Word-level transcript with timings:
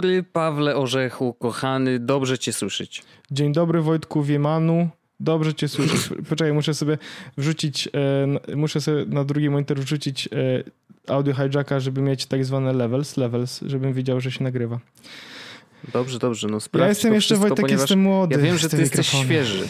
Dobry, 0.00 0.22
Pawle 0.22 0.76
Orzechu, 0.76 1.32
kochany, 1.34 1.98
dobrze 1.98 2.38
cię 2.38 2.52
słyszeć. 2.52 3.02
Dzień 3.30 3.52
dobry, 3.52 3.82
Wojtku 3.82 4.22
Wiemanu. 4.22 4.88
Dobrze 5.20 5.54
cię 5.54 5.68
słyszeć. 5.68 6.00
Poczekaj, 6.28 6.52
muszę 6.52 6.74
sobie 6.74 6.98
wrzucić, 7.38 7.88
e, 8.48 8.56
muszę 8.56 8.80
sobie 8.80 9.04
na 9.06 9.24
drugi 9.24 9.50
monitor 9.50 9.78
wrzucić 9.78 10.28
e, 10.32 11.12
audio 11.12 11.34
hijacka, 11.34 11.80
żeby 11.80 12.00
mieć 12.00 12.26
tak 12.26 12.44
zwane 12.44 12.72
levels, 12.72 13.16
levels, 13.16 13.60
żebym 13.66 13.92
wiedział, 13.92 14.20
że 14.20 14.30
się 14.30 14.44
nagrywa. 14.44 14.78
Dobrze, 15.92 16.18
dobrze, 16.18 16.48
no 16.48 16.60
sprawdź 16.60 16.84
Ja 16.84 16.88
jestem 16.88 17.14
jeszcze, 17.14 17.34
wszystko, 17.34 17.48
Wojtek, 17.48 17.70
jestem 17.70 18.00
młody. 18.00 18.36
Ja 18.36 18.42
wiem, 18.42 18.58
że 18.58 18.68
ty 18.68 18.76
jesteś 18.76 19.14
mikrofonie. 19.14 19.24
świeży. 19.24 19.68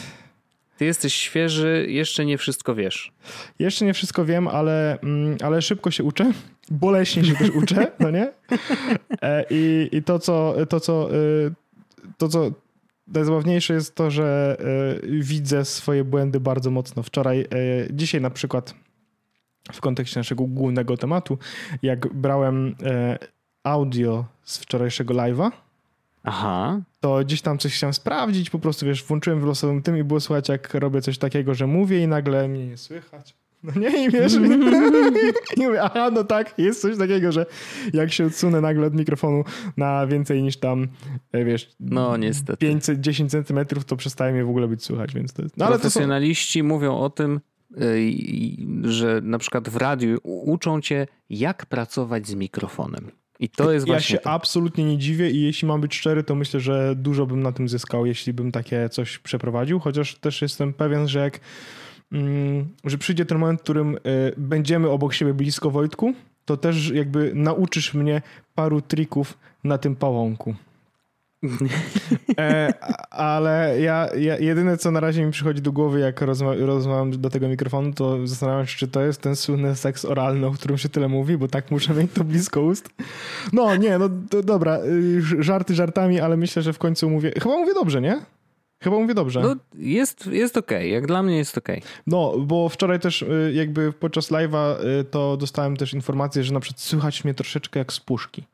Ty 0.81 0.85
jesteś 0.85 1.15
świeży, 1.15 1.87
jeszcze 1.89 2.25
nie 2.25 2.39
wszystko 2.39 2.75
wiesz. 2.75 3.13
Jeszcze 3.59 3.85
nie 3.85 3.95
wszystko 3.95 4.25
wiem, 4.25 4.49
ale, 4.49 5.01
mm, 5.01 5.37
ale 5.43 5.63
szybko 5.63 5.91
się 5.91 6.05
uczę. 6.05 6.33
Boleśnie 6.71 7.25
się 7.25 7.35
też 7.35 7.51
uczę, 7.51 7.93
no 8.01 8.11
nie? 8.11 8.33
E, 9.23 9.45
I, 9.51 9.89
i 9.93 10.03
to, 10.03 10.19
co, 10.19 10.55
to, 10.69 10.81
co, 10.81 11.15
y, 11.15 11.53
to, 12.19 12.29
co 12.29 12.51
najzabawniejsze 13.07 13.75
jest 13.75 13.95
to, 13.95 14.11
że 14.11 14.57
y, 15.05 15.21
widzę 15.23 15.65
swoje 15.65 16.05
błędy 16.05 16.41
bardzo 16.41 16.71
mocno. 16.71 17.03
Wczoraj, 17.03 17.41
y, 17.41 17.47
dzisiaj 17.93 18.21
na 18.21 18.31
przykład 18.31 18.75
w 19.73 19.81
kontekście 19.81 20.21
naszego 20.21 20.45
głównego 20.45 20.97
tematu, 20.97 21.39
jak 21.83 22.15
brałem 22.15 22.67
y, 22.69 22.75
audio 23.65 24.25
z 24.45 24.59
wczorajszego 24.59 25.15
live'a, 25.15 25.51
Aha. 26.25 26.81
To 27.01 27.19
gdzieś 27.25 27.43
tam 27.43 27.59
coś 27.59 27.75
chciałem 27.75 27.95
sprawdzić, 27.95 28.51
po 28.51 28.59
prostu 28.59 28.87
wiesz, 28.87 29.05
włączyłem 29.05 29.41
w 29.41 29.45
losowym 29.45 29.83
tym 29.83 29.97
i 29.99 30.05
było 30.05 30.21
słychać, 30.21 30.49
jak 30.49 30.75
robię 30.75 31.03
coś 31.03 31.19
takiego, 31.19 31.55
że 31.55 31.67
mówię 31.67 32.03
i 32.03 32.09
nagle 32.09 32.49
mnie 32.49 32.67
nie 32.67 32.77
słychać. 32.77 33.35
No 33.63 33.73
nie, 33.77 34.05
i 34.07 34.11
wiesz, 34.11 34.35
i 35.57 35.61
mówię, 35.67 35.83
aha, 35.83 36.11
no 36.13 36.25
tak, 36.25 36.55
jest 36.59 36.81
coś 36.83 36.99
takiego, 36.99 37.33
że 37.33 37.47
jak 37.93 38.13
się 38.13 38.27
odsunę 38.27 38.61
nagle 38.61 38.87
od 38.87 38.95
mikrofonu 38.95 39.45
na 39.77 40.07
więcej 40.07 40.43
niż 40.43 40.57
tam, 40.57 40.89
e, 41.33 41.45
wiesz, 41.45 41.71
No 41.81 42.17
niestety. 42.17 42.57
510 42.67 43.31
centymetrów, 43.31 43.85
to 43.85 43.97
przestaje 43.97 44.33
mnie 44.33 44.45
w 44.45 44.49
ogóle 44.49 44.69
być 44.69 44.85
słychać, 44.85 45.15
więc 45.15 45.33
to 45.33 45.43
jest... 45.43 45.57
No 45.57 45.67
ale 45.67 45.75
to 45.75 45.79
są, 45.79 45.83
Profesjonaliści 45.83 46.63
mówią 46.63 46.97
o 46.99 47.11
tym, 47.11 47.41
i- 47.99 48.67
że 48.83 49.21
na 49.25 49.39
przykład 49.39 49.69
w 49.69 49.77
radiu 49.77 50.19
uczą 50.25 50.81
cię, 50.81 51.07
jak 51.31 51.67
pracować 51.67 52.27
z 52.29 52.35
mikrofonem. 52.35 53.11
I 53.41 53.49
to 53.49 53.73
jest 53.73 53.87
ja 53.87 53.95
właśnie 53.95 54.17
się 54.17 54.23
to. 54.23 54.31
absolutnie 54.31 54.85
nie 54.85 54.99
dziwię 54.99 55.31
i 55.31 55.43
jeśli 55.43 55.69
mam 55.69 55.81
być 55.81 55.95
szczery, 55.95 56.23
to 56.25 56.35
myślę, 56.35 56.61
że 56.61 56.95
dużo 56.97 57.27
bym 57.27 57.43
na 57.43 57.53
tym 57.53 57.69
zyskał, 57.69 58.07
jeśli 58.07 58.33
bym 58.33 58.53
takie 58.53 58.89
coś 58.89 59.19
przeprowadził, 59.19 59.81
chociaż 59.81 60.15
też 60.15 60.43
jestem 60.43 60.73
pewien, 60.73 61.09
że 61.09 61.19
jak 61.19 61.41
mm, 62.13 62.69
że 62.85 62.99
przyjdzie 62.99 63.27
ten 63.27 63.39
moment, 63.39 63.61
w 63.61 63.63
którym 63.63 63.97
y, 63.97 63.99
będziemy 64.37 64.91
obok 64.91 65.15
siebie 65.15 65.35
blisko 65.35 65.71
Wojtku, 65.71 66.15
to 66.45 66.57
też 66.57 66.91
jakby 66.91 67.33
nauczysz 67.35 67.95
mnie 67.95 68.23
paru 68.55 68.81
trików 68.81 69.39
na 69.65 69.79
tym 69.79 69.97
pałąku. 69.97 70.55
E, 72.39 72.73
ale 73.11 73.81
ja, 73.81 74.09
ja 74.19 74.39
jedyne, 74.39 74.77
co 74.77 74.91
na 74.91 75.01
razie 75.01 75.25
mi 75.27 75.33
przychodzi 75.33 75.63
do 75.63 75.73
głowy, 75.73 76.01
jak 76.01 76.21
rozma 76.21 76.55
rozmawiam 76.55 77.11
do 77.11 77.31
tego 77.31 77.49
mikrofonu, 77.49 77.93
to 77.93 78.27
zastanawiam 78.27 78.67
się, 78.67 78.77
czy 78.77 78.89
to 78.89 79.01
jest 79.01 79.21
ten 79.21 79.37
słynny 79.37 79.77
seks 79.77 80.05
oralny, 80.05 80.47
o 80.47 80.51
którym 80.51 80.79
się 80.79 80.89
tyle 80.89 81.09
mówi, 81.09 81.39
bo 81.39 81.49
tak 81.49 81.71
muszę 81.71 81.95
mieć 81.95 82.13
to 82.13 82.25
blisko 82.25 82.63
ust. 82.63 82.89
No 83.53 83.77
nie, 83.77 83.99
no 83.99 84.09
to, 84.31 84.43
dobra, 84.43 84.79
y, 84.79 85.43
żarty 85.43 85.75
żartami, 85.75 86.21
ale 86.21 86.37
myślę, 86.37 86.63
że 86.63 86.73
w 86.73 86.79
końcu 86.79 87.11
mówię, 87.11 87.33
chyba 87.43 87.57
mówię 87.57 87.75
dobrze, 87.75 88.01
nie? 88.01 88.21
Chyba 88.83 88.97
mówię 88.97 89.15
dobrze. 89.15 89.41
No, 89.41 89.57
jest, 89.75 90.27
jest 90.27 90.57
okej, 90.57 90.93
jak 90.93 91.07
dla 91.07 91.23
mnie 91.23 91.37
jest 91.37 91.59
okej. 91.59 91.83
No, 92.07 92.39
bo 92.39 92.69
wczoraj 92.69 93.01
też 93.01 93.23
y, 93.23 93.53
jakby 93.55 93.93
podczas 93.93 94.31
live'a 94.31 94.85
y, 95.01 95.05
to 95.05 95.37
dostałem 95.37 95.77
też 95.77 95.95
informację, 95.95 96.45
że 96.45 96.55
na 96.55 96.61
przykład 96.61 96.81
słychać 96.81 97.25
mnie 97.25 97.35
troszeczkę 97.35 97.79
jak 97.79 97.93
z 97.93 98.01
puszki. 98.01 98.45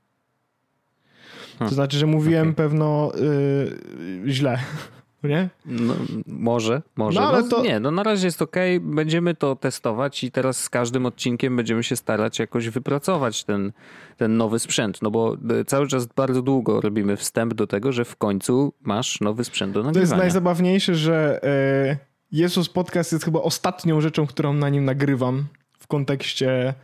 To 1.57 1.59
Hmm, 1.59 1.75
znaczy, 1.75 1.99
że 1.99 2.07
mówiłem 2.07 2.43
okej. 2.43 2.55
pewno 2.55 3.13
y, 3.15 4.23
źle, 4.27 4.59
nie? 5.25 5.49
No, 5.67 5.95
może, 6.27 6.83
może. 6.97 7.21
No, 7.21 7.27
No, 7.27 7.33
ale 7.37 7.49
to- 7.49 7.63
Nie, 7.63 7.81
no 7.81 7.91
na 7.91 8.03
razie 8.03 8.27
jest 8.27 8.43
okej, 8.43 8.81
będziemy 8.81 9.35
to 9.35 9.57
testować 9.57 10.25
i 10.25 10.31
teraz 10.31 10.57
z 10.61 10.69
każdym 10.71 11.07
odcinkiem 11.07 11.57
będziemy 11.57 11.83
się 11.83 11.97
starać 11.97 12.39
jakoś 12.39 12.69
wypracować 12.69 13.45
ten, 13.45 13.73
ten 14.17 14.37
nowy 14.37 14.59
sprzęt, 14.59 15.03
no 15.03 15.11
bo 15.11 15.37
y, 15.61 15.65
cały 15.65 15.87
czas 15.89 16.07
bardzo 16.07 16.43
długo 16.43 16.81
robimy 16.81 17.17
wstęp 17.17 17.55
do 17.55 17.67
tego, 17.67 17.93
że 17.93 18.05
w 18.05 18.17
końcu 18.17 18.73
masz 18.83 19.21
nowy 19.21 19.45
sprzęt 19.45 19.73
do 19.75 19.81
To 19.83 19.87
jest 19.89 19.97
nagrywania. 19.97 20.23
najzabawniejsze, 20.23 20.95
że 20.95 21.41
y, 21.93 21.97
Jezus 22.33 22.69
Podcast 22.69 23.13
jest 23.13 23.25
chyba 23.25 23.41
ostatnią 23.41 24.01
rzeczą, 24.01 24.27
którą 24.27 24.53
na 24.53 24.69
nim 24.69 24.85
nagrywam 24.85 25.45
w 25.79 25.87
kontekście 25.87 26.75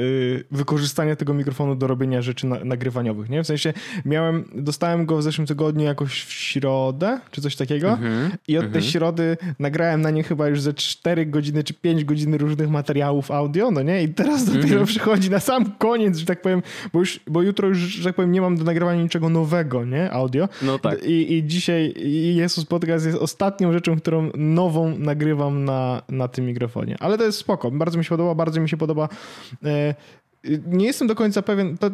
y, 0.00 0.44
wykorzystania 0.50 1.16
tego 1.16 1.34
mikrofonu 1.34 1.74
do 1.74 1.86
robienia 1.86 2.22
rzeczy 2.22 2.46
na, 2.46 2.64
nagrywaniowych, 2.64 3.28
nie? 3.30 3.42
W 3.42 3.46
sensie 3.46 3.72
miałem, 4.04 4.44
dostałem 4.54 5.06
go 5.06 5.16
w 5.16 5.22
zeszłym 5.22 5.46
tygodniu 5.46 5.84
jakoś 5.84 6.22
w 6.24 6.32
środę, 6.32 7.20
czy 7.30 7.40
coś 7.40 7.56
takiego 7.56 7.88
Mhm. 7.90 8.30
i 8.48 8.58
od 8.58 8.72
tej 8.72 8.82
środy 8.82 9.36
nagrałem 9.58 10.00
na 10.00 10.10
nim 10.10 10.24
chyba 10.24 10.48
już 10.48 10.60
ze 10.60 10.74
4 10.74 11.26
godziny 11.26 11.64
czy 11.64 11.74
5 11.74 12.04
godzin 12.04 12.34
różnych 12.34 12.70
materiałów 12.70 13.30
audio, 13.30 13.70
no 13.70 13.82
nie? 13.82 14.02
I 14.02 14.08
teraz 14.08 14.44
dopiero 14.44 14.66
Mhm. 14.66 14.86
przychodzi 14.86 15.30
na 15.30 15.40
sam 15.40 15.64
koniec, 15.78 16.16
że 16.18 16.26
tak 16.26 16.42
powiem, 16.42 16.62
bo 16.92 16.98
już, 16.98 17.20
bo 17.26 17.42
jutro 17.42 17.68
już, 17.68 17.78
że 17.78 18.04
tak 18.04 18.14
powiem, 18.16 18.32
nie 18.32 18.40
mam 18.40 18.56
do 18.56 18.64
nagrywania 18.64 19.02
niczego 19.02 19.28
nowego, 19.28 19.84
nie? 19.84 20.10
Audio. 20.10 20.48
No 20.62 20.78
tak. 20.78 21.04
I, 21.04 21.34
I 21.34 21.44
dzisiaj 21.46 21.94
Jezus 22.34 22.64
Podcast 22.64 23.06
jest 23.06 23.18
ostatnią 23.18 23.72
rzeczą, 23.72 23.96
którą 23.96 24.30
nową 24.36 24.98
nagrywam 24.98 25.64
na, 25.64 26.02
na 26.08 26.28
tym 26.28 26.46
mikrofonie. 26.46 26.96
Ale 27.00 27.18
to 27.18 27.24
jest 27.24 27.38
spoko. 27.38 27.70
Bardzo 27.70 27.98
mi 27.98 28.04
się 28.04 28.08
podoba, 28.10 28.34
bardzo 28.34 28.60
mi 28.60 28.68
się 28.68 28.76
podoba. 28.76 29.08
E, 29.64 29.89
nie 30.66 30.86
jestem 30.86 31.08
do 31.08 31.14
końca 31.14 31.42
pewien. 31.42 31.78
To, 31.78 31.90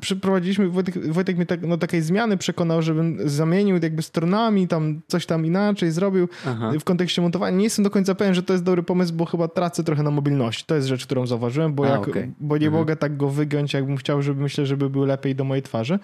przeprowadziliśmy, 0.00 0.68
Wojtek, 0.68 1.12
Wojtek 1.12 1.36
mnie 1.36 1.46
tak, 1.46 1.66
no, 1.66 1.78
takiej 1.78 2.02
zmiany 2.02 2.36
przekonał, 2.36 2.82
żebym 2.82 3.18
zamienił 3.28 3.78
jakby 3.82 4.02
stronami, 4.02 4.68
tam 4.68 5.00
coś 5.08 5.26
tam 5.26 5.46
inaczej 5.46 5.90
zrobił 5.90 6.28
Aha. 6.46 6.72
w 6.80 6.84
kontekście 6.84 7.22
montowania. 7.22 7.56
Nie 7.56 7.64
jestem 7.64 7.82
do 7.82 7.90
końca 7.90 8.14
pewien, 8.14 8.34
że 8.34 8.42
to 8.42 8.52
jest 8.52 8.64
dobry 8.64 8.82
pomysł, 8.82 9.14
bo 9.14 9.24
chyba 9.24 9.48
tracę 9.48 9.84
trochę 9.84 10.02
na 10.02 10.10
mobilności. 10.10 10.64
To 10.66 10.74
jest 10.74 10.88
rzecz, 10.88 11.06
którą 11.06 11.26
zauważyłem, 11.26 11.74
bo, 11.74 11.84
A, 11.84 11.88
jak, 11.88 12.08
okej. 12.08 12.32
bo 12.40 12.56
nie 12.58 12.66
Mhm. 12.66 12.82
mogę 12.82 12.96
tak 12.96 13.16
go 13.16 13.28
wygiąć, 13.28 13.74
jakbym 13.74 13.96
chciał, 13.96 14.22
żeby 14.22 14.42
myślę, 14.42 14.66
żeby 14.66 14.90
był 14.90 15.04
lepiej 15.04 15.34
do 15.34 15.44
mojej 15.44 15.62
twarzy. 15.62 15.98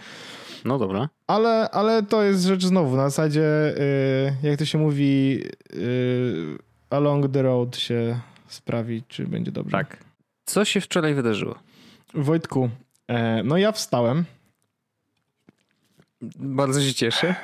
No 0.65 0.79
dobra. 0.79 1.09
Ale, 1.27 1.71
ale 1.71 2.03
to 2.03 2.23
jest 2.23 2.43
rzecz 2.45 2.65
znowu, 2.67 2.97
na 2.97 3.11
zasadzie, 3.11 3.43
y, 3.43 4.49
jak 4.49 4.59
to 4.59 4.65
się 4.65 4.79
mówi, 4.79 5.41
y, 5.75 6.59
along 6.91 7.33
the 7.33 7.43
road 7.43 7.77
się 7.77 8.21
sprawi, 8.49 9.03
czy 9.09 9.27
będzie 9.27 9.53
dobrze. 9.53 9.73
Tak. 9.73 9.97
Co 10.51 10.65
się 10.65 10.81
wczoraj 10.81 11.15
wydarzyło? 11.15 11.55
Wojtku, 12.15 12.71
e, 13.09 13.43
no 13.43 13.57
ja 13.57 13.73
wstałem, 13.73 14.25
Bardzo 16.37 16.81
się 16.83 16.95
cieszę. 16.95 17.35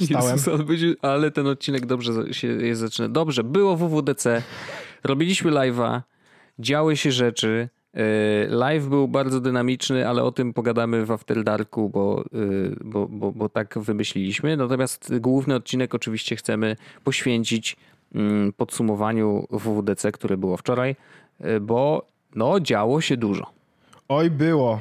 Wstałem. 0.00 0.36
Jezus, 0.36 0.96
ale 1.02 1.30
ten 1.30 1.46
odcinek 1.46 1.86
dobrze 1.86 2.34
się 2.34 2.48
jest 2.48 2.80
zaczyna. 2.80 3.08
Dobrze, 3.08 3.44
było 3.44 3.76
WWDC, 3.76 4.42
robiliśmy 5.04 5.50
live'a, 5.50 6.00
działy 6.58 6.96
się 6.96 7.12
rzeczy. 7.12 7.68
Yy, 7.94 8.02
Live 8.48 8.88
był 8.88 9.08
bardzo 9.08 9.40
dynamiczny, 9.40 10.08
ale 10.08 10.22
o 10.22 10.32
tym 10.32 10.52
pogadamy 10.52 11.06
w 11.06 11.10
After 11.10 11.44
Darku, 11.44 11.88
bo, 11.88 12.24
yy, 12.32 12.76
bo, 12.84 13.08
bo, 13.08 13.32
bo 13.32 13.48
tak 13.48 13.78
wymyśliliśmy. 13.78 14.56
Natomiast 14.56 15.18
główny 15.20 15.54
odcinek 15.54 15.94
oczywiście 15.94 16.36
chcemy 16.36 16.76
poświęcić 17.04 17.76
mm, 18.14 18.52
podsumowaniu 18.52 19.46
WWDC, 19.50 20.12
które 20.12 20.36
było 20.36 20.56
wczoraj, 20.56 20.96
bo 21.60 22.06
no, 22.36 22.60
działo 22.60 23.00
się 23.00 23.16
dużo. 23.16 23.46
oj 24.08 24.30
było, 24.30 24.80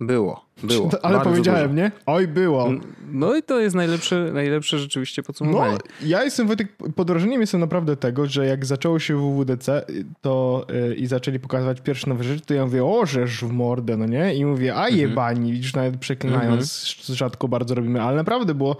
Było, 0.00 0.44
było. 0.62 0.90
ale 1.02 1.20
powiedziałem, 1.20 1.62
dużo. 1.70 1.74
nie? 1.82 1.90
Oj 2.06 2.28
było. 2.28 2.68
No 3.12 3.36
i 3.36 3.42
to 3.42 3.60
jest 3.60 3.76
najlepsze, 3.76 4.30
najlepsze 4.32 4.78
rzeczywiście 4.78 5.22
No, 5.22 5.26
podsumowanie. 5.26 5.78
ja 6.04 6.24
jestem, 6.24 6.46
Wojtek, 6.46 6.68
pod 6.96 7.10
wrażeniem 7.10 7.40
jestem 7.40 7.60
naprawdę 7.60 7.96
tego, 7.96 8.26
że 8.26 8.46
jak 8.46 8.66
zaczęło 8.66 8.98
się 8.98 9.16
WWDC 9.16 9.86
to 10.20 10.66
y, 10.90 10.94
i 10.94 11.06
zaczęli 11.06 11.38
pokazywać 11.38 11.80
pierwsze 11.80 12.08
nowe 12.10 12.24
rzeczy, 12.24 12.40
to 12.46 12.54
ja 12.54 12.64
mówię, 12.64 12.84
o, 12.84 13.06
żeż 13.06 13.44
w 13.44 13.52
mordę, 13.52 13.96
no 13.96 14.06
nie? 14.06 14.34
I 14.34 14.44
mówię, 14.44 14.74
a 14.74 14.78
Mhm. 14.86 14.98
jebani, 15.00 15.52
widzisz, 15.52 15.74
nawet 15.74 15.96
przeklinając, 15.96 16.84
rzadko 17.08 17.48
bardzo 17.48 17.74
robimy, 17.74 18.02
ale 18.02 18.16
naprawdę 18.16 18.54
było, 18.54 18.76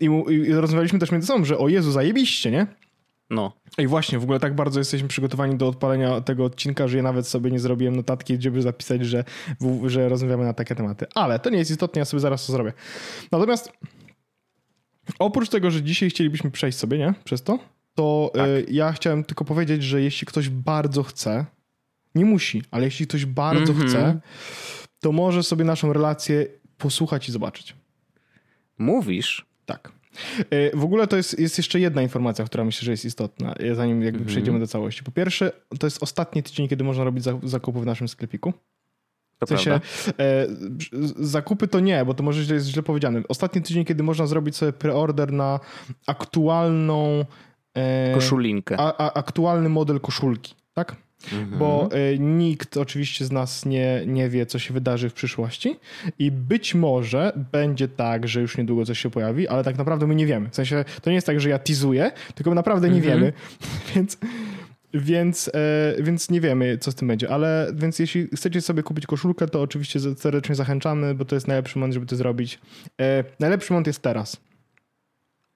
i, 0.00 0.04
i 0.30 0.52
rozmawialiśmy 0.52 0.98
też 0.98 1.12
między 1.12 1.26
sobą, 1.26 1.44
że 1.44 1.58
o 1.58 1.68
Jezu, 1.68 1.90
zajebiście, 1.92 2.50
nie? 2.50 2.66
No. 3.30 3.52
I 3.78 3.86
właśnie, 3.86 4.18
w 4.18 4.22
ogóle 4.22 4.40
tak 4.40 4.54
bardzo 4.54 4.78
jesteśmy 4.80 5.08
przygotowani 5.08 5.56
do 5.56 5.68
odpalenia 5.68 6.20
tego 6.20 6.44
odcinka, 6.44 6.88
że 6.88 6.96
ja 6.96 7.02
nawet 7.02 7.26
sobie 7.28 7.50
nie 7.50 7.60
zrobiłem 7.60 7.96
notatki, 7.96 8.34
gdzie 8.34 8.50
by 8.50 8.62
zapisać, 8.62 9.06
że, 9.06 9.24
że 9.86 10.08
rozmawiamy 10.08 10.44
na 10.44 10.52
takie 10.54 10.74
tematy. 10.74 11.06
Ale 11.14 11.38
to 11.38 11.50
nie 11.50 11.58
jest 11.58 11.70
istotne, 11.70 11.98
ja 11.98 12.04
sobie 12.04 12.20
zaraz 12.20 12.46
to 12.46 12.52
zrobię. 12.52 12.72
Natomiast 13.32 13.72
oprócz 15.18 15.48
tego, 15.48 15.70
że 15.70 15.82
dzisiaj 15.82 16.10
chcielibyśmy 16.10 16.50
przejść 16.50 16.78
sobie, 16.78 16.98
nie? 16.98 17.14
Przez 17.24 17.42
to, 17.42 17.58
to 17.94 18.30
Tak. 18.34 18.46
y, 18.48 18.66
ja 18.70 18.92
chciałem 18.92 19.24
tylko 19.24 19.44
powiedzieć, 19.44 19.82
że 19.82 20.02
jeśli 20.02 20.26
ktoś 20.26 20.48
bardzo 20.48 21.02
chce, 21.02 21.46
nie 22.14 22.24
musi, 22.24 22.62
ale 22.70 22.84
jeśli 22.84 23.06
ktoś 23.06 23.26
bardzo 23.26 23.72
Mhm. 23.72 23.88
chce, 23.88 24.20
to 25.00 25.12
może 25.12 25.42
sobie 25.42 25.64
naszą 25.64 25.92
relację 25.92 26.46
posłuchać 26.78 27.28
i 27.28 27.32
zobaczyć. 27.32 27.76
Mówisz? 28.78 29.46
Tak. 29.66 29.92
E, 30.50 30.76
W 30.76 30.84
ogóle 30.84 31.06
to 31.06 31.16
jest, 31.16 31.38
jest 31.38 31.58
jeszcze 31.58 31.80
jedna 31.80 32.02
informacja, 32.02 32.44
która 32.44 32.64
myślę, 32.64 32.84
że 32.84 32.90
jest 32.90 33.04
istotna, 33.04 33.54
e, 33.54 33.74
zanim 33.74 34.02
jakby 34.02 34.24
przejdziemy 34.24 34.58
do 34.60 34.66
całości. 34.66 35.02
Po 35.04 35.10
pierwsze, 35.10 35.52
to 35.78 35.86
jest 35.86 36.02
ostatni 36.02 36.42
tydzień, 36.42 36.68
kiedy 36.68 36.84
można 36.84 37.04
robić 37.04 37.24
za- 37.24 37.38
zakupy 37.42 37.80
w 37.80 37.86
naszym 37.86 38.08
sklepiku. 38.08 38.52
To 39.38 39.46
w 39.46 39.48
sensie, 39.48 39.80
e, 40.18 40.46
zakupy 41.18 41.68
to 41.68 41.80
nie, 41.80 42.04
bo 42.04 42.14
to 42.14 42.22
może 42.22 42.42
źle 42.44 42.54
jest 42.54 42.66
źle 42.66 42.82
powiedziane. 42.82 43.22
Ostatni 43.28 43.62
tydzień, 43.62 43.84
kiedy 43.84 44.02
można 44.02 44.26
zrobić 44.26 44.56
sobie 44.56 44.72
preorder 44.72 45.32
na 45.32 45.60
aktualną 46.06 47.24
e, 47.76 48.14
koszulinkę. 48.14 48.76
A, 48.80 48.96
a, 48.96 49.12
aktualny 49.12 49.68
model 49.68 50.00
koszulki, 50.00 50.54
tak? 50.74 50.96
Mhm. 51.32 51.58
Bo 51.58 51.88
e, 51.92 52.18
nikt 52.18 52.76
oczywiście 52.76 53.24
z 53.24 53.32
nas 53.32 53.66
nie, 53.66 54.02
nie 54.06 54.28
wie, 54.28 54.46
co 54.46 54.58
się 54.58 54.74
wydarzy 54.74 55.10
w 55.10 55.14
przyszłości 55.14 55.76
i 56.18 56.30
być 56.30 56.74
może 56.74 57.32
będzie 57.52 57.88
tak, 57.88 58.28
że 58.28 58.40
już 58.40 58.58
niedługo 58.58 58.84
coś 58.84 58.98
się 58.98 59.10
pojawi, 59.10 59.48
ale 59.48 59.64
tak 59.64 59.78
naprawdę 59.78 60.06
my 60.06 60.14
nie 60.14 60.26
wiemy. 60.26 60.50
W 60.50 60.54
sensie 60.54 60.84
to 61.02 61.10
nie 61.10 61.14
jest 61.14 61.26
tak, 61.26 61.40
że 61.40 61.48
ja 61.48 61.58
tizuję, 61.58 62.12
tylko 62.34 62.50
my 62.50 62.54
naprawdę 62.54 62.90
nie 62.90 62.98
mhm. 62.98 63.14
wiemy, 63.14 63.32
więc 63.94 64.18
więc, 64.94 65.50
e, 65.54 66.02
więc 66.02 66.30
nie 66.30 66.40
wiemy, 66.40 66.78
co 66.78 66.92
z 66.92 66.94
tym 66.94 67.08
będzie, 67.08 67.30
ale 67.30 67.72
więc 67.74 67.98
jeśli 67.98 68.28
chcecie 68.36 68.60
sobie 68.60 68.82
kupić 68.82 69.06
koszulkę, 69.06 69.48
to 69.48 69.62
oczywiście 69.62 70.00
serdecznie 70.00 70.54
zachęcamy, 70.54 71.14
bo 71.14 71.24
to 71.24 71.34
jest 71.34 71.48
najlepszy 71.48 71.78
moment, 71.78 71.94
żeby 71.94 72.06
to 72.06 72.16
zrobić. 72.16 72.58
E, 73.00 73.24
najlepszy 73.40 73.72
moment 73.72 73.86
jest 73.86 74.02
teraz. 74.02 74.36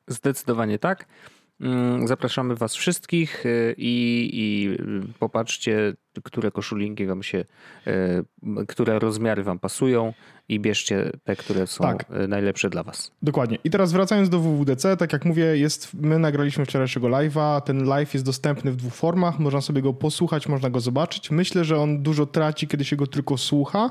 Zdecydowanie 0.08 0.78
tak. 0.78 1.06
Mm, 1.60 2.08
zapraszamy 2.08 2.54
Was 2.54 2.74
wszystkich 2.74 3.46
e, 3.46 3.72
i, 3.76 4.30
i 4.32 4.76
popatrzcie, 5.18 5.94
które 6.22 6.50
koszulinki 6.50 7.06
Wam 7.06 7.22
się, 7.22 7.44
e, 7.86 8.22
które 8.66 8.98
rozmiary 8.98 9.42
Wam 9.42 9.58
pasują 9.58 10.12
i 10.48 10.60
bierzcie 10.60 11.10
te, 11.24 11.36
które 11.36 11.66
są 11.66 11.84
tak. 11.84 12.04
E, 12.10 12.26
najlepsze 12.26 12.70
dla 12.70 12.82
was. 12.82 13.10
Dokładnie. 13.22 13.58
I 13.64 13.70
teraz 13.70 13.92
wracając 13.92 14.28
do 14.28 14.38
WWDC, 14.40 14.96
tak 14.96 15.12
jak 15.12 15.24
mówię, 15.24 15.44
jest, 15.44 15.94
my 15.94 16.18
nagraliśmy 16.18 16.64
wczorajszego 16.64 17.08
live'a, 17.08 17.60
ten 17.60 17.84
live 17.84 18.14
jest 18.14 18.26
dostępny 18.26 18.72
w 18.72 18.76
dwóch 18.76 18.94
formach, 18.94 19.38
można 19.38 19.60
sobie 19.60 19.82
go 19.82 19.92
posłuchać, 19.92 20.48
można 20.48 20.70
go 20.70 20.80
zobaczyć. 20.80 21.30
Myślę, 21.30 21.64
że 21.64 21.78
on 21.78 22.02
dużo 22.02 22.26
traci, 22.26 22.68
kiedy 22.68 22.84
się 22.84 22.96
go 22.96 23.06
tylko 23.06 23.38
słucha, 23.38 23.90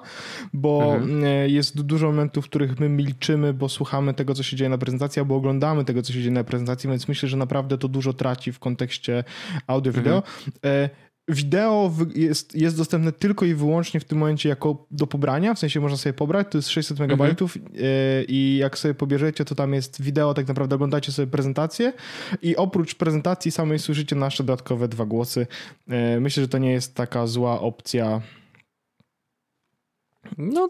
bo 0.53 0.93
mhm. 0.95 1.23
E, 1.23 1.49
jest 1.49 1.81
dużo 1.81 2.07
momentów, 2.07 2.45
w 2.45 2.49
których 2.49 2.79
my 2.79 2.89
milczymy, 2.89 3.53
bo 3.53 3.69
słuchamy 3.69 4.13
tego, 4.13 4.33
co 4.33 4.43
się 4.43 4.57
dzieje 4.57 4.69
na 4.69 4.77
prezentacji, 4.77 5.19
albo 5.19 5.35
oglądamy 5.35 5.85
tego, 5.85 6.01
co 6.01 6.13
się 6.13 6.19
dzieje 6.19 6.31
na 6.31 6.43
prezentacji, 6.43 6.89
więc 6.89 7.07
myślę, 7.07 7.29
że 7.29 7.37
naprawdę 7.37 7.77
to 7.77 7.87
dużo 7.87 8.13
traci 8.13 8.51
w 8.51 8.59
kontekście 8.59 9.23
audio-wideo. 9.67 10.15
Mhm. 10.15 10.89
Wideo 11.27 11.91
jest, 12.15 12.55
jest 12.55 12.77
dostępne 12.77 13.11
tylko 13.11 13.45
i 13.45 13.53
wyłącznie 13.53 13.99
w 13.99 14.03
tym 14.03 14.17
momencie 14.17 14.49
jako 14.49 14.87
do 14.91 15.07
pobrania, 15.07 15.53
w 15.53 15.59
sensie 15.59 15.79
można 15.79 15.97
sobie 15.97 16.13
pobrać, 16.13 16.47
to 16.51 16.57
jest 16.57 16.69
600 16.69 16.99
MB 16.99 17.11
mhm. 17.11 17.35
E, 17.75 18.23
i 18.23 18.57
jak 18.57 18.77
sobie 18.77 18.93
pobierzecie, 18.93 19.45
to 19.45 19.55
tam 19.55 19.73
jest 19.73 20.01
wideo, 20.01 20.33
tak 20.33 20.47
naprawdę 20.47 20.75
oglądacie 20.75 21.11
sobie 21.11 21.27
prezentację 21.27 21.93
i 22.41 22.55
oprócz 22.55 22.95
prezentacji 22.95 23.51
samej 23.51 23.79
słyszycie 23.79 24.15
nasze 24.15 24.43
dodatkowe 24.43 24.87
dwa 24.87 25.05
głosy. 25.05 25.47
E, 25.89 26.19
myślę, 26.19 26.43
że 26.43 26.47
to 26.47 26.57
nie 26.57 26.71
jest 26.71 26.95
taka 26.95 27.27
zła 27.27 27.59
opcja 27.61 28.21
no, 30.37 30.69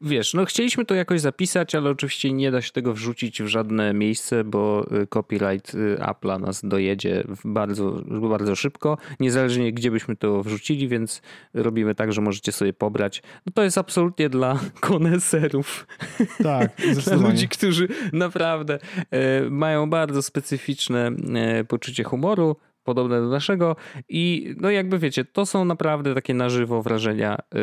wiesz, 0.00 0.34
no 0.34 0.44
chcieliśmy 0.44 0.84
to 0.84 0.94
jakoś 0.94 1.20
zapisać, 1.20 1.74
ale 1.74 1.90
oczywiście 1.90 2.32
nie 2.32 2.50
da 2.50 2.62
się 2.62 2.72
tego 2.72 2.92
wrzucić 2.92 3.42
w 3.42 3.46
żadne 3.46 3.94
miejsce, 3.94 4.44
bo 4.44 4.86
y, 5.02 5.06
copyright 5.06 5.74
y, 5.74 5.96
Apple'a 6.00 6.40
nas 6.40 6.60
dojedzie 6.64 7.24
bardzo, 7.44 8.02
bardzo 8.28 8.56
szybko, 8.56 8.98
niezależnie 9.20 9.72
gdzie 9.72 9.90
byśmy 9.90 10.16
to 10.16 10.42
wrzucili, 10.42 10.88
więc 10.88 11.22
robimy 11.54 11.94
tak, 11.94 12.12
że 12.12 12.20
możecie 12.20 12.52
sobie 12.52 12.72
pobrać. 12.72 13.22
No 13.46 13.52
to 13.54 13.62
jest 13.62 13.78
absolutnie 13.78 14.28
dla 14.28 14.58
koneserów. 14.80 15.86
Tak, 16.42 16.72
dla 17.04 17.16
ludzi, 17.16 17.48
którzy 17.48 17.88
naprawdę 18.12 18.78
e, 19.10 19.50
mają 19.50 19.90
bardzo 19.90 20.22
specyficzne 20.22 21.10
poczucie 21.68 22.04
humoru, 22.04 22.56
podobne 22.88 23.20
do 23.20 23.28
naszego 23.28 23.76
i 24.08 24.54
no 24.60 24.70
jakby 24.70 24.98
wiecie, 24.98 25.24
to 25.24 25.46
są 25.46 25.64
naprawdę 25.64 26.14
takie 26.14 26.34
na 26.34 26.48
żywo 26.48 26.82
wrażenia 26.82 27.38
yy, 27.54 27.60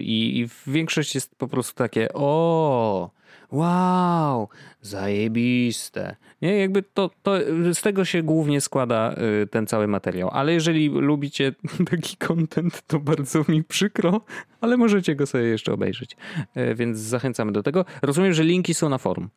i 0.00 0.48
większość 0.66 1.14
jest 1.14 1.36
po 1.36 1.48
prostu 1.48 1.74
takie 1.74 2.08
o 2.14 3.10
wow, 3.52 4.48
zajebiste. 4.80 6.16
Nie, 6.42 6.58
jakby 6.58 6.82
to, 6.82 7.10
to 7.22 7.36
z 7.74 7.80
tego 7.82 8.04
się 8.04 8.22
głównie 8.22 8.60
składa 8.60 9.14
yy, 9.40 9.46
ten 9.46 9.66
cały 9.66 9.86
materiał. 9.88 10.30
Ale 10.32 10.52
jeżeli 10.52 10.88
lubicie 10.88 11.52
taki 11.90 12.16
content, 12.16 12.82
to 12.86 13.00
bardzo 13.00 13.44
mi 13.48 13.64
przykro, 13.64 14.20
ale 14.60 14.76
możecie 14.76 15.14
go 15.14 15.26
sobie 15.26 15.44
jeszcze 15.44 15.72
obejrzeć. 15.72 16.16
Yy, 16.56 16.74
więc 16.74 16.98
zachęcamy 16.98 17.52
do 17.52 17.62
tego. 17.62 17.84
Rozumiem, 18.02 18.32
że 18.32 18.44
linki 18.44 18.74
są 18.74 18.88
na 18.88 18.98
forum. 18.98 19.28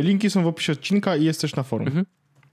Linki 0.00 0.30
są 0.30 0.42
w 0.42 0.46
opisie 0.46 0.72
odcinka 0.72 1.16
i 1.16 1.24
jest 1.24 1.40
też 1.40 1.56
na 1.56 1.62
forum. 1.62 1.86
Mhm. 1.86 2.06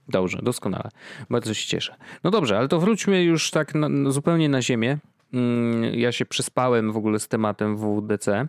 Dobrze, 0.08 0.38
doskonale. 0.42 0.88
Bardzo 1.30 1.54
się 1.54 1.66
cieszę. 1.66 1.94
No 2.24 2.30
dobrze, 2.30 2.58
ale 2.58 2.68
to 2.68 2.80
wróćmy 2.80 3.22
już 3.22 3.50
tak 3.50 3.74
na, 3.74 3.88
zupełnie 4.10 4.48
na 4.48 4.62
ziemię. 4.62 4.98
Mm, 5.34 5.94
ja 5.94 6.12
się 6.12 6.26
przyspałem 6.26 6.92
w 6.92 6.96
ogóle 6.96 7.18
z 7.20 7.28
tematem 7.28 7.76
WDC. 7.76 8.48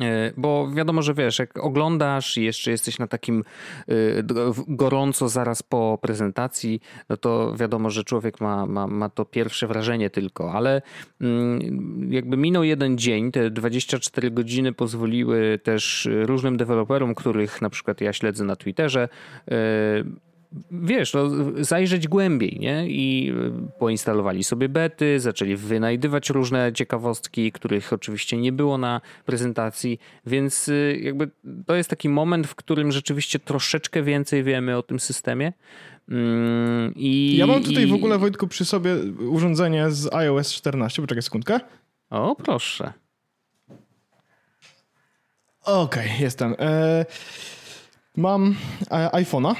E, 0.00 0.32
bo 0.36 0.70
wiadomo, 0.74 1.02
że 1.02 1.14
wiesz, 1.14 1.38
jak 1.38 1.58
oglądasz 1.58 2.36
i 2.36 2.44
jeszcze 2.44 2.70
jesteś 2.70 2.98
na 2.98 3.06
takim 3.06 3.44
e, 3.88 3.94
gorąco 4.68 5.28
zaraz 5.28 5.62
po 5.62 5.98
prezentacji, 6.02 6.80
no 7.08 7.16
to 7.16 7.54
wiadomo, 7.56 7.90
że 7.90 8.04
człowiek 8.04 8.40
ma, 8.40 8.66
ma, 8.66 8.86
ma 8.86 9.08
to 9.08 9.24
pierwsze 9.24 9.66
wrażenie 9.66 10.10
tylko, 10.10 10.52
ale 10.52 10.82
mm, 11.20 12.12
jakby 12.12 12.36
minął 12.36 12.64
jeden 12.64 12.98
dzień, 12.98 13.32
te 13.32 13.50
24 13.50 14.30
godziny 14.30 14.72
pozwoliły 14.72 15.58
też 15.62 16.08
różnym 16.10 16.56
deweloperom, 16.56 17.14
których 17.14 17.62
na 17.62 17.70
przykład 17.70 18.00
ja 18.00 18.12
śledzę 18.12 18.44
na 18.44 18.56
Twitterze, 18.56 19.08
e, 19.50 19.56
wiesz, 20.70 21.14
no, 21.14 21.30
zajrzeć 21.60 22.08
głębiej, 22.08 22.58
nie? 22.60 22.88
I 22.88 23.32
y, 23.32 23.78
poinstalowali 23.78 24.44
sobie 24.44 24.68
bety, 24.68 25.20
zaczęli 25.20 25.56
wynajdywać 25.56 26.30
różne 26.30 26.72
ciekawostki, 26.72 27.52
których 27.52 27.92
oczywiście 27.92 28.36
nie 28.36 28.52
było 28.52 28.78
na 28.78 29.00
prezentacji, 29.26 30.00
więc 30.26 30.68
y, 30.68 31.00
jakby 31.02 31.30
to 31.66 31.74
jest 31.74 31.90
taki 31.90 32.08
moment, 32.08 32.46
w 32.46 32.54
którym 32.54 32.92
rzeczywiście 32.92 33.38
troszeczkę 33.38 34.02
więcej 34.02 34.42
wiemy 34.42 34.76
o 34.76 34.82
tym 34.82 35.00
systemie. 35.00 35.52
Mm, 36.08 36.94
I, 36.96 37.36
ja 37.36 37.46
mam 37.46 37.62
tutaj 37.62 37.84
i... 37.84 37.86
w 37.86 37.94
ogóle, 37.94 38.18
Wojtku, 38.18 38.46
przy 38.46 38.64
sobie 38.64 38.96
urządzenie 39.28 39.90
z 39.90 40.14
iOS 40.14 40.52
14. 40.52 41.02
Poczekaj 41.02 41.22
sekundkę. 41.22 41.60
O, 42.10 42.36
proszę. 42.36 42.92
Okej, 45.64 46.06
okay, 46.06 46.20
jestem. 46.20 46.54
E, 46.58 47.06
mam 48.16 48.54
e, 48.90 49.08
iPhone'a 49.08 49.54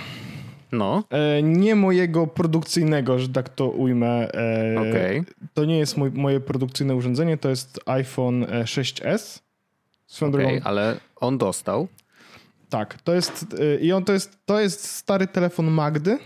no. 0.73 1.05
E, 1.11 1.43
nie 1.43 1.77
mojego 1.77 2.27
produkcyjnego, 2.27 3.19
że 3.19 3.29
tak 3.29 3.49
to 3.49 3.69
ujmę. 3.69 4.33
E, 4.33 4.75
okay. 4.81 5.25
To 5.55 5.65
nie 5.65 5.79
jest 5.79 5.97
mój, 5.97 6.11
moje 6.11 6.41
produkcyjne 6.41 6.95
urządzenie, 6.95 7.39
to 7.39 7.49
jest 7.49 7.81
iPhone 7.87 8.45
6S. 8.45 9.05
E, 9.05 9.41
Swoją 10.07 10.33
okay, 10.33 10.43
drogą. 10.43 10.61
ale 10.65 10.97
on 11.17 11.39
dostał. 11.39 11.89
Tak, 12.69 13.03
to 13.03 13.15
jest 13.15 13.47
i 13.81 13.93
on 13.93 14.05
to 14.05 14.13
jest, 14.13 14.39
to 14.47 14.61
jest 14.61 14.91
stary 14.91 15.27
telefon 15.27 15.71
Magdy. 15.71 16.19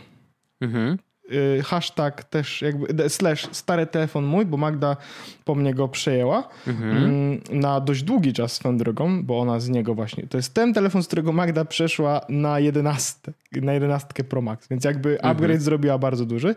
Mhm. 0.61 0.99
Y, 1.33 1.63
hashtag 1.63 2.25
też 2.25 2.63
jakby 2.63 3.09
slash 3.09 3.49
stary 3.53 3.87
telefon 3.87 4.25
mój, 4.25 4.47
bo 4.47 4.57
Magda 4.57 4.97
po 5.45 5.55
mnie 5.55 5.75
go 5.75 5.89
przejęła 5.89 6.49
mhm. 6.67 6.97
Mm, 6.97 7.41
na 7.51 7.81
dość 7.81 8.03
długi 8.03 8.33
czas 8.33 8.53
swoją 8.53 8.77
drogą, 8.77 9.23
bo 9.23 9.41
ona 9.41 9.61
z 9.61 9.69
niego 9.69 9.95
właśnie, 9.95 10.27
to 10.27 10.37
jest 10.37 10.55
ten 10.55 10.75
telefon, 10.75 11.03
z 11.03 11.07
którego 11.07 11.33
Magda 11.33 11.65
przeszła 11.65 12.21
na 12.29 12.61
11, 12.61 13.33
na 13.53 13.73
11 13.73 14.25
Pro 14.29 14.43
Max, 14.43 14.69
więc 14.69 14.85
jakby 14.85 15.13
mhm. 15.13 15.33
upgrade 15.33 15.63
zrobiła 15.63 15.99
bardzo 15.99 16.27
duży. 16.27 16.55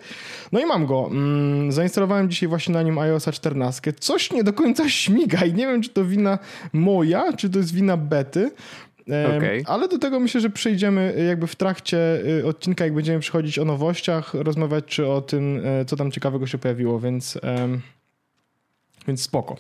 No 0.51 0.59
i 0.59 0.65
mam 0.65 0.85
go. 0.85 1.07
Mm, 1.11 1.71
zainstalowałem 1.71 2.29
dzisiaj 2.29 2.49
właśnie 2.49 2.73
na 2.73 2.81
nim 2.81 2.99
iOS 2.99 3.25
14. 3.25 3.93
Coś 3.93 4.31
nie 4.31 4.43
do 4.43 4.53
końca 4.53 4.89
śmiga 4.99 5.45
i 5.45 5.53
nie 5.53 5.67
wiem, 5.67 5.81
czy 5.81 5.89
to 5.89 6.05
wina 6.05 6.39
moja, 6.73 7.33
czy 7.33 7.49
to 7.49 7.59
jest 7.59 7.73
wina 7.73 7.97
bety, 7.97 8.51
Okay. 9.07 9.63
Ale 9.65 9.87
do 9.87 9.99
tego 9.99 10.19
myślę, 10.19 10.41
że 10.41 10.49
przejdziemy 10.49 11.13
y, 11.17 11.23
jakby 11.23 11.47
w 11.47 11.55
trakcie 11.55 11.97
y, 12.39 12.45
odcinka, 12.45 12.83
jak 12.83 12.93
będziemy 12.93 13.19
przychodzić 13.19 13.59
o 13.59 13.65
nowościach, 13.65 14.33
rozmawiać 14.33 14.85
czy 14.85 15.07
o 15.07 15.21
tym, 15.21 15.65
y, 15.65 15.85
co 15.85 15.95
tam 15.95 16.11
ciekawego 16.11 16.47
się 16.47 16.57
pojawiło, 16.57 16.99
więc, 16.99 17.39
więc 19.07 19.21
spoko. 19.21 19.57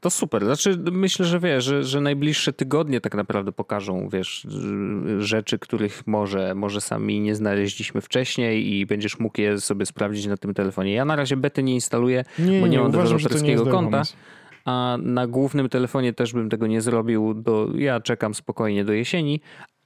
To 0.00 0.10
super. 0.10 0.44
Znaczy, 0.44 0.78
myślę, 0.92 1.26
że 1.26 1.40
wiesz, 1.40 1.64
że, 1.64 1.84
że 1.84 2.00
najbliższe 2.00 2.52
tygodnie 2.52 3.00
tak 3.00 3.14
naprawdę 3.14 3.52
pokażą, 3.52 4.08
wiesz, 4.08 4.46
rzeczy, 5.18 5.58
których 5.58 6.06
może, 6.06 6.54
może 6.54 6.80
sami 6.80 7.20
nie 7.20 7.34
znaleźliśmy 7.34 8.00
wcześniej 8.00 8.72
i 8.72 8.86
będziesz 8.86 9.18
mógł 9.18 9.40
je 9.40 9.60
sobie 9.60 9.86
sprawdzić 9.86 10.26
na 10.26 10.36
tym 10.36 10.54
telefonie. 10.54 10.92
Ja 10.92 11.04
na 11.04 11.16
razie 11.16 11.36
bety 11.36 11.62
nie 11.62 11.74
instaluję, 11.74 12.24
nie, 12.38 12.60
bo 12.60 12.66
nie, 12.66 12.76
nie 12.76 12.82
mam 12.82 12.92
deweloperskiego 12.92 13.66
konta. 13.66 13.90
Pomysł 13.90 14.14
a 14.68 14.98
na 15.02 15.26
głównym 15.26 15.68
telefonie 15.68 16.12
też 16.12 16.32
bym 16.32 16.50
tego 16.50 16.66
nie 16.66 16.80
zrobił. 16.80 17.34
Do, 17.34 17.68
ja 17.74 18.00
czekam 18.00 18.34
spokojnie 18.34 18.84
do 18.84 18.92
jesieni. 18.92 19.40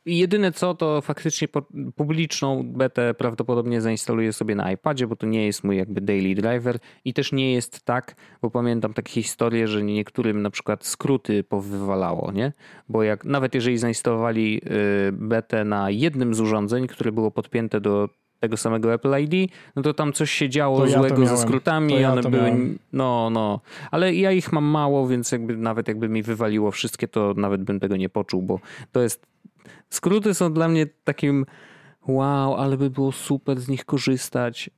Jedyne 0.07 0.53
co, 0.53 0.75
to 0.75 1.01
faktycznie 1.01 1.49
publiczną 1.97 2.62
betę 2.62 3.15
prawdopodobnie 3.15 3.81
zainstaluję 3.81 4.33
sobie 4.33 4.55
na 4.55 4.73
iPadzie, 4.73 5.07
bo 5.07 5.17
to 5.17 5.27
nie 5.27 5.47
jest 5.47 5.65
mój 5.65 5.77
jakby 5.77 6.01
daily 6.01 6.35
driver 6.35 6.79
i 7.05 7.15
też 7.15 7.33
nie 7.33 7.53
jest 7.53 7.85
tak, 7.85 8.15
bo 8.43 8.51
pamiętam 8.51 8.95
takie 8.95 9.12
historie, 9.12 9.69
że 9.69 9.83
niektórym 9.83 10.43
na 10.43 10.51
przykład 10.51 10.87
skróty 10.87 11.45
powywalało, 11.45 12.33
nie? 12.33 12.53
Bo 12.89 13.03
jak 13.03 13.25
nawet 13.25 13.55
jeżeli 13.55 13.79
zainstalowali 13.79 14.61
y, 15.09 15.12
betę 15.12 15.65
na 15.65 15.91
jednym 15.91 16.35
z 16.35 16.41
urządzeń, 16.41 16.87
które 16.87 17.12
było 17.12 17.31
podpięte 17.31 17.81
do 17.81 18.09
tego 18.43 18.57
samego 18.57 18.95
Apple 18.95 19.15
ID, 19.21 19.51
no 19.77 19.83
to 19.83 19.95
tam 19.95 20.13
coś 20.13 20.31
się 20.31 20.49
działo 20.49 20.79
To 20.79 20.87
ja 20.87 20.99
złego 20.99 21.17
ze 21.17 21.23
miałem. 21.23 21.39
skrótami, 21.39 22.01
ja 22.01 22.13
one 22.13 22.23
były, 22.23 22.43
miałem. 22.43 22.79
no, 22.93 23.31
no, 23.31 23.61
ale 23.91 24.15
ja 24.15 24.33
ich 24.33 24.53
mam 24.53 24.65
mało, 24.65 25.07
więc 25.09 25.33
jakby 25.33 25.57
nawet 25.57 25.89
jakby 25.89 26.09
mi 26.09 26.23
wywaliło 26.23 26.71
wszystkie, 26.71 27.09
to 27.09 27.35
nawet 27.37 27.63
bym 27.65 27.81
tego 27.81 27.97
nie 27.97 28.09
poczuł, 28.09 28.43
bo 28.43 28.61
to 28.93 29.03
jest, 29.03 29.27
skróty 29.91 30.35
są 30.35 30.53
dla 30.53 30.69
mnie 30.69 30.87
takim 31.05 31.47
wow, 32.09 32.55
ale 32.55 32.77
by 32.77 32.91
było 32.91 33.13
super 33.13 33.61
z 33.61 33.69
nich 33.69 33.85
korzystać 33.85 34.71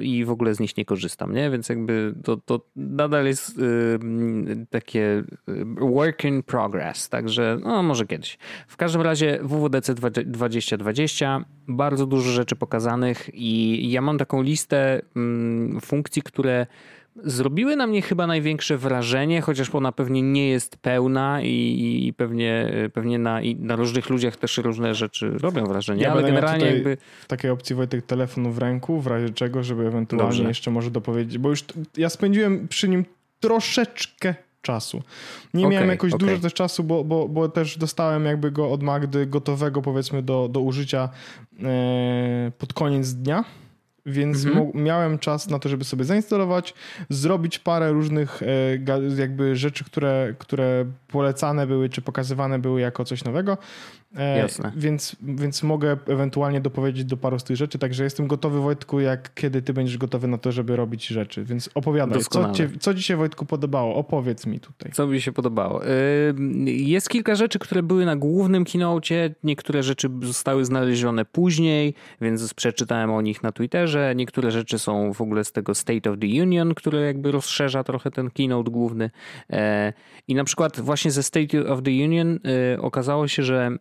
i 0.00 0.24
w 0.24 0.30
ogóle 0.30 0.54
z 0.54 0.60
nich 0.60 0.76
nie 0.76 0.84
korzystam, 0.84 1.34
nie? 1.34 1.50
Więc 1.50 1.68
jakby 1.68 2.14
to, 2.24 2.36
to 2.36 2.60
nadal 2.76 3.26
jest 3.26 3.58
y, 3.58 3.62
mm, 4.02 4.66
takie 4.66 5.24
y, 5.48 5.64
work 5.80 6.24
in 6.24 6.42
progress, 6.42 7.08
także 7.08 7.58
no 7.62 7.82
może 7.82 8.06
kiedyś. 8.06 8.38
W 8.68 8.76
każdym 8.76 9.02
razie 9.02 9.38
WWDC 9.42 9.94
2020, 10.26 11.44
bardzo 11.68 12.06
dużo 12.06 12.30
rzeczy 12.30 12.56
pokazanych 12.56 13.30
i 13.34 13.90
ja 13.90 14.00
mam 14.00 14.18
taką 14.18 14.42
listę 14.42 15.02
mm, 15.16 15.80
funkcji, 15.80 16.22
które 16.22 16.66
zrobiły 17.16 17.76
na 17.76 17.86
mnie 17.86 18.02
chyba 18.02 18.26
największe 18.26 18.78
wrażenie, 18.78 19.40
chociaż 19.40 19.74
ona 19.74 19.92
pewnie 19.92 20.22
nie 20.22 20.48
jest 20.48 20.76
pełna 20.76 21.42
i, 21.42 22.06
i 22.06 22.12
pewnie, 22.12 22.72
pewnie 22.94 23.18
na, 23.18 23.40
na 23.58 23.76
różnych 23.76 24.10
ludziach 24.10 24.36
też 24.36 24.58
różne 24.58 24.94
rzeczy 24.94 25.30
robią 25.30 25.66
wrażenie, 25.66 26.02
Ja 26.02 26.12
ale 26.12 26.22
generalnie 26.22 26.66
jakby 26.66 26.96
W 27.20 27.26
takiej 27.26 27.50
opcji 27.50 27.76
Wojtek 27.76 28.06
telefonu 28.06 28.50
w 28.50 28.58
ręku, 28.58 29.00
w 29.00 29.06
razie 29.06 29.30
czego, 29.30 29.62
żeby 29.62 29.86
ewentualnie 29.86 30.28
Dobrze. 30.28 30.48
jeszcze 30.48 30.70
może 30.70 30.90
dopowiedzieć, 30.90 31.38
bo 31.38 31.48
już 31.48 31.64
ja 31.96 32.08
spędziłem 32.08 32.68
przy 32.68 32.88
nim 32.88 33.04
troszeczkę 33.40 34.34
czasu. 34.62 35.02
Nie 35.54 35.66
Okej, 35.66 35.72
miałem 35.74 35.90
jakoś 35.90 36.12
okej. 36.12 36.28
dużo 36.28 36.42
też 36.42 36.54
czasu, 36.54 36.84
bo, 36.84 37.04
bo, 37.04 37.28
bo 37.28 37.48
też 37.48 37.78
dostałem 37.78 38.24
jakby 38.24 38.50
go 38.50 38.70
od 38.70 38.82
Magdy 38.82 39.26
gotowego 39.26 39.82
powiedzmy 39.82 40.22
do, 40.22 40.48
do 40.48 40.60
użycia 40.60 41.08
e, 41.62 42.52
pod 42.58 42.72
koniec 42.72 43.14
dnia. 43.14 43.44
Więc 44.06 44.44
Mhm. 44.46 44.70
miałem 44.74 45.18
czas 45.18 45.50
na 45.50 45.58
to, 45.58 45.68
żeby 45.68 45.84
sobie 45.84 46.04
zainstalować, 46.04 46.74
zrobić 47.10 47.58
parę 47.58 47.92
różnych 47.92 48.42
e, 48.42 48.46
jakby 49.18 49.56
rzeczy, 49.56 49.84
które, 49.84 50.34
które 50.38 50.84
polecane 51.08 51.66
były, 51.66 51.88
czy 51.88 52.02
pokazywane 52.02 52.58
były 52.58 52.80
jako 52.80 53.04
coś 53.04 53.24
nowego. 53.24 53.58
E, 54.16 54.38
Jasne. 54.38 54.72
Więc, 54.76 55.16
więc 55.22 55.62
mogę 55.62 55.96
ewentualnie 56.06 56.60
dopowiedzieć 56.60 57.04
do 57.04 57.16
paru 57.16 57.38
z 57.38 57.44
tych 57.44 57.56
rzeczy, 57.56 57.78
także 57.78 58.04
jestem 58.04 58.26
gotowy 58.26 58.60
Wojtku, 58.60 59.00
jak 59.00 59.34
kiedy 59.34 59.62
ty 59.62 59.72
będziesz 59.72 59.98
gotowy 59.98 60.28
na 60.28 60.38
to, 60.38 60.52
żeby 60.52 60.76
robić 60.76 61.06
rzeczy. 61.06 61.44
Więc 61.44 61.70
opowiadaj, 61.74 62.20
co, 62.30 62.52
cię, 62.52 62.70
co 62.80 62.94
ci 62.94 63.02
się 63.02 63.16
Wojtku 63.16 63.46
podobało? 63.46 63.94
Opowiedz 63.94 64.46
mi 64.46 64.60
tutaj. 64.60 64.92
Co 64.92 65.06
mi 65.06 65.20
się 65.20 65.32
podobało? 65.32 65.80
Jest 66.66 67.08
kilka 67.08 67.34
rzeczy, 67.34 67.58
które 67.58 67.82
były 67.82 68.04
na 68.04 68.16
głównym 68.16 68.64
keynocie, 68.64 69.34
niektóre 69.44 69.82
rzeczy 69.82 70.08
zostały 70.22 70.64
znalezione 70.64 71.24
później, 71.24 71.94
więc 72.20 72.54
przeczytałem 72.54 73.10
o 73.10 73.20
nich 73.20 73.42
na 73.42 73.52
Twitterze. 73.52 74.12
Niektóre 74.16 74.50
rzeczy 74.50 74.78
są 74.78 75.12
w 75.12 75.20
ogóle 75.20 75.44
z 75.44 75.52
tego 75.52 75.74
State 75.74 76.10
of 76.10 76.18
the 76.18 76.42
Union, 76.42 76.74
które 76.74 77.00
jakby 77.00 77.32
rozszerza 77.32 77.84
trochę 77.84 78.10
ten 78.10 78.30
keynote 78.30 78.70
główny. 78.70 79.10
E, 79.50 79.92
I 80.28 80.34
na 80.34 80.44
przykład 80.44 80.80
właśnie 80.80 81.10
ze 81.10 81.22
State 81.22 81.66
of 81.66 81.82
the 81.82 81.90
Union 81.90 82.38
e, 82.74 82.80
okazało 82.80 83.28
się, 83.28 83.42
że 83.42 83.78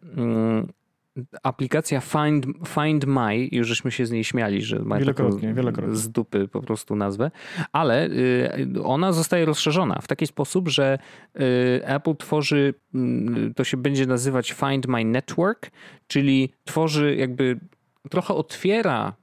aplikacja 1.44 2.02
Find, 2.02 2.46
Find 2.68 3.06
My, 3.06 3.48
już 3.52 3.68
żeśmy 3.68 3.92
się 3.92 4.06
z 4.06 4.12
niej 4.12 4.24
śmiali, 4.24 4.62
że 4.62 4.80
ma 4.80 4.98
Wielokrotnie, 4.98 5.42
taką 5.42 5.56
wielokrotnie. 5.56 5.96
z 5.96 6.10
dupy 6.10 6.48
po 6.48 6.62
prostu 6.62 6.96
nazwę, 6.96 7.32
ale 7.72 8.08
y, 8.08 8.84
ona 8.84 9.14
zostaje 9.14 9.46
rozszerzona 9.46 10.00
w 10.02 10.08
taki 10.08 10.28
sposób, 10.28 10.70
że 10.70 11.00
y, 11.36 11.42
Apple 11.84 12.16
tworzy, 12.16 12.74
mm, 12.94 13.54
to 13.54 13.64
się 13.64 13.78
będzie 13.78 14.06
nazywać 14.06 14.52
Find 14.52 14.88
My 14.88 15.06
Network, 15.06 15.72
czyli 16.08 16.54
tworzy 16.64 17.16
jakby 17.16 17.60
trochę 18.10 18.34
otwiera 18.34 19.14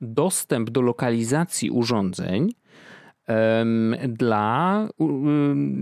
dostęp 0.00 0.70
do 0.70 0.80
lokalizacji 0.80 1.70
urządzeń 1.70 2.48
dla 4.08 4.88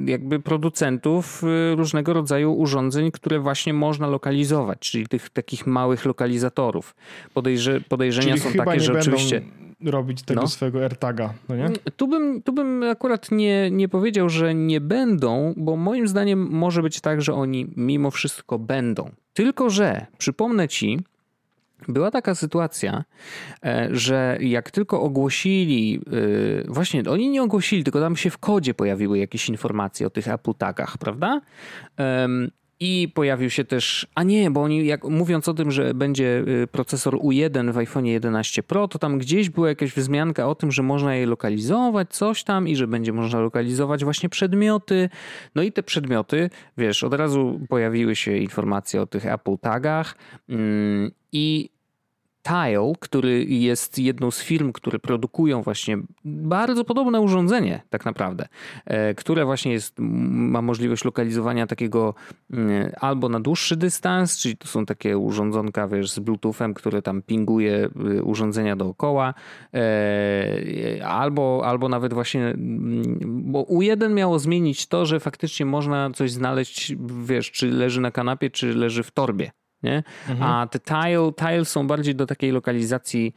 jakby 0.06 0.40
producentów 0.40 1.42
y, 1.72 1.76
różnego 1.76 2.12
rodzaju 2.12 2.52
urządzeń, 2.54 3.10
które 3.10 3.38
właśnie 3.40 3.72
można 3.74 4.06
lokalizować, 4.06 4.78
czyli 4.78 5.06
tych 5.06 5.30
takich 5.30 5.66
małych 5.66 6.04
lokalizatorów. 6.04 6.94
Podejrze, 7.34 7.80
podejrzenia 7.80 8.28
Czyli 8.28 8.40
są 8.40 8.50
chyba 8.50 8.64
takie, 8.64 8.76
nie 8.76 8.84
że 8.84 8.92
będą 8.92 9.10
oczywiście 9.10 9.42
robić 9.84 10.22
tego 10.22 10.40
No. 10.40 10.48
swojego 10.48 10.82
AirTaga, 10.82 11.34
no 11.48 11.56
nie? 11.56 11.68
tu 11.96 12.08
bym, 12.08 12.42
tu 12.42 12.52
bym 12.52 12.82
akurat 12.82 13.30
nie, 13.30 13.70
nie 13.70 13.88
powiedział, 13.88 14.28
że 14.28 14.54
nie 14.54 14.80
będą, 14.80 15.54
bo 15.56 15.76
moim 15.76 16.08
zdaniem 16.08 16.48
może 16.50 16.82
być 16.82 17.00
tak, 17.00 17.22
że 17.22 17.34
oni 17.34 17.66
mimo 17.76 18.10
wszystko 18.10 18.58
będą. 18.58 19.10
Tylko, 19.34 19.70
że 19.70 20.06
przypomnę 20.18 20.68
ci, 20.68 20.98
była 21.88 22.10
taka 22.10 22.34
sytuacja, 22.34 23.04
e, 23.64 23.88
że 23.90 24.38
jak 24.40 24.70
tylko 24.70 25.02
ogłosili, 25.02 26.00
e, 26.66 26.72
właśnie 26.72 27.02
oni 27.10 27.28
nie 27.28 27.42
ogłosili, 27.42 27.84
tylko 27.84 28.00
tam 28.00 28.16
się 28.16 28.30
w 28.30 28.38
kodzie 28.38 28.74
pojawiły 28.74 29.18
jakieś 29.18 29.48
informacje 29.48 30.06
o 30.06 30.10
tych 30.10 30.28
Apple 30.28 30.54
Tagach, 30.54 30.98
prawda? 30.98 31.40
I 32.80 33.12
pojawił 33.14 33.50
się 33.50 33.64
też, 33.64 34.06
a 34.14 34.22
nie, 34.22 34.50
bo 34.50 34.62
oni 34.62 34.86
jak 34.86 35.04
mówiąc 35.04 35.48
o 35.48 35.54
tym, 35.54 35.70
że 35.70 35.94
będzie 35.94 36.44
y, 36.62 36.66
procesor 36.66 37.14
U1 37.14 37.72
w 37.72 37.78
iPhone 37.78 38.06
11 38.06 38.62
Pro, 38.62 38.88
to 38.88 38.98
tam 38.98 39.18
gdzieś 39.18 39.50
była 39.50 39.68
jakaś 39.68 39.92
wzmianka 39.92 40.48
o 40.48 40.54
tym, 40.54 40.72
że 40.72 40.82
można 40.82 41.14
je 41.14 41.26
lokalizować, 41.26 42.10
coś 42.10 42.44
tam 42.44 42.68
i 42.68 42.76
że 42.76 42.86
będzie 42.86 43.12
można 43.12 43.40
lokalizować 43.40 44.04
właśnie 44.04 44.28
przedmioty. 44.28 45.08
No 45.54 45.62
i 45.62 45.72
te 45.72 45.82
przedmioty, 45.82 46.50
wiesz, 46.78 47.04
od 47.04 47.14
razu 47.14 47.60
pojawiły 47.68 48.16
się 48.16 48.36
informacje 48.36 49.02
o 49.02 49.06
tych 49.06 49.26
Apple 49.26 49.58
Tagach 49.58 50.14
mm, 50.48 51.10
i 51.32 51.75
Tile, 52.46 52.92
który 53.00 53.44
jest 53.44 53.98
jedną 53.98 54.30
z 54.30 54.42
firm, 54.42 54.72
które 54.72 54.98
produkują 54.98 55.62
właśnie 55.62 55.98
bardzo 56.24 56.84
podobne 56.84 57.20
urządzenie, 57.20 57.82
tak 57.90 58.04
naprawdę, 58.04 58.48
e, 58.84 59.14
które 59.14 59.44
właśnie 59.44 59.72
jest, 59.72 59.94
ma 59.98 60.62
możliwość 60.62 61.04
lokalizowania 61.04 61.66
takiego 61.66 62.14
mm, 62.52 62.92
albo 63.00 63.28
na 63.28 63.40
dłuższy 63.40 63.76
dystans, 63.76 64.38
czyli 64.38 64.56
to 64.56 64.68
są 64.68 64.86
takie 64.86 65.18
urządzonka, 65.18 65.88
wiesz, 65.88 66.10
z 66.10 66.18
Bluetoothem, 66.18 66.74
które 66.74 67.02
tam 67.02 67.22
pinguje 67.22 67.88
y, 68.18 68.22
urządzenia 68.22 68.76
dookoła, 68.76 69.34
e, 69.74 71.06
albo, 71.06 71.62
albo 71.64 71.88
nawet 71.88 72.14
właśnie, 72.14 72.46
mm, 72.46 73.18
bo 73.52 73.62
U1 73.62 74.10
miało 74.10 74.38
zmienić 74.38 74.86
to, 74.86 75.06
że 75.06 75.20
faktycznie 75.20 75.66
można 75.66 76.10
coś 76.14 76.30
znaleźć, 76.30 76.94
wiesz, 77.24 77.50
czy 77.50 77.70
leży 77.70 78.00
na 78.00 78.10
kanapie, 78.10 78.50
czy 78.50 78.74
leży 78.74 79.02
w 79.02 79.10
torbie. 79.10 79.50
Nie? 79.82 80.02
A 80.40 80.66
te 80.70 80.78
tile, 80.78 81.32
tile 81.36 81.64
są 81.64 81.86
bardziej 81.86 82.14
do 82.14 82.26
takiej 82.26 82.52
lokalizacji 82.52 83.34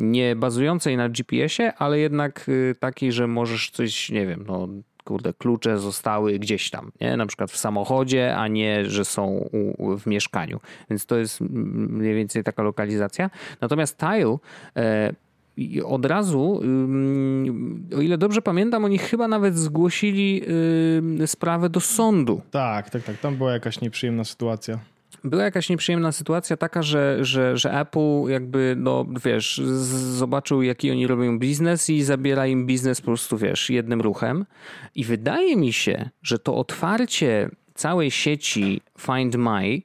nie 0.00 0.36
bazującej 0.36 0.96
na 0.96 1.08
GPS-ie, 1.08 1.74
ale 1.74 1.98
jednak 1.98 2.48
y, 2.48 2.74
takiej, 2.80 3.12
że 3.12 3.26
możesz 3.26 3.70
coś, 3.70 4.10
nie 4.10 4.26
wiem, 4.26 4.44
no 4.48 4.68
kurde, 5.04 5.32
klucze 5.32 5.78
zostały 5.78 6.38
gdzieś 6.38 6.70
tam, 6.70 6.92
nie? 7.00 7.16
na 7.16 7.26
przykład 7.26 7.50
w 7.50 7.56
samochodzie, 7.56 8.36
a 8.36 8.48
nie, 8.48 8.90
że 8.90 9.04
są 9.04 9.26
u, 9.26 9.84
u, 9.86 9.98
w 9.98 10.06
mieszkaniu. 10.06 10.60
Więc 10.90 11.06
to 11.06 11.16
jest 11.16 11.40
mniej 11.40 12.14
więcej 12.14 12.44
taka 12.44 12.62
lokalizacja. 12.62 13.30
Natomiast 13.60 13.98
tile 13.98 14.36
e, 14.76 15.14
od 15.84 16.06
razu, 16.06 16.60
o 17.96 18.00
ile 18.00 18.18
dobrze 18.18 18.42
pamiętam, 18.42 18.84
oni 18.84 18.98
chyba 18.98 19.28
nawet 19.28 19.58
zgłosili 19.58 20.42
sprawę 21.26 21.68
do 21.68 21.80
sądu. 21.80 22.40
Tak, 22.50 22.90
tak, 22.90 23.02
tak. 23.02 23.18
Tam 23.18 23.36
była 23.36 23.52
jakaś 23.52 23.80
nieprzyjemna 23.80 24.24
sytuacja. 24.24 24.78
Była 25.24 25.44
jakaś 25.44 25.68
nieprzyjemna 25.68 26.12
sytuacja 26.12 26.56
taka, 26.56 26.82
że, 26.82 27.24
że, 27.24 27.56
że 27.56 27.80
Apple 27.80 28.28
jakby, 28.28 28.74
no 28.78 29.06
wiesz, 29.24 29.60
zobaczył 30.16 30.62
jaki 30.62 30.90
oni 30.90 31.06
robią 31.06 31.38
biznes 31.38 31.90
i 31.90 32.02
zabiera 32.02 32.46
im 32.46 32.66
biznes 32.66 33.00
po 33.00 33.06
prostu, 33.06 33.38
wiesz, 33.38 33.70
jednym 33.70 34.00
ruchem. 34.00 34.46
I 34.94 35.04
wydaje 35.04 35.56
mi 35.56 35.72
się, 35.72 36.10
że 36.22 36.38
to 36.38 36.54
otwarcie 36.54 37.50
całej 37.74 38.10
sieci 38.10 38.80
Find 38.98 39.36
My, 39.36 39.82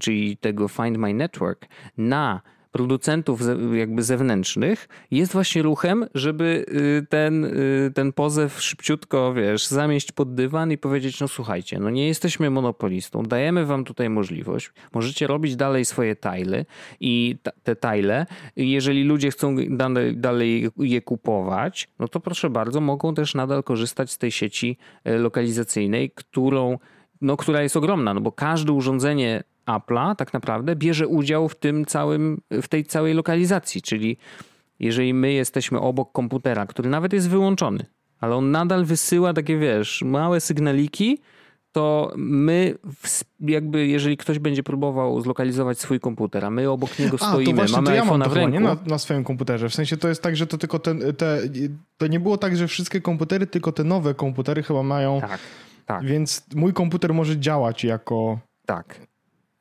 czyli 0.00 0.36
tego 0.36 0.68
Find 0.68 0.98
My 0.98 1.14
Network 1.14 1.66
na 1.98 2.40
producentów 2.76 3.40
jakby 3.72 4.02
zewnętrznych 4.02 4.88
jest 5.10 5.32
właśnie 5.32 5.62
ruchem, 5.62 6.06
żeby 6.14 6.64
y, 6.68 7.06
ten, 7.08 7.44
y, 7.44 7.92
ten 7.94 8.12
pozew 8.12 8.62
szybciutko, 8.62 9.34
wiesz, 9.34 9.66
zamieść 9.66 10.12
pod 10.12 10.34
dywan 10.34 10.72
i 10.72 10.78
powiedzieć, 10.78 11.20
no 11.20 11.28
słuchajcie, 11.28 11.78
no 11.78 11.90
nie 11.90 12.08
jesteśmy 12.08 12.50
monopolistą, 12.50 13.22
dajemy 13.22 13.66
wam 13.66 13.84
tutaj 13.84 14.10
możliwość, 14.10 14.70
możecie 14.92 15.26
robić 15.26 15.56
dalej 15.56 15.84
swoje 15.84 16.16
tajle 16.16 16.64
i 17.00 17.36
te 17.62 17.76
tajle, 17.76 18.26
jeżeli 18.56 19.04
ludzie 19.04 19.30
chcą 19.30 19.56
dalej, 19.70 20.16
dalej 20.16 20.68
je 20.78 21.02
kupować, 21.02 21.88
no 21.98 22.08
to 22.08 22.20
proszę 22.20 22.50
bardzo, 22.50 22.80
mogą 22.80 23.14
też 23.14 23.34
nadal 23.34 23.62
korzystać 23.62 24.10
z 24.10 24.18
tej 24.18 24.30
sieci 24.30 24.78
e, 25.04 25.18
lokalizacyjnej, 25.18 26.10
którą 26.10 26.78
no, 27.20 27.36
która 27.36 27.62
jest 27.62 27.76
ogromna, 27.76 28.14
no 28.14 28.20
bo 28.20 28.32
każde 28.32 28.72
urządzenie 28.72 29.42
Apple'a 29.66 30.16
tak 30.16 30.32
naprawdę 30.32 30.76
bierze 30.76 31.08
udział 31.08 31.48
w 31.48 31.54
tym 31.54 31.84
całym, 31.84 32.40
w 32.50 32.68
tej 32.68 32.84
całej 32.84 33.14
lokalizacji, 33.14 33.82
czyli 33.82 34.16
jeżeli 34.80 35.14
my 35.14 35.32
jesteśmy 35.32 35.80
obok 35.80 36.12
komputera, 36.12 36.66
który 36.66 36.90
nawet 36.90 37.12
jest 37.12 37.28
wyłączony, 37.28 37.86
ale 38.20 38.34
on 38.36 38.50
nadal 38.50 38.84
wysyła 38.84 39.32
takie, 39.32 39.58
wiesz, 39.58 40.02
małe 40.02 40.40
sygnaliki, 40.40 41.18
to 41.72 42.12
my 42.16 42.74
jakby, 43.40 43.86
jeżeli 43.86 44.16
ktoś 44.16 44.38
będzie 44.38 44.62
próbował 44.62 45.20
zlokalizować 45.20 45.80
swój 45.80 46.00
komputer, 46.00 46.44
a 46.44 46.50
my 46.50 46.70
obok 46.70 46.98
niego 46.98 47.16
a, 47.20 47.28
stoimy, 47.28 47.54
właśnie, 47.54 47.76
mamy 47.76 47.96
ja 47.96 48.04
mam 48.04 48.30
w 48.30 48.32
ręku. 48.32 48.52
Nie 48.52 48.60
na, 48.60 48.76
na 48.86 48.98
swoim 48.98 49.24
komputerze. 49.24 49.68
W 49.68 49.74
sensie 49.74 49.96
to 49.96 50.08
jest 50.08 50.22
tak, 50.22 50.36
że 50.36 50.46
to 50.46 50.58
tylko 50.58 50.78
te, 50.78 51.12
te, 51.12 51.38
to 51.96 52.06
nie 52.06 52.20
było 52.20 52.36
tak, 52.36 52.56
że 52.56 52.68
wszystkie 52.68 53.00
komputery, 53.00 53.46
tylko 53.46 53.72
te 53.72 53.84
nowe 53.84 54.14
komputery 54.14 54.62
chyba 54.62 54.82
mają. 54.82 55.20
Tak, 55.20 55.40
tak. 55.86 56.04
Więc 56.04 56.46
mój 56.54 56.72
komputer 56.72 57.14
może 57.14 57.38
działać 57.38 57.84
jako. 57.84 58.38
Tak. 58.66 59.00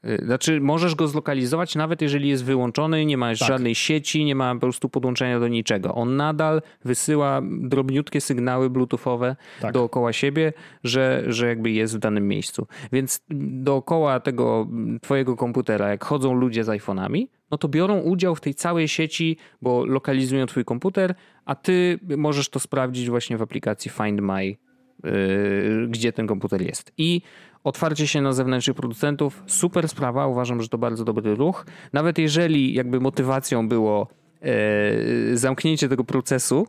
Y, 0.07 0.25
znaczy, 0.25 0.61
możesz 0.61 0.95
go 0.95 1.07
zlokalizować, 1.07 1.75
nawet 1.75 2.01
jeżeli 2.01 2.29
jest 2.29 2.43
wyłączony, 2.43 3.05
nie 3.05 3.17
ma 3.17 3.27
tak. 3.27 3.35
żadnej 3.35 3.75
sieci, 3.75 4.25
nie 4.25 4.35
ma 4.35 4.53
po 4.53 4.59
prostu 4.59 4.89
podłączenia 4.89 5.39
do 5.39 5.47
niczego. 5.47 5.95
On 5.95 6.15
nadal 6.15 6.61
wysyła 6.85 7.41
drobniutkie 7.59 8.21
sygnały 8.21 8.69
bluetoothowe 8.69 9.35
tak. 9.61 9.73
dookoła 9.73 10.13
siebie, 10.13 10.53
że, 10.83 11.23
że 11.27 11.47
jakby 11.47 11.71
jest 11.71 11.95
w 11.95 11.99
danym 11.99 12.27
miejscu. 12.27 12.67
Więc 12.91 13.25
dookoła 13.29 14.19
tego 14.19 14.67
twojego 15.01 15.35
komputera, 15.35 15.89
jak 15.89 16.03
chodzą 16.03 16.33
ludzie 16.33 16.63
z 16.63 16.67
iPhone'ami, 16.67 17.27
no 17.51 17.57
to 17.57 17.67
biorą 17.67 17.99
udział 17.99 18.35
w 18.35 18.41
tej 18.41 18.55
całej 18.55 18.87
sieci, 18.87 19.37
bo 19.61 19.85
lokalizują 19.85 20.45
twój 20.45 20.65
komputer, 20.65 21.15
a 21.45 21.55
ty 21.55 21.99
możesz 22.17 22.49
to 22.49 22.59
sprawdzić 22.59 23.09
właśnie 23.09 23.37
w 23.37 23.41
aplikacji 23.41 23.91
Find 23.91 24.21
My, 24.21 24.45
yy, 24.45 25.87
gdzie 25.89 26.13
ten 26.13 26.27
komputer 26.27 26.61
jest. 26.61 26.93
I 26.97 27.21
otwarcie 27.65 28.07
się 28.07 28.21
na 28.21 28.33
zewnętrznych 28.33 28.75
producentów, 28.75 29.43
super 29.47 29.89
sprawa, 29.89 30.27
uważam, 30.27 30.61
że 30.61 30.69
to 30.69 30.77
bardzo 30.77 31.05
dobry 31.05 31.35
ruch. 31.35 31.65
Nawet 31.93 32.17
jeżeli 32.17 32.73
jakby 32.73 32.99
motywacją 32.99 33.69
było 33.69 34.07
e, 34.41 35.37
zamknięcie 35.37 35.89
tego 35.89 36.03
procesu, 36.03 36.67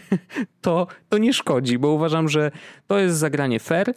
to, 0.60 0.86
to 1.08 1.18
nie 1.18 1.32
szkodzi, 1.32 1.78
bo 1.78 1.88
uważam, 1.88 2.28
że 2.28 2.50
to 2.86 2.98
jest 2.98 3.16
zagranie 3.16 3.60
fair, 3.60 3.94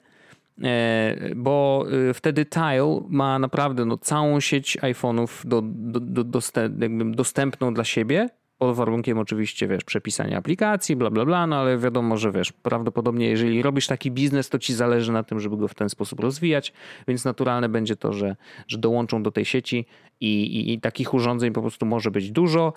e, 0.63 1.15
bo 1.35 1.85
e, 2.09 2.13
wtedy 2.13 2.45
Tile 2.45 3.01
ma 3.09 3.39
naprawdę 3.39 3.85
no, 3.85 3.97
całą 3.97 4.39
sieć 4.39 4.77
iPhone'ów 4.77 5.47
do, 5.47 5.61
do, 5.65 5.99
do, 5.99 6.23
dostęp, 6.23 7.15
dostępną 7.15 7.73
dla 7.73 7.83
siebie 7.83 8.29
pod 8.57 8.75
warunkiem 8.75 9.17
oczywiście, 9.17 9.67
wiesz, 9.67 9.83
przepisania 9.83 10.37
aplikacji, 10.37 10.95
bla, 10.95 11.09
bla, 11.09 11.25
bla, 11.25 11.47
no 11.47 11.55
ale 11.55 11.77
wiadomo, 11.77 12.17
że 12.17 12.31
wiesz, 12.31 12.51
prawdopodobnie 12.51 13.27
jeżeli 13.27 13.61
robisz 13.61 13.87
taki 13.87 14.11
biznes, 14.11 14.49
to 14.49 14.59
ci 14.59 14.73
zależy 14.73 15.11
na 15.11 15.23
tym, 15.23 15.39
żeby 15.39 15.57
go 15.57 15.67
w 15.67 15.75
ten 15.75 15.89
sposób 15.89 16.19
rozwijać, 16.19 16.73
więc 17.07 17.25
naturalne 17.25 17.69
będzie 17.69 17.95
to, 17.95 18.13
że, 18.13 18.35
że 18.67 18.77
dołączą 18.77 19.23
do 19.23 19.31
tej 19.31 19.45
sieci 19.45 19.85
i, 20.19 20.43
i, 20.43 20.73
i 20.73 20.79
takich 20.79 21.13
urządzeń 21.13 21.53
po 21.53 21.61
prostu 21.61 21.85
może 21.85 22.11
być 22.11 22.31
dużo. 22.31 22.73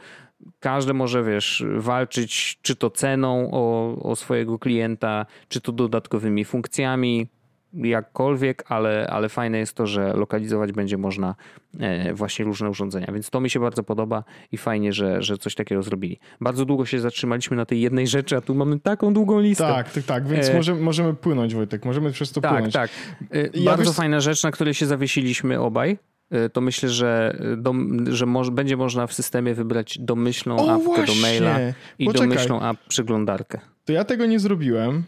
Każdy 0.60 0.94
może, 0.94 1.24
wiesz, 1.24 1.64
walczyć 1.76 2.58
czy 2.62 2.76
to 2.76 2.90
ceną 2.90 3.50
o, 3.52 3.96
o 4.02 4.16
swojego 4.16 4.58
klienta, 4.58 5.26
czy 5.48 5.60
to 5.60 5.72
dodatkowymi 5.72 6.44
funkcjami, 6.44 7.26
jakkolwiek, 7.74 8.64
ale, 8.68 9.06
ale 9.10 9.28
fajne 9.28 9.58
jest 9.58 9.74
to, 9.74 9.86
że 9.86 10.12
lokalizować 10.12 10.72
będzie 10.72 10.98
można 10.98 11.34
e, 11.80 12.14
właśnie 12.14 12.44
różne 12.44 12.70
urządzenia, 12.70 13.06
więc 13.12 13.30
to 13.30 13.40
mi 13.40 13.50
się 13.50 13.60
bardzo 13.60 13.82
podoba 13.82 14.24
i 14.52 14.58
fajnie, 14.58 14.92
że, 14.92 15.22
że 15.22 15.38
coś 15.38 15.54
takiego 15.54 15.82
zrobili. 15.82 16.18
Bardzo 16.40 16.64
długo 16.64 16.86
się 16.86 17.00
zatrzymaliśmy 17.00 17.56
na 17.56 17.66
tej 17.66 17.80
jednej 17.80 18.06
rzeczy, 18.06 18.36
a 18.36 18.40
tu 18.40 18.54
mamy 18.54 18.80
taką 18.80 19.14
długą 19.14 19.40
listę. 19.40 19.64
Tak, 19.64 19.92
tak, 19.92 20.04
tak, 20.04 20.28
więc 20.28 20.48
e... 20.48 20.54
możemy, 20.54 20.80
możemy 20.80 21.14
płynąć 21.14 21.54
Wojtek, 21.54 21.84
możemy 21.84 22.12
przez 22.12 22.32
to 22.32 22.40
tak, 22.40 22.52
płynąć. 22.52 22.74
Tak, 22.74 22.90
tak. 23.30 23.56
Ja 23.56 23.64
bardzo 23.64 23.90
wiesz... 23.90 23.96
fajna 23.96 24.20
rzecz, 24.20 24.42
na 24.42 24.50
której 24.50 24.74
się 24.74 24.86
zawiesiliśmy 24.86 25.60
obaj, 25.60 25.98
e, 26.30 26.48
to 26.48 26.60
myślę, 26.60 26.88
że, 26.88 27.38
do, 27.56 27.74
że 28.10 28.26
będzie 28.52 28.76
można 28.76 29.06
w 29.06 29.12
systemie 29.12 29.54
wybrać 29.54 29.98
domyślną 29.98 30.56
o, 30.56 30.74
apkę 30.74 30.84
właśnie. 30.84 31.06
do 31.14 31.22
maila 31.22 31.58
i 31.98 32.06
Poczekaj. 32.06 32.28
domyślną 32.28 32.62
app 32.62 32.78
przeglądarkę. 32.88 33.60
To 33.84 33.92
ja 33.92 34.04
tego 34.04 34.26
nie 34.26 34.38
zrobiłem 34.38 35.04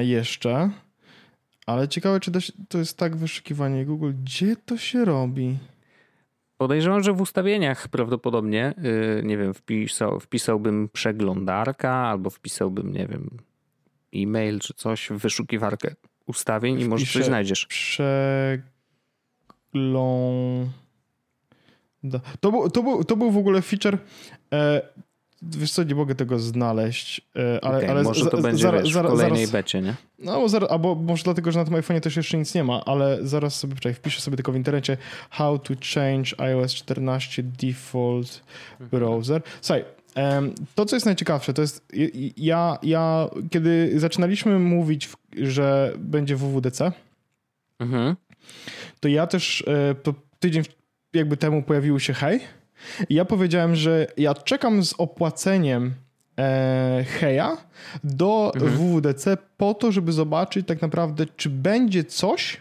jeszcze. 0.00 0.70
Ale 1.66 1.88
ciekawe, 1.88 2.20
czy 2.20 2.32
to 2.68 2.78
jest 2.78 2.98
tak 2.98 3.16
wyszukiwanie 3.16 3.84
Google. 3.84 4.12
Gdzie 4.22 4.56
to 4.56 4.76
się 4.78 5.04
robi? 5.04 5.58
Podejrzewam, 6.56 7.02
że 7.02 7.12
w 7.12 7.20
ustawieniach 7.20 7.88
prawdopodobnie, 7.88 8.74
yy, 8.82 9.22
nie 9.24 9.38
wiem, 9.38 9.54
wpisał, 9.54 10.20
wpisałbym 10.20 10.88
przeglądarka 10.92 11.90
albo 11.90 12.30
wpisałbym, 12.30 12.92
nie 12.92 13.06
wiem, 13.06 13.30
e-mail 14.14 14.60
czy 14.60 14.74
coś 14.74 15.08
w 15.10 15.18
wyszukiwarkę 15.18 15.94
ustawień 16.26 16.80
i 16.80 16.84
może 16.84 17.06
coś 17.06 17.24
znajdziesz. 17.24 17.66
Przegląd... 17.66 18.66
To 22.40 22.50
był, 22.50 22.70
to, 22.70 22.82
był, 22.82 23.04
to 23.04 23.16
był 23.16 23.30
w 23.30 23.36
ogóle 23.36 23.62
feature. 23.62 23.98
E, 24.52 24.82
Wiesz 25.42 25.72
co, 25.72 25.82
nie 25.82 25.94
mogę 25.94 26.14
tego 26.14 26.38
znaleźć, 26.38 27.20
e, 27.36 27.64
ale... 27.64 27.76
Okay, 27.76 27.90
ale 27.90 28.02
może 28.02 28.26
to 28.26 28.42
będzie 28.42 28.72
wiesz, 28.72 28.94
w 28.94 29.02
kolejnej 29.02 29.46
zaraz, 29.46 29.50
becie, 29.50 29.82
nie? 29.82 29.94
No, 30.18 30.48
zaraz, 30.48 30.70
albo 30.70 30.94
może 30.94 31.24
dlatego, 31.24 31.52
że 31.52 31.58
na 31.58 31.64
tym 31.64 31.74
iPhone'ie 31.74 32.00
też 32.00 32.16
jeszcze 32.16 32.38
nic 32.38 32.54
nie 32.54 32.64
ma, 32.64 32.84
ale 32.84 33.18
zaraz 33.22 33.58
sobie, 33.58 33.74
czekaj, 33.74 33.94
wpiszę 33.94 34.20
sobie 34.20 34.36
tylko 34.36 34.52
w 34.52 34.56
internecie 34.56 34.96
how 35.30 35.58
to 35.58 35.74
change 35.94 36.40
iOS 36.40 36.74
14 36.74 37.42
default 37.42 38.42
browser. 38.80 39.42
Słuchaj, 39.60 39.84
to, 40.74 40.84
co 40.86 40.96
jest 40.96 41.06
najciekawsze, 41.06 41.54
to 41.54 41.62
jest 41.62 41.88
ja, 42.36 42.78
ja 42.82 43.28
kiedy 43.50 43.92
zaczynaliśmy 44.00 44.58
mówić, 44.58 45.08
że 45.42 45.92
będzie 45.98 46.36
WWDC, 46.36 46.92
mhm. 47.78 48.16
to 49.00 49.08
ja 49.08 49.26
też 49.26 49.64
e, 49.66 50.12
tydzień 50.38 50.64
jakby 51.12 51.36
temu 51.36 51.62
pojawił 51.62 52.00
się 52.00 52.12
Hej, 52.12 52.40
i 53.08 53.14
ja 53.14 53.24
powiedziałem, 53.24 53.76
że 53.76 54.06
ja 54.16 54.34
czekam 54.34 54.84
z 54.84 54.94
opłaceniem 54.98 55.94
e, 56.38 57.04
Heja 57.08 57.56
do 58.04 58.52
mhm. 58.54 58.72
WWDC 58.72 59.36
po 59.56 59.74
to, 59.74 59.92
żeby 59.92 60.12
zobaczyć 60.12 60.66
tak 60.66 60.82
naprawdę, 60.82 61.26
czy 61.36 61.50
będzie 61.50 62.04
coś, 62.04 62.60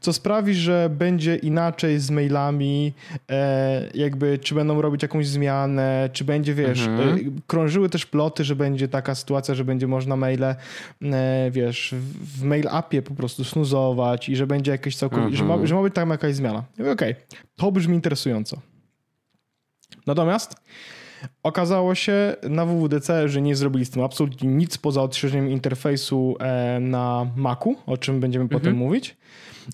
co 0.00 0.12
sprawi, 0.12 0.54
że 0.54 0.90
będzie 0.90 1.36
inaczej 1.36 1.98
z 1.98 2.10
mailami, 2.10 2.92
e, 3.30 3.90
jakby 3.94 4.38
czy 4.38 4.54
będą 4.54 4.82
robić 4.82 5.02
jakąś 5.02 5.28
zmianę, 5.28 6.10
czy 6.12 6.24
będzie, 6.24 6.54
wiesz, 6.54 6.86
mhm. 6.86 7.16
e, 7.16 7.20
krążyły 7.46 7.88
też 7.88 8.06
ploty, 8.06 8.44
że 8.44 8.56
będzie 8.56 8.88
taka 8.88 9.14
sytuacja, 9.14 9.54
że 9.54 9.64
będzie 9.64 9.86
można 9.86 10.16
maile, 10.16 10.44
e, 10.44 10.56
wiesz, 11.50 11.94
w 12.38 12.42
mail 12.42 12.68
appie 12.70 13.02
po 13.02 13.14
prostu 13.14 13.44
snuzować 13.44 14.28
i 14.28 14.36
że 14.36 14.46
będzie 14.46 14.70
jakieś 14.70 14.96
całkowicie, 14.96 15.40
mhm. 15.40 15.48
że, 15.50 15.56
ma, 15.58 15.66
że 15.66 15.74
ma 15.74 15.82
być 15.82 15.94
tam 15.94 16.10
jakaś 16.10 16.34
zmiana. 16.34 16.64
Okej, 16.74 16.92
okay, 16.92 17.14
to 17.56 17.72
brzmi 17.72 17.94
interesująco. 17.94 18.58
Natomiast 20.08 20.56
okazało 21.42 21.94
się 21.94 22.36
na 22.42 22.66
WWDC, 22.66 23.28
że 23.28 23.42
nie 23.42 23.56
zrobili 23.56 23.84
z 23.84 23.90
tym 23.90 24.02
absolutnie 24.02 24.48
nic 24.48 24.78
poza 24.78 25.02
odświeżeniem 25.02 25.50
interfejsu 25.50 26.36
e, 26.40 26.80
na 26.80 27.30
Macu, 27.36 27.76
o 27.86 27.96
czym 27.96 28.20
będziemy 28.20 28.42
mhm. 28.42 28.60
potem 28.60 28.76
mówić. 28.76 29.16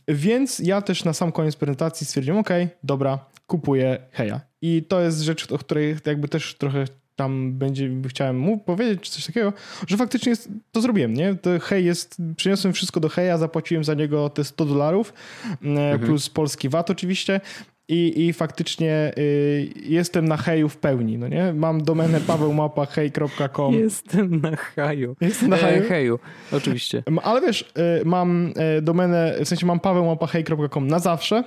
Więc 0.08 0.58
ja 0.58 0.82
też 0.82 1.04
na 1.04 1.12
sam 1.12 1.32
koniec 1.32 1.56
prezentacji 1.56 2.06
stwierdziłem, 2.06 2.38
ok, 2.38 2.50
dobra, 2.82 3.18
kupuję 3.46 3.98
Heja. 4.12 4.40
I 4.62 4.82
to 4.88 5.00
jest 5.00 5.20
rzecz, 5.20 5.52
o 5.52 5.58
której 5.58 5.96
jakby 6.06 6.28
też 6.28 6.54
trochę 6.54 6.84
tam 7.16 7.52
będzie, 7.52 7.90
chciałem 8.08 8.38
mu 8.38 8.58
powiedzieć, 8.58 9.00
czy 9.00 9.12
coś 9.12 9.26
takiego, 9.26 9.52
że 9.86 9.96
faktycznie 9.96 10.30
jest, 10.30 10.48
to 10.72 10.80
zrobiłem, 10.80 11.14
nie? 11.14 11.34
To 11.34 11.50
hej 11.60 11.84
jest, 11.84 12.16
przyniosłem 12.36 12.74
wszystko 12.74 13.00
do 13.00 13.08
heja, 13.08 13.38
zapłaciłem 13.38 13.84
za 13.84 13.94
niego 13.94 14.28
te 14.28 14.44
100 14.44 14.64
dolarów, 14.64 15.12
e, 15.44 15.66
mhm. 15.66 16.00
plus 16.00 16.28
polski 16.28 16.68
VAT 16.68 16.90
oczywiście 16.90 17.40
i, 17.88 18.26
i 18.26 18.32
faktycznie 18.32 19.12
y, 19.18 19.72
jestem 19.86 20.28
na 20.28 20.36
heju 20.36 20.68
w 20.68 20.76
pełni, 20.76 21.18
no 21.18 21.28
nie? 21.28 21.52
Mam 21.52 21.82
domenę 21.82 22.20
pawełmapa.hej.com. 22.26 23.74
Jestem 23.74 24.40
na 24.40 24.56
heju. 24.56 25.16
Jestem 25.20 25.50
na 25.50 25.56
heju? 25.56 25.82
E, 25.84 25.88
heju, 25.88 26.18
oczywiście. 26.52 27.02
Ale 27.22 27.40
wiesz, 27.40 27.72
y, 28.00 28.04
mam 28.04 28.52
y, 28.78 28.82
domenę, 28.82 29.34
w 29.44 29.48
sensie 29.48 29.66
mam 29.66 29.80
pawełmapa.hej.com 29.80 30.86
na 30.86 30.98
zawsze, 30.98 31.44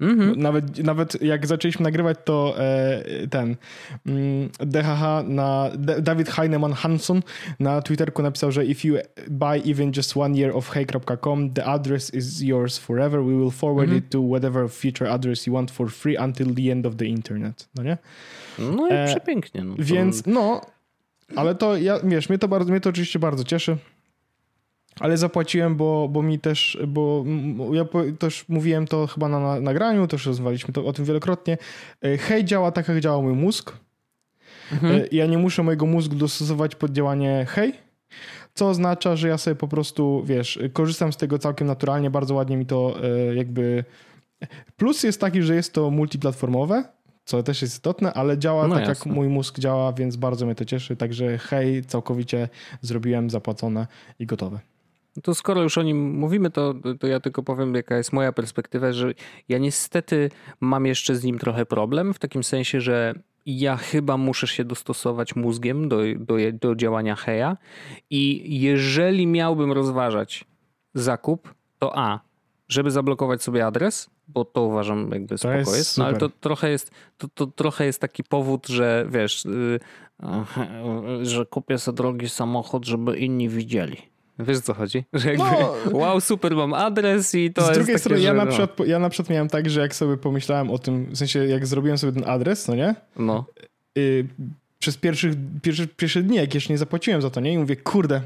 Mm-hmm. 0.00 0.36
Nawet, 0.36 0.84
nawet 0.84 1.22
jak 1.22 1.46
zaczęliśmy 1.46 1.82
nagrywać, 1.82 2.18
to 2.24 2.54
e, 2.58 3.28
ten 3.30 3.56
mm, 4.06 4.48
DHH 4.58 5.28
na 5.28 5.70
David 6.02 6.30
Heinemann 6.30 6.72
Hanson 6.72 7.22
na 7.60 7.82
Twitterku 7.82 8.22
napisał, 8.22 8.52
że 8.52 8.64
if 8.64 8.88
you 8.88 8.96
buy 9.30 9.70
even 9.70 9.92
just 9.96 10.16
one 10.16 10.38
year 10.38 10.56
of 10.56 10.70
hey.com, 10.70 11.50
the 11.50 11.64
address 11.64 12.14
is 12.14 12.42
yours 12.42 12.78
forever. 12.78 13.24
We 13.24 13.36
will 13.36 13.50
forward 13.50 13.88
mm-hmm. 13.88 13.98
it 13.98 14.10
to 14.10 14.20
whatever 14.20 14.70
future 14.70 15.10
address 15.10 15.46
you 15.46 15.54
want 15.54 15.70
for 15.70 15.90
free 15.90 16.16
until 16.16 16.54
the 16.54 16.72
end 16.72 16.86
of 16.86 16.96
the 16.96 17.06
internet. 17.06 17.68
No 17.74 17.82
nie? 17.82 17.98
No 18.58 18.88
i 18.88 18.92
e, 18.92 19.06
przepięknie. 19.06 19.64
No, 19.64 19.74
więc 19.78 20.26
no, 20.26 20.60
ale 21.36 21.54
to 21.54 21.76
ja, 21.76 22.00
wiesz, 22.04 22.28
mnie 22.28 22.38
to, 22.38 22.48
bardzo, 22.48 22.70
mnie 22.70 22.80
to 22.80 22.90
oczywiście 22.90 23.18
bardzo 23.18 23.44
cieszy. 23.44 23.76
Ale 25.00 25.16
zapłaciłem, 25.16 25.76
bo, 25.76 26.08
bo 26.08 26.22
mi 26.22 26.38
też, 26.38 26.78
bo 26.88 27.24
ja 27.72 27.84
też 28.18 28.48
mówiłem 28.48 28.86
to 28.86 29.06
chyba 29.06 29.28
na 29.28 29.60
nagraniu, 29.60 30.06
też 30.06 30.26
rozmawialiśmy 30.26 30.74
to, 30.74 30.86
o 30.86 30.92
tym 30.92 31.04
wielokrotnie. 31.04 31.58
E, 32.04 32.18
hej 32.18 32.44
działa 32.44 32.70
tak, 32.70 32.88
jak 32.88 33.00
działa 33.00 33.22
mój 33.22 33.32
mózg. 33.32 33.72
Mhm. 34.72 34.94
E, 34.94 35.04
ja 35.12 35.26
nie 35.26 35.38
muszę 35.38 35.62
mojego 35.62 35.86
mózgu 35.86 36.16
dostosować 36.16 36.74
pod 36.74 36.92
działanie 36.92 37.46
hej, 37.48 37.72
co 38.54 38.68
oznacza, 38.68 39.16
że 39.16 39.28
ja 39.28 39.38
sobie 39.38 39.54
po 39.54 39.68
prostu, 39.68 40.22
wiesz, 40.26 40.58
korzystam 40.72 41.12
z 41.12 41.16
tego 41.16 41.38
całkiem 41.38 41.66
naturalnie, 41.66 42.10
bardzo 42.10 42.34
ładnie 42.34 42.56
mi 42.56 42.66
to 42.66 42.96
e, 43.02 43.34
jakby... 43.34 43.84
Plus 44.76 45.02
jest 45.02 45.20
taki, 45.20 45.42
że 45.42 45.54
jest 45.54 45.72
to 45.72 45.90
multiplatformowe, 45.90 46.84
co 47.24 47.42
też 47.42 47.62
jest 47.62 47.74
istotne, 47.74 48.12
ale 48.12 48.38
działa 48.38 48.68
no 48.68 48.74
tak, 48.74 48.88
jasne. 48.88 49.10
jak 49.10 49.16
mój 49.16 49.28
mózg 49.28 49.58
działa, 49.58 49.92
więc 49.92 50.16
bardzo 50.16 50.46
mnie 50.46 50.54
to 50.54 50.64
cieszy. 50.64 50.96
Także 50.96 51.38
hej, 51.38 51.84
całkowicie 51.84 52.48
zrobiłem, 52.80 53.30
zapłacone 53.30 53.86
i 54.18 54.26
gotowe. 54.26 54.73
To 55.22 55.34
skoro 55.34 55.62
już 55.62 55.78
o 55.78 55.82
nim 55.82 56.14
mówimy, 56.14 56.50
to, 56.50 56.74
to 57.00 57.06
ja 57.06 57.20
tylko 57.20 57.42
powiem, 57.42 57.74
jaka 57.74 57.96
jest 57.96 58.12
moja 58.12 58.32
perspektywa, 58.32 58.92
że 58.92 59.12
ja 59.48 59.58
niestety 59.58 60.30
mam 60.60 60.86
jeszcze 60.86 61.16
z 61.16 61.24
nim 61.24 61.38
trochę 61.38 61.66
problem, 61.66 62.14
w 62.14 62.18
takim 62.18 62.44
sensie, 62.44 62.80
że 62.80 63.14
ja 63.46 63.76
chyba 63.76 64.16
muszę 64.16 64.46
się 64.46 64.64
dostosować 64.64 65.36
mózgiem 65.36 65.88
do, 65.88 65.96
do, 66.16 66.34
do 66.60 66.74
działania 66.74 67.16
Heja 67.16 67.56
i 68.10 68.60
jeżeli 68.60 69.26
miałbym 69.26 69.72
rozważać 69.72 70.44
zakup, 70.94 71.54
to 71.78 71.98
A, 71.98 72.20
żeby 72.68 72.90
zablokować 72.90 73.42
sobie 73.42 73.66
adres, 73.66 74.10
bo 74.28 74.44
to 74.44 74.62
uważam 74.62 75.10
jakby 75.12 75.38
spoko 75.38 75.54
jest, 75.54 75.76
jest 75.76 75.98
no 75.98 76.06
ale 76.06 76.18
to 76.18 76.28
trochę 76.28 76.70
jest, 76.70 76.90
to, 77.18 77.28
to 77.28 77.46
trochę 77.46 77.86
jest 77.86 78.00
taki 78.00 78.24
powód, 78.24 78.66
że 78.66 79.06
wiesz, 79.10 79.44
yy, 79.44 79.80
że 81.26 81.46
kupię 81.46 81.78
sobie 81.78 81.96
drogi 81.96 82.28
samochód, 82.28 82.86
żeby 82.86 83.18
inni 83.18 83.48
widzieli. 83.48 84.13
Wiesz 84.38 84.60
co 84.60 84.74
chodzi? 84.74 85.04
Że 85.12 85.28
jakby, 85.28 85.44
no, 85.44 85.98
wow, 85.98 86.20
super, 86.20 86.56
mam 86.56 86.74
adres 86.74 87.34
i 87.34 87.52
to 87.52 87.62
z 87.62 87.64
jest. 87.64 87.74
Z 87.74 87.78
drugiej 87.78 87.98
strony, 87.98 88.22
ja, 88.22 88.34
na 88.34 88.44
no. 88.44 88.50
przykład, 88.50 88.88
ja 88.88 88.98
na 88.98 89.08
przykład 89.08 89.30
miałem 89.30 89.48
tak, 89.48 89.70
że 89.70 89.80
jak 89.80 89.94
sobie 89.94 90.16
pomyślałem 90.16 90.70
o 90.70 90.78
tym, 90.78 91.06
w 91.06 91.18
sensie 91.18 91.46
jak 91.46 91.66
zrobiłem 91.66 91.98
sobie 91.98 92.12
ten 92.12 92.30
adres, 92.30 92.68
no 92.68 92.74
nie? 92.74 92.94
No. 93.16 93.44
Y, 93.98 94.28
przez 94.78 94.96
pierwszych, 94.96 95.34
pierwsze, 95.62 95.86
pierwsze 95.86 96.22
dni, 96.22 96.36
jak 96.36 96.54
jeszcze 96.54 96.72
nie 96.72 96.78
zapłaciłem 96.78 97.22
za 97.22 97.30
to, 97.30 97.40
nie? 97.40 97.52
I 97.52 97.58
mówię, 97.58 97.76
kurde, 97.76 98.20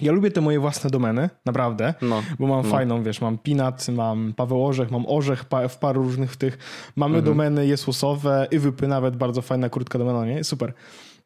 ja 0.00 0.12
lubię 0.12 0.30
te 0.30 0.40
moje 0.40 0.60
własne 0.60 0.90
domeny, 0.90 1.30
naprawdę, 1.46 1.94
no, 2.02 2.22
bo 2.38 2.46
mam 2.46 2.62
no. 2.62 2.70
fajną, 2.70 3.02
wiesz, 3.02 3.20
mam 3.20 3.38
Pinat, 3.38 3.88
mam 3.88 4.32
Paweł 4.36 4.66
Orzech, 4.66 4.90
mam 4.90 5.06
Orzech 5.06 5.44
w 5.68 5.76
paru 5.76 6.02
różnych 6.02 6.36
tych, 6.36 6.58
mamy 6.96 7.18
mhm. 7.18 7.24
domeny 7.24 7.66
jesłosowe, 7.66 8.46
i 8.50 8.58
wypy 8.58 8.88
nawet, 8.88 9.16
bardzo 9.16 9.42
fajna, 9.42 9.68
krótka 9.68 9.98
domena, 9.98 10.26
nie? 10.26 10.44
Super. 10.44 10.72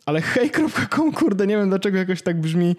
Ale 0.07 0.21
hej.com, 0.21 1.13
kurde, 1.13 1.47
nie 1.47 1.57
wiem 1.57 1.69
dlaczego 1.69 1.99
jakoś 1.99 2.23
tak 2.23 2.41
brzmi 2.41 2.77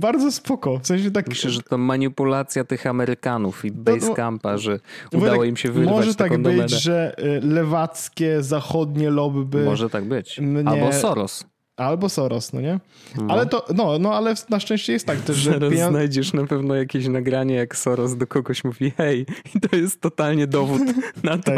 bardzo 0.00 0.32
spoko. 0.32 0.78
W 0.78 0.86
sensie 0.86 1.10
tak... 1.10 1.28
Myślę, 1.28 1.50
że 1.50 1.62
to 1.62 1.78
manipulacja 1.78 2.64
tych 2.64 2.86
Amerykanów 2.86 3.64
i 3.64 3.70
Basecampa, 3.72 4.58
że 4.58 4.80
udało 5.12 5.38
tak, 5.38 5.48
im 5.48 5.56
się 5.56 5.72
wyrwać 5.72 5.94
Może 5.94 6.14
tak 6.14 6.30
być, 6.30 6.42
domenę. 6.42 6.68
że 6.68 7.14
y, 7.18 7.40
lewackie, 7.46 8.42
zachodnie 8.42 9.10
lobby... 9.10 9.64
Może 9.64 9.90
tak 9.90 10.04
być. 10.04 10.40
Mnie... 10.40 10.68
Albo 10.68 10.92
Soros. 10.92 11.44
Albo 11.80 12.08
Soros, 12.08 12.52
no 12.52 12.60
nie? 12.60 12.80
No. 13.16 13.34
Ale 13.34 13.46
to, 13.46 13.64
no, 13.74 13.98
no 13.98 14.14
ale 14.14 14.34
na 14.50 14.60
szczęście 14.60 14.92
jest 14.92 15.06
tak 15.06 15.20
też, 15.20 15.36
że... 15.36 15.52
Zaraz 15.52 15.70
pijan... 15.70 15.90
znajdziesz 15.90 16.32
na 16.32 16.46
pewno 16.46 16.74
jakieś 16.74 17.08
nagranie, 17.08 17.54
jak 17.54 17.76
Soros 17.76 18.16
do 18.16 18.26
kogoś 18.26 18.64
mówi 18.64 18.92
hej 18.96 19.26
i 19.54 19.60
to 19.60 19.76
jest 19.76 20.00
totalnie 20.00 20.46
dowód 20.46 20.82
na 21.22 21.38
to, 21.38 21.52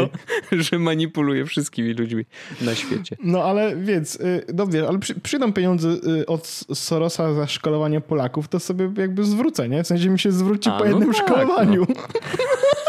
że 0.51 0.79
manipuluje 0.79 1.45
wszystkimi 1.45 1.93
ludźmi 1.93 2.25
na 2.61 2.75
świecie. 2.75 3.17
No 3.23 3.43
ale 3.43 3.75
więc, 3.75 4.15
y, 4.15 4.45
no 4.53 4.67
wiesz, 4.67 4.85
ale 4.89 4.99
przy, 4.99 5.15
przyjdą 5.15 5.53
pieniądze 5.53 5.89
y, 5.89 6.25
od 6.25 6.47
Sorosa 6.73 7.33
za 7.33 7.47
szkolowanie 7.47 8.01
Polaków, 8.01 8.47
to 8.47 8.59
sobie 8.59 8.91
jakby 8.97 9.23
zwrócę, 9.23 9.69
nie? 9.69 9.83
W 9.83 9.87
sensie 9.87 10.09
mi 10.09 10.19
się 10.19 10.31
zwróci 10.31 10.69
A, 10.69 10.71
po 10.71 10.79
no 10.79 10.85
jednym 10.85 11.07
no 11.07 11.13
tak, 11.13 11.27
szkolowaniu. 11.27 11.85
No. 11.89 11.95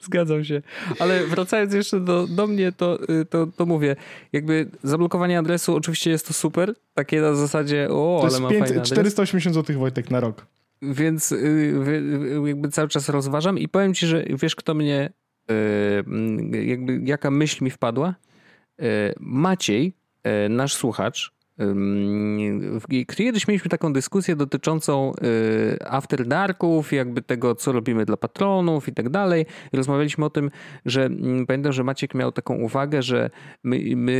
Zgadzam 0.00 0.44
się. 0.44 0.62
Ale 0.98 1.26
wracając 1.26 1.74
jeszcze 1.74 2.00
do, 2.00 2.26
do 2.26 2.46
mnie, 2.46 2.72
to, 2.72 2.98
y, 3.10 3.24
to, 3.24 3.46
to 3.46 3.66
mówię, 3.66 3.96
jakby 4.32 4.70
zablokowanie 4.82 5.38
adresu 5.38 5.76
oczywiście 5.76 6.10
jest 6.10 6.26
to 6.26 6.34
super, 6.34 6.74
takie 6.94 7.20
na 7.20 7.34
zasadzie 7.34 7.88
o, 7.90 8.18
to 8.22 8.28
ale 8.28 8.40
mam 8.40 8.50
5, 8.50 8.66
fajny 8.68 8.82
480 8.82 9.54
zł 9.54 9.78
Wojtek 9.78 10.10
na 10.10 10.20
rok. 10.20 10.46
Więc 10.82 11.32
y, 11.32 11.74
jakby 12.46 12.68
cały 12.68 12.88
czas 12.88 13.08
rozważam 13.08 13.58
i 13.58 13.68
powiem 13.68 13.94
ci, 13.94 14.06
że 14.06 14.24
wiesz 14.28 14.56
kto 14.56 14.74
mnie, 14.74 15.12
y, 15.50 16.66
jakby 16.66 17.00
jaka 17.04 17.30
myśl 17.30 17.64
mi 17.64 17.70
wpadła? 17.70 18.14
Maciej, 19.20 19.92
nasz 20.50 20.74
słuchacz, 20.74 21.32
Kiedyś 23.16 23.48
mieliśmy 23.48 23.68
taką 23.68 23.92
dyskusję 23.92 24.36
dotyczącą 24.36 25.12
y, 25.12 25.86
After 25.86 26.26
Darków, 26.26 26.92
jakby 26.92 27.22
tego, 27.22 27.54
co 27.54 27.72
robimy 27.72 28.04
dla 28.04 28.16
patronów 28.16 28.88
i 28.88 28.92
tak 28.92 29.08
dalej. 29.08 29.46
Rozmawialiśmy 29.72 30.24
o 30.24 30.30
tym, 30.30 30.50
że 30.86 31.04
mm, 31.04 31.46
pamiętam, 31.46 31.72
że 31.72 31.84
Maciek 31.84 32.14
miał 32.14 32.32
taką 32.32 32.54
uwagę, 32.54 33.02
że 33.02 33.30
my, 33.62 33.80
my 33.96 34.12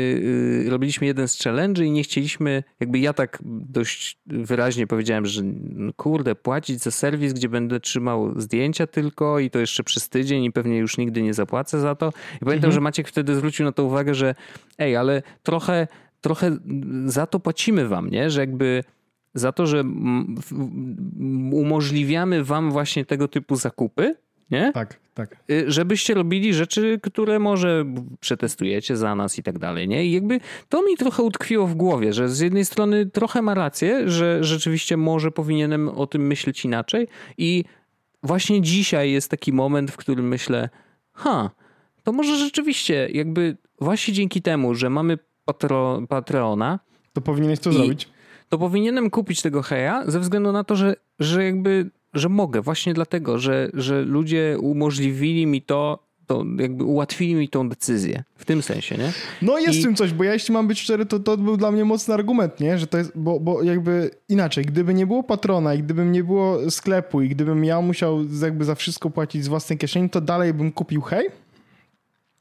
y, 0.67 0.71
robiliśmy 0.71 1.07
jeden 1.07 1.29
z 1.29 1.39
challenge 1.39 1.85
i 1.85 1.91
nie 1.91 2.03
chcieliśmy, 2.03 2.63
jakby 2.81 2.99
ja 2.99 3.13
tak 3.13 3.39
dość 3.47 4.19
wyraźnie 4.27 4.87
powiedziałem, 4.87 5.27
że 5.27 5.43
no 5.75 5.93
kurde, 5.93 6.35
płacić 6.35 6.83
za 6.83 6.91
serwis, 6.91 7.33
gdzie 7.33 7.49
będę 7.49 7.81
trzymał 7.81 8.41
zdjęcia 8.41 8.87
tylko 8.87 9.39
i 9.39 9.51
to 9.51 9.59
jeszcze 9.59 9.85
przez 9.85 10.09
tydzień 10.09 10.45
i 10.45 10.53
pewnie 10.53 10.79
już 10.79 10.99
nigdy 10.99 11.23
nie 11.23 11.35
zapłacę 11.35 11.81
za 11.81 11.95
to. 11.95 12.09
I 12.09 12.45
pamiętam, 12.45 12.69
mhm. 12.69 12.73
że 12.73 12.81
Maciek 12.81 13.09
wtedy 13.09 13.37
zwrócił 13.37 13.65
na 13.65 13.73
to 13.73 13.85
uwagę, 13.85 14.15
że 14.15 14.35
ej, 14.79 14.97
ale 14.97 15.23
trochę 15.43 15.87
trochę 16.25 16.57
za 17.07 17.27
to 17.27 17.41
płacimy 17.41 17.89
wam, 17.89 18.11
nie? 18.11 18.31
Że 18.31 18.41
jakby 18.41 18.85
za 19.35 19.53
to, 19.53 19.67
że 19.67 19.85
umożliwiamy 21.53 22.45
wam 22.45 22.71
właśnie 22.71 23.05
tego 23.05 23.29
typu 23.29 23.57
zakupy, 23.57 24.17
nie? 24.51 24.73
Tak, 24.73 25.01
tak. 25.15 25.37
Y, 25.51 25.65
żebyście 25.67 26.15
robili 26.15 26.55
rzeczy, 26.55 27.01
które 27.03 27.39
może 27.39 27.85
przetestujecie 28.21 28.97
za 28.97 29.15
nas 29.15 29.39
i 29.39 29.43
tak 29.43 29.59
dalej, 29.59 29.89
nie? 29.89 30.07
I 30.07 30.13
jakby 30.13 30.41
to 30.69 30.83
mi 30.83 30.97
trochę 30.97 31.23
utkwiło 31.23 31.67
w 31.67 31.75
głowie, 31.75 32.13
że 32.13 32.29
z 32.29 32.41
jednej 32.41 32.65
strony 32.65 33.07
trochę 33.07 33.43
ma 33.43 33.55
rację, 33.55 34.11
że 34.11 34.45
rzeczywiście 34.45 34.97
może 34.97 35.31
powinienem 35.31 35.89
o 35.89 36.07
tym 36.07 36.27
myśleć 36.27 36.65
inaczej 36.65 37.09
i 37.39 37.65
właśnie 38.23 38.63
dzisiaj 38.63 39.13
jest 39.13 39.31
taki 39.31 39.53
moment, 39.53 39.91
w 39.91 39.97
którym 39.97 40.29
myślę, 40.29 40.69
ha, 41.13 41.51
to 42.03 42.13
może 42.13 42.37
rzeczywiście 42.37 43.09
jakby 43.13 43.57
właśnie 43.81 44.15
dzięki 44.15 44.43
temu, 44.43 44.75
że 44.75 44.91
mamy 44.91 45.19
patro, 45.45 46.03
Patreona. 46.09 46.79
To 47.13 47.21
powinieneś 47.21 47.61
to 47.61 47.73
zrobić. 47.73 48.09
To 48.49 48.59
powinienem 48.59 49.11
kupić 49.11 49.43
tego 49.43 49.63
heja 49.63 50.05
ze 50.07 50.21
względu 50.21 50.53
na 50.53 50.65
to, 50.65 50.77
że, 50.77 50.97
że 51.19 51.45
jakby, 51.45 51.91
że 52.15 52.29
mogę. 52.29 52.61
Właśnie 52.61 52.95
dlatego, 52.95 53.39
że, 53.39 53.71
że 53.75 54.03
ludzie 54.03 54.57
umożliwili 54.61 55.47
mi 55.47 55.63
to, 55.63 56.05
to 56.27 56.45
jakby 56.59 56.85
ułatwili 56.85 57.35
mi 57.35 57.49
tą 57.49 57.69
decyzję. 57.69 58.25
W 58.37 58.45
tym 58.45 58.63
sensie, 58.63 58.99
nie? 58.99 59.13
No 59.43 59.59
jest 59.59 59.79
I... 59.79 59.81
w 59.81 59.85
tym 59.85 59.95
coś, 59.95 60.13
bo 60.13 60.25
ja 60.25 60.33
jeśli 60.33 60.55
mam 60.55 60.69
być 60.69 60.81
szczery, 60.81 61.07
to 61.07 61.19
to 61.21 61.37
był 61.37 61.57
dla 61.57 61.71
mnie 61.71 61.85
mocny 61.85 62.15
argument, 62.15 62.61
nie? 62.61 62.79
Że 62.79 62.87
to 62.87 62.99
jest, 62.99 63.13
bo, 63.15 63.41
bo 63.41 63.63
jakby 63.63 64.11
inaczej, 64.29 64.65
gdyby 64.65 64.95
nie 64.95 65.07
było 65.07 65.23
patrona 65.23 65.75
i 65.75 65.83
gdybym 65.83 66.13
nie 66.13 66.25
było 66.25 66.71
sklepu 66.71 67.23
i 67.23 67.29
gdybym 67.29 67.65
ja 67.65 67.81
musiał 67.81 68.19
jakby 68.43 68.65
za 68.65 68.75
wszystko 68.75 69.11
płacić 69.11 69.45
z 69.45 69.49
własnej 69.49 69.79
kieszeni, 69.79 70.11
to 70.11 70.21
dalej 70.21 70.55
bym 70.55 70.73
kupił 70.73 71.01
hej 71.01 71.29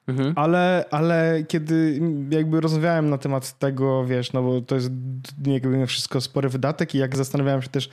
Mhm. 0.07 0.33
Ale, 0.35 0.85
ale 0.91 1.43
kiedy 1.47 2.01
jakby 2.29 2.61
rozmawiałem 2.61 3.09
na 3.09 3.17
temat 3.17 3.59
tego, 3.59 4.05
wiesz, 4.05 4.33
no 4.33 4.43
bo 4.43 4.61
to 4.61 4.75
jest 4.75 4.91
jakby 5.45 5.87
wszystko 5.87 6.21
spory 6.21 6.49
wydatek 6.49 6.95
i 6.95 6.97
jak 6.97 7.17
zastanawiałem 7.17 7.61
się 7.61 7.69
też 7.69 7.89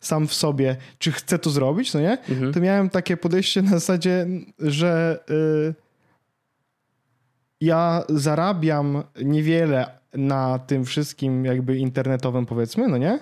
sam 0.00 0.26
w 0.26 0.34
sobie, 0.34 0.76
czy 0.98 1.12
chcę 1.12 1.38
to 1.38 1.50
zrobić, 1.50 1.94
no 1.94 2.00
nie? 2.00 2.18
Mhm. 2.28 2.52
To 2.52 2.60
miałem 2.60 2.90
takie 2.90 3.16
podejście 3.16 3.62
na 3.62 3.70
zasadzie, 3.70 4.26
że 4.58 5.20
y, 5.30 5.74
ja 7.60 8.04
zarabiam 8.08 9.02
niewiele 9.24 9.86
na 10.14 10.58
tym 10.58 10.84
wszystkim 10.84 11.44
jakby 11.44 11.76
internetowym 11.76 12.46
powiedzmy, 12.46 12.88
no 12.88 12.96
nie? 12.96 13.18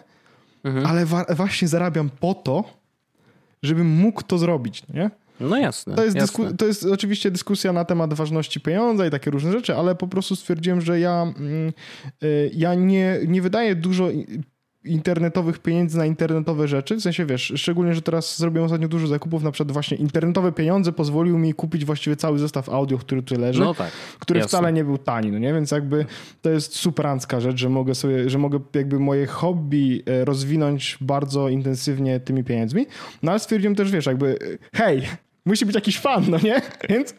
Mhm. 0.64 0.86
Ale 0.86 1.06
wa 1.06 1.24
właśnie 1.24 1.68
zarabiam 1.68 2.10
po 2.20 2.34
to, 2.34 2.64
żebym 3.62 3.86
mógł 3.86 4.22
to 4.22 4.38
zrobić, 4.38 4.82
no 4.88 4.94
nie? 4.94 5.10
No 5.40 5.56
jasne. 5.56 5.94
To 5.94 6.04
jest, 6.04 6.16
jasne. 6.16 6.56
to 6.56 6.66
jest 6.66 6.84
oczywiście 6.84 7.30
dyskusja 7.30 7.72
na 7.72 7.84
temat 7.84 8.14
ważności 8.14 8.60
pieniądza 8.60 9.06
i 9.06 9.10
takie 9.10 9.30
różne 9.30 9.52
rzeczy, 9.52 9.76
ale 9.76 9.94
po 9.94 10.08
prostu 10.08 10.36
stwierdziłem, 10.36 10.80
że 10.80 11.00
ja, 11.00 11.22
mm, 11.22 11.72
y, 12.22 12.50
ja 12.54 12.74
nie, 12.74 13.18
nie 13.26 13.42
wydaję 13.42 13.74
dużo 13.74 14.08
internetowych 14.84 15.58
pieniędzy 15.58 15.98
na 15.98 16.06
internetowe 16.06 16.68
rzeczy. 16.68 16.96
W 16.96 17.02
sensie 17.02 17.26
wiesz, 17.26 17.52
szczególnie, 17.56 17.94
że 17.94 18.02
teraz 18.02 18.38
zrobiłem 18.38 18.64
ostatnio 18.64 18.88
dużo 18.88 19.06
zakupów, 19.06 19.42
na 19.42 19.50
przykład 19.50 19.72
właśnie 19.72 19.96
internetowe 19.96 20.52
pieniądze 20.52 20.92
pozwolił 20.92 21.38
mi 21.38 21.54
kupić 21.54 21.84
właściwie 21.84 22.16
cały 22.16 22.38
zestaw 22.38 22.68
audio, 22.68 22.98
który 22.98 23.22
tu 23.22 23.40
leży, 23.40 23.60
no 23.60 23.74
tak, 23.74 23.92
który 24.18 24.38
jasne. 24.40 24.48
wcale 24.48 24.72
nie 24.72 24.84
był 24.84 24.98
tani, 24.98 25.32
no 25.32 25.38
nie? 25.38 25.54
Więc 25.54 25.70
jakby 25.70 26.06
to 26.42 26.50
jest 26.50 26.76
superancka 26.76 27.40
rzecz, 27.40 27.56
że 27.56 27.68
mogę 27.68 27.94
sobie, 27.94 28.30
że 28.30 28.38
mogę 28.38 28.60
jakby 28.74 29.00
moje 29.00 29.26
hobby 29.26 30.02
e, 30.06 30.24
rozwinąć 30.24 30.98
bardzo 31.00 31.48
intensywnie 31.48 32.20
tymi 32.20 32.44
pieniędzmi. 32.44 32.86
No 33.22 33.30
ale 33.30 33.40
stwierdziłem 33.40 33.74
też, 33.74 33.90
wiesz, 33.90 34.06
jakby 34.06 34.38
hej, 34.74 35.02
musi 35.46 35.66
być 35.66 35.74
jakiś 35.74 35.98
fan, 35.98 36.24
no 36.28 36.38
nie? 36.38 36.62
Więc... 36.88 37.14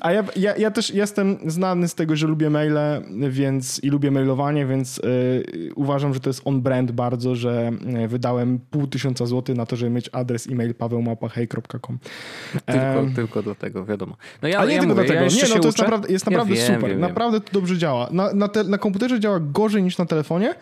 A 0.00 0.12
ja, 0.12 0.24
ja, 0.36 0.56
ja, 0.56 0.70
też 0.70 0.94
jestem 0.94 1.38
znany 1.46 1.88
z 1.88 1.94
tego, 1.94 2.16
że 2.16 2.26
lubię 2.26 2.50
maile 2.50 3.02
więc, 3.30 3.84
i 3.84 3.90
lubię 3.90 4.10
mailowanie, 4.10 4.66
więc 4.66 4.98
y, 4.98 5.72
uważam, 5.74 6.14
że 6.14 6.20
to 6.20 6.30
jest 6.30 6.42
on-brand 6.44 6.92
bardzo, 6.92 7.34
że 7.34 7.72
y, 8.04 8.08
wydałem 8.08 8.58
pół 8.70 8.86
tysiąca 8.86 9.26
złotych 9.26 9.56
na 9.56 9.66
to, 9.66 9.76
żeby 9.76 9.90
mieć 9.90 10.10
adres 10.12 10.46
e-mail 10.46 10.74
pawełmapahej.com. 10.74 11.98
Tylko, 12.66 13.00
um, 13.00 13.14
tylko 13.14 13.42
dlatego, 13.42 13.84
wiadomo. 13.84 14.16
No 14.42 14.48
ja, 14.48 14.58
Ale 14.58 14.68
nie 14.68 14.74
ja 14.74 14.80
tylko 14.80 14.94
mówię, 14.94 15.06
dlatego. 15.06 15.30
Ja 15.36 15.42
nie, 15.48 15.54
no 15.54 15.60
to 15.60 15.68
jest 15.68 15.78
naprawdę, 15.78 16.12
jest 16.12 16.26
naprawdę 16.26 16.54
ja 16.54 16.74
super. 16.74 16.90
Wiem, 16.90 17.00
naprawdę 17.00 17.40
to 17.40 17.52
dobrze 17.52 17.78
działa. 17.78 18.08
Na, 18.10 18.32
na, 18.32 18.48
te, 18.48 18.64
na 18.64 18.78
komputerze 18.78 19.20
działa 19.20 19.40
gorzej 19.40 19.82
niż 19.82 19.98
na 19.98 20.06
telefonie, 20.06 20.54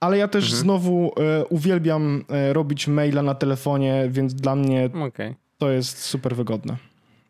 ale 0.00 0.18
ja 0.18 0.28
też 0.28 0.44
mhm. 0.44 0.62
znowu 0.62 1.12
e, 1.16 1.44
uwielbiam 1.44 2.24
e, 2.28 2.52
robić 2.52 2.88
maila 2.88 3.22
na 3.22 3.34
telefonie, 3.34 4.04
więc 4.08 4.34
dla 4.34 4.56
mnie 4.56 4.90
okay 5.06 5.41
to 5.62 5.70
jest 5.70 5.98
super 5.98 6.36
wygodne. 6.36 6.76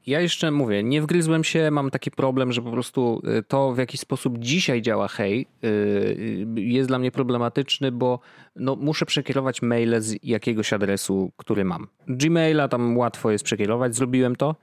Ja 0.07 0.21
jeszcze 0.21 0.51
mówię, 0.51 0.83
nie 0.83 1.03
wgryzłem 1.03 1.45
się, 1.45 1.71
mam 1.71 1.91
taki 1.91 2.11
problem, 2.11 2.53
że 2.53 2.63
po 2.63 2.71
prostu 2.71 3.23
y, 3.39 3.43
to 3.43 3.73
w 3.73 3.79
jaki 3.79 3.99
sposób 3.99 4.39
dzisiaj 4.39 4.83
działa 4.83 5.09
Hej 5.09 5.47
y, 5.65 5.69
y, 5.69 6.47
jest 6.57 6.89
dla 6.89 6.99
mnie 6.99 7.11
problematyczny, 7.11 7.93
bo 7.93 8.21
no, 8.57 8.77
muszę 8.77 9.07
przekierować 9.07 9.63
maile 9.63 10.01
z 10.01 10.17
jakiegoś 10.23 10.73
adresu, 10.73 11.33
który 11.37 11.65
mam. 11.65 11.89
Gmaila 12.09 12.69
tam 12.69 12.97
łatwo 12.97 13.31
jest 13.31 13.45
przekierować, 13.45 13.97
zrobiłem 13.97 14.37
to 14.37 14.57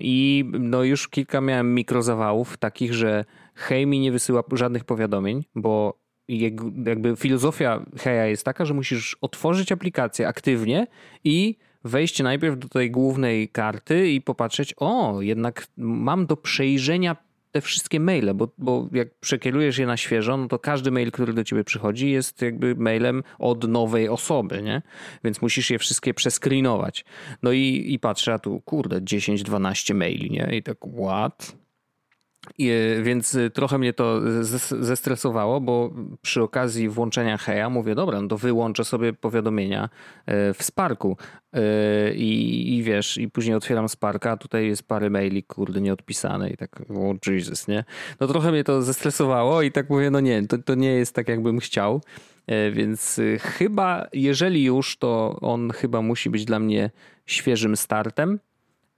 i 0.00 0.44
no 0.52 0.82
już 0.82 1.08
kilka 1.08 1.40
miałem 1.40 1.74
mikrozawałów 1.74 2.56
takich, 2.56 2.94
że 2.94 3.24
Hej 3.54 3.86
mi 3.86 4.00
nie 4.00 4.12
wysyła 4.12 4.42
żadnych 4.52 4.84
powiadomień, 4.84 5.44
bo 5.54 5.98
jakby 6.84 7.16
filozofia 7.16 7.84
Heja 7.98 8.26
jest 8.26 8.44
taka, 8.44 8.64
że 8.64 8.74
musisz 8.74 9.16
otworzyć 9.20 9.72
aplikację 9.72 10.28
aktywnie 10.28 10.86
i 11.24 11.56
wejść 11.84 12.22
najpierw 12.22 12.58
do 12.58 12.68
tej 12.68 12.90
głównej 12.90 13.48
karty 13.48 14.10
i 14.10 14.20
popatrzeć, 14.20 14.74
o, 14.76 15.22
jednak 15.22 15.66
mam 15.76 16.26
do 16.26 16.36
przejrzenia 16.36 17.16
te 17.52 17.60
wszystkie 17.60 18.00
maile, 18.00 18.34
bo, 18.34 18.48
bo 18.58 18.88
jak 18.92 19.14
przekierujesz 19.14 19.78
je 19.78 19.86
na 19.86 19.96
świeżo, 19.96 20.36
no 20.36 20.48
to 20.48 20.58
każdy 20.58 20.90
mail, 20.90 21.10
który 21.10 21.32
do 21.32 21.44
ciebie 21.44 21.64
przychodzi, 21.64 22.10
jest 22.10 22.42
jakby 22.42 22.74
mailem 22.74 23.22
od 23.38 23.68
nowej 23.68 24.08
osoby, 24.08 24.62
nie? 24.62 24.82
Więc 25.24 25.42
musisz 25.42 25.70
je 25.70 25.78
wszystkie 25.78 26.14
przeskrinować. 26.14 27.04
No 27.42 27.52
i, 27.52 27.84
i 27.88 27.98
patrzę, 27.98 28.34
a 28.34 28.38
tu 28.38 28.60
kurde, 28.60 29.00
10-12 29.00 29.94
maili, 29.94 30.30
nie? 30.30 30.56
I 30.56 30.62
tak, 30.62 30.78
what? 31.04 31.61
I, 32.58 32.70
więc 33.02 33.38
trochę 33.54 33.78
mnie 33.78 33.92
to 33.92 34.20
zestresowało, 34.80 35.60
bo 35.60 35.90
przy 36.22 36.42
okazji 36.42 36.88
włączenia 36.88 37.36
Heja 37.38 37.70
mówię, 37.70 37.94
dobra, 37.94 38.20
no 38.20 38.28
to 38.28 38.38
wyłączę 38.38 38.84
sobie 38.84 39.12
powiadomienia 39.12 39.88
e, 40.26 40.54
w 40.54 40.62
Sparku. 40.62 41.16
E, 41.52 41.60
I, 42.14 42.76
I, 42.76 42.82
wiesz, 42.82 43.18
i 43.18 43.30
później 43.30 43.56
otwieram 43.56 43.88
Sparka, 43.88 44.36
tutaj 44.36 44.66
jest 44.66 44.88
parę 44.88 45.10
maili, 45.10 45.42
kurde, 45.42 45.80
nieodpisane 45.80 46.50
i 46.50 46.56
tak, 46.56 46.82
oh 46.90 47.14
Jesus, 47.26 47.68
nie? 47.68 47.84
No 48.20 48.26
trochę 48.26 48.52
mnie 48.52 48.64
to 48.64 48.82
zestresowało 48.82 49.62
i 49.62 49.72
tak 49.72 49.90
mówię, 49.90 50.10
no 50.10 50.20
nie, 50.20 50.46
to, 50.46 50.58
to 50.58 50.74
nie 50.74 50.92
jest 50.92 51.14
tak, 51.14 51.28
jakbym 51.28 51.58
chciał. 51.58 52.00
E, 52.46 52.70
więc 52.70 53.20
chyba, 53.40 54.06
jeżeli 54.12 54.64
już, 54.64 54.96
to 54.96 55.38
on 55.40 55.70
chyba 55.70 56.02
musi 56.02 56.30
być 56.30 56.44
dla 56.44 56.58
mnie 56.58 56.90
świeżym 57.26 57.76
startem. 57.76 58.38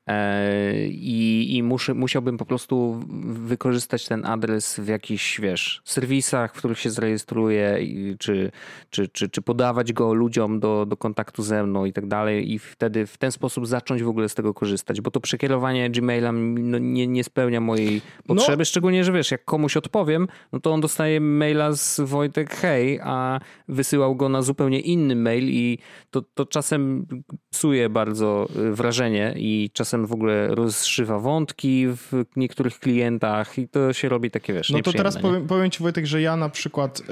E, 0.07 0.87
I, 0.87 1.57
i 1.57 1.63
muszę, 1.63 1.95
musiałbym 1.95 2.37
po 2.37 2.47
prostu 2.47 3.01
wykorzystać 3.27 4.09
ten 4.09 4.27
adres 4.27 4.81
w 4.81 4.89
jakichś, 4.89 5.41
wiesz, 5.41 5.83
serwisach, 5.85 6.55
w 6.55 6.59
których 6.59 6.79
się 6.79 6.91
zarejestruję, 6.91 7.79
czy, 8.19 8.51
czy, 8.91 9.09
czy, 9.09 9.29
czy 9.29 9.43
podawać 9.43 9.93
go 9.93 10.15
ludziom 10.15 10.61
do, 10.61 10.87
do 10.87 10.97
kontaktu 10.97 11.43
ze 11.43 11.65
mną 11.65 11.85
i 11.85 11.93
tak 11.93 12.07
dalej, 12.07 12.53
i 12.53 12.59
wtedy 12.59 13.07
w 13.07 13.19
ten 13.19 13.33
sposób 13.33 13.67
zacząć 13.67 14.03
w 14.03 14.09
ogóle 14.09 14.29
z 14.29 14.35
tego 14.35 14.55
korzystać, 14.55 15.01
bo 15.01 15.11
to 15.11 15.21
przekierowanie 15.21 15.91
Gmaila 15.91 16.33
no, 16.33 16.79
nie, 16.79 17.07
nie 17.07 17.25
spełnia 17.25 17.61
mojej 17.61 18.03
potrzeby, 18.27 18.59
no. 18.59 18.65
szczególnie, 18.65 19.05
że 19.05 19.13
wiesz, 19.13 19.31
jak 19.31 19.45
komuś 19.45 19.77
odpowiem, 19.77 20.29
no 20.53 20.61
to 20.61 20.73
on 20.73 20.81
dostaje 20.81 21.21
maila 21.21 21.73
z 21.73 22.01
Wojtek 22.01 22.55
hej, 22.55 23.01
a 23.03 23.41
wysyłał 23.69 24.17
go 24.17 24.29
na 24.29 24.43
zupełnie 24.43 24.81
inny 24.81 25.17
mail 25.17 25.45
i 25.49 25.79
to, 26.11 26.23
to 26.35 26.47
czasem 26.47 27.07
psuje 27.51 27.89
bardzo 27.89 28.49
y, 28.57 28.73
wrażenie 28.73 29.35
i 29.37 29.71
czasem 29.73 29.94
czasem 29.95 30.07
w 30.07 30.13
ogóle 30.13 30.55
rozszywa 30.55 31.19
wątki 31.19 31.87
w 31.89 32.25
niektórych 32.37 32.79
klientach 32.79 33.59
i 33.59 33.69
to 33.69 33.93
się 33.93 34.09
robi 34.09 34.31
takie, 34.31 34.53
wiesz, 34.53 34.71
No 34.71 34.83
to 34.83 34.93
teraz 34.93 35.19
powiem, 35.19 35.47
powiem, 35.47 35.71
ci 35.71 35.83
Wojtek, 35.83 36.07
że 36.07 36.23
ja 36.23 36.37
na 36.37 36.49
przykład 36.49 37.03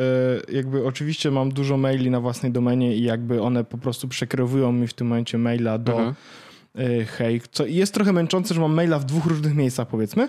e, 0.49 0.53
jakby 0.53 0.87
oczywiście 0.87 1.31
mam 1.31 1.53
dużo 1.53 1.77
maili 1.77 2.11
na 2.11 2.21
własnej 2.21 2.53
domenie 2.53 2.97
i 2.97 3.03
jakby 3.03 3.43
one 3.43 3.65
po 3.65 3.79
prostu 3.79 4.09
przekierowują 4.09 4.73
mi 4.73 4.87
w 4.87 4.95
tym 4.95 5.07
momencie 5.07 5.39
maila 5.39 5.79
do 5.79 5.93
mhm. 5.93 6.15
E, 6.79 7.05
hej, 7.05 7.41
co 7.53 7.67
jest 7.67 7.95
trochę 7.95 8.13
męczące, 8.13 8.55
że 8.55 8.61
mam 8.61 8.75
maila 8.75 8.99
w 8.99 9.05
dwóch 9.05 9.27
różnych 9.27 9.55
miejscach 9.55 9.89
powiedzmy, 9.89 10.29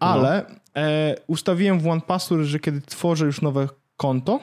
ale 0.00 0.46
no. 0.48 0.80
e, 0.82 1.16
ustawiłem 1.26 1.80
w 1.80 1.86
OnePassword, 1.86 2.42
że 2.42 2.60
kiedy 2.60 2.80
tworzę 2.80 3.26
już 3.26 3.42
nowe 3.42 3.68
konto, 3.96 4.40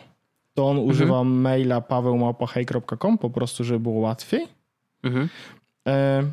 to 0.53 0.65
on 0.65 0.77
mhm. 0.77 0.87
używa 0.87 1.23
maila 1.23 1.81
pawełmałpahej.com 1.81 3.17
po 3.17 3.29
prostu, 3.29 3.63
żeby 3.63 3.79
było 3.79 3.99
łatwiej. 3.99 4.47
Mhm. 5.03 5.29
E, 5.87 6.23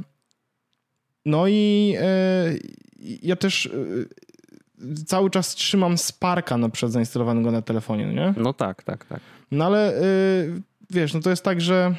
no 1.27 1.49
i 1.49 1.95
e, 2.01 2.55
ja 3.23 3.37
też 3.37 3.67
e, 3.67 3.71
cały 5.07 5.31
czas 5.31 5.55
trzymam 5.55 5.99
Sparka 5.99 6.57
na 6.57 6.69
przykład 6.69 6.93
zainstalowanego 6.93 7.51
na 7.51 7.63
telefonie, 7.63 8.07
no 8.07 8.13
nie? 8.13 8.35
No 8.37 8.53
tak, 8.53 8.83
tak, 8.83 9.05
tak. 9.05 9.21
No 9.51 9.65
ale 9.65 9.97
e, 9.97 10.03
wiesz, 10.91 11.15
no 11.15 11.21
to 11.21 11.31
jest 11.31 11.45
tak, 11.45 11.61
że 11.61 11.95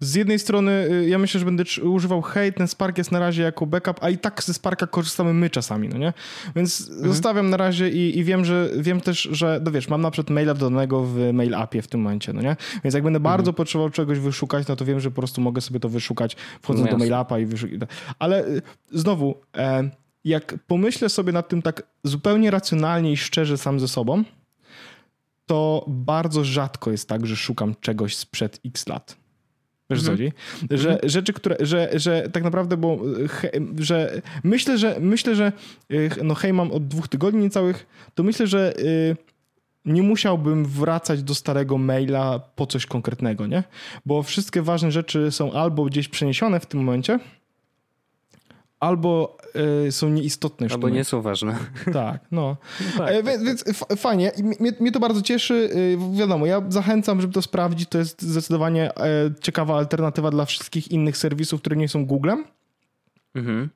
z 0.00 0.14
jednej 0.14 0.38
strony 0.38 0.88
y, 0.90 1.08
ja 1.08 1.18
myślę, 1.18 1.40
że 1.40 1.46
będę 1.46 1.64
używał 1.82 2.22
hate, 2.22 2.52
ten 2.52 2.68
Spark 2.68 2.98
jest 2.98 3.12
na 3.12 3.18
razie 3.18 3.42
jako 3.42 3.66
backup, 3.66 3.98
a 4.00 4.10
i 4.10 4.18
tak 4.18 4.42
ze 4.42 4.54
Sparka 4.54 4.86
korzystamy 4.86 5.34
my 5.34 5.50
czasami, 5.50 5.88
no 5.88 5.98
nie? 5.98 6.12
Więc 6.56 6.88
mhm. 6.90 7.08
zostawiam 7.08 7.50
na 7.50 7.56
razie 7.56 7.90
i, 7.90 8.18
i, 8.18 8.24
wiem, 8.24 8.44
że 8.44 8.70
wiem 8.78 9.00
też, 9.00 9.28
że 9.32 9.60
no 9.64 9.70
wiesz, 9.70 9.88
mam 9.88 10.00
na 10.00 10.10
przykład 10.10 10.30
maila 10.30 10.54
dodanego 10.54 11.02
w 11.02 11.32
mail 11.32 11.54
appie 11.54 11.82
w 11.82 11.88
tym 11.88 12.00
momencie, 12.00 12.32
no 12.32 12.42
nie? 12.42 12.56
Więc 12.84 12.94
jak 12.94 13.04
będę 13.04 13.16
mhm. 13.16 13.22
bardzo 13.22 13.52
potrzebował 13.52 13.90
czegoś 13.90 14.18
wyszukać, 14.18 14.68
no 14.68 14.76
to 14.76 14.84
wiem, 14.84 15.00
że 15.00 15.10
po 15.10 15.16
prostu 15.16 15.40
mogę 15.40 15.60
sobie 15.60 15.80
to 15.80 15.88
wyszukać 15.88 16.36
wchodząc 16.62 16.86
no 16.86 16.92
do 16.92 16.98
mail 16.98 17.14
appa 17.14 17.38
i 17.38 17.46
wyszukać. 17.46 17.90
Ale 18.18 18.46
y, 18.46 18.62
znowu, 18.92 19.40
e, 19.56 19.90
jak 20.24 20.54
pomyślę 20.66 21.08
sobie 21.08 21.32
nad 21.32 21.48
tym 21.48 21.62
tak 21.62 21.82
zupełnie 22.04 22.50
racjonalnie 22.50 23.12
i 23.12 23.16
szczerze 23.16 23.58
sam 23.58 23.80
ze 23.80 23.88
sobą, 23.88 24.24
to 25.46 25.84
bardzo 25.88 26.44
rzadko 26.44 26.90
jest 26.90 27.08
tak, 27.08 27.26
że 27.26 27.36
szukam 27.36 27.74
czegoś 27.80 28.16
sprzed 28.16 28.60
x 28.64 28.86
lat. 28.86 29.25
Wiesz 29.90 30.02
co 30.02 30.10
mhm. 30.12 30.30
chodzi? 30.30 30.32
Że 30.82 30.90
mhm. 30.90 31.10
rzeczy, 31.10 31.32
które, 31.32 31.56
że, 31.60 31.90
że 31.94 32.28
tak 32.32 32.44
naprawdę, 32.44 32.76
bo 32.76 32.98
he, 33.28 33.50
że 33.78 34.22
myślę, 34.44 34.78
że 34.78 34.96
myślę, 35.00 35.34
że 35.34 35.52
y, 35.92 36.10
no 36.22 36.34
hej 36.34 36.52
mam 36.52 36.72
od 36.72 36.88
dwóch 36.88 37.08
tygodni 37.08 37.42
niecałych, 37.42 37.86
to 38.14 38.22
myślę, 38.22 38.46
że 38.46 38.76
y, 38.78 39.16
nie 39.84 40.02
musiałbym 40.02 40.64
wracać 40.64 41.22
do 41.22 41.34
starego 41.34 41.78
maila 41.78 42.38
po 42.38 42.66
coś 42.66 42.86
konkretnego, 42.86 43.46
nie? 43.46 43.64
Bo 44.06 44.22
wszystkie 44.22 44.62
ważne 44.62 44.92
rzeczy 44.92 45.30
są 45.30 45.52
albo 45.52 45.84
gdzieś 45.84 46.08
przeniesione 46.08 46.60
w 46.60 46.66
tym 46.66 46.84
momencie, 46.84 47.18
albo 48.80 49.36
y, 49.86 49.92
są 49.92 50.08
nieistotne. 50.08 50.66
Albo 50.70 50.88
nie 50.88 51.04
są 51.04 51.22
ważne. 51.22 51.56
Tak, 51.92 52.20
no. 52.30 52.56
no 52.98 53.04
tak, 53.04 53.14
e, 53.14 53.22
tak, 53.22 53.44
więc 53.44 53.64
tak. 53.64 53.98
fajnie. 53.98 54.32
Mnie, 54.60 54.72
mnie, 54.80 54.92
to 54.92 55.00
bardzo 55.00 55.22
cieszy. 55.22 55.54
Y, 55.54 55.98
wiadomo, 56.18 56.46
ja 56.46 56.62
zachęcam, 56.68 57.20
żeby 57.20 57.32
to 57.32 57.42
sprawdzić. 57.42 57.88
To 57.88 57.98
jest 57.98 58.22
zdecydowanie 58.22 58.96
e, 58.96 59.30
ciekawa 59.40 59.76
alternatywa 59.76 60.30
dla 60.30 60.44
wszystkich 60.44 60.90
innych 60.90 61.16
serwisów, 61.16 61.60
które 61.60 61.76
nie 61.76 61.88
są 61.88 62.06
Googlem. 62.06 62.44
Mhm. 63.34 63.68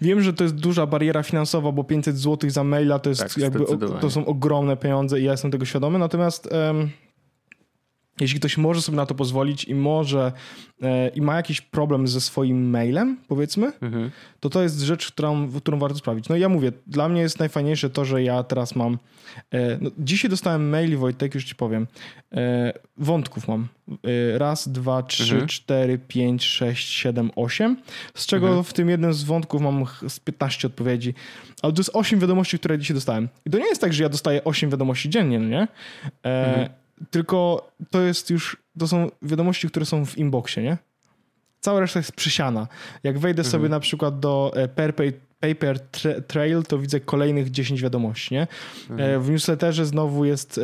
Wiem, 0.00 0.20
że 0.20 0.32
to 0.32 0.44
jest 0.44 0.54
duża 0.54 0.86
bariera 0.86 1.22
finansowa, 1.22 1.72
bo 1.72 1.84
500 1.84 2.18
zł 2.18 2.50
za 2.50 2.64
maila 2.64 2.98
to 2.98 3.08
jest 3.08 3.20
tak, 3.20 3.38
jakby 3.38 3.64
to 4.00 4.10
są 4.10 4.26
ogromne 4.26 4.76
pieniądze 4.76 5.20
i 5.20 5.24
ja 5.24 5.32
jestem 5.32 5.50
tego 5.50 5.64
świadomy. 5.64 5.98
Natomiast 5.98 6.48
jeśli 8.20 8.38
ktoś 8.38 8.58
może 8.58 8.82
sobie 8.82 8.96
na 8.96 9.06
to 9.06 9.14
pozwolić 9.14 9.64
i 9.64 9.74
może 9.74 10.32
e, 10.82 11.08
i 11.08 11.20
ma 11.20 11.36
jakiś 11.36 11.60
problem 11.60 12.08
ze 12.08 12.20
swoim 12.20 12.70
mailem, 12.70 13.16
powiedzmy, 13.28 13.72
mhm. 13.80 14.10
to 14.40 14.50
to 14.50 14.62
jest 14.62 14.80
rzecz, 14.80 15.12
którą, 15.12 15.52
którą 15.52 15.78
warto 15.78 15.98
sprawdzić. 15.98 16.28
No 16.28 16.36
ja 16.36 16.48
mówię, 16.48 16.72
dla 16.86 17.08
mnie 17.08 17.20
jest 17.20 17.38
najfajniejsze 17.38 17.90
to, 17.90 18.04
że 18.04 18.22
ja 18.22 18.42
teraz 18.42 18.76
mam. 18.76 18.98
E, 19.50 19.78
no, 19.80 19.90
dzisiaj 19.98 20.30
dostałem 20.30 20.68
maili, 20.68 20.96
Wojtek, 20.96 21.34
już 21.34 21.44
ci 21.44 21.54
powiem. 21.54 21.86
E, 22.32 22.72
wątków 22.96 23.48
mam. 23.48 23.68
E, 23.88 24.38
raz, 24.38 24.68
dwa, 24.68 25.02
trzy, 25.02 25.32
mhm. 25.32 25.48
cztery, 25.48 25.98
pięć, 25.98 26.44
sześć, 26.44 26.88
siedem, 26.88 27.30
osiem. 27.36 27.76
Z 28.14 28.26
czego 28.26 28.46
mhm. 28.46 28.64
w 28.64 28.72
tym 28.72 28.88
jednym 28.88 29.14
z 29.14 29.24
wątków 29.24 29.62
mam 29.62 29.84
z 30.08 30.20
15 30.20 30.66
odpowiedzi. 30.66 31.14
Ale 31.62 31.72
to 31.72 31.80
jest 31.80 31.90
osiem 31.94 32.20
wiadomości, 32.20 32.58
które 32.58 32.78
dzisiaj 32.78 32.94
dostałem. 32.94 33.28
I 33.46 33.50
to 33.50 33.58
nie 33.58 33.66
jest 33.66 33.80
tak, 33.80 33.92
że 33.92 34.02
ja 34.02 34.08
dostaję 34.08 34.44
osiem 34.44 34.70
wiadomości 34.70 35.10
dziennie, 35.10 35.38
no 35.38 35.48
nie? 35.48 35.68
E, 37.02 37.04
tylko 37.10 37.68
to 37.90 38.00
jest 38.00 38.30
już, 38.30 38.56
to 38.78 38.88
są 38.88 39.10
wiadomości, 39.22 39.68
które 39.68 39.86
są 39.86 40.06
w 40.06 40.18
inboxie, 40.18 40.62
nie? 40.62 40.76
Cała 41.60 41.80
reszta 41.80 41.98
jest 41.98 42.12
przysiana. 42.12 42.68
Jak 43.02 43.18
wejdę 43.18 43.40
mhm. 43.40 43.52
sobie 43.52 43.68
na 43.68 43.80
przykład 43.80 44.20
do 44.20 44.52
e, 44.54 44.68
Paper, 44.68 45.12
paper 45.40 45.80
Trail, 46.26 46.62
to 46.62 46.78
widzę 46.78 47.00
kolejnych 47.00 47.50
10 47.50 47.82
wiadomości, 47.82 48.34
nie? 48.34 48.42
E, 48.42 48.46
mhm. 48.90 49.22
W 49.22 49.30
newsletterze 49.30 49.86
znowu 49.86 50.24
jest 50.24 50.58
e, 50.58 50.62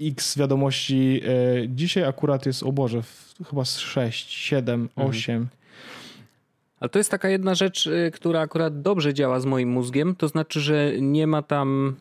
x 0.00 0.38
wiadomości. 0.38 1.22
Dzisiaj 1.68 2.04
akurat 2.04 2.46
jest, 2.46 2.62
o 2.62 2.72
Boże, 2.72 3.02
chyba 3.50 3.64
z 3.64 3.78
6, 3.78 4.32
7, 4.32 4.80
mhm. 4.82 5.08
8. 5.08 5.48
Ale 6.80 6.88
to 6.88 6.98
jest 6.98 7.10
taka 7.10 7.28
jedna 7.28 7.54
rzecz, 7.54 7.88
która 8.12 8.40
akurat 8.40 8.82
dobrze 8.82 9.14
działa 9.14 9.40
z 9.40 9.46
moim 9.46 9.68
mózgiem, 9.68 10.16
to 10.16 10.28
znaczy, 10.28 10.60
że 10.60 10.92
nie 11.00 11.26
ma 11.26 11.42
tam 11.42 11.96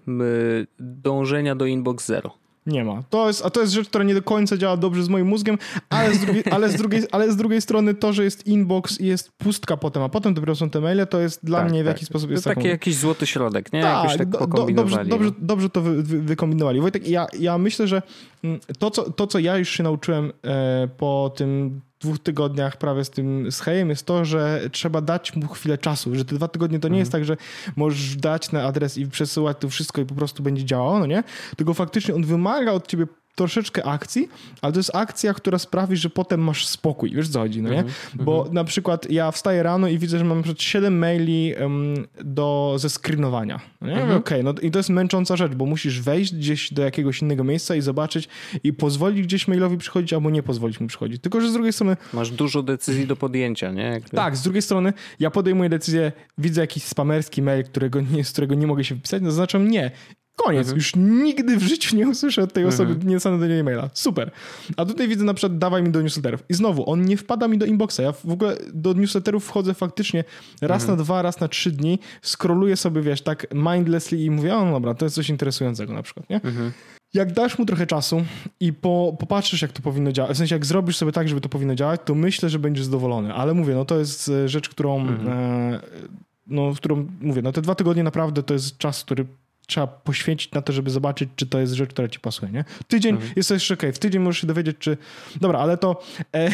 dążenia 0.80 1.56
do 1.56 1.66
inbox 1.66 2.06
zero. 2.06 2.41
Nie 2.66 2.84
ma. 2.84 3.04
To 3.10 3.28
jest, 3.28 3.46
a 3.46 3.50
to 3.50 3.62
jest 3.62 3.74
rzecz, 3.74 3.90
która 3.90 4.04
nie 4.04 4.14
do 4.14 4.22
końca 4.22 4.58
działa 4.58 4.78
dobrze 4.78 5.04
z 5.04 5.10
moim 5.10 5.28
mózgiem, 5.28 5.58
ale 5.90 6.16
z, 6.16 6.20
drugiej, 6.20 6.44
ale 6.52 6.70
z, 6.70 6.76
drugiej, 6.76 7.02
ale 7.12 7.32
z 7.32 7.36
drugiej 7.36 7.62
strony 7.62 7.94
to, 7.94 8.14
że 8.14 8.24
jest 8.24 8.48
inbox 8.48 9.00
i 9.00 9.06
jest 9.06 9.32
pustka 9.38 9.78
potem, 9.78 10.04
a 10.04 10.10
potem 10.10 10.34
dopiero 10.34 10.56
są 10.56 10.70
te 10.70 10.82
maile, 10.82 11.08
to 11.08 11.20
jest 11.20 11.46
dla 11.46 11.60
tak, 11.60 11.70
mnie 11.70 11.84
w 11.84 11.86
tak. 11.86 11.96
jakiś 11.96 12.08
sposób... 12.08 12.30
To 12.30 12.34
jest 12.34 12.44
taki 12.44 12.56
taką... 12.56 12.68
jakiś 12.68 12.96
złoty 12.96 13.28
środek, 13.28 13.74
nie? 13.74 13.82
Tak, 13.82 14.18
tak 14.18 14.30
do, 14.30 14.48
do, 14.48 14.66
dobrze, 14.66 15.06
dobrze, 15.06 15.32
dobrze 15.40 15.70
to 15.70 15.82
wy, 15.82 16.04
wy, 16.04 16.22
wykombinowali. 16.22 16.82
Wojtek, 16.82 17.08
ja, 17.08 17.28
ja 17.40 17.58
myślę, 17.58 17.88
że 17.88 18.02
mm, 18.44 18.60
to 18.80 18.92
co, 18.92 19.12
to, 19.12 19.28
co 19.28 19.40
ja 19.40 19.58
już 19.58 19.70
się 19.70 19.84
nauczyłem 19.84 20.32
e, 20.44 20.88
po 20.98 21.32
tym 21.36 21.82
dwóch 22.02 22.20
tygodniach 22.20 22.78
prawie 22.78 23.06
z 23.06 23.10
tym 23.10 23.52
z 23.52 23.60
Hejem 23.60 23.90
jest 23.90 24.06
to, 24.06 24.26
że 24.26 24.62
trzeba 24.72 25.02
dać 25.02 25.36
mu 25.36 25.48
chwilę 25.48 25.78
czasu, 25.78 26.16
że 26.16 26.26
te 26.26 26.36
dwa 26.36 26.48
tygodnie 26.48 26.80
to 26.80 26.88
nie 26.88 27.00
jest 27.00 27.12
tak, 27.12 27.26
że 27.26 27.38
możesz 27.76 28.16
dać 28.16 28.52
na 28.52 28.64
adres 28.64 28.98
i 28.98 29.08
przesyłać 29.08 29.58
to 29.60 29.70
wszystko 29.70 30.02
i 30.02 30.06
po 30.06 30.16
prostu 30.16 30.44
będzie 30.44 30.66
działało, 30.66 31.00
no 31.00 31.06
nie? 31.06 31.24
Tylko 31.58 31.74
faktycznie 31.74 32.16
on 32.16 32.24
wymaga 32.24 32.72
od 32.72 32.88
ciebie 32.88 33.06
troszeczkę 33.36 33.86
akcji, 33.86 34.30
ale 34.62 34.74
to 34.74 34.80
jest 34.80 34.96
akcja, 34.96 35.34
która 35.34 35.60
sprawi, 35.60 35.98
że 35.98 36.10
potem 36.10 36.44
masz 36.44 36.68
spokój. 36.68 37.16
Wiesz 37.16 37.30
co 37.30 37.40
chodzi, 37.40 37.62
no 37.62 37.70
nie? 37.70 37.80
Mhm, 37.80 37.94
Bo 38.16 38.48
na 38.52 38.64
przykład 38.64 39.12
ja 39.12 39.32
wstaję 39.32 39.64
rano 39.64 39.88
i 39.88 39.98
widzę, 39.98 40.18
że 40.20 40.26
mam 40.26 40.44
przykład 40.44 40.62
7 40.62 40.98
maili 40.98 41.54
um, 41.62 42.08
do, 42.24 42.76
ze 42.78 42.90
screenowania. 42.90 43.60
No 43.82 43.88
nie? 43.88 44.02
Mhm. 44.02 44.18
Okej, 44.18 44.44
no 44.44 44.54
i 44.62 44.72
to 44.72 44.80
jest 44.80 44.90
męcząca 44.90 45.36
rzecz, 45.36 45.54
bo 45.54 45.66
musisz 45.66 46.02
wejść 46.02 46.36
gdzieś 46.36 46.74
do 46.74 46.82
jakiegoś 46.82 47.22
innego 47.22 47.44
miejsca 47.44 47.76
i 47.76 47.82
zobaczyć 47.82 48.30
i 48.64 48.74
pozwolić 48.74 49.28
gdzieś 49.28 49.48
mailowi 49.48 49.78
przychodzić 49.78 50.14
albo 50.14 50.30
nie 50.30 50.44
pozwolić 50.44 50.80
mu 50.80 50.88
przychodzić. 50.88 51.22
Tylko, 51.22 51.42
że 51.42 51.50
z 51.50 51.54
drugiej 51.54 51.74
strony 51.74 51.98
Masz 52.14 52.32
dużo 52.32 52.64
decyzji 52.64 53.08
do 53.08 53.16
podjęcia, 53.16 53.72
nie? 53.72 54.02
Tak, 54.12 54.38
z 54.38 54.42
drugiej 54.42 54.62
strony 54.62 54.94
ja 55.20 55.32
podejmuję 55.32 55.70
decyzję, 55.70 56.12
widzę 56.38 56.62
jakiś 56.62 56.84
spamerski 56.84 57.42
mail, 57.42 57.64
którego 57.64 58.02
nie, 58.02 58.24
z 58.24 58.32
którego 58.32 58.56
nie 58.56 58.68
mogę 58.68 58.84
się 58.84 58.96
wpisać, 58.96 59.22
no 59.24 59.32
zaznaczam 59.32 59.68
nie. 59.68 59.92
Koniec, 60.36 60.60
Mhm. 60.60 60.78
już 60.78 60.96
nigdy 60.96 61.58
w 61.58 61.64
życiu 61.64 61.96
nie 61.96 62.08
usłyszę 62.10 62.44
od 62.44 62.54
tej 62.54 62.66
osoby, 62.66 62.96
nie 63.06 63.14
dostanę 63.16 63.40
do 63.40 63.48
niej 63.48 63.64
maila. 63.64 63.90
Super. 63.94 64.32
A 64.78 64.86
tutaj 64.86 65.08
widzę 65.08 65.24
na 65.26 65.34
przykład 65.34 65.58
dawaj 65.58 65.84
mi 65.84 65.90
do 65.92 66.02
newsletterów. 66.02 66.44
I 66.50 66.54
znowu, 66.54 66.90
on 66.90 67.06
nie 67.06 67.18
wpada 67.18 67.48
mi 67.48 67.58
do 67.58 67.66
inboxa. 67.66 68.00
Ja 68.04 68.12
w 68.12 68.30
ogóle 68.32 68.58
do 68.74 68.94
newsletterów 68.94 69.46
wchodzę 69.46 69.74
faktycznie 69.74 70.24
raz 70.62 70.82
Mhm. 70.82 70.98
na 71.00 71.04
dwa, 71.04 71.22
raz 71.22 71.40
na 71.40 71.48
trzy 71.48 71.72
dni, 71.72 72.00
scrolluję 72.22 72.78
sobie, 72.78 73.02
wiesz, 73.02 73.22
tak 73.22 73.48
mindlessly 73.54 74.18
i 74.18 74.32
mówię, 74.32 74.56
o 74.56 74.66
no 74.66 74.72
dobra, 74.72 74.94
to 74.94 75.06
jest 75.06 75.16
coś 75.16 75.30
interesującego 75.30 75.94
na 75.94 76.04
przykład, 76.04 76.30
nie? 76.30 76.36
Mhm. 76.36 76.72
Jak 77.14 77.34
dasz 77.34 77.60
mu 77.60 77.66
trochę 77.66 77.88
czasu 77.88 78.24
i 78.60 78.74
po, 78.74 79.16
popatrzysz, 79.20 79.62
jak 79.62 79.72
to 79.72 79.82
powinno 79.82 80.12
działać, 80.12 80.34
w 80.34 80.38
sensie 80.38 80.56
jak 80.56 80.66
zrobisz 80.66 80.98
sobie 80.98 81.12
tak, 81.12 81.30
żeby 81.30 81.42
to 81.42 81.50
powinno 81.50 81.76
działać, 81.76 82.02
to 82.06 82.16
myślę, 82.16 82.50
że 82.50 82.60
będziesz 82.60 82.86
zadowolony. 82.86 83.34
Ale 83.34 83.54
mówię, 83.54 83.76
no 83.76 83.86
to 83.86 84.00
jest 84.00 84.30
e, 84.30 84.50
rzecz, 84.50 84.70
którą, 84.70 85.08
e, 85.08 85.80
no, 86.48 86.74
którą 86.76 87.08
mówię, 87.22 87.42
no 87.42 87.52
te 87.52 87.62
dwa 87.62 87.76
tygodnie 87.76 88.04
naprawdę 88.04 88.44
to 88.44 88.54
jest 88.54 88.78
czas, 88.78 89.04
który 89.04 89.26
trzeba 89.68 89.88
poświęcić 89.88 90.52
na 90.52 90.62
to, 90.62 90.74
żeby 90.74 90.90
zobaczyć, 90.90 91.30
czy 91.36 91.46
to 91.46 91.60
jest 91.60 91.74
rzecz, 91.74 91.90
która 91.90 92.08
ci 92.08 92.20
pasuje, 92.20 92.52
nie? 92.52 92.64
Tydzień 92.88 93.18
jest 93.36 93.50
to 93.50 93.54
jeszcze 93.54 93.74
okej, 93.74 93.94
w 93.94 94.00
tydzień 94.00 94.22
możesz 94.22 94.42
się 94.42 94.48
dowiedzieć, 94.48 94.78
czy... 94.80 94.98
Dobra, 95.42 95.60
ale 95.60 95.78
to 95.78 96.02
e, 96.36 96.48
y, 96.48 96.52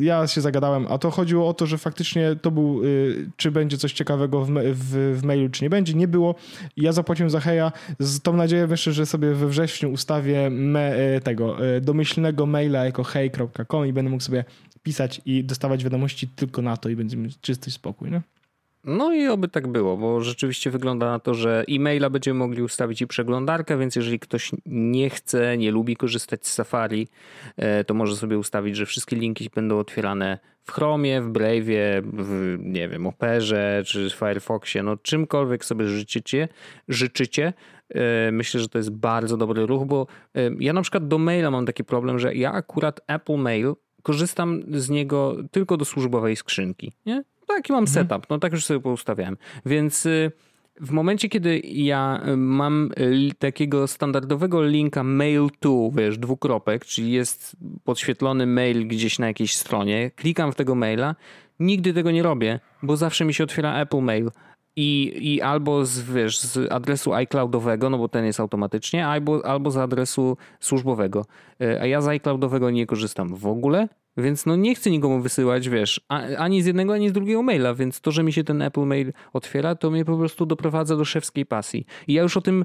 ja 0.00 0.26
się 0.26 0.40
zagadałem, 0.40 0.86
a 0.90 0.98
to 0.98 1.10
chodziło 1.10 1.48
o 1.48 1.54
to, 1.54 1.66
że 1.66 1.78
faktycznie 1.78 2.36
to 2.42 2.50
był, 2.50 2.84
y, 2.84 3.30
czy 3.36 3.50
będzie 3.50 3.78
coś 3.78 3.92
ciekawego 3.92 4.44
w, 4.44 4.50
w, 4.72 5.18
w 5.20 5.24
mailu, 5.24 5.48
czy 5.48 5.64
nie 5.64 5.70
będzie. 5.70 5.94
Nie 5.94 6.08
było. 6.08 6.34
Ja 6.76 6.92
zapłaciłem 6.92 7.30
za 7.30 7.40
Heja 7.40 7.72
z 7.98 8.20
tą 8.20 8.36
nadzieją 8.36 8.68
jeszcze, 8.68 8.92
że 8.92 9.06
sobie 9.06 9.34
we 9.34 9.48
wrześniu 9.48 9.92
ustawię 9.92 10.50
me, 10.50 10.96
e, 10.96 11.20
tego 11.20 11.66
e, 11.66 11.80
domyślnego 11.80 12.46
maila 12.46 12.84
jako 12.84 13.04
hej.com 13.04 13.86
i 13.86 13.92
będę 13.92 14.10
mógł 14.10 14.22
sobie 14.22 14.44
pisać 14.82 15.20
i 15.26 15.44
dostawać 15.44 15.84
wiadomości 15.84 16.28
tylko 16.28 16.62
na 16.62 16.76
to 16.76 16.88
i 16.88 16.96
będzie 16.96 17.16
mieć 17.16 17.40
czysty 17.40 17.70
spokój, 17.70 18.10
nie? 18.10 18.22
No 18.84 19.12
i 19.12 19.28
oby 19.28 19.48
tak 19.48 19.68
było, 19.68 19.96
bo 19.96 20.20
rzeczywiście 20.20 20.70
wygląda 20.70 21.06
na 21.06 21.18
to, 21.18 21.34
że 21.34 21.64
e-maila 21.68 22.10
będziemy 22.10 22.38
mogli 22.38 22.62
ustawić 22.62 23.02
i 23.02 23.06
przeglądarkę, 23.06 23.78
więc 23.78 23.96
jeżeli 23.96 24.18
ktoś 24.18 24.50
nie 24.66 25.10
chce, 25.10 25.58
nie 25.58 25.70
lubi 25.70 25.96
korzystać 25.96 26.46
z 26.46 26.52
Safari, 26.52 27.08
e, 27.56 27.84
to 27.84 27.94
może 27.94 28.16
sobie 28.16 28.38
ustawić, 28.38 28.76
że 28.76 28.86
wszystkie 28.86 29.16
linki 29.16 29.50
będą 29.54 29.78
otwierane 29.78 30.38
w 30.64 30.72
Chromie, 30.72 31.22
w 31.22 31.32
Brave'ie, 31.32 32.02
w, 32.12 32.56
nie 32.60 32.88
wiem, 32.88 33.06
Operze 33.06 33.82
czy 33.86 34.10
Firefoxie, 34.10 34.82
no 34.82 34.96
czymkolwiek 34.96 35.64
sobie 35.64 35.86
życzycie, 35.86 36.48
życzycie. 36.88 37.52
E, 37.88 38.32
Myślę, 38.32 38.60
że 38.60 38.68
to 38.68 38.78
jest 38.78 38.90
bardzo 38.90 39.36
dobry 39.36 39.66
ruch, 39.66 39.86
bo 39.86 40.06
e, 40.34 40.50
ja 40.58 40.72
na 40.72 40.82
przykład 40.82 41.08
do 41.08 41.18
maila 41.18 41.50
mam 41.50 41.66
taki 41.66 41.84
problem, 41.84 42.18
że 42.18 42.34
ja 42.34 42.52
akurat 42.52 43.00
Apple 43.06 43.36
Mail 43.36 43.74
korzystam 44.02 44.62
z 44.68 44.90
niego 44.90 45.36
tylko 45.50 45.76
do 45.76 45.84
służbowej 45.84 46.36
skrzynki, 46.36 46.92
nie? 47.06 47.24
Taki 47.56 47.72
mam 47.72 47.86
setup, 47.86 48.30
no 48.30 48.38
tak 48.38 48.52
już 48.52 48.64
sobie 48.64 48.80
poustawiałem. 48.80 49.36
Więc 49.66 50.06
y, 50.06 50.32
w 50.80 50.90
momencie, 50.90 51.28
kiedy 51.28 51.60
ja 51.64 52.22
y, 52.28 52.36
mam 52.36 52.90
y, 52.98 53.34
takiego 53.38 53.86
standardowego 53.86 54.62
linka 54.64 55.02
mail 55.04 55.48
to, 55.60 55.90
wiesz, 55.94 56.18
dwukropek, 56.18 56.84
czyli 56.84 57.12
jest 57.12 57.56
podświetlony 57.84 58.46
mail 58.46 58.88
gdzieś 58.88 59.18
na 59.18 59.26
jakiejś 59.26 59.56
stronie, 59.56 60.10
klikam 60.10 60.52
w 60.52 60.54
tego 60.54 60.74
maila, 60.74 61.14
nigdy 61.60 61.94
tego 61.94 62.10
nie 62.10 62.22
robię, 62.22 62.60
bo 62.82 62.96
zawsze 62.96 63.24
mi 63.24 63.34
się 63.34 63.44
otwiera 63.44 63.80
Apple 63.80 64.00
Mail. 64.00 64.30
I, 64.76 65.12
I 65.20 65.42
albo 65.42 65.84
z, 65.86 66.00
wiesz, 66.00 66.40
z 66.40 66.72
adresu 66.72 67.14
iCloudowego, 67.14 67.90
no 67.90 67.98
bo 67.98 68.08
ten 68.08 68.24
jest 68.24 68.40
automatycznie, 68.40 69.06
albo, 69.06 69.46
albo 69.46 69.70
z 69.70 69.76
adresu 69.76 70.36
służbowego. 70.60 71.26
A 71.80 71.86
ja 71.86 72.00
z 72.00 72.08
iCloudowego 72.08 72.70
nie 72.70 72.86
korzystam 72.86 73.34
w 73.36 73.46
ogóle, 73.46 73.88
więc 74.16 74.46
no 74.46 74.56
nie 74.56 74.74
chcę 74.74 74.90
nikomu 74.90 75.20
wysyłać, 75.20 75.68
wiesz, 75.68 76.00
ani 76.38 76.62
z 76.62 76.66
jednego, 76.66 76.94
ani 76.94 77.08
z 77.08 77.12
drugiego 77.12 77.42
maila, 77.42 77.74
więc 77.74 78.00
to, 78.00 78.10
że 78.10 78.22
mi 78.22 78.32
się 78.32 78.44
ten 78.44 78.62
Apple 78.62 78.84
Mail 78.84 79.12
otwiera, 79.32 79.74
to 79.74 79.90
mnie 79.90 80.04
po 80.04 80.16
prostu 80.16 80.46
doprowadza 80.46 80.96
do 80.96 81.04
szewskiej 81.04 81.46
pasji. 81.46 81.86
I 82.08 82.12
ja 82.12 82.22
już 82.22 82.36
o 82.36 82.40
tym 82.40 82.64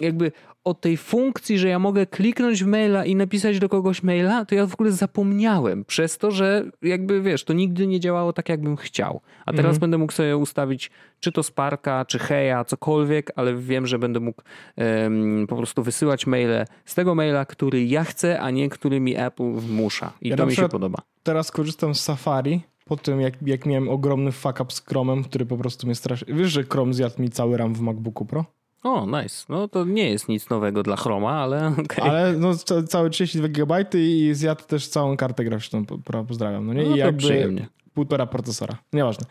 jakby 0.00 0.32
o 0.64 0.74
tej 0.74 0.96
funkcji, 0.96 1.58
że 1.58 1.68
ja 1.68 1.78
mogę 1.78 2.06
kliknąć 2.06 2.64
w 2.64 2.66
maila 2.66 3.04
i 3.04 3.14
napisać 3.14 3.58
do 3.58 3.68
kogoś 3.68 4.02
maila, 4.02 4.44
to 4.44 4.54
ja 4.54 4.66
w 4.66 4.74
ogóle 4.74 4.92
zapomniałem 4.92 5.84
przez 5.84 6.18
to, 6.18 6.30
że 6.30 6.64
jakby 6.82 7.22
wiesz, 7.22 7.44
to 7.44 7.52
nigdy 7.52 7.86
nie 7.86 8.00
działało 8.00 8.32
tak, 8.32 8.48
jakbym 8.48 8.76
chciał. 8.76 9.20
A 9.46 9.52
teraz 9.52 9.78
będę 9.78 9.98
mógł 9.98 10.12
sobie 10.12 10.36
ustawić 10.36 10.90
czy 11.20 11.32
to 11.32 11.42
Sparka, 11.42 12.04
czy 12.04 12.18
Heja, 12.18 12.64
cokolwiek, 12.64 13.32
ale 13.36 13.56
wiem, 13.56 13.86
że 13.86 13.98
będę 13.98 14.20
mógł 14.20 14.42
em, 14.76 15.46
po 15.48 15.56
prostu 15.56 15.82
wysyłać 15.82 16.26
maile 16.26 16.64
z 16.84 16.94
tego 16.94 17.14
maila, 17.14 17.44
który 17.44 17.84
ja 17.84 18.04
chcę, 18.04 18.40
a 18.40 18.50
nie 18.50 18.68
który 18.68 19.00
mi 19.00 19.16
Apple 19.16 19.52
wmusza. 19.52 20.12
I 20.22 20.28
Ja 20.28 20.36
to 20.36 20.46
mi 20.46 20.54
się 20.54 20.68
podoba. 20.68 20.98
Teraz 21.22 21.50
korzystam 21.50 21.94
z 21.94 22.00
Safari 22.00 22.60
po 22.84 22.96
tym, 22.96 23.20
jak, 23.20 23.34
jak 23.46 23.66
miałem 23.66 23.88
ogromny 23.88 24.32
fuck 24.32 24.60
up 24.60 24.72
z 24.72 24.80
Chromem, 24.80 25.24
który 25.24 25.46
po 25.46 25.56
prostu 25.56 25.86
mnie 25.86 25.94
strasznie... 25.94 26.34
Wiesz, 26.34 26.52
że 26.52 26.64
Chrome 26.64 26.94
zjadł 26.94 27.22
mi 27.22 27.30
cały 27.30 27.56
RAM 27.56 27.74
w 27.74 27.80
MacBooku 27.80 28.24
Pro? 28.24 28.44
O, 28.86 29.06
nice. 29.22 29.44
No 29.48 29.68
to 29.68 29.84
nie 29.84 30.10
jest 30.10 30.28
nic 30.28 30.50
nowego 30.50 30.82
dla 30.82 30.96
Chroma, 30.96 31.30
ale 31.32 31.66
okej. 31.84 32.04
Ale 32.10 32.32
no, 32.32 32.54
ca- 32.56 32.82
całe 32.82 33.10
32 33.10 33.48
GB 33.48 33.84
i 33.94 34.30
zjadł 34.34 34.62
też 34.64 34.88
całą 34.88 35.16
kartę 35.16 35.44
graficzną. 35.44 35.84
Po- 35.86 35.98
po- 35.98 36.24
Pozdrawiam. 36.24 36.66
No 36.66 36.72
nie? 36.74 36.82
No 36.82 36.96
I 36.96 36.98
jakby 36.98 37.18
przyjemnie. 37.18 37.66
półtora 37.94 38.26
procesora. 38.26 38.78
Nieważne. 38.92 39.26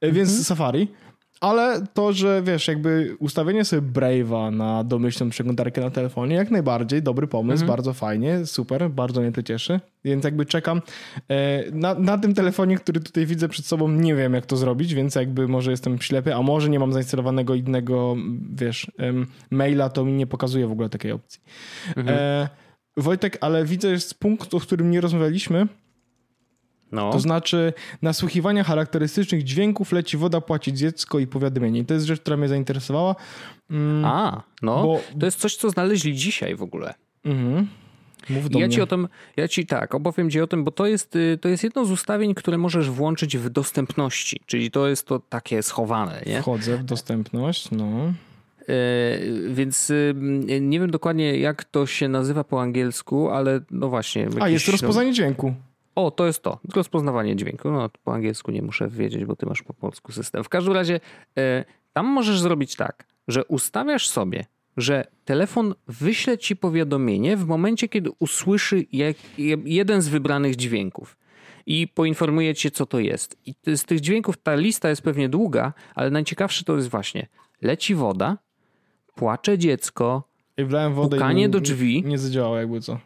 E, 0.00 0.12
Więc 0.12 0.28
Mhm. 0.28 0.44
Safari. 0.44 0.88
Ale 1.40 1.86
to, 1.94 2.12
że 2.12 2.42
wiesz, 2.42 2.68
jakby 2.68 3.16
ustawienie 3.18 3.64
sobie 3.64 3.82
Brave'a 3.92 4.52
na 4.56 4.84
domyślną 4.84 5.30
przeglądarkę 5.30 5.80
na 5.80 5.90
telefonie, 5.90 6.36
jak 6.36 6.50
najbardziej 6.50 7.02
dobry 7.02 7.26
pomysł, 7.26 7.62
Mhm. 7.62 7.68
bardzo 7.68 7.92
fajnie, 7.92 8.46
super, 8.46 8.90
bardzo 8.90 9.20
mnie 9.20 9.32
to 9.32 9.42
cieszy. 9.42 9.80
Więc 10.04 10.24
jakby 10.24 10.46
czekam. 10.46 10.82
E, 11.30 11.64
Na, 11.72 11.94
na 11.94 12.18
tym 12.18 12.34
telefonie, 12.34 12.76
który 12.76 13.00
tutaj 13.00 13.26
widzę 13.26 13.48
przed 13.48 13.66
sobą, 13.66 13.88
nie 13.88 14.14
wiem 14.14 14.34
jak 14.34 14.46
to 14.46 14.56
zrobić, 14.56 14.94
więc 14.94 15.14
jakby 15.14 15.48
może 15.48 15.70
jestem 15.70 16.00
ślepy, 16.00 16.34
a 16.34 16.42
może 16.42 16.68
nie 16.70 16.78
mam 16.78 16.92
zainstalowanego 16.92 17.54
innego, 17.54 18.16
wiesz, 18.52 18.90
maila, 19.50 19.88
to 19.88 20.04
mi 20.04 20.12
nie 20.12 20.26
pokazuje 20.26 20.66
w 20.66 20.72
ogóle 20.72 20.88
takiej 20.88 21.12
opcji. 21.12 21.40
Mhm. 21.96 22.18
E, 22.20 22.48
Wojtek, 22.96 23.38
ale 23.40 23.64
widzę, 23.64 23.88
jest 23.90 24.20
punkt, 24.20 24.54
o 24.54 24.60
którym 24.60 24.90
nie 24.90 25.00
rozmawialiśmy, 25.00 25.66
No. 26.92 27.10
to 27.12 27.20
znaczy 27.20 27.72
nasłuchiwania 28.02 28.64
charakterystycznych 28.64 29.44
dźwięków 29.44 29.92
leci 29.92 30.16
woda, 30.16 30.40
płaci 30.40 30.72
dziecko 30.72 31.18
i 31.18 31.26
powiadomienie. 31.26 31.80
I 31.80 31.84
to 31.84 31.94
jest 31.94 32.06
rzecz, 32.06 32.20
która 32.20 32.36
mnie 32.36 32.48
zainteresowała. 32.48 33.14
Mm, 33.70 34.04
A, 34.04 34.42
no. 34.62 34.82
Bo- 34.82 35.00
To 35.20 35.26
jest 35.26 35.38
coś, 35.40 35.56
co 35.56 35.70
znaleźli 35.70 36.14
dzisiaj 36.14 36.56
w 36.56 36.62
ogóle. 36.62 36.94
mhm. 37.24 37.66
Mów 38.30 38.50
do 38.50 38.58
Ja 38.58 38.66
mnie. 38.66 38.74
ci 38.74 38.80
o 38.82 38.86
tym, 38.86 39.08
ja 39.36 39.48
ci 39.48 39.66
tak, 39.66 39.94
opowiem 39.94 40.30
ci 40.30 40.40
o 40.40 40.46
tym, 40.46 40.64
bo 40.64 40.70
to 40.70 40.86
jest, 40.86 41.16
y, 41.16 41.38
to 41.40 41.48
jest 41.48 41.64
jedno 41.64 41.84
z 41.84 41.90
ustawień, 41.90 42.34
które 42.34 42.58
możesz 42.58 42.90
włączyć 42.90 43.36
w 43.38 43.48
dostępności, 43.50 44.40
czyli 44.46 44.70
to 44.70 44.88
jest 44.88 45.06
to 45.06 45.18
takie 45.18 45.62
schowane, 45.62 46.22
nie? 46.26 46.40
Wchodzę 46.40 46.76
w 46.76 46.84
dostępność, 46.84 47.70
no. 47.70 47.86
E, 48.68 48.72
Więc 49.50 49.90
y, 49.90 50.14
nie 50.60 50.80
wiem 50.80 50.90
dokładnie, 50.90 51.36
jak 51.38 51.64
to 51.64 51.86
się 51.86 52.08
nazywa 52.08 52.44
po 52.44 52.62
angielsku, 52.62 53.30
ale 53.30 53.60
no 53.70 53.88
właśnie. 53.88 54.22
A, 54.22 54.38
jakiś- 54.38 54.52
jest 54.52 54.68
rozpoznanie 54.68 55.12
dźwięku. 55.12 55.54
O, 56.06 56.10
to 56.10 56.26
jest 56.26 56.42
to. 56.42 56.58
Rozpoznawanie 56.74 57.36
dźwięku. 57.36 57.70
No, 57.70 57.90
po 58.04 58.14
angielsku 58.14 58.50
nie 58.50 58.62
muszę 58.62 58.88
wiedzieć, 58.88 59.24
bo 59.24 59.36
ty 59.36 59.46
masz 59.46 59.62
po 59.62 59.74
polsku 59.74 60.12
system. 60.12 60.44
W 60.44 60.48
każdym 60.48 60.72
razie 60.72 61.00
e, 61.38 61.64
tam 61.92 62.06
możesz 62.06 62.40
zrobić 62.40 62.76
tak, 62.76 63.06
że 63.28 63.44
ustawiasz 63.44 64.08
sobie, 64.08 64.44
że 64.76 65.06
telefon 65.24 65.74
wyśle 65.88 66.38
ci 66.38 66.56
powiadomienie 66.56 67.36
w 67.36 67.46
momencie, 67.46 67.88
kiedy 67.88 68.10
usłyszy 68.18 68.86
jak, 68.92 69.16
jeden 69.64 70.02
z 70.02 70.08
wybranych 70.08 70.56
dźwięków 70.56 71.16
i 71.66 71.88
poinformuje 71.88 72.54
cię, 72.54 72.70
co 72.70 72.86
to 72.86 72.98
jest. 72.98 73.36
I 73.46 73.54
z 73.76 73.84
tych 73.84 74.00
dźwięków 74.00 74.36
ta 74.36 74.54
lista 74.54 74.88
jest 74.88 75.02
pewnie 75.02 75.28
długa, 75.28 75.72
ale 75.94 76.10
najciekawsze 76.10 76.64
to 76.64 76.76
jest 76.76 76.88
właśnie 76.88 77.26
leci 77.62 77.94
woda, 77.94 78.38
płacze 79.14 79.58
dziecko, 79.58 80.22
I 80.56 80.64
wlałem 80.64 80.94
wodę 80.94 81.16
Pukanie 81.16 81.44
i 81.44 81.48
do 81.48 81.60
drzwi. 81.60 82.02
Nie 82.06 82.18
zadziałało 82.18 82.56
jakby 82.56 82.80
co. 82.80 82.98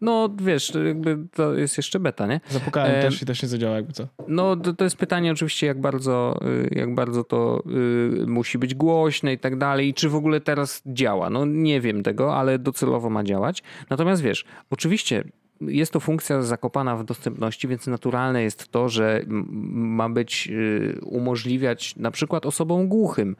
no 0.00 0.28
wiesz, 0.42 0.70
to 0.70 0.82
jakby 0.82 1.18
to 1.34 1.54
jest 1.54 1.76
jeszcze 1.76 2.00
beta, 2.00 2.26
nie? 2.26 2.40
Zapukałem 2.48 2.94
Em, 2.94 3.02
też 3.02 3.22
i 3.22 3.26
też 3.26 3.42
nie 3.42 3.48
zadziałało 3.48 3.76
jakby 3.76 3.92
co. 3.92 4.06
No 4.28 4.56
to, 4.56 4.72
to 4.72 4.84
jest 4.84 4.96
pytanie 4.96 5.32
oczywiście, 5.32 5.66
jak 5.66 5.80
bardzo, 5.80 6.40
y, 6.72 6.74
jak 6.74 6.94
bardzo 6.94 7.24
to 7.24 7.62
y, 8.22 8.26
musi 8.26 8.58
być 8.58 8.74
głośne 8.74 9.32
i 9.32 9.38
tak 9.38 9.58
dalej, 9.58 9.88
i 9.88 9.94
czy 9.94 10.08
w 10.08 10.14
ogóle 10.14 10.40
teraz 10.40 10.82
działa. 10.86 11.30
No 11.30 11.44
nie 11.46 11.80
wiem 11.80 12.02
tego, 12.02 12.36
ale 12.36 12.58
docelowo 12.58 13.10
ma 13.10 13.24
działać. 13.24 13.62
Natomiast 13.90 14.22
wiesz, 14.22 14.44
oczywiście 14.70 15.24
jest 15.60 15.92
to 15.92 16.00
funkcja 16.00 16.42
zakopana 16.42 16.96
w 16.96 17.04
dostępności, 17.04 17.68
więc 17.68 17.86
naturalne 17.86 18.42
jest 18.42 18.68
to, 18.68 18.88
że 18.88 19.22
ma 19.26 20.08
być 20.08 20.48
y, 20.52 21.00
umożliwiać 21.02 21.96
na 21.96 22.10
przykład 22.10 22.46
osobom 22.46 22.88
głuchym. 22.88 23.36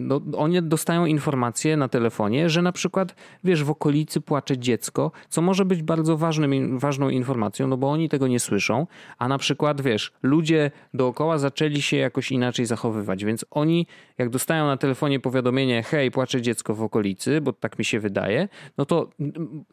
No, 0.00 0.20
oni 0.36 0.62
dostają 0.62 1.06
informacje 1.06 1.76
na 1.76 1.88
telefonie, 1.88 2.50
że 2.50 2.62
na 2.62 2.72
przykład, 2.72 3.14
wiesz, 3.44 3.64
w 3.64 3.70
okolicy 3.70 4.20
płacze 4.20 4.58
dziecko, 4.58 5.12
co 5.28 5.42
może 5.42 5.64
być 5.64 5.82
bardzo 5.82 6.16
ważnym, 6.16 6.78
ważną 6.78 7.08
informacją, 7.08 7.66
no 7.66 7.76
bo 7.76 7.90
oni 7.90 8.08
tego 8.08 8.28
nie 8.28 8.40
słyszą, 8.40 8.86
a 9.18 9.28
na 9.28 9.38
przykład, 9.38 9.80
wiesz, 9.80 10.12
ludzie 10.22 10.70
dookoła 10.94 11.38
zaczęli 11.38 11.82
się 11.82 11.96
jakoś 11.96 12.32
inaczej 12.32 12.66
zachowywać, 12.66 13.24
więc 13.24 13.44
oni, 13.50 13.86
jak 14.18 14.30
dostają 14.30 14.66
na 14.66 14.76
telefonie 14.76 15.20
powiadomienie, 15.20 15.82
hej, 15.82 16.10
płacze 16.10 16.42
dziecko 16.42 16.74
w 16.74 16.82
okolicy, 16.82 17.40
bo 17.40 17.52
tak 17.52 17.78
mi 17.78 17.84
się 17.84 18.00
wydaje, 18.00 18.48
no 18.78 18.86
to 18.86 19.10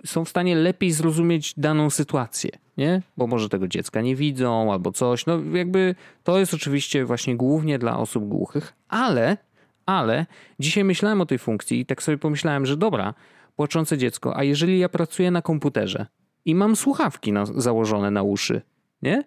są 0.05 0.25
w 0.25 0.29
stanie 0.29 0.55
lepiej 0.55 0.91
zrozumieć 0.99 1.53
daną 1.57 1.89
sytuację, 1.89 2.51
nie? 2.77 3.01
Bo 3.17 3.27
może 3.27 3.49
tego 3.49 3.67
dziecka 3.67 4.01
nie 4.01 4.15
widzą 4.15 4.73
albo 4.73 4.91
coś. 4.91 5.25
No 5.25 5.39
jakby 5.53 5.95
to 6.23 6.39
jest 6.39 6.53
oczywiście 6.53 7.05
właśnie 7.05 7.35
głównie 7.35 7.79
dla 7.79 7.97
osób 7.97 8.27
głuchych, 8.27 8.73
ale, 8.87 9.37
ale 9.85 10.25
dzisiaj 10.59 10.83
myślałem 10.83 11.21
o 11.21 11.25
tej 11.25 11.39
funkcji 11.39 11.79
i 11.79 11.85
tak 11.85 12.03
sobie 12.03 12.17
pomyślałem, 12.17 12.65
że 12.65 12.77
dobra, 12.77 13.13
płaczące 13.55 13.97
dziecko, 13.97 14.37
a 14.37 14.43
jeżeli 14.43 14.79
ja 14.79 14.89
pracuję 14.89 15.31
na 15.31 15.41
komputerze 15.41 16.05
i 16.45 16.55
mam 16.55 16.75
słuchawki 16.75 17.31
na, 17.31 17.45
założone 17.45 18.11
na 18.11 18.23
uszy, 18.23 18.61
nie? 19.01 19.23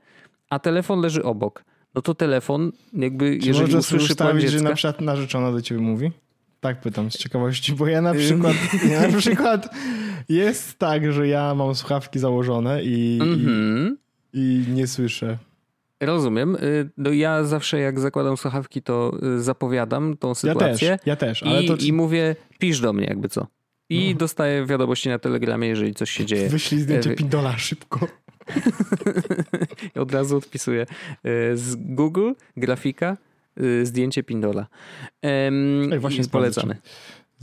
A 0.50 0.58
telefon 0.58 1.00
leży 1.00 1.22
obok, 1.22 1.64
no 1.94 2.02
to 2.02 2.14
telefon 2.14 2.72
jakby, 2.92 3.38
Czy 3.38 3.48
jeżeli 3.48 3.76
usłyszy 3.76 4.12
ustawić, 4.12 4.42
dziecka, 4.42 4.58
że 4.58 4.64
na 4.64 4.74
przykład 4.74 5.00
narzeczona 5.00 5.52
do 5.52 5.62
ciebie 5.62 5.80
mówi? 5.80 6.10
Tak 6.62 6.80
pytam 6.80 7.10
z 7.10 7.18
ciekawości, 7.18 7.72
bo 7.72 7.86
ja 7.86 8.02
na 8.02 8.14
przykład, 8.14 8.56
ja 8.92 9.08
na 9.08 9.18
przykład 9.18 9.74
jest 10.28 10.78
tak, 10.78 11.12
że 11.12 11.28
ja 11.28 11.54
mam 11.54 11.74
słuchawki 11.74 12.18
założone 12.18 12.82
i, 12.84 13.18
mm 13.22 13.38
-hmm. 13.38 13.94
i, 14.32 14.64
i, 14.68 14.72
nie 14.72 14.86
słyszę. 14.86 15.38
Rozumiem. 16.00 16.56
Y, 16.56 16.90
no 16.96 17.10
ja 17.10 17.44
zawsze 17.44 17.78
jak 17.78 18.00
zakładam 18.00 18.36
słuchawki, 18.36 18.82
to 18.82 19.12
y, 19.36 19.42
zapowiadam 19.42 20.16
tą 20.16 20.34
sytuację. 20.34 20.88
Ja 20.88 20.96
też, 20.98 21.06
ja 21.06 21.16
też. 21.16 21.42
Ale 21.42 21.62
i, 21.62 21.68
to... 21.68 21.76
I 21.76 21.92
mówię, 21.92 22.36
pisz 22.58 22.80
do 22.80 22.92
mnie 22.92 23.06
jakby 23.06 23.28
co. 23.28 23.46
I 23.88 24.10
no. 24.12 24.18
dostaję 24.18 24.66
wiadomości 24.66 25.08
na 25.08 25.18
telegramie, 25.18 25.68
jeżeli 25.68 25.94
coś 25.94 26.10
się 26.10 26.26
dzieje. 26.26 26.48
Wyślij 26.48 26.80
zdjęcie 26.80 27.10
e, 27.10 27.14
Pindola 27.14 27.58
szybko. 27.58 28.08
Od 30.02 30.12
razu 30.12 30.36
odpisuję. 30.36 30.86
Z 31.54 31.76
Google, 31.76 32.30
grafika, 32.56 33.12
Y, 33.12 33.31
zdjęcie 33.82 34.22
Pindola. 34.22 34.66
Ej, 35.22 35.98
właśnie 35.98 36.24
polecamy. 36.24 36.76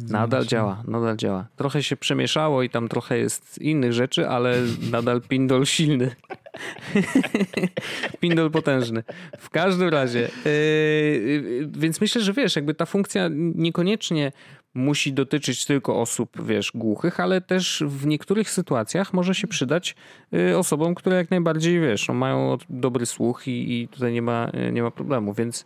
Nadal 0.08 0.46
działa, 0.46 0.84
nadal 0.88 1.18
działa. 1.18 1.48
Trochę 1.56 1.84
się 1.84 1.98
przemieszało 1.98 2.64
i 2.64 2.70
tam 2.70 2.90
trochę 2.90 3.18
jest 3.18 3.62
innych 3.62 3.94
rzeczy, 3.94 4.30
ale 4.30 4.56
nadal 4.92 5.22
Pindol 5.22 5.66
silny. 5.66 6.16
Pindol 8.20 8.52
potężny. 8.52 9.04
W 9.40 9.50
każdym 9.50 9.90
razie. 9.90 10.30
Yy, 10.46 11.70
więc 11.72 12.02
myślę, 12.02 12.22
że 12.22 12.34
wiesz, 12.34 12.56
jakby 12.56 12.74
ta 12.74 12.86
funkcja 12.86 13.30
niekoniecznie 13.56 14.32
musi 14.74 15.14
dotyczyć 15.14 15.66
tylko 15.66 16.02
osób, 16.02 16.46
wiesz, 16.46 16.72
głuchych, 16.76 17.20
ale 17.20 17.42
też 17.42 17.84
w 17.88 18.06
niektórych 18.06 18.50
sytuacjach 18.50 19.14
może 19.14 19.36
się 19.36 19.48
przydać 19.48 19.96
y, 20.34 20.58
osobom, 20.58 20.96
które 20.96 21.16
jak 21.16 21.32
najbardziej, 21.32 21.80
wiesz, 21.80 22.08
no, 22.08 22.14
mają 22.14 22.58
dobry 22.70 23.06
słuch 23.06 23.48
i, 23.48 23.82
i 23.82 23.88
tutaj 23.88 24.14
nie 24.14 24.22
ma, 24.22 24.52
nie 24.72 24.84
ma 24.84 24.92
problemu, 24.92 25.34
więc 25.34 25.66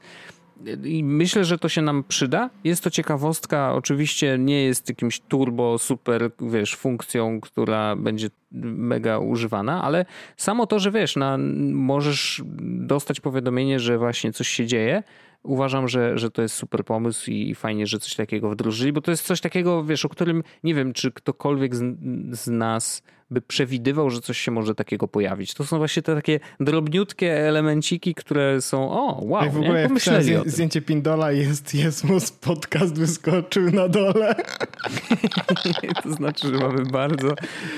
i 0.84 1.04
myślę, 1.04 1.46
że 1.46 1.58
to 1.58 1.70
się 1.70 1.82
nam 1.82 2.04
przyda. 2.08 2.50
Jest 2.64 2.84
to 2.84 2.90
ciekawostka, 2.90 3.74
oczywiście 3.74 4.38
nie 4.40 4.64
jest 4.64 4.90
jakimś 4.90 5.20
turbo, 5.20 5.78
super, 5.78 6.32
wiesz, 6.42 6.76
funkcją, 6.76 7.42
która 7.42 7.96
będzie 7.96 8.30
mega 8.52 9.20
używana, 9.20 9.84
ale 9.84 10.06
samo 10.38 10.68
to, 10.68 10.80
że 10.80 10.92
wiesz, 10.92 11.16
na, 11.16 11.38
możesz 11.72 12.42
dostać 12.62 13.20
powiadomienie, 13.20 13.80
że 13.80 13.98
właśnie 13.98 14.34
coś 14.34 14.48
się 14.48 14.66
dzieje, 14.66 15.04
uważam, 15.44 15.88
że, 15.88 16.18
że 16.18 16.32
to 16.32 16.42
jest 16.42 16.56
super 16.56 16.86
pomysł 16.86 17.32
i 17.32 17.56
fajnie, 17.56 17.88
że 17.88 18.00
coś 18.00 18.16
takiego 18.16 18.50
wdrożyli, 18.50 18.94
bo 18.94 19.02
to 19.02 19.12
jest 19.12 19.26
coś 19.26 19.42
takiego, 19.42 19.84
wiesz, 19.84 20.06
o 20.06 20.10
którym 20.10 20.44
nie 20.64 20.76
wiem, 20.76 20.94
czy 20.94 21.12
ktokolwiek 21.12 21.76
z, 21.76 21.98
z 22.32 22.48
nas 22.48 23.04
by 23.34 23.42
przewidywał, 23.42 24.10
że 24.10 24.22
coś 24.22 24.38
się 24.38 24.52
może 24.52 24.76
takiego 24.76 25.08
pojawić. 25.08 25.54
To 25.54 25.66
są 25.66 25.78
właśnie 25.78 26.02
te 26.02 26.16
takie 26.16 26.40
drobniutkie 26.60 27.48
elemenciki, 27.48 28.16
które 28.16 28.62
są, 28.62 28.92
o, 28.92 29.22
wow, 29.22 29.44
Jak 29.44 29.54
w 29.54 29.58
ogóle 29.58 29.90
nie? 30.24 30.34
jak 30.34 30.50
zdjęcie 30.50 30.82
Pindola 30.82 31.32
jest, 31.32 31.74
jest 31.76 32.04
mu 32.04 32.18
podcast 32.42 32.98
wyskoczył 33.00 33.72
na 33.72 33.88
dole. 33.88 34.36
to 36.04 36.14
znaczy, 36.14 36.48
że 36.48 36.58
mamy 36.58 36.84
bardzo, 36.86 37.36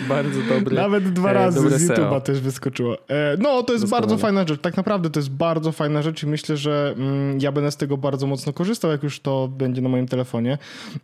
bardzo 0.09 0.41
dobry 0.41 0.75
Nawet 0.75 1.13
dwa 1.13 1.31
e, 1.31 1.33
razy 1.33 1.79
z 1.79 1.89
YouTube'a 1.89 2.21
też 2.21 2.39
wyskoczyło. 2.39 2.97
E, 3.07 3.37
no, 3.39 3.63
to 3.63 3.73
jest 3.73 3.83
Doskonale. 3.85 4.07
bardzo 4.07 4.17
fajna 4.17 4.47
rzecz. 4.47 4.61
Tak 4.61 4.77
naprawdę 4.77 5.09
to 5.09 5.19
jest 5.19 5.31
bardzo 5.31 5.71
fajna 5.71 6.01
rzecz 6.01 6.23
i 6.23 6.27
myślę, 6.27 6.57
że 6.57 6.93
mm, 6.97 7.39
ja 7.41 7.51
będę 7.51 7.71
z 7.71 7.77
tego 7.77 7.97
bardzo 7.97 8.27
mocno 8.27 8.53
korzystał, 8.53 8.91
jak 8.91 9.03
już 9.03 9.19
to 9.19 9.47
będzie 9.47 9.81
na 9.81 9.89
moim 9.89 10.07
telefonie. 10.07 10.57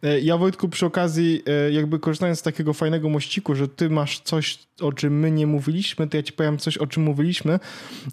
E, 0.04 0.20
ja, 0.20 0.38
Wojtku, 0.38 0.70
przy 0.70 0.86
okazji, 0.86 1.44
jakby 1.72 2.00
korzystając 2.00 2.40
z 2.40 2.42
takiego 2.42 2.74
fajnego 2.74 3.10
mościku, 3.10 3.56
że 3.56 3.68
ty 3.68 3.90
masz 3.90 4.20
coś 4.20 4.41
coś, 4.42 4.60
o 4.82 4.92
czym 4.92 5.20
my 5.20 5.32
nie 5.32 5.48
mówiliśmy, 5.48 6.08
to 6.08 6.18
ja 6.18 6.24
ci 6.24 6.34
powiem 6.34 6.58
coś, 6.58 6.78
o 6.78 6.88
czym 6.88 7.04
mówiliśmy. 7.04 7.60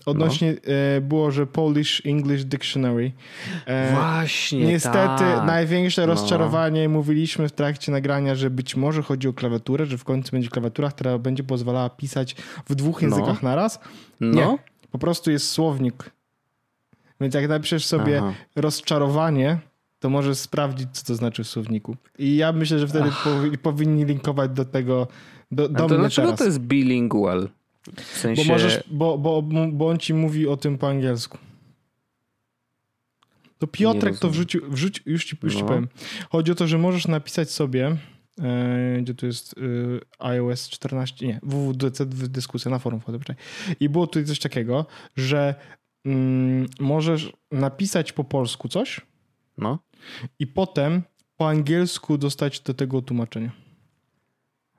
Odnośnie 0.07 0.53
no. 0.67 0.73
e, 0.73 1.01
było, 1.01 1.31
że 1.31 1.47
Polish 1.47 2.03
English 2.07 2.45
Dictionary. 2.45 3.13
E, 3.67 3.95
Właśnie, 3.95 4.67
Niestety 4.67 5.25
tak. 5.25 5.47
największe 5.47 6.01
no. 6.01 6.07
rozczarowanie 6.07 6.89
mówiliśmy 6.89 7.49
w 7.49 7.53
trakcie 7.53 7.93
nagrania, 7.93 8.35
że 8.35 8.51
być 8.51 8.77
może 8.77 9.03
chodzi 9.03 9.29
o 9.29 9.33
klawiaturę, 9.33 9.87
że 9.87 9.99
w 9.99 10.05
końcu 10.05 10.33
będzie 10.33 10.49
klawiatura, 10.49 10.91
która 10.91 11.19
będzie 11.19 11.43
pozwalała 11.43 11.91
pisać 11.91 12.37
w 12.69 12.75
dwóch 12.75 13.03
no. 13.03 13.09
językach 13.09 13.43
no. 13.43 13.49
naraz. 13.49 13.81
Nie, 14.21 14.45
no. 14.45 14.59
po 14.91 14.99
prostu 14.99 15.31
jest 15.31 15.51
słownik. 15.51 16.11
Więc 17.21 17.35
jak 17.35 17.49
napiszesz 17.49 17.87
sobie 17.87 18.19
Aha. 18.19 18.33
rozczarowanie, 18.57 19.59
to 20.01 20.11
możesz 20.11 20.39
sprawdzić, 20.39 20.89
co 20.93 21.07
to 21.07 21.15
znaczy 21.15 21.45
w 21.45 21.49
słowniku. 21.49 21.97
I 22.19 22.37
ja 22.37 22.53
myślę, 22.53 22.79
że 22.79 22.89
wtedy 22.89 23.11
powinni 23.63 24.05
linkować 24.05 24.51
do 24.51 24.65
tego 24.65 25.09
do, 25.51 25.69
do 25.69 25.89
to 25.89 25.99
dlaczego 25.99 26.29
teraz. 26.29 26.39
to 26.39 26.45
jest 26.45 26.59
bilingual? 26.59 27.49
W 27.97 28.19
sensie... 28.19 28.45
Bo, 28.45 28.53
możesz, 28.53 28.85
bo, 28.91 29.19
bo, 29.19 29.43
bo 29.73 29.89
on 29.89 29.99
ci 29.99 30.15
mówi 30.15 30.49
o 30.49 30.57
tym 30.57 30.79
po 30.79 30.89
angielsku. 30.89 31.39
To 33.59 33.67
Piotrek 33.67 34.19
to 34.19 34.31
wrzucił, 34.31 34.71
wrzucił 34.71 35.05
już, 35.07 35.25
ci, 35.25 35.37
już 35.43 35.55
no. 35.55 35.61
ci 35.61 35.67
powiem. 35.67 35.89
Chodzi 36.31 36.53
o 36.53 36.55
to, 36.55 36.67
że 36.67 36.79
możesz 36.79 37.09
napisać 37.09 37.51
sobie, 37.51 37.97
e, 38.41 38.99
gdzie 39.03 39.15
tu 39.15 39.27
jest 39.27 39.55
e, 40.21 40.25
iOS 40.25 40.69
14, 40.69 41.27
nie, 41.27 41.41
WWDC 41.43 42.07
dyskusja 42.07 42.71
na 42.71 42.79
forum 42.79 43.01
wchodzę, 43.01 43.19
I 43.81 43.89
było 43.89 44.07
tutaj 44.07 44.25
coś 44.25 44.39
takiego, 44.39 44.87
że 45.17 45.55
mm, 46.05 46.67
możesz 46.81 47.33
napisać 47.53 48.13
po 48.13 48.25
polsku 48.25 48.69
coś 48.69 49.01
no. 49.59 49.79
i 50.39 50.47
potem 50.47 51.03
po 51.37 51.49
angielsku 51.49 52.19
dostać 52.19 52.61
do 52.61 52.75
tego 52.75 53.03
tłumaczenie. 53.03 53.51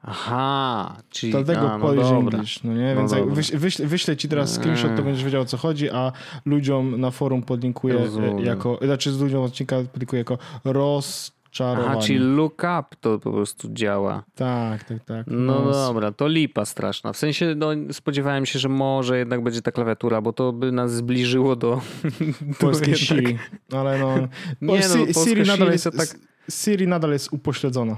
Aha, 0.04 0.96
czyli... 1.10 1.32
Dlatego 1.32 1.72
a, 1.72 1.78
no 1.78 1.86
Polish 1.86 2.12
English, 2.12 2.64
no 2.64 2.74
nie? 2.74 2.96
No 2.96 3.02
Więc 3.02 3.14
wyś, 3.36 3.52
wyślę, 3.52 3.88
wyślę 3.88 4.18
ci 4.18 4.30
teraz 4.30 4.54
screenshot, 4.54 4.96
to 4.96 5.04
będziesz 5.04 5.24
wiedział 5.24 5.42
o 5.42 5.46
co 5.46 5.58
chodzi, 5.58 5.90
a 5.90 6.12
ludziom 6.46 7.02
na 7.02 7.12
forum 7.12 7.44
podlinkuję 7.44 7.96
e, 7.96 7.98
Rozumiem. 7.98 8.40
jako, 8.40 8.80
znaczy 8.82 9.12
z 9.12 9.22
ludziom 9.22 9.44
odcinka 9.44 9.76
podlinkuję 9.94 10.20
jako 10.20 10.38
rozczarowanie. 10.64 11.90
Aha, 11.90 12.02
czyli 12.02 12.20
look 12.20 12.54
up 12.54 12.84
to 13.02 13.20
po 13.20 13.32
prostu 13.32 13.70
działa. 13.74 14.24
Tak, 14.36 14.84
tak, 14.84 15.04
tak. 15.04 15.28
No, 15.28 15.62
no 15.66 15.72
dobra, 15.72 16.12
to 16.12 16.28
lipa 16.28 16.66
straszna. 16.66 17.14
W 17.14 17.18
sensie 17.18 17.56
no, 17.58 17.68
spodziewałem 17.92 18.46
się, 18.46 18.60
że 18.60 18.70
może 18.70 19.18
jednak 19.18 19.44
będzie 19.44 19.62
ta 19.62 19.72
klawiatura, 19.72 20.22
bo 20.22 20.34
to 20.34 20.54
by 20.54 20.72
nas 20.72 20.94
zbliżyło 20.94 21.56
do... 21.56 21.82
Polskiej 22.60 22.96
Siri, 22.96 23.38
ale 23.72 24.00
no... 24.00 24.18
Nie, 24.62 24.82
no, 24.90 25.24
Siri 25.24 25.44
nadal 25.44 25.72
jest, 25.72 25.90
tak... 25.98 26.20
Siri 26.50 26.88
nadal 26.88 27.12
jest 27.12 27.34
upośledzona. 27.34 27.98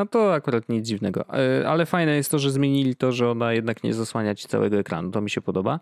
A 0.00 0.06
to 0.06 0.34
akurat 0.34 0.68
nic 0.68 0.86
dziwnego. 0.86 1.24
E, 1.28 1.68
ale 1.68 1.86
fajne 1.86 2.16
jest 2.16 2.30
to, 2.30 2.38
że 2.38 2.50
zmienili 2.50 2.96
to, 2.96 3.12
że 3.12 3.30
ona 3.30 3.52
jednak 3.52 3.84
nie 3.84 3.94
zasłania 3.94 4.34
ci 4.34 4.48
całego 4.48 4.78
ekranu. 4.78 5.10
To 5.10 5.20
mi 5.20 5.30
się 5.30 5.40
podoba 5.40 5.80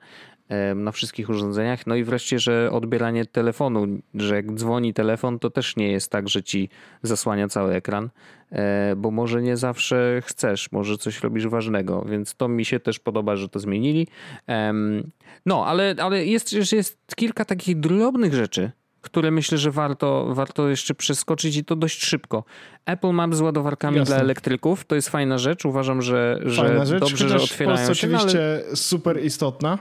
e, 0.48 0.74
na 0.74 0.92
wszystkich 0.92 1.28
urządzeniach. 1.28 1.86
No 1.86 1.94
i 1.94 2.04
wreszcie, 2.04 2.38
że 2.38 2.70
odbieranie 2.72 3.26
telefonu, 3.26 3.86
że 4.14 4.36
jak 4.36 4.52
dzwoni 4.52 4.94
telefon, 4.94 5.38
to 5.38 5.50
też 5.50 5.76
nie 5.76 5.92
jest 5.92 6.10
tak, 6.10 6.28
że 6.28 6.42
ci 6.42 6.68
zasłania 7.02 7.48
cały 7.48 7.74
ekran, 7.74 8.10
e, 8.52 8.96
bo 8.96 9.10
może 9.10 9.42
nie 9.42 9.56
zawsze 9.56 10.22
chcesz, 10.24 10.72
może 10.72 10.98
coś 10.98 11.22
robisz 11.22 11.46
ważnego, 11.46 12.04
więc 12.08 12.34
to 12.34 12.48
mi 12.48 12.64
się 12.64 12.80
też 12.80 12.98
podoba, 12.98 13.36
że 13.36 13.48
to 13.48 13.58
zmienili. 13.58 14.06
No, 15.46 15.66
ale, 15.66 15.94
ale 15.98 16.26
jest, 16.26 16.72
jest 16.72 16.98
kilka 17.16 17.44
takich 17.44 17.80
drobnych 17.80 18.34
rzeczy, 18.34 18.70
które 19.08 19.30
myślę, 19.30 19.58
że 19.58 19.70
warto, 19.70 20.34
warto 20.34 20.68
jeszcze 20.68 20.94
przeskoczyć 20.94 21.56
i 21.56 21.64
to 21.64 21.76
dość 21.76 22.04
szybko. 22.04 22.44
Apple 22.86 23.12
Map 23.12 23.34
z 23.34 23.40
ładowarkami 23.40 23.96
Jasne. 23.96 24.14
dla 24.14 24.24
elektryków 24.24 24.84
to 24.84 24.94
jest 24.94 25.08
fajna 25.08 25.38
rzecz. 25.38 25.64
Uważam, 25.64 26.02
że, 26.02 26.40
że 26.44 26.86
rzecz, 26.86 27.00
dobrze, 27.00 27.28
że 27.28 27.36
otwierają 27.36 27.86
się. 27.86 27.92
oczywiście 27.92 28.62
ale... 28.66 28.76
super 28.76 29.24
istotna. 29.24 29.78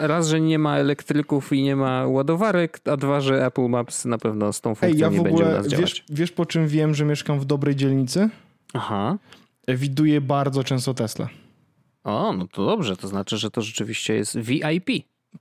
Raz, 0.00 0.28
że 0.28 0.40
nie 0.40 0.58
ma 0.58 0.76
elektryków 0.76 1.52
i 1.52 1.62
nie 1.62 1.76
ma 1.76 2.06
ładowarek, 2.06 2.80
a 2.84 2.96
dwa, 2.96 3.20
że 3.20 3.46
Apple 3.46 3.68
Maps 3.68 4.04
na 4.04 4.18
pewno 4.18 4.52
z 4.52 4.60
tą 4.60 4.74
funkcją 4.74 4.88
Ej, 4.88 4.98
ja 4.98 5.18
nie 5.18 5.24
będzie 5.24 5.44
u 5.44 5.48
nas 5.48 5.66
działać. 5.66 5.90
Wiesz, 5.90 6.04
wiesz 6.10 6.32
po 6.32 6.46
czym 6.46 6.68
wiem, 6.68 6.94
że 6.94 7.04
mieszkam 7.04 7.40
w 7.40 7.44
dobrej 7.44 7.76
dzielnicy? 7.76 8.28
Aha. 8.74 9.18
Widuję 9.68 10.20
bardzo 10.20 10.64
często 10.64 10.94
Tesla. 10.94 11.28
O, 12.04 12.32
no 12.32 12.46
to 12.52 12.66
dobrze, 12.66 12.96
to 12.96 13.08
znaczy, 13.08 13.38
że 13.38 13.50
to 13.50 13.62
rzeczywiście 13.62 14.14
jest 14.14 14.38
VIP. 14.38 14.90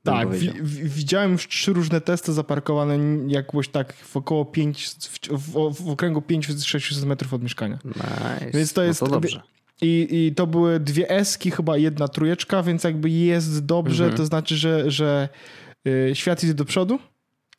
Tak, 0.04 0.30
wi 0.30 0.52
widziałem 0.84 1.32
już 1.32 1.48
trzy 1.48 1.74
różne 1.74 2.02
testy 2.02 2.34
zaparkowane 2.34 2.98
jakoś 3.28 3.68
tak 3.68 3.94
w 3.94 4.18
około 4.18 4.46
5, 4.46 4.88
w, 4.88 5.20
w, 5.30 5.74
w 5.84 5.90
okręgu 5.90 6.20
5-600 6.20 7.06
metrów 7.06 7.34
od 7.34 7.44
mieszkania. 7.44 7.80
Nice. 7.86 8.52
Więc 8.54 8.74
to 8.74 8.84
jest... 8.84 9.02
No 9.02 9.08
to 9.08 9.14
dobrze. 9.14 9.42
I, 9.82 10.08
I 10.12 10.36
to 10.36 10.48
były 10.48 10.80
dwie 10.80 11.10
eski, 11.10 11.52
chyba 11.52 11.78
jedna 11.78 12.08
trójeczka, 12.08 12.64
więc 12.64 12.84
jakby 12.84 13.10
jest 13.10 13.66
dobrze, 13.66 14.04
mhm. 14.04 14.18
to 14.18 14.26
znaczy, 14.26 14.56
że, 14.56 14.92
że 14.92 15.30
y, 15.88 16.12
świat 16.14 16.44
idzie 16.44 16.54
do 16.54 16.66
przodu, 16.66 17.00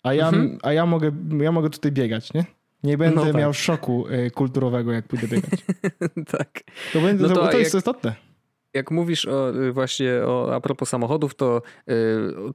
a 0.03 0.15
ja, 0.15 0.29
mhm. 0.29 0.59
a 0.63 0.73
ja, 0.73 0.87
mogę, 0.87 1.13
ja 1.41 1.53
mogę 1.53 1.71
tutaj 1.71 1.93
biegać, 1.93 2.35
nie? 2.35 2.45
Nie 2.83 2.99
będę 2.99 3.17
no 3.17 3.27
tak. 3.27 3.35
miał 3.35 3.55
szoku 3.55 4.09
y, 4.09 4.31
kulturowego, 4.31 4.93
jak 4.93 5.09
pójdę 5.09 5.29
biegać. 5.29 5.61
tak. 6.39 6.61
To, 6.93 7.01
będzie, 7.01 7.23
no 7.23 7.29
to, 7.29 7.35
to, 7.35 7.49
to 7.49 7.59
jest 7.59 7.75
jak... 7.75 7.81
istotne 7.81 8.32
jak 8.75 8.91
mówisz 8.91 9.27
o, 9.27 9.57
y, 9.57 9.73
właśnie 9.73 10.13
o, 10.27 10.55
a 10.55 10.61
propos 10.61 10.89
samochodów, 10.89 11.35
to 11.35 11.63
y, 11.89 11.93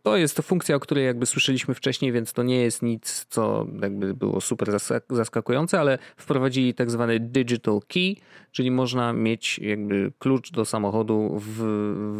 to 0.04 0.18
jest 0.18 0.36
to 0.36 0.44
funkcja, 0.44 0.76
o 0.76 0.80
której 0.80 1.06
jakby 1.06 1.26
słyszeliśmy 1.26 1.74
wcześniej, 1.74 2.12
więc 2.12 2.34
to 2.34 2.44
nie 2.44 2.62
jest 2.62 2.82
nic, 2.82 3.26
co 3.30 3.68
jakby 3.82 4.14
było 4.14 4.42
super 4.42 4.70
zaskakujące, 5.10 5.80
ale 5.80 5.98
wprowadzili 6.18 6.74
tak 6.74 6.92
zwany 6.92 7.20
digital 7.20 7.80
key, 7.88 8.16
czyli 8.52 8.72
można 8.72 9.14
mieć 9.14 9.60
jakby 9.60 10.12
klucz 10.20 10.52
do 10.52 10.66
samochodu 10.66 11.42
w, 11.46 11.64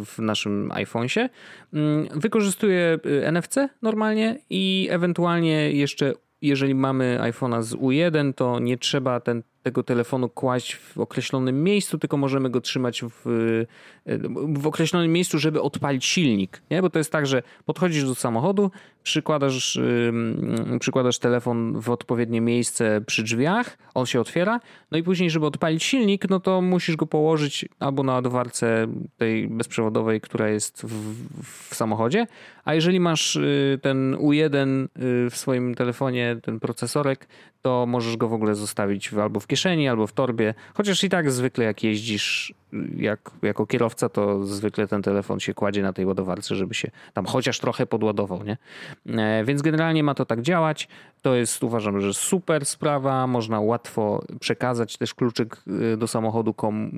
w 0.06 0.18
naszym 0.18 0.68
iPhone'sie. 0.68 1.28
Mm, 1.72 2.08
wykorzystuje 2.14 2.98
y, 3.06 3.32
NFC 3.32 3.56
normalnie 3.82 4.38
i 4.50 4.88
ewentualnie 4.90 5.72
jeszcze 5.72 6.12
jeżeli 6.42 6.74
mamy 6.74 7.18
iPhone'a 7.20 7.62
z 7.62 7.74
U1, 7.74 8.34
to 8.34 8.58
nie 8.58 8.78
trzeba 8.78 9.20
ten 9.20 9.42
tego 9.62 9.82
telefonu 9.82 10.28
kłaść 10.28 10.74
w 10.74 10.98
określonym 10.98 11.62
miejscu, 11.64 11.98
tylko 11.98 12.16
możemy 12.16 12.50
go 12.50 12.60
trzymać 12.60 13.02
w, 13.02 13.64
w 14.48 14.66
określonym 14.66 15.12
miejscu, 15.12 15.38
żeby 15.38 15.62
odpalić 15.62 16.04
silnik. 16.04 16.62
Nie? 16.70 16.82
Bo 16.82 16.90
to 16.90 16.98
jest 16.98 17.12
tak, 17.12 17.26
że 17.26 17.42
podchodzisz 17.64 18.04
do 18.04 18.14
samochodu, 18.14 18.70
przykładasz, 19.02 19.80
przykładasz 20.80 21.18
telefon 21.18 21.80
w 21.80 21.90
odpowiednie 21.90 22.40
miejsce 22.40 23.00
przy 23.06 23.22
drzwiach, 23.22 23.78
on 23.94 24.06
się 24.06 24.20
otwiera, 24.20 24.60
no 24.90 24.98
i 24.98 25.02
później, 25.02 25.30
żeby 25.30 25.46
odpalić 25.46 25.84
silnik, 25.84 26.28
no 26.30 26.40
to 26.40 26.60
musisz 26.60 26.96
go 26.96 27.06
położyć 27.06 27.68
albo 27.80 28.02
na 28.02 28.12
ładowarce 28.12 28.86
tej 29.16 29.48
bezprzewodowej, 29.48 30.20
która 30.20 30.48
jest 30.48 30.82
w, 30.82 31.70
w 31.70 31.74
samochodzie, 31.74 32.26
a 32.64 32.74
jeżeli 32.74 33.00
masz 33.00 33.36
y, 33.36 33.78
ten 33.82 34.16
U1 34.16 34.84
y, 34.84 35.30
w 35.30 35.36
swoim 35.36 35.74
telefonie, 35.74 36.36
ten 36.42 36.60
procesorek, 36.60 37.28
to 37.62 37.86
możesz 37.86 38.16
go 38.16 38.28
w 38.28 38.32
ogóle 38.32 38.54
zostawić 38.54 39.12
albo 39.12 39.40
w 39.40 39.46
kieszeni, 39.46 39.88
albo 39.88 40.06
w 40.06 40.12
torbie. 40.12 40.54
Chociaż 40.74 41.04
i 41.04 41.08
tak 41.08 41.30
zwykle 41.30 41.64
jak 41.64 41.84
jeździsz 41.84 42.54
jak, 42.96 43.30
jako 43.42 43.66
kierowca, 43.66 44.08
to 44.08 44.44
zwykle 44.44 44.88
ten 44.88 45.02
telefon 45.02 45.40
się 45.40 45.54
kładzie 45.54 45.82
na 45.82 45.92
tej 45.92 46.06
ładowarce, 46.06 46.54
żeby 46.54 46.74
się 46.74 46.90
tam 47.14 47.26
chociaż 47.26 47.58
trochę 47.60 47.86
podładował, 47.86 48.44
nie? 48.44 48.56
E, 49.18 49.44
więc 49.44 49.62
generalnie 49.62 50.02
ma 50.02 50.14
to 50.14 50.24
tak 50.24 50.42
działać. 50.42 50.88
To 51.22 51.34
jest 51.34 51.62
uważam, 51.64 52.00
że 52.00 52.14
super 52.14 52.66
sprawa. 52.66 53.26
Można 53.26 53.60
łatwo 53.60 54.22
przekazać 54.40 54.96
też 54.96 55.14
kluczyk 55.14 55.62
y, 55.92 55.96
do 55.96 56.08
samochodu 56.08 56.54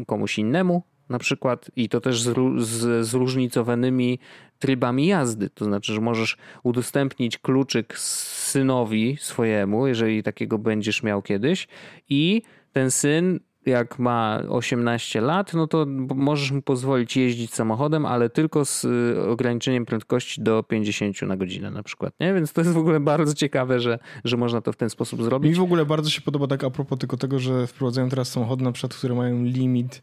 komuś 0.07 0.39
innemu, 0.39 0.83
na 1.11 1.19
przykład, 1.19 1.71
i 1.77 1.89
to 1.89 2.01
też 2.01 2.23
z, 2.23 3.07
zróżnicowanymi 3.07 4.19
trybami 4.59 5.07
jazdy. 5.07 5.51
To 5.51 5.65
znaczy, 5.65 5.93
że 5.93 6.01
możesz 6.01 6.37
udostępnić 6.63 7.39
kluczyk 7.39 7.99
synowi 7.99 9.17
swojemu, 9.21 9.87
jeżeli 9.87 10.23
takiego 10.23 10.59
będziesz 10.59 11.03
miał 11.03 11.23
kiedyś, 11.23 11.69
i 12.09 12.43
ten 12.73 12.91
syn 12.91 13.41
jak 13.67 13.99
ma 13.99 14.43
18 14.49 15.21
lat, 15.21 15.55
no 15.55 15.67
to 15.67 15.87
możesz 16.15 16.53
mu 16.53 16.63
pozwolić 16.63 17.17
jeździć 17.17 17.55
samochodem, 17.55 18.07
ale 18.07 18.31
tylko 18.31 18.65
z 18.65 18.85
y, 18.85 19.29
ograniczeniem 19.29 19.87
prędkości 19.87 20.43
do 20.43 20.63
50 20.63 21.23
na 21.23 21.37
godzinę 21.37 21.71
na 21.71 21.83
przykład, 21.83 22.15
nie? 22.21 22.35
Więc 22.35 22.53
to 22.53 22.61
jest 22.61 22.73
w 22.73 22.79
ogóle 22.79 23.01
bardzo 23.01 23.35
ciekawe, 23.35 23.81
że, 23.81 23.99
że 24.25 24.37
można 24.37 24.61
to 24.61 24.73
w 24.73 24.77
ten 24.77 24.91
sposób 24.91 25.23
zrobić. 25.23 25.51
Mi 25.51 25.59
w 25.59 25.63
ogóle 25.63 25.87
bardzo 25.87 26.11
się 26.11 26.21
podoba 26.21 26.47
tak 26.47 26.65
a 26.65 26.71
propos 26.71 26.99
tylko 26.99 27.17
tego, 27.17 27.39
że 27.39 27.67
wprowadzają 27.67 28.09
teraz 28.09 28.29
samochody 28.29 28.65
na 28.65 28.73
przykład, 28.73 28.95
które 28.95 29.15
mają 29.15 29.45
limit 29.45 30.03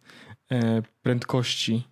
prędkości 1.04 1.84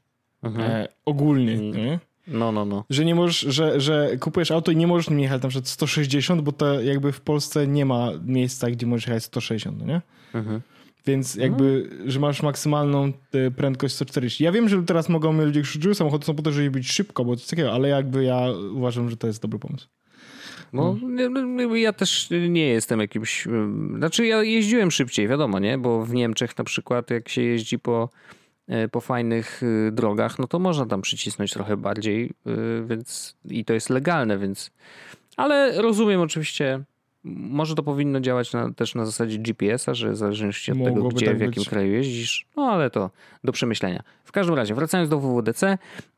mhm. 0.44 0.72
e, 0.72 0.88
ogólnie, 1.06 1.54
mm. 1.54 1.72
nie? 1.76 2.00
No, 2.28 2.52
no, 2.52 2.66
no. 2.66 2.86
Że 2.90 3.06
nie 3.06 3.16
możesz, 3.16 3.40
że, 3.40 3.82
że 3.82 4.18
kupujesz 4.20 4.52
auto 4.52 4.72
i 4.72 4.76
nie 4.76 4.88
możesz 4.88 5.10
nim 5.10 5.20
jechać 5.20 5.44
na 5.44 5.50
przykład 5.50 5.68
160, 5.68 6.42
bo 6.42 6.52
to 6.52 6.82
jakby 6.82 7.12
w 7.12 7.22
Polsce 7.22 7.68
nie 7.68 7.86
ma 7.86 8.10
miejsca, 8.26 8.72
gdzie 8.72 8.88
możesz 8.88 9.08
jechać 9.08 9.24
160, 9.24 9.80
no 9.80 9.86
nie? 9.86 10.02
Mhm. 10.34 10.62
Więc 11.06 11.36
jakby, 11.36 11.88
mhm. 11.92 12.12
że 12.12 12.20
masz 12.20 12.44
maksymalną 12.44 13.12
e, 13.34 13.52
prędkość 13.52 13.96
140. 13.96 14.44
Ja 14.44 14.52
wiem, 14.52 14.70
że 14.70 14.84
teraz 14.84 15.10
mogą 15.10 15.46
ludzie 15.46 15.62
krzyczeć, 15.62 15.98
samochody 15.98 16.26
są 16.26 16.36
po 16.36 16.44
to, 16.44 16.52
żeby 16.52 16.72
być 16.72 16.92
szybko, 16.92 17.26
bo 17.26 17.36
coś 17.36 17.48
takiego, 17.48 17.74
ale 17.74 17.88
jakby 17.88 18.24
ja 18.24 18.48
uważam, 18.74 19.10
że 19.10 19.18
to 19.18 19.28
jest 19.28 19.42
dobry 19.42 19.60
pomysł. 19.60 19.88
No, 20.74 20.98
no, 21.30 21.76
ja 21.76 21.94
też 21.94 22.28
nie 22.50 22.68
jestem 22.68 23.00
jakimś. 23.00 23.48
Znaczy, 23.98 24.26
ja 24.26 24.44
jeździłem 24.44 24.92
szybciej, 24.92 25.28
wiadomo, 25.28 25.60
nie? 25.60 25.78
Bo 25.78 26.06
w 26.06 26.14
Niemczech 26.14 26.58
na 26.58 26.64
przykład, 26.64 27.10
jak 27.10 27.30
się 27.30 27.42
jeździ 27.42 27.80
po, 27.80 28.04
e, 28.04 28.45
po 28.92 29.02
fajnych 29.02 29.64
y, 29.64 29.92
drogach, 29.92 30.40
no 30.40 30.48
to 30.48 30.60
można 30.60 30.86
tam 30.86 31.02
przycisnąć 31.02 31.52
trochę 31.54 31.78
bardziej, 31.78 32.32
y, 32.48 32.86
więc 32.86 33.38
i 33.50 33.66
to 33.66 33.74
jest 33.74 33.90
legalne, 33.90 34.38
więc. 34.38 34.72
Ale 35.38 35.82
rozumiem 35.82 36.22
oczywiście 36.22 36.84
może 37.26 37.76
to 37.76 37.84
powinno 37.84 38.20
działać 38.20 38.54
na, 38.54 38.74
też 38.74 38.96
na 38.96 39.06
zasadzie 39.06 39.38
GPS-a, 39.38 39.94
że 39.94 40.12
w 40.12 40.18
zależności 40.18 40.72
od 40.72 40.78
Mogłoby 40.78 41.00
tego, 41.00 41.10
gdzie, 41.10 41.26
tak 41.26 41.38
w 41.38 41.42
jakim 41.42 41.62
być. 41.62 41.70
kraju 41.70 41.94
jeździsz, 41.94 42.48
no 42.58 42.64
ale 42.64 42.90
to 42.90 43.10
do 43.44 43.52
przemyślenia. 43.52 44.04
W 44.24 44.32
każdym 44.32 44.56
razie, 44.56 44.76
wracając 44.76 45.10
do 45.10 45.20
WWDC, 45.20 45.78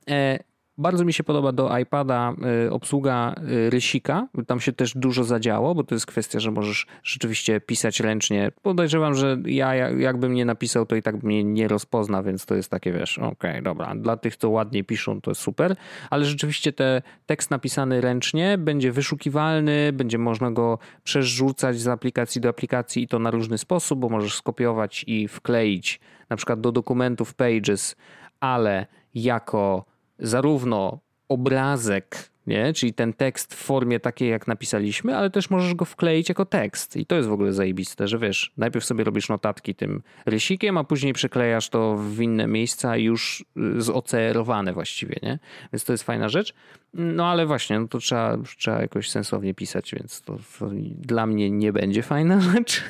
e, 0.10 0.40
bardzo 0.78 1.06
mi 1.06 1.14
się 1.14 1.24
podoba 1.24 1.52
do 1.52 1.78
iPada 1.78 2.34
y, 2.66 2.72
obsługa 2.72 3.36
y, 3.52 3.70
rysika. 3.70 4.28
Tam 4.48 4.60
się 4.60 4.74
też 4.74 4.98
dużo 4.98 5.24
zadziało, 5.24 5.76
bo 5.76 5.84
to 5.84 5.96
jest 5.96 6.06
kwestia, 6.06 6.40
że 6.40 6.52
możesz 6.52 6.88
rzeczywiście 7.04 7.62
pisać 7.62 8.00
ręcznie. 8.00 8.52
Podejrzewam, 8.62 9.16
że 9.16 9.38
ja 9.46 9.76
jakbym 9.90 10.34
nie 10.34 10.46
napisał, 10.46 10.86
to 10.86 10.96
i 10.96 11.02
tak 11.02 11.24
mnie 11.24 11.44
nie 11.44 11.68
rozpozna, 11.68 12.24
więc 12.24 12.46
to 12.46 12.56
jest 12.56 12.72
takie, 12.72 12.94
wiesz, 12.94 13.18
okej, 13.18 13.52
okay, 13.52 13.62
dobra. 13.62 13.96
Dla 13.96 14.18
tych, 14.18 14.36
co 14.36 14.50
ładnie 14.50 14.84
piszą, 14.84 15.22
to 15.22 15.32
jest 15.32 15.42
super, 15.42 15.76
ale 16.10 16.26
rzeczywiście 16.26 16.74
ten 16.74 17.02
tekst 17.26 17.52
napisany 17.52 18.02
ręcznie 18.02 18.58
będzie 18.58 18.92
wyszukiwalny, 18.92 19.94
będzie 19.94 20.18
można 20.18 20.52
go 20.52 20.80
przerzucać 21.04 21.80
z 21.80 21.88
aplikacji 21.88 22.42
do 22.42 22.50
aplikacji 22.50 23.04
i 23.04 23.08
to 23.08 23.20
na 23.20 23.32
różny 23.32 23.58
sposób, 23.58 24.00
bo 24.00 24.10
możesz 24.10 24.36
skopiować 24.36 25.04
i 25.08 25.28
wkleić 25.28 26.00
na 26.30 26.36
przykład 26.36 26.62
do 26.62 26.72
dokumentów 26.72 27.34
Pages, 27.34 27.96
ale 28.40 28.86
jako 29.16 29.86
zarówno 30.20 31.00
obrazek, 31.30 32.30
nie? 32.48 32.74
czyli 32.74 32.94
ten 32.94 33.14
tekst 33.14 33.56
w 33.56 33.58
formie 33.58 34.00
takiej, 34.00 34.30
jak 34.30 34.48
napisaliśmy, 34.48 35.18
ale 35.18 35.30
też 35.30 35.50
możesz 35.50 35.74
go 35.74 35.86
wkleić 35.86 36.30
jako 36.30 36.46
tekst. 36.46 36.98
I 36.98 37.06
to 37.06 37.16
jest 37.16 37.30
w 37.30 37.32
ogóle 37.32 37.54
zajebiste, 37.54 38.08
że 38.08 38.18
wiesz, 38.18 38.52
najpierw 38.58 38.86
sobie 38.86 39.04
robisz 39.04 39.30
notatki 39.30 39.76
tym 39.76 40.02
rysikiem, 40.26 40.78
a 40.78 40.84
później 40.84 41.14
przyklejasz 41.14 41.70
to 41.70 41.98
w 41.98 42.22
inne 42.22 42.48
miejsca 42.48 42.98
już 42.98 43.46
y, 43.78 43.82
zocerowane 43.82 44.74
właściwie, 44.74 45.16
nie? 45.24 45.40
Więc 45.74 45.84
to 45.84 45.94
jest 45.94 46.04
fajna 46.04 46.30
rzecz. 46.30 46.54
No 46.94 47.26
ale 47.26 47.46
właśnie, 47.46 47.80
no 47.80 47.88
to 47.88 48.00
trzeba, 48.00 48.38
trzeba 48.58 48.82
jakoś 48.82 49.10
sensownie 49.10 49.54
pisać, 49.54 49.96
więc 49.96 50.22
to, 50.22 50.38
to 50.60 50.70
dla 50.96 51.26
mnie 51.26 51.52
nie 51.52 51.74
będzie 51.74 52.04
fajna 52.04 52.42
rzecz. 52.52 52.84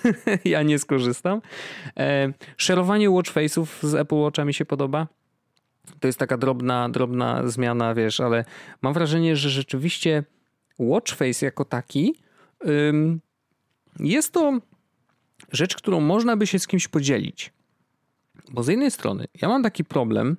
ja 0.46 0.64
nie 0.64 0.80
skorzystam. 0.80 1.42
E, 2.00 2.34
szerowanie 2.58 3.10
watchface'ów 3.10 3.66
z 3.88 3.96
Apple 3.96 4.16
Watcha 4.16 4.46
mi 4.46 4.54
się 4.54 4.66
podoba 4.66 5.08
to 6.00 6.08
jest 6.08 6.20
taka 6.20 6.38
drobna, 6.38 6.90
drobna 6.90 7.48
zmiana, 7.48 7.96
wiesz, 7.96 8.20
ale 8.20 8.46
mam 8.82 8.94
wrażenie, 8.94 9.36
że 9.36 9.50
rzeczywiście 9.50 10.24
Watchface 10.80 11.46
jako 11.46 11.66
taki 11.66 12.16
ym, 12.68 13.22
jest 14.00 14.34
to 14.34 14.60
rzecz, 15.52 15.76
którą 15.76 16.00
można 16.00 16.38
by 16.38 16.48
się 16.48 16.60
z 16.60 16.68
kimś 16.68 16.88
podzielić. 16.88 17.54
Bo 18.50 18.64
z 18.64 18.68
jednej 18.68 18.92
strony 18.92 19.28
ja 19.42 19.48
mam 19.48 19.64
taki 19.64 19.86
problem, 19.86 20.38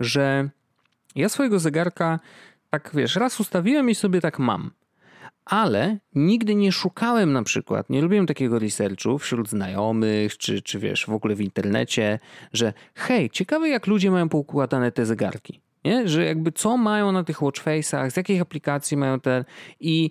że 0.00 0.50
ja 1.14 1.28
swojego 1.28 1.58
zegarka 1.58 2.20
tak 2.70 2.90
wiesz, 2.94 3.16
raz 3.16 3.40
ustawiłem 3.40 3.90
i 3.90 3.94
sobie 3.94 4.20
tak 4.20 4.38
mam 4.38 4.70
ale 5.44 5.98
nigdy 6.14 6.54
nie 6.54 6.72
szukałem 6.72 7.32
na 7.32 7.42
przykład, 7.42 7.90
nie 7.90 8.02
lubiłem 8.02 8.26
takiego 8.26 8.58
researchu 8.58 9.18
wśród 9.18 9.48
znajomych, 9.48 10.38
czy, 10.38 10.62
czy 10.62 10.78
wiesz, 10.78 11.06
w 11.06 11.12
ogóle 11.12 11.34
w 11.34 11.40
internecie, 11.40 12.18
że 12.52 12.72
hej, 12.94 13.30
ciekawe 13.30 13.68
jak 13.68 13.86
ludzie 13.86 14.10
mają 14.10 14.28
poukładane 14.28 14.92
te 14.92 15.06
zegarki, 15.06 15.60
nie? 15.84 16.08
Że 16.08 16.24
jakby 16.24 16.52
co 16.52 16.76
mają 16.76 17.12
na 17.12 17.24
tych 17.24 17.38
watchface'ach, 17.38 18.10
z 18.10 18.16
jakich 18.16 18.40
aplikacji 18.40 18.96
mają 18.96 19.20
te 19.20 19.44
i 19.80 20.10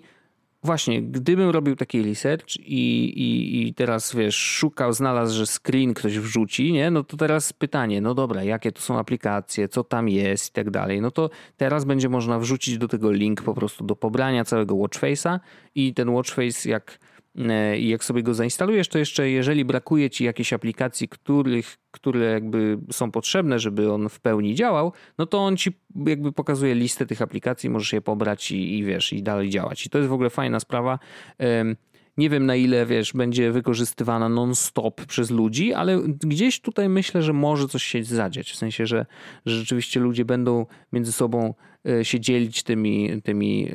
właśnie, 0.62 1.02
gdybym 1.02 1.50
robił 1.50 1.76
taki 1.76 2.02
research 2.02 2.56
i, 2.56 3.04
i, 3.04 3.68
i 3.68 3.74
teraz 3.74 4.14
wiesz, 4.14 4.36
szukał, 4.36 4.92
znalazł, 4.92 5.34
że 5.34 5.46
screen 5.46 5.94
ktoś 5.94 6.18
wrzuci, 6.18 6.72
nie? 6.72 6.90
No 6.90 7.04
to 7.04 7.16
teraz 7.16 7.52
pytanie, 7.52 8.00
no 8.00 8.14
dobra, 8.14 8.44
jakie 8.44 8.72
to 8.72 8.80
są 8.80 8.98
aplikacje, 8.98 9.68
co 9.68 9.84
tam 9.84 10.08
jest 10.08 10.48
i 10.48 10.52
tak 10.52 10.70
dalej. 10.70 11.00
No 11.00 11.10
to 11.10 11.30
teraz 11.56 11.84
będzie 11.84 12.08
można 12.08 12.38
wrzucić 12.38 12.78
do 12.78 12.88
tego 12.88 13.12
link 13.12 13.42
po 13.42 13.54
prostu 13.54 13.84
do 13.84 13.96
pobrania 13.96 14.44
całego 14.44 14.74
watchface'a 14.74 15.38
i 15.74 15.94
ten 15.94 16.10
watchface 16.10 16.68
jak 16.68 16.98
I 17.78 17.88
jak 17.88 18.04
sobie 18.04 18.22
go 18.22 18.34
zainstalujesz, 18.34 18.88
to 18.88 18.98
jeszcze 18.98 19.30
jeżeli 19.30 19.64
brakuje 19.64 20.10
ci 20.10 20.24
jakiejś 20.24 20.52
aplikacji, 20.52 21.08
których, 21.08 21.76
które 21.90 22.26
jakby 22.26 22.78
są 22.90 23.10
potrzebne, 23.10 23.58
żeby 23.58 23.92
on 23.92 24.08
w 24.08 24.20
pełni 24.20 24.54
działał, 24.54 24.92
no 25.18 25.26
to 25.26 25.38
on 25.38 25.56
ci 25.56 25.72
jakby 26.06 26.32
pokazuje 26.32 26.74
listę 26.74 27.06
tych 27.06 27.22
aplikacji, 27.22 27.70
możesz 27.70 27.92
je 27.92 28.00
pobrać 28.00 28.50
i, 28.50 28.78
i 28.78 28.84
wiesz, 28.84 29.12
i 29.12 29.22
dalej 29.22 29.50
działać. 29.50 29.86
I 29.86 29.90
to 29.90 29.98
jest 29.98 30.10
w 30.10 30.12
ogóle 30.12 30.30
fajna 30.30 30.60
sprawa. 30.60 30.98
Nie 32.16 32.30
wiem 32.30 32.46
na 32.46 32.56
ile, 32.56 32.86
wiesz, 32.86 33.12
będzie 33.12 33.52
wykorzystywana 33.52 34.28
non-stop 34.28 35.06
przez 35.06 35.30
ludzi, 35.30 35.74
ale 35.74 36.02
gdzieś 36.02 36.60
tutaj 36.60 36.88
myślę, 36.88 37.22
że 37.22 37.32
może 37.32 37.68
coś 37.68 37.82
się 37.82 38.04
zadziać. 38.04 38.50
W 38.50 38.56
sensie, 38.56 38.86
że, 38.86 39.06
że 39.46 39.56
rzeczywiście 39.56 40.00
ludzie 40.00 40.24
będą 40.24 40.66
między 40.92 41.12
sobą 41.12 41.46
e, 41.48 41.54
się 42.02 42.20
dzielić 42.20 42.62
tymi, 42.62 43.22
tymi, 43.22 43.68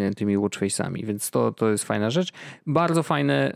e, 0.00 0.14
tymi 0.14 0.38
watchface'ami, 0.38 1.04
więc 1.04 1.30
to, 1.30 1.52
to 1.52 1.70
jest 1.70 1.84
fajna 1.84 2.10
rzecz. 2.10 2.32
Bardzo 2.66 3.02
fajne, 3.02 3.54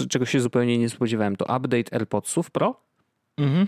e, 0.00 0.06
czego 0.08 0.26
się 0.26 0.40
zupełnie 0.40 0.78
nie 0.78 0.88
spodziewałem, 0.88 1.36
to 1.36 1.44
update 1.44 1.92
AirPodsów 1.92 2.50
Pro. 2.50 2.80
Mhm. 3.36 3.66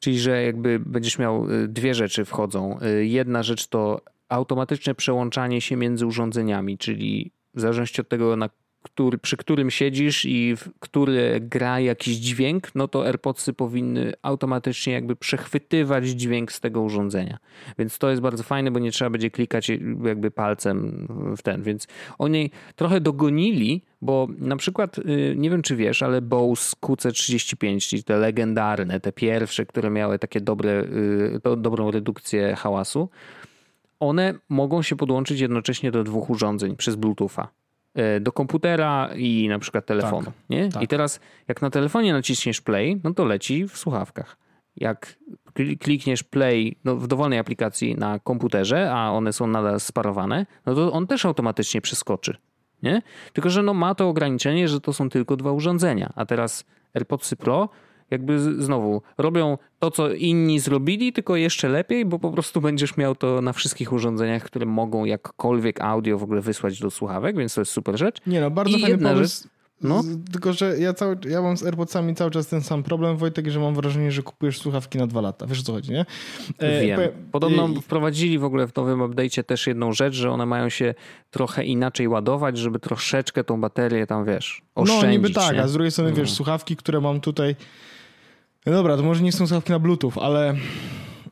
Czyli, 0.00 0.18
że 0.18 0.42
jakby 0.42 0.80
będziesz 0.86 1.18
miał 1.18 1.46
dwie 1.68 1.94
rzeczy 1.94 2.24
wchodzą. 2.24 2.78
Jedna 3.00 3.42
rzecz 3.42 3.66
to 3.66 4.00
automatyczne 4.28 4.94
przełączanie 4.94 5.60
się 5.60 5.76
między 5.76 6.06
urządzeniami, 6.06 6.78
czyli 6.78 7.30
w 7.54 7.60
zależności 7.60 8.00
od 8.00 8.08
tego, 8.08 8.36
na 8.36 8.50
który, 8.82 9.18
przy 9.18 9.36
którym 9.36 9.70
siedzisz 9.70 10.24
i 10.24 10.56
w, 10.56 10.68
który 10.80 11.40
gra 11.40 11.80
jakiś 11.80 12.16
dźwięk, 12.16 12.74
no 12.74 12.88
to 12.88 13.06
AirPodsy 13.06 13.52
powinny 13.52 14.12
automatycznie 14.22 14.92
jakby 14.92 15.16
przechwytywać 15.16 16.06
dźwięk 16.06 16.52
z 16.52 16.60
tego 16.60 16.82
urządzenia. 16.82 17.38
Więc 17.78 17.98
to 17.98 18.10
jest 18.10 18.22
bardzo 18.22 18.42
fajne, 18.42 18.70
bo 18.70 18.78
nie 18.78 18.92
trzeba 18.92 19.10
będzie 19.10 19.30
klikać 19.30 19.68
jakby 20.04 20.30
palcem 20.30 21.06
w 21.36 21.42
ten. 21.42 21.62
Więc 21.62 21.86
oni 22.18 22.50
trochę 22.76 23.00
dogonili, 23.00 23.82
bo 24.02 24.28
na 24.38 24.56
przykład, 24.56 24.98
y, 24.98 25.34
nie 25.36 25.50
wiem 25.50 25.62
czy 25.62 25.76
wiesz, 25.76 26.02
ale 26.02 26.22
Bose 26.22 26.76
QC35, 26.82 27.88
czyli 27.88 28.04
te 28.04 28.16
legendarne, 28.16 29.00
te 29.00 29.12
pierwsze, 29.12 29.66
które 29.66 29.90
miały 29.90 30.18
takie 30.18 30.40
dobre, 30.40 30.84
y, 31.46 31.56
dobrą 31.56 31.90
redukcję 31.90 32.56
hałasu, 32.56 33.08
one 34.00 34.34
mogą 34.48 34.82
się 34.82 34.96
podłączyć 34.96 35.40
jednocześnie 35.40 35.90
do 35.90 36.04
dwóch 36.04 36.30
urządzeń 36.30 36.76
przez 36.76 36.96
Bluetootha. 36.96 37.48
E, 37.98 38.20
do 38.20 38.32
komputera 38.32 39.10
i 39.16 39.48
na 39.48 39.58
przykład 39.58 39.86
telefonu. 39.86 40.24
Tak, 40.24 40.34
nie? 40.50 40.68
Tak. 40.68 40.82
I 40.82 40.88
teraz 40.88 41.20
jak 41.48 41.62
na 41.62 41.70
telefonie 41.70 42.12
naciśniesz 42.12 42.60
play, 42.60 43.00
no 43.04 43.14
to 43.14 43.24
leci 43.24 43.68
w 43.68 43.78
słuchawkach. 43.78 44.36
Jak 44.76 45.18
klikniesz 45.80 46.22
play 46.22 46.76
no, 46.84 46.96
w 46.96 47.06
dowolnej 47.06 47.38
aplikacji 47.38 47.94
na 47.94 48.18
komputerze, 48.18 48.92
a 48.92 49.10
one 49.10 49.32
są 49.32 49.46
nadal 49.46 49.80
sparowane, 49.80 50.46
no 50.66 50.74
to 50.74 50.92
on 50.92 51.06
też 51.06 51.24
automatycznie 51.24 51.80
przeskoczy. 51.80 52.36
Nie? 52.82 53.02
Tylko, 53.32 53.50
że 53.50 53.62
no 53.62 53.74
ma 53.74 53.94
to 53.94 54.08
ograniczenie, 54.08 54.68
że 54.68 54.80
to 54.80 54.92
są 54.92 55.08
tylko 55.08 55.36
dwa 55.36 55.52
urządzenia. 55.52 56.12
A 56.16 56.26
teraz 56.26 56.64
AirPodsy 56.94 57.36
Pro 57.36 57.68
jakby 58.10 58.62
znowu 58.62 59.02
robią 59.18 59.58
to, 59.78 59.90
co 59.90 60.12
inni 60.12 60.60
zrobili, 60.60 61.12
tylko 61.12 61.36
jeszcze 61.36 61.68
lepiej, 61.68 62.04
bo 62.04 62.18
po 62.18 62.30
prostu 62.30 62.60
będziesz 62.60 62.96
miał 62.96 63.14
to 63.14 63.42
na 63.42 63.52
wszystkich 63.52 63.92
urządzeniach, 63.92 64.42
które 64.42 64.66
mogą 64.66 65.04
jakkolwiek 65.04 65.80
audio 65.80 66.18
w 66.18 66.22
ogóle 66.22 66.40
wysłać 66.40 66.80
do 66.80 66.90
słuchawek, 66.90 67.36
więc 67.36 67.54
to 67.54 67.60
jest 67.60 67.72
super 67.72 67.98
rzecz. 67.98 68.18
Nie 68.26 68.40
no, 68.40 68.50
bardzo 68.50 68.76
I 68.76 68.80
fajny 68.82 68.98
pomysł. 68.98 69.42
Rzecz, 69.42 69.50
no. 69.82 70.02
Tylko, 70.32 70.52
że 70.52 70.78
ja, 70.78 70.94
cały, 70.94 71.16
ja 71.28 71.42
mam 71.42 71.56
z 71.56 71.64
AirPodsami 71.64 72.14
cały 72.14 72.30
czas 72.30 72.46
ten 72.46 72.60
sam 72.60 72.82
problem, 72.82 73.16
Wojtek, 73.16 73.48
że 73.48 73.60
mam 73.60 73.74
wrażenie, 73.74 74.12
że 74.12 74.22
kupujesz 74.22 74.58
słuchawki 74.58 74.98
na 74.98 75.06
dwa 75.06 75.20
lata. 75.20 75.46
Wiesz 75.46 75.60
o 75.60 75.62
co 75.62 75.72
chodzi, 75.72 75.92
nie? 75.92 76.06
E, 76.58 76.80
Wiem. 76.80 77.00
Podobno 77.32 77.68
I... 77.68 77.82
wprowadzili 77.82 78.38
w 78.38 78.44
ogóle 78.44 78.66
w 78.66 78.76
nowym 78.76 79.00
update'cie 79.00 79.44
też 79.44 79.66
jedną 79.66 79.92
rzecz, 79.92 80.14
że 80.14 80.30
one 80.30 80.46
mają 80.46 80.68
się 80.68 80.94
trochę 81.30 81.64
inaczej 81.64 82.08
ładować, 82.08 82.58
żeby 82.58 82.78
troszeczkę 82.78 83.44
tą 83.44 83.60
baterię 83.60 84.06
tam, 84.06 84.24
wiesz, 84.24 84.62
oszczędzić. 84.74 85.04
No 85.04 85.10
niby 85.10 85.30
tak, 85.30 85.54
nie? 85.54 85.62
a 85.62 85.68
z 85.68 85.72
drugiej 85.72 85.90
strony, 85.90 86.10
no. 86.10 86.16
wiesz, 86.16 86.32
słuchawki, 86.32 86.76
które 86.76 87.00
mam 87.00 87.20
tutaj 87.20 87.56
no 88.66 88.72
dobra, 88.72 88.96
to 88.96 89.02
może 89.02 89.22
nie 89.22 89.32
są 89.32 89.46
słuchawki 89.46 89.72
na 89.72 89.78
Bluetooth, 89.78 90.12
ale 90.20 90.54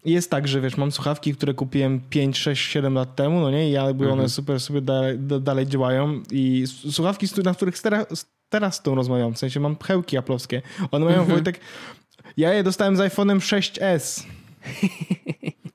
jest 0.05 0.31
tak, 0.31 0.49
że 0.49 0.61
wiesz, 0.61 0.77
mam 0.77 0.93
słuchawki, 0.93 1.35
które 1.35 1.55
kupiłem 1.55 2.01
5, 2.11 2.39
6, 2.39 2.71
7 2.71 2.95
lat 2.95 3.17
temu, 3.17 3.41
no 3.41 3.51
nie? 3.51 3.69
I 3.69 3.73
jakby 3.73 4.05
mhm. 4.05 4.21
one 4.21 4.29
super 4.29 4.61
sobie 4.61 4.81
dalej, 4.81 5.19
dalej 5.19 5.67
działają 5.67 6.23
i 6.31 6.65
słuchawki, 6.91 7.27
na 7.45 7.55
których 7.55 7.79
teraz, 7.79 8.27
teraz 8.49 8.75
z 8.75 8.83
tą 8.83 8.95
rozmawiam, 8.95 9.35
w 9.35 9.39
sensie 9.39 9.61
mam 9.61 9.77
pchełki 9.77 10.17
aplowskie. 10.17 10.63
One 10.91 11.05
mają, 11.05 11.19
mhm. 11.19 11.35
Wojtek, 11.35 11.61
ja 12.37 12.53
je 12.53 12.63
dostałem 12.63 12.97
z 12.97 13.01
iPhone'em 13.01 13.39
6S. 13.39 14.27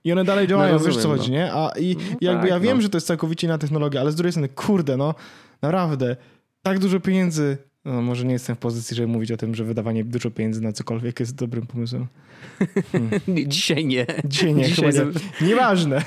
I 0.04 0.12
one 0.12 0.24
dalej 0.24 0.48
działają, 0.48 0.74
no 0.74 0.80
wiesz 0.80 0.98
co 0.98 1.08
chodzi, 1.08 1.32
no. 1.32 1.38
nie? 1.38 1.54
A 1.54 1.72
i 1.80 1.96
no 1.96 2.18
jakby 2.22 2.42
tak, 2.42 2.50
ja 2.50 2.60
wiem, 2.60 2.78
no. 2.78 2.82
że 2.82 2.90
to 2.90 2.98
jest 2.98 3.08
całkowicie 3.08 3.48
inna 3.48 3.58
technologia, 3.58 4.02
ale 4.02 4.12
z 4.12 4.16
drugiej 4.16 4.32
strony, 4.32 4.50
kurde, 4.50 4.98
no 4.98 5.16
naprawdę, 5.62 6.16
tak 6.62 6.80
dużo 6.80 7.00
pieniędzy 7.00 7.58
no, 7.86 8.02
może 8.02 8.26
nie 8.26 8.34
jestem 8.34 8.56
w 8.56 8.60
pozycji, 8.60 8.96
żeby 8.96 9.08
mówić 9.08 9.32
o 9.32 9.38
tym, 9.38 9.56
że 9.56 9.64
wydawanie 9.64 10.04
dużo 10.04 10.32
pieniędzy 10.32 10.62
na 10.62 10.72
cokolwiek 10.72 11.20
jest 11.20 11.36
dobrym 11.36 11.68
pomysłem. 11.68 12.08
Hmm. 12.92 13.12
Dzisiaj 13.48 13.86
nie. 13.86 14.06
Dzisiaj 14.26 14.54
nie, 14.54 14.66
Dzisiaj 14.66 14.92
chyba 14.92 15.06
nie. 15.06 15.48
Nieważne. 15.48 16.02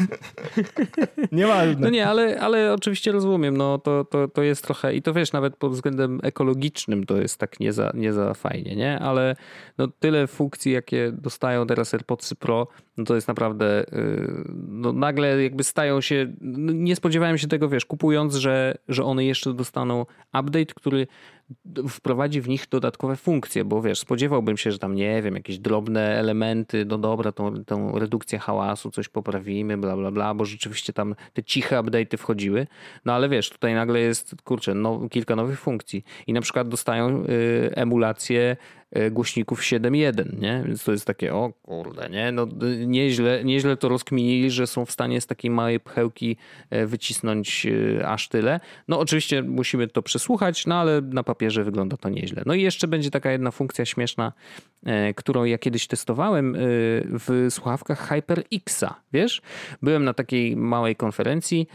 Nieważne. 1.33 1.81
No 1.81 1.91
nie, 1.91 2.07
ale, 2.07 2.41
ale 2.41 2.73
oczywiście 2.73 3.13
rozumiem, 3.13 3.57
no 3.57 3.79
to, 3.79 4.05
to, 4.05 4.29
to 4.29 4.43
jest 4.43 4.65
trochę, 4.65 4.95
i 4.95 5.03
to 5.03 5.13
wiesz, 5.13 5.33
nawet 5.33 5.57
pod 5.57 5.73
względem 5.73 6.21
ekologicznym 6.23 7.07
to 7.07 7.17
jest 7.17 7.39
tak 7.39 7.61
nie 7.61 7.73
za, 7.73 7.93
nie 7.95 8.13
za 8.13 8.35
fajnie, 8.35 8.77
nie? 8.77 8.99
Ale 8.99 9.37
no 9.79 9.89
tyle 9.89 10.27
funkcji, 10.27 10.73
jakie 10.73 11.13
dostają 11.13 11.67
teraz 11.67 11.95
AirPodsy 11.95 12.35
Pro, 12.35 12.69
no 12.97 13.05
to 13.05 13.15
jest 13.15 13.29
naprawdę, 13.29 13.83
y, 13.93 14.45
no 14.69 14.93
nagle 14.93 15.43
jakby 15.43 15.65
stają 15.65 16.01
się, 16.01 16.33
no 16.41 16.73
nie 16.73 16.97
spodziewałem 16.97 17.39
się 17.39 17.49
tego, 17.49 17.69
wiesz, 17.69 17.85
kupując, 17.85 18.35
że, 18.35 18.79
że 18.89 19.05
one 19.05 19.25
jeszcze 19.25 19.55
dostaną 19.55 20.07
update, 20.41 20.75
który 20.75 21.07
wprowadzi 21.89 22.41
w 22.41 22.49
nich 22.49 22.67
dodatkowe 22.71 23.17
funkcje, 23.17 23.65
bo 23.65 23.83
wiesz, 23.83 23.99
spodziewałbym 23.99 24.57
się, 24.57 24.73
że 24.73 24.79
tam 24.79 24.95
nie 24.95 25.23
wiem, 25.23 25.35
jakieś 25.35 25.59
drobne 25.59 26.19
elementy, 26.19 26.85
no 26.85 26.99
dobra, 26.99 27.33
tą, 27.33 27.65
tą 27.65 27.99
redukcję 27.99 28.39
hałasu, 28.39 28.91
coś 28.91 29.09
poprawimy, 29.09 29.79
bla, 29.79 29.97
bla, 29.97 30.11
bla, 30.11 30.35
bo 30.35 30.45
rzeczywiście 30.45 30.93
tam 30.93 31.15
te 31.33 31.43
ciche 31.43 31.77
update'y 31.77 32.17
wchodziły, 32.17 32.67
no 33.05 33.13
ale 33.13 33.29
wiesz, 33.29 33.51
tutaj 33.51 33.75
nagle 33.75 34.01
jest, 34.01 34.35
kurczę, 34.45 34.75
no, 34.75 35.09
kilka 35.09 35.37
nowych 35.37 35.61
funkcji. 35.61 36.05
I 36.27 36.33
na 36.33 36.41
przykład 36.41 36.69
dostają 36.69 37.25
y, 37.25 37.71
emulację 37.75 38.57
głośników 39.11 39.61
7.1, 39.61 40.41
nie? 40.41 40.63
Więc 40.67 40.85
to 40.85 40.93
jest 40.93 41.07
takie, 41.07 41.35
o 41.35 41.53
kurde, 41.63 42.09
nie? 42.11 42.33
No, 42.33 42.47
nieźle, 42.87 43.45
nieźle 43.45 43.77
to 43.77 43.89
rozkminili, 43.89 44.51
że 44.51 44.67
są 44.67 44.85
w 44.85 44.91
stanie 44.91 45.21
z 45.21 45.27
takiej 45.27 45.51
małej 45.51 45.81
pchełki 45.81 46.37
e, 46.71 46.87
wycisnąć 46.87 47.67
e, 47.67 48.09
aż 48.09 48.29
tyle. 48.29 48.61
No 48.89 48.99
oczywiście 48.99 49.43
musimy 49.43 49.89
to 49.89 50.03
przesłuchać, 50.03 50.67
no 50.67 50.75
ale 50.75 51.01
na 51.01 51.23
papierze 51.23 51.65
wygląda 51.65 51.97
to 51.97 52.09
nieźle. 52.09 52.43
No 52.47 52.55
i 52.55 52.63
jeszcze 52.63 52.89
będzie 52.89 53.11
taka 53.11 53.31
jedna 53.31 53.51
funkcja 53.51 53.85
śmieszna, 53.85 54.33
którą 55.17 55.45
ja 55.45 55.59
kiedyś 55.59 55.87
testowałem 55.87 56.57
w 57.07 57.47
słuchawkach 57.51 58.09
HyperXa, 58.09 58.95
wiesz? 59.13 59.43
Byłem 59.83 60.05
na 60.05 60.15
takiej 60.15 60.57
małej 60.57 60.97
konferencji 60.97 61.67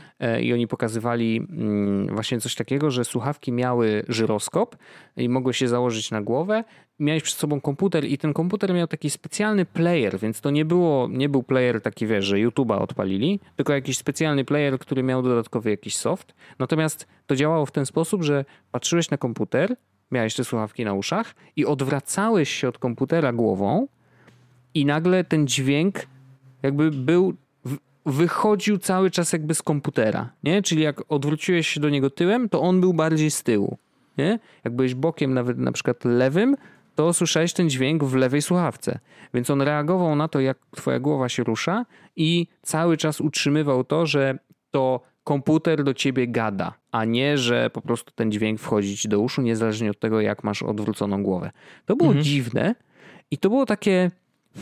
i 0.42 0.54
oni 0.54 0.68
pokazywali 0.68 1.48
mm, 1.50 2.08
właśnie 2.08 2.40
coś 2.40 2.56
takiego, 2.56 2.92
że 2.92 3.06
słuchawki 3.06 3.52
miały 3.52 4.04
żyroskop 4.08 4.76
i 5.18 5.30
mogły 5.30 5.54
się 5.54 5.68
założyć 5.68 6.12
na 6.12 6.22
głowę 6.22 6.64
miałeś 7.00 7.24
przed 7.24 7.38
sobą 7.38 7.62
komputer 7.62 8.06
i 8.06 8.18
ten 8.18 8.34
komputer 8.34 8.74
miał 8.74 8.88
taki 8.88 9.10
specjalny 9.10 9.66
player, 9.66 10.20
więc 10.20 10.42
to 10.42 10.50
nie, 10.50 10.66
było, 10.66 11.08
nie 11.12 11.30
był 11.30 11.44
player 11.44 11.82
taki, 11.82 12.08
wiesz, 12.08 12.26
że 12.26 12.36
YouTube'a 12.38 12.82
odpalili, 12.82 13.40
tylko 13.56 13.74
jakiś 13.74 13.98
specjalny 13.98 14.46
player, 14.46 14.80
który 14.80 15.04
miał 15.04 15.24
dodatkowy 15.24 15.70
jakiś 15.70 15.96
soft. 15.96 16.34
Natomiast 16.60 17.08
to 17.28 17.36
działało 17.36 17.66
w 17.66 17.72
ten 17.72 17.86
sposób, 17.86 18.24
że 18.24 18.46
patrzyłeś 18.72 19.10
na 19.10 19.18
komputer, 19.18 19.76
miałeś 20.12 20.36
te 20.36 20.44
słuchawki 20.44 20.86
na 20.86 20.94
uszach 20.94 21.36
i 21.56 21.66
odwracałeś 21.66 22.50
się 22.50 22.68
od 22.68 22.78
komputera 22.78 23.34
głową 23.34 23.88
i 24.74 24.86
nagle 24.86 25.24
ten 25.24 25.48
dźwięk 25.48 25.96
jakby 26.64 26.92
był 26.92 27.34
wychodził 28.06 28.78
cały 28.78 29.12
czas 29.12 29.34
jakby 29.34 29.56
z 29.56 29.62
komputera, 29.62 30.30
nie? 30.44 30.62
Czyli 30.62 30.82
jak 30.82 31.02
odwróciłeś 31.10 31.68
się 31.68 31.80
do 31.80 31.90
niego 31.90 32.10
tyłem, 32.10 32.50
to 32.50 32.62
on 32.62 32.82
był 32.82 32.94
bardziej 32.94 33.32
z 33.32 33.44
tyłu, 33.44 33.78
nie? 34.18 34.40
Jak 34.64 34.76
byłeś 34.76 34.96
bokiem 34.96 35.34
nawet 35.34 35.58
na 35.58 35.72
przykład 35.72 36.06
lewym, 36.06 36.56
to 37.00 37.14
słyszałeś 37.14 37.54
ten 37.54 37.70
dźwięk 37.70 38.04
w 38.04 38.16
lewej 38.16 38.42
słuchawce. 38.42 39.00
Więc 39.34 39.50
on 39.50 39.62
reagował 39.62 40.16
na 40.16 40.28
to, 40.28 40.40
jak 40.40 40.58
twoja 40.76 41.00
głowa 41.00 41.30
się 41.30 41.44
rusza 41.44 41.86
i 42.16 42.48
cały 42.62 42.98
czas 42.98 43.22
utrzymywał 43.22 43.84
to, 43.84 44.06
że 44.06 44.40
to 44.72 45.02
komputer 45.24 45.84
do 45.84 45.94
ciebie 45.94 46.28
gada, 46.28 46.74
a 46.92 47.06
nie, 47.06 47.38
że 47.38 47.70
po 47.70 47.82
prostu 47.82 48.12
ten 48.16 48.32
dźwięk 48.32 48.60
wchodzi 48.60 48.98
ci 48.98 49.10
do 49.10 49.20
uszu, 49.20 49.42
niezależnie 49.42 49.92
od 49.92 50.00
tego, 50.00 50.22
jak 50.22 50.44
masz 50.44 50.64
odwróconą 50.64 51.24
głowę. 51.24 51.52
To 51.86 51.96
było 51.96 52.10
mhm. 52.10 52.24
dziwne 52.24 52.76
i 53.32 53.38
to 53.38 53.50
było 53.50 53.66
takie, 53.66 54.12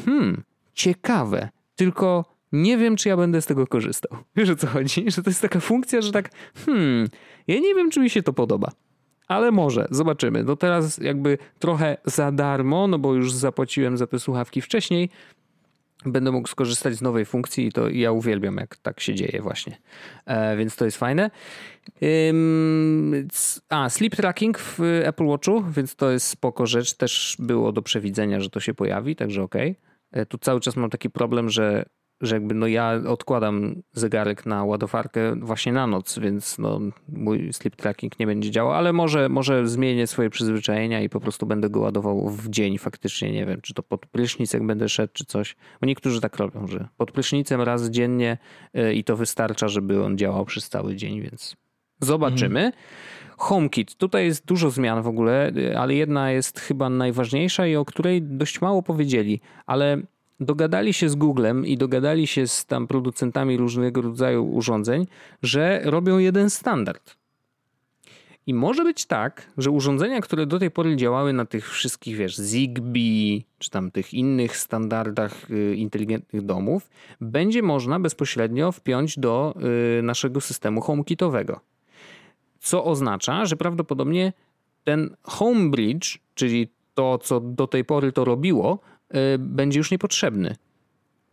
hmm, 0.05 0.43
ciekawe, 0.73 1.49
tylko 1.75 2.25
nie 2.51 2.77
wiem, 2.77 2.95
czy 2.95 3.09
ja 3.09 3.17
będę 3.17 3.41
z 3.41 3.45
tego 3.45 3.67
korzystał. 3.67 4.17
Wiesz 4.35 4.49
o 4.49 4.55
co 4.55 4.67
chodzi? 4.67 5.11
Że 5.11 5.23
to 5.23 5.29
jest 5.29 5.41
taka 5.41 5.59
funkcja, 5.59 6.01
że 6.01 6.11
tak, 6.11 6.29
hmm, 6.65 7.07
ja 7.47 7.59
nie 7.59 7.75
wiem, 7.75 7.91
czy 7.91 7.99
mi 7.99 8.09
się 8.09 8.23
to 8.23 8.33
podoba 8.33 8.71
ale 9.27 9.51
może, 9.51 9.87
zobaczymy. 9.91 10.43
No 10.43 10.55
teraz 10.55 10.97
jakby 10.97 11.37
trochę 11.59 11.97
za 12.05 12.31
darmo, 12.31 12.87
no 12.87 12.99
bo 12.99 13.13
już 13.13 13.33
zapłaciłem 13.33 13.97
za 13.97 14.07
te 14.07 14.19
słuchawki 14.19 14.61
wcześniej, 14.61 15.09
będę 16.05 16.31
mógł 16.31 16.47
skorzystać 16.47 16.95
z 16.95 17.01
nowej 17.01 17.25
funkcji 17.25 17.67
i 17.67 17.71
to 17.71 17.89
ja 17.89 18.11
uwielbiam, 18.11 18.57
jak 18.57 18.77
tak 18.77 18.99
się 18.99 19.15
dzieje 19.15 19.41
właśnie. 19.41 19.77
E, 20.25 20.57
więc 20.57 20.75
to 20.75 20.85
jest 20.85 20.97
fajne. 20.97 21.31
Ym, 22.29 23.27
a, 23.69 23.89
sleep 23.89 24.15
tracking 24.15 24.59
w 24.59 24.79
Apple 25.03 25.25
Watchu, 25.25 25.63
więc 25.63 25.95
to 25.95 26.11
jest 26.11 26.27
spoko 26.27 26.65
rzecz. 26.65 26.93
Też 26.93 27.35
było 27.39 27.71
do 27.71 27.81
przewidzenia, 27.81 28.39
że 28.39 28.49
to 28.49 28.59
się 28.59 28.73
pojawi, 28.73 29.15
także 29.15 29.43
okej. 29.43 29.75
Okay. 30.11 30.25
Tu 30.25 30.37
cały 30.37 30.59
czas 30.59 30.75
mam 30.75 30.89
taki 30.89 31.09
problem, 31.09 31.49
że 31.49 31.85
że 32.21 32.35
jakby 32.35 32.55
no 32.55 32.67
ja 32.67 32.93
odkładam 33.07 33.81
zegarek 33.93 34.45
na 34.45 34.63
ładowarkę 34.63 35.35
właśnie 35.35 35.73
na 35.73 35.87
noc, 35.87 36.19
więc 36.19 36.57
no 36.57 36.79
mój 37.09 37.53
sleep 37.53 37.75
tracking 37.75 38.19
nie 38.19 38.27
będzie 38.27 38.51
działał, 38.51 38.73
ale 38.73 38.93
może, 38.93 39.29
może 39.29 39.67
zmienię 39.67 40.07
swoje 40.07 40.29
przyzwyczajenia 40.29 41.01
i 41.01 41.09
po 41.09 41.19
prostu 41.19 41.45
będę 41.45 41.69
go 41.69 41.79
ładował 41.79 42.29
w 42.29 42.49
dzień 42.49 42.77
faktycznie, 42.77 43.31
nie 43.31 43.45
wiem, 43.45 43.61
czy 43.61 43.73
to 43.73 43.83
pod 43.83 44.05
prysznic 44.05 44.53
jak 44.53 44.65
będę 44.65 44.89
szedł, 44.89 45.13
czy 45.13 45.25
coś. 45.25 45.55
Bo 45.81 45.87
niektórzy 45.87 46.21
tak 46.21 46.37
robią, 46.37 46.67
że 46.67 46.87
pod 46.97 47.11
prysznicem 47.11 47.61
raz 47.61 47.89
dziennie 47.89 48.37
y, 48.77 48.93
i 48.93 49.03
to 49.03 49.17
wystarcza, 49.17 49.67
żeby 49.67 50.03
on 50.03 50.17
działał 50.17 50.45
przez 50.45 50.69
cały 50.69 50.95
dzień, 50.95 51.21
więc 51.21 51.55
zobaczymy. 52.01 52.59
Mhm. 52.59 52.83
HomeKit. 53.37 53.95
Tutaj 53.95 54.25
jest 54.25 54.45
dużo 54.45 54.69
zmian 54.69 55.01
w 55.01 55.07
ogóle, 55.07 55.51
y, 55.57 55.77
ale 55.77 55.95
jedna 55.95 56.31
jest 56.31 56.59
chyba 56.59 56.89
najważniejsza 56.89 57.67
i 57.67 57.75
o 57.75 57.85
której 57.85 58.21
dość 58.21 58.61
mało 58.61 58.83
powiedzieli, 58.83 59.41
ale 59.65 60.01
dogadali 60.39 60.93
się 60.93 61.09
z 61.09 61.15
Googlem 61.15 61.65
i 61.65 61.77
dogadali 61.77 62.27
się 62.27 62.47
z 62.47 62.65
tam 62.65 62.87
producentami 62.87 63.57
różnego 63.57 64.01
rodzaju 64.01 64.53
urządzeń, 64.53 65.07
że 65.43 65.81
robią 65.83 66.17
jeden 66.17 66.49
standard. 66.49 67.17
I 68.47 68.53
może 68.53 68.83
być 68.83 69.05
tak, 69.05 69.51
że 69.57 69.71
urządzenia, 69.71 70.21
które 70.21 70.45
do 70.45 70.59
tej 70.59 70.71
pory 70.71 70.95
działały 70.95 71.33
na 71.33 71.45
tych 71.45 71.69
wszystkich, 71.69 72.15
wiesz, 72.15 72.37
Zigbee, 72.37 73.43
czy 73.59 73.69
tam 73.69 73.91
tych 73.91 74.13
innych 74.13 74.57
standardach 74.57 75.51
y, 75.51 75.75
inteligentnych 75.75 76.41
domów, 76.41 76.89
będzie 77.21 77.61
można 77.61 77.99
bezpośrednio 77.99 78.71
wpiąć 78.71 79.19
do 79.19 79.55
y, 79.99 80.01
naszego 80.01 80.41
systemu 80.41 80.81
HomeKitowego. 80.81 81.59
Co 82.59 82.85
oznacza, 82.85 83.45
że 83.45 83.55
prawdopodobnie 83.55 84.33
ten 84.83 85.15
HomeBridge, 85.21 86.19
czyli 86.35 86.67
to, 86.93 87.17
co 87.17 87.39
do 87.39 87.67
tej 87.67 87.85
pory 87.85 88.11
to 88.11 88.25
robiło, 88.25 88.79
będzie 89.39 89.79
już 89.79 89.91
niepotrzebny. 89.91 90.55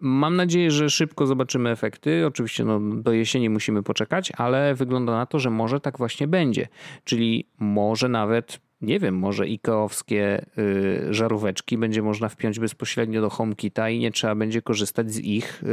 Mam 0.01 0.37
nadzieję, 0.37 0.71
że 0.71 0.91
szybko 0.91 1.27
zobaczymy 1.27 1.71
efekty. 1.71 2.27
Oczywiście 2.27 2.65
no, 2.65 2.81
do 2.81 3.13
jesieni 3.13 3.51
musimy 3.51 3.83
poczekać, 3.83 4.33
ale 4.37 4.75
wygląda 4.75 5.13
na 5.13 5.27
to, 5.27 5.39
że 5.39 5.51
może 5.51 5.81
tak 5.81 5.99
właśnie 5.99 6.29
będzie. 6.29 6.69
Czyli 7.05 7.47
może 7.59 8.09
nawet, 8.09 8.61
nie 8.81 9.01
wiem, 9.01 9.19
może 9.19 9.49
ikeowskie 9.49 10.47
y, 10.59 11.15
żaróweczki 11.15 11.79
będzie 11.79 12.03
można 12.03 12.29
wpiąć 12.29 12.59
bezpośrednio 12.59 13.21
do 13.21 13.31
HomeKita 13.31 13.91
i 13.91 13.99
nie 13.99 14.11
trzeba 14.11 14.35
będzie 14.35 14.63
korzystać 14.63 15.13
z 15.13 15.19
ich, 15.19 15.63
y, 15.63 15.67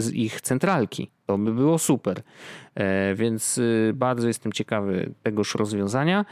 z 0.00 0.12
ich 0.12 0.40
centralki. 0.40 1.10
To 1.26 1.38
by 1.38 1.54
było 1.54 1.78
super. 1.78 2.22
E, 2.74 3.14
więc 3.14 3.58
y, 3.58 3.92
bardzo 3.94 4.28
jestem 4.28 4.52
ciekawy 4.52 5.14
tegoż 5.22 5.54
rozwiązania. 5.54 6.24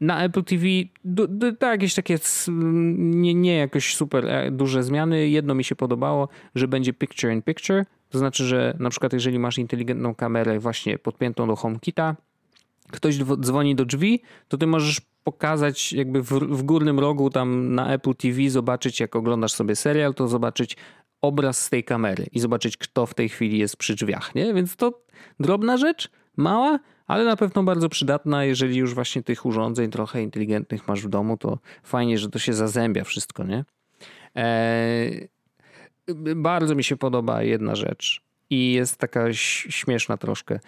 Na 0.00 0.24
Apple 0.24 0.44
TV 0.44 0.64
to 1.58 1.66
jakieś 1.66 1.94
takie 1.94 2.18
nie, 2.48 3.34
nie 3.34 3.56
jakoś 3.56 3.96
super 3.96 4.26
e, 4.26 4.50
duże 4.50 4.82
zmiany. 4.82 5.28
Jedno 5.28 5.54
mi 5.54 5.64
się 5.64 5.76
podobało, 5.76 6.28
że 6.54 6.68
będzie 6.68 6.92
picture 6.92 7.32
in 7.32 7.42
picture. 7.42 7.84
To 8.10 8.18
znaczy, 8.18 8.44
że 8.44 8.76
na 8.78 8.90
przykład 8.90 9.12
jeżeli 9.12 9.38
masz 9.38 9.58
inteligentną 9.58 10.14
kamerę 10.14 10.58
właśnie 10.58 10.98
podpiętą 10.98 11.46
do 11.46 11.56
HomeKita, 11.56 12.16
ktoś 12.90 13.18
dzwoni 13.40 13.74
do 13.74 13.84
drzwi, 13.84 14.22
to 14.48 14.58
ty 14.58 14.66
możesz 14.66 15.00
pokazać 15.24 15.92
jakby 15.92 16.22
w, 16.22 16.28
w 16.28 16.62
górnym 16.62 17.00
rogu 17.00 17.30
tam 17.30 17.74
na 17.74 17.92
Apple 17.92 18.14
TV, 18.14 18.50
zobaczyć 18.50 19.00
jak 19.00 19.16
oglądasz 19.16 19.52
sobie 19.52 19.76
serial, 19.76 20.14
to 20.14 20.28
zobaczyć 20.28 20.76
obraz 21.20 21.62
z 21.62 21.70
tej 21.70 21.84
kamery 21.84 22.26
i 22.32 22.40
zobaczyć 22.40 22.76
kto 22.76 23.06
w 23.06 23.14
tej 23.14 23.28
chwili 23.28 23.58
jest 23.58 23.76
przy 23.76 23.94
drzwiach, 23.94 24.34
nie? 24.34 24.54
Więc 24.54 24.76
to 24.76 25.00
drobna 25.40 25.76
rzecz, 25.76 26.10
mała, 26.36 26.78
ale 27.06 27.24
na 27.24 27.36
pewno 27.36 27.62
bardzo 27.62 27.88
przydatna, 27.88 28.44
jeżeli 28.44 28.76
już 28.76 28.94
właśnie 28.94 29.22
tych 29.22 29.46
urządzeń 29.46 29.90
trochę 29.90 30.22
inteligentnych 30.22 30.88
masz 30.88 31.02
w 31.02 31.08
domu, 31.08 31.36
to 31.36 31.58
fajnie, 31.82 32.18
że 32.18 32.30
to 32.30 32.38
się 32.38 32.52
zazębia 32.52 33.04
wszystko, 33.04 33.44
nie? 33.44 33.64
Eee, 34.34 35.28
bardzo 36.36 36.74
mi 36.74 36.84
się 36.84 36.96
podoba 36.96 37.42
jedna 37.42 37.74
rzecz 37.74 38.22
i 38.50 38.72
jest 38.72 38.96
taka 38.96 39.32
śmieszna 39.32 40.16
troszkę. 40.16 40.60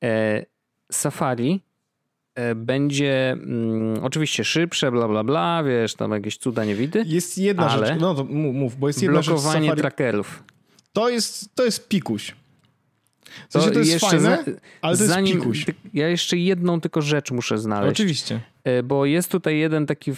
Eee, 0.00 0.46
Safari 0.92 1.60
e, 2.34 2.54
będzie 2.54 3.30
mm, 3.32 4.04
oczywiście 4.04 4.44
szybsze, 4.44 4.92
bla, 4.92 5.08
bla, 5.08 5.24
bla, 5.24 5.62
wiesz, 5.64 5.94
tam 5.94 6.12
jakieś 6.12 6.38
cuda 6.38 6.64
nie 6.64 6.74
widy. 6.74 7.04
Jest 7.06 7.38
jedna 7.38 7.68
rzecz, 7.68 8.00
no 8.00 8.14
to 8.14 8.24
mów, 8.24 8.76
bo 8.76 8.86
jest 8.86 9.02
jedna 9.02 9.20
blokowanie 9.20 9.42
rzecz 9.42 9.52
Blokowanie 9.52 9.76
trackerów. 9.76 10.44
To 10.92 11.08
jest, 11.08 11.54
to 11.54 11.64
jest 11.64 11.88
pikuś. 11.88 12.34
To, 13.50 13.70
to 13.70 13.78
jest 13.78 13.92
jeszcze 13.92 14.06
fajne, 14.06 14.22
za, 14.22 14.52
ale 14.82 14.96
to 14.96 15.04
zanim, 15.04 15.26
jest 15.26 15.40
pikuś. 15.40 15.66
Ja 15.94 16.08
jeszcze 16.08 16.36
jedną 16.36 16.80
tylko 16.80 17.02
rzecz 17.02 17.30
muszę 17.30 17.58
znaleźć. 17.58 17.92
Oczywiście. 17.92 18.40
E, 18.64 18.82
bo 18.82 19.06
jest 19.06 19.30
tutaj 19.30 19.58
jeden 19.58 19.86
taki 19.86 20.12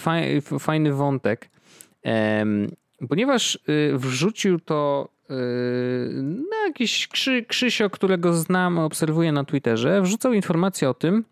fajny 0.59 0.93
wątek. 0.93 1.49
Ponieważ 3.09 3.59
y, 3.69 3.97
wrzucił 3.97 4.59
to 4.59 5.09
y, 5.29 5.33
na 6.23 6.67
jakiś 6.67 7.07
Krzy, 7.07 7.45
Krzysio, 7.45 7.89
którego 7.89 8.33
znam, 8.33 8.79
obserwuję 8.79 9.31
na 9.31 9.43
Twitterze, 9.43 10.01
wrzucał 10.01 10.33
informację 10.33 10.89
o 10.89 10.93
tym, 10.93 11.25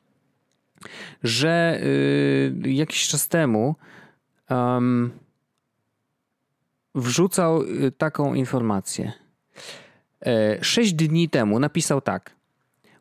że 1.24 1.80
y, 1.84 2.54
jakiś 2.66 3.08
czas 3.08 3.28
temu 3.28 3.76
um, 4.50 5.12
wrzucał 6.96 7.64
taką 7.98 8.34
informację– 8.34 9.12
sześć 10.62 10.94
dni 10.94 11.30
temu 11.30 11.60
napisał 11.60 12.02
tak. 12.02 12.40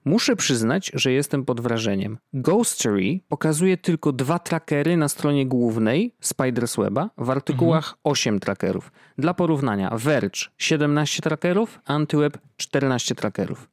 Muszę 0.04 0.36
przyznać, 0.36 0.90
że 0.94 1.12
jestem 1.12 1.44
pod 1.44 1.60
wrażeniem. 1.60 2.18
Ghostery 2.32 3.20
pokazuje 3.28 3.76
tylko 3.76 4.12
dwa 4.12 4.38
trackery 4.38 4.96
na 4.96 5.08
stronie 5.08 5.46
głównej 5.46 6.14
Spidersweba, 6.20 7.10
w 7.18 7.30
artykułach 7.30 7.84
mhm. 7.84 7.98
8 8.04 8.40
trackerów. 8.40 8.92
Dla 9.18 9.34
porównania 9.34 9.90
Verge 9.96 10.48
17 10.58 11.22
trackerów, 11.22 11.80
Antyweb 11.84 12.38
14 12.56 13.14
trackerów. 13.14 13.68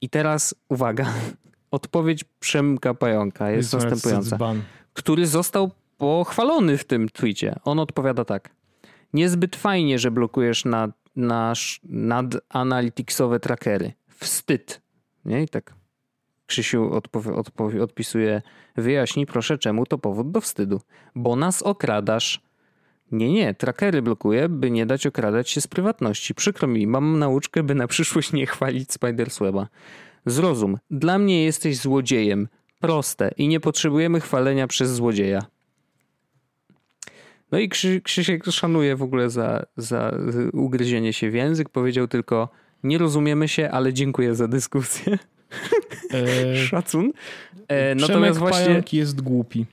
I 0.00 0.08
teraz 0.08 0.54
uwaga, 0.68 1.06
odpowiedź 1.70 2.24
Przemka 2.40 2.94
Pająka 2.94 3.50
jest 3.50 3.72
następująca, 3.72 4.38
który 4.92 5.26
został 5.26 5.70
pochwalony 5.98 6.78
w 6.78 6.84
tym 6.84 7.08
tweetie. 7.08 7.54
On 7.64 7.78
odpowiada 7.78 8.24
tak. 8.24 8.50
Niezbyt 9.12 9.56
fajnie, 9.56 9.98
że 9.98 10.10
blokujesz 10.10 10.64
na 10.64 10.88
nasz 11.18 11.80
nadanalyticsowe 11.84 13.40
trackery. 13.40 13.92
Wstyd. 14.08 14.80
Nie? 15.24 15.42
I 15.42 15.48
tak 15.48 15.74
Krzysiu 16.46 16.90
odpisuje, 17.82 18.42
wyjaśnij 18.76 19.26
proszę, 19.26 19.58
czemu 19.58 19.86
to 19.86 19.98
powód 19.98 20.30
do 20.30 20.40
wstydu. 20.40 20.80
Bo 21.14 21.36
nas 21.36 21.62
okradasz. 21.62 22.40
Nie, 23.12 23.32
nie, 23.32 23.54
trackery 23.54 24.02
blokuję, 24.02 24.48
by 24.48 24.70
nie 24.70 24.86
dać 24.86 25.06
okradać 25.06 25.50
się 25.50 25.60
z 25.60 25.66
prywatności. 25.66 26.34
Przykro 26.34 26.68
mi, 26.68 26.86
mam 26.86 27.18
nauczkę, 27.18 27.62
by 27.62 27.74
na 27.74 27.86
przyszłość 27.86 28.32
nie 28.32 28.46
chwalić 28.46 28.92
Spidersweba. 28.92 29.68
Zrozum, 30.26 30.78
dla 30.90 31.18
mnie 31.18 31.44
jesteś 31.44 31.76
złodziejem. 31.76 32.48
Proste 32.80 33.30
i 33.36 33.48
nie 33.48 33.60
potrzebujemy 33.60 34.20
chwalenia 34.20 34.66
przez 34.66 34.90
złodzieja. 34.90 35.42
No 37.52 37.58
i 37.58 37.68
Krzy, 37.68 38.00
Krzysiek 38.00 38.44
szanuje 38.44 38.96
w 38.96 39.02
ogóle 39.02 39.30
za, 39.30 39.66
za 39.76 40.14
ugryzienie 40.52 41.12
się 41.12 41.30
w 41.30 41.34
język. 41.34 41.68
Powiedział 41.68 42.08
tylko, 42.08 42.48
nie 42.82 42.98
rozumiemy 42.98 43.48
się, 43.48 43.70
ale 43.70 43.92
dziękuję 43.92 44.34
za 44.34 44.48
dyskusję. 44.48 45.18
E... 46.10 46.56
Szacun. 46.66 47.12
E, 47.68 47.94
natomiast 47.94 48.38
właśnie 48.38 48.82
jest 48.92 49.20
głupi. 49.20 49.66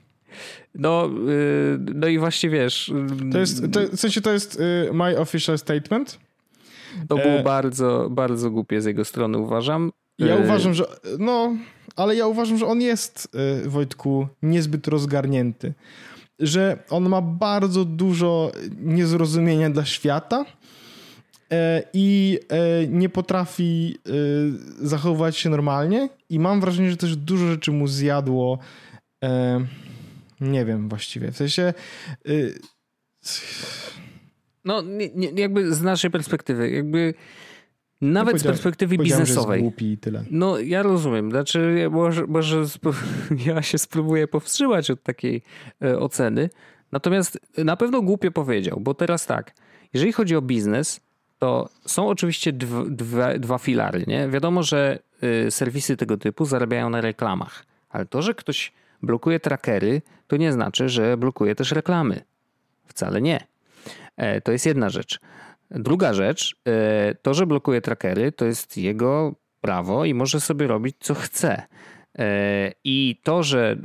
No, 0.74 1.10
y, 1.28 1.78
no 1.94 2.06
i 2.06 2.18
właśnie 2.18 2.50
wiesz. 2.50 2.92
To 3.32 3.38
jest, 3.38 3.72
to, 3.72 3.80
w 3.92 4.00
sensie 4.00 4.20
to 4.20 4.32
jest 4.32 4.60
y, 4.60 4.92
my 4.92 5.18
official 5.18 5.58
statement. 5.58 6.18
To 7.08 7.16
było 7.16 7.28
e... 7.28 7.42
bardzo, 7.42 8.08
bardzo 8.10 8.50
głupie 8.50 8.80
z 8.80 8.84
jego 8.84 9.04
strony, 9.04 9.38
uważam. 9.38 9.92
Ja 10.18 10.36
uważam, 10.36 10.74
że. 10.74 10.84
No, 11.18 11.56
ale 11.96 12.16
ja 12.16 12.26
uważam, 12.26 12.58
że 12.58 12.66
on 12.66 12.80
jest, 12.80 13.36
y, 13.64 13.68
Wojtku, 13.68 14.28
niezbyt 14.42 14.88
rozgarnięty 14.88 15.74
że 16.38 16.78
on 16.90 17.08
ma 17.08 17.20
bardzo 17.22 17.84
dużo 17.84 18.52
niezrozumienia 18.80 19.70
dla 19.70 19.84
świata 19.84 20.44
e, 21.52 21.82
i 21.92 22.38
e, 22.48 22.86
nie 22.86 23.08
potrafi 23.08 23.98
e, 24.06 24.10
zachowywać 24.86 25.36
się 25.36 25.50
normalnie. 25.50 26.08
I 26.30 26.38
mam 26.38 26.60
wrażenie, 26.60 26.90
że 26.90 26.96
też 26.96 27.16
dużo 27.16 27.46
rzeczy 27.46 27.72
mu 27.72 27.88
zjadło 27.88 28.58
nie 30.40 30.64
wiem 30.64 30.88
właściwie, 30.88 31.32
w 31.32 31.36
sensie 31.36 31.74
no 34.64 34.82
jakby 35.34 35.74
z 35.74 35.82
naszej 35.82 36.10
perspektywy, 36.10 36.70
jakby 36.70 37.14
nawet 38.00 38.40
z 38.40 38.44
perspektywy 38.44 38.98
biznesowej. 38.98 39.62
głupi 39.62 39.92
i 39.92 39.98
tyle. 39.98 40.24
No 40.30 40.58
ja 40.58 40.82
rozumiem. 40.82 41.30
Znaczy, 41.30 41.88
może, 41.90 42.26
może 42.26 42.64
ja 43.46 43.62
się 43.62 43.78
spróbuję 43.78 44.28
powstrzymać 44.28 44.90
od 44.90 45.02
takiej 45.02 45.42
e, 45.82 45.98
oceny. 45.98 46.50
Natomiast 46.92 47.40
na 47.58 47.76
pewno 47.76 48.02
głupio 48.02 48.30
powiedział, 48.30 48.80
bo 48.80 48.94
teraz 48.94 49.26
tak, 49.26 49.54
jeżeli 49.94 50.12
chodzi 50.12 50.36
o 50.36 50.42
biznes, 50.42 51.00
to 51.38 51.68
są 51.86 52.08
oczywiście 52.08 52.52
dwa, 52.52 52.84
dwa, 52.88 53.38
dwa 53.38 53.58
filary. 53.58 54.04
Nie? 54.06 54.28
Wiadomo, 54.28 54.62
że 54.62 54.98
y, 55.46 55.50
serwisy 55.50 55.96
tego 55.96 56.16
typu 56.16 56.44
zarabiają 56.44 56.90
na 56.90 57.00
reklamach, 57.00 57.64
ale 57.90 58.06
to, 58.06 58.22
że 58.22 58.34
ktoś 58.34 58.72
blokuje 59.02 59.40
trackery, 59.40 60.02
to 60.26 60.36
nie 60.36 60.52
znaczy, 60.52 60.88
że 60.88 61.16
blokuje 61.16 61.54
też 61.54 61.72
reklamy. 61.72 62.20
Wcale 62.86 63.22
nie. 63.22 63.46
E, 64.16 64.40
to 64.40 64.52
jest 64.52 64.66
jedna 64.66 64.90
rzecz. 64.90 65.20
Druga 65.70 66.14
rzecz, 66.14 66.56
e, 66.68 67.14
to, 67.22 67.34
że 67.34 67.46
blokuje 67.46 67.80
trackery, 67.80 68.32
to 68.32 68.44
jest 68.44 68.76
jego 68.76 69.34
prawo 69.60 70.04
i 70.04 70.14
może 70.14 70.40
sobie 70.40 70.66
robić 70.66 70.96
co 71.00 71.14
chce. 71.14 71.62
E, 72.18 72.72
I 72.84 73.20
to, 73.22 73.42
że 73.42 73.76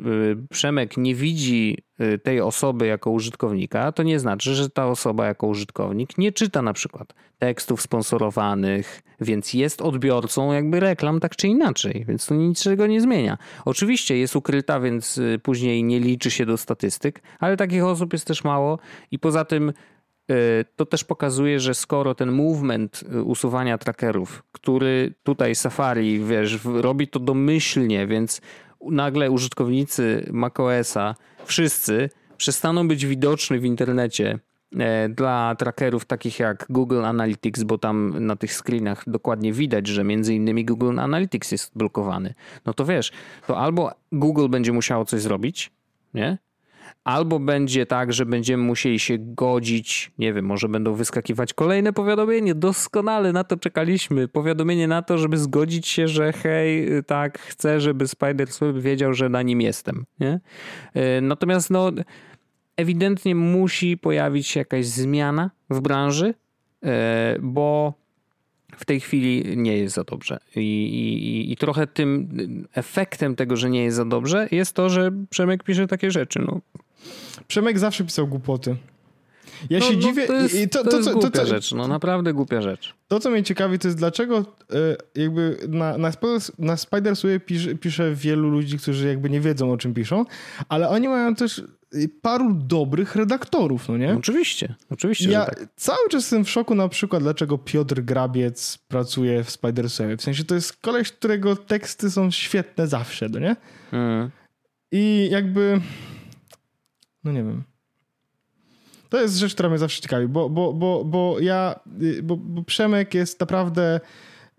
Przemek 0.49 0.97
nie 0.97 1.15
widzi 1.15 1.77
tej 2.23 2.41
osoby 2.41 2.88
jako 2.88 3.11
użytkownika, 3.11 3.91
to 3.91 4.03
nie 4.03 4.19
znaczy, 4.19 4.55
że 4.55 4.69
ta 4.69 4.88
osoba 4.88 5.25
jako 5.25 5.47
użytkownik 5.47 6.17
nie 6.17 6.32
czyta 6.32 6.61
na 6.61 6.73
przykład 6.73 7.13
tekstów 7.39 7.82
sponsorowanych, 7.82 9.01
więc 9.21 9.53
jest 9.53 9.82
odbiorcą 9.82 10.53
jakby 10.53 10.79
reklam 10.79 11.19
tak 11.19 11.36
czy 11.36 11.47
inaczej, 11.47 12.05
więc 12.07 12.25
to 12.25 12.36
niczego 12.36 12.88
nie 12.88 13.01
zmienia. 13.01 13.38
Oczywiście 13.65 14.17
jest 14.17 14.36
ukryta, 14.36 14.79
więc 14.79 15.19
później 15.43 15.84
nie 15.84 15.99
liczy 15.99 16.32
się 16.32 16.45
do 16.45 16.57
statystyk, 16.57 17.21
ale 17.39 17.57
takich 17.57 17.84
osób 17.84 18.13
jest 18.13 18.27
też 18.27 18.43
mało 18.43 18.79
i 19.11 19.19
poza 19.19 19.45
tym 19.45 19.73
to 20.75 20.86
też 20.86 21.03
pokazuje, 21.03 21.59
że 21.59 21.73
skoro 21.73 22.15
ten 22.15 22.32
movement 22.32 23.03
y, 23.15 23.23
usuwania 23.23 23.77
trackerów, 23.77 24.43
który 24.51 25.13
tutaj 25.23 25.55
Safari, 25.55 26.19
wiesz, 26.19 26.59
robi 26.65 27.07
to 27.07 27.19
domyślnie, 27.19 28.07
więc 28.07 28.41
nagle 28.91 29.32
użytkownicy 29.32 30.29
macOSa, 30.32 31.15
wszyscy 31.45 32.09
przestaną 32.38 32.88
być 32.88 33.05
widoczni 33.05 33.59
w 33.59 33.65
internecie 33.65 34.39
e, 34.79 35.09
dla 35.09 35.55
trackerów 35.55 36.05
takich 36.05 36.39
jak 36.39 36.65
Google 36.69 37.05
Analytics, 37.05 37.63
bo 37.63 37.77
tam 37.77 38.25
na 38.25 38.36
tych 38.36 38.53
screenach 38.53 39.03
dokładnie 39.07 39.53
widać, 39.53 39.88
że 39.88 40.03
między 40.03 40.36
innymi 40.36 40.65
Google 40.65 40.99
Analytics 40.99 41.51
jest 41.51 41.71
blokowany. 41.75 42.34
No 42.65 42.73
to 42.73 42.86
wiesz, 42.86 43.11
to 43.47 43.57
albo 43.57 43.91
Google 44.11 44.47
będzie 44.49 44.71
musiało 44.71 45.05
coś 45.05 45.21
zrobić, 45.21 45.71
nie? 46.13 46.38
Albo 47.03 47.39
będzie 47.39 47.85
tak, 47.85 48.13
że 48.13 48.25
będziemy 48.25 48.63
musieli 48.63 48.99
się 48.99 49.15
godzić, 49.19 50.11
nie 50.17 50.33
wiem, 50.33 50.45
może 50.45 50.69
będą 50.69 50.93
wyskakiwać 50.93 51.53
kolejne 51.53 51.93
powiadomienie, 51.93 52.55
doskonale 52.55 53.33
na 53.33 53.43
to 53.43 53.57
czekaliśmy. 53.57 54.27
Powiadomienie 54.27 54.87
na 54.87 55.01
to, 55.01 55.17
żeby 55.17 55.37
zgodzić 55.37 55.87
się, 55.87 56.07
że 56.07 56.33
hej, 56.33 56.87
tak, 57.07 57.39
chcę, 57.39 57.81
żeby 57.81 58.07
Spider 58.07 58.47
wiedział, 58.73 59.13
że 59.13 59.29
na 59.29 59.41
nim 59.41 59.61
jestem. 59.61 60.05
Nie? 60.19 60.39
E, 60.93 61.21
natomiast 61.21 61.69
no, 61.69 61.91
ewidentnie 62.77 63.35
musi 63.35 63.97
pojawić 63.97 64.47
się 64.47 64.59
jakaś 64.59 64.85
zmiana 64.85 65.51
w 65.69 65.81
branży, 65.81 66.33
e, 66.83 67.37
bo 67.41 67.93
w 68.75 68.85
tej 68.85 68.99
chwili 68.99 69.57
nie 69.57 69.77
jest 69.77 69.95
za 69.95 70.03
dobrze. 70.03 70.39
I, 70.55 70.59
i, 70.59 71.51
I, 71.51 71.57
trochę 71.57 71.87
tym 71.87 72.29
efektem 72.73 73.35
tego, 73.35 73.55
że 73.55 73.69
nie 73.69 73.83
jest 73.83 73.97
za 73.97 74.05
dobrze, 74.05 74.47
jest 74.51 74.73
to, 74.73 74.89
że 74.89 75.11
Przemek 75.29 75.63
pisze 75.63 75.87
takie 75.87 76.11
rzeczy. 76.11 76.39
No. 76.39 76.61
Przemek 77.47 77.80
zawsze 77.80 78.04
pisał 78.04 78.28
głupoty. 78.28 78.76
Ja 79.70 79.80
no, 79.80 79.86
się 79.86 79.93
no, 79.93 80.02
dziwię. 80.02 80.28
To 80.28 80.34
jest, 80.34 80.56
i 80.56 80.70
to, 80.70 80.84
to, 80.84 80.89
to 80.89 80.97
jest 80.97 81.12
głupia 81.12 81.30
to, 81.30 81.45
rzecz, 81.45 81.72
no 81.72 81.88
naprawdę 81.88 82.34
głupia 82.34 82.62
rzecz. 82.62 82.93
To, 83.08 83.20
co 83.20 83.30
mnie 83.30 83.43
ciekawi, 83.43 83.80
to 83.80 83.88
jest 83.88 83.97
dlaczego 83.97 84.38
e, 84.38 84.76
jakby 85.22 85.58
na, 85.70 85.97
na, 85.97 86.12
na 86.60 86.78
Spider 86.78 87.16
pisze, 87.45 87.76
pisze 87.76 88.16
wielu 88.16 88.49
ludzi, 88.49 88.78
którzy 88.78 89.08
jakby 89.08 89.30
nie 89.30 89.41
wiedzą, 89.41 89.72
o 89.72 89.78
czym 89.78 89.93
piszą, 89.93 90.26
ale 90.70 90.89
oni 90.89 91.08
mają 91.08 91.36
też 91.36 91.64
paru 92.22 92.54
dobrych 92.54 93.16
redaktorów, 93.16 93.89
no 93.89 93.97
nie? 93.97 94.14
Oczywiście, 94.14 94.76
oczywiście. 94.89 95.30
Ja 95.30 95.45
tak. 95.45 95.68
cały 95.76 96.10
czas 96.10 96.24
jestem 96.24 96.45
w 96.45 96.49
szoku 96.49 96.76
na 96.76 96.89
przykład, 96.89 97.24
dlaczego 97.24 97.58
Piotr 97.58 98.02
Grabiec 98.02 98.78
pracuje 98.88 99.43
w 99.43 99.49
Spider-Sobie. 99.49 100.18
W 100.18 100.22
sensie 100.22 100.43
to 100.43 100.56
jest 100.56 100.74
koleś, 100.74 101.12
którego 101.12 101.56
teksty 101.56 102.12
są 102.12 102.32
świetne 102.32 102.88
zawsze, 102.88 103.30
no 103.30 103.39
nie? 103.39 103.56
Mm. 103.91 104.30
I 104.91 105.28
jakby... 105.32 105.82
No 107.24 107.32
nie 107.32 107.43
wiem. 107.43 107.63
To 109.09 109.22
jest 109.22 109.38
rzecz, 109.38 109.53
która 109.53 109.69
mnie 109.69 109.78
zawsze 109.78 110.01
ciekawi, 110.01 110.28
bo, 110.28 110.49
bo, 110.49 110.74
bo, 110.74 111.05
bo 111.05 111.39
ja, 111.39 111.80
y, 112.01 112.24
bo, 112.24 112.38
bo 112.38 112.63
Przemek 112.63 113.13
jest 113.13 113.39
naprawdę 113.39 113.99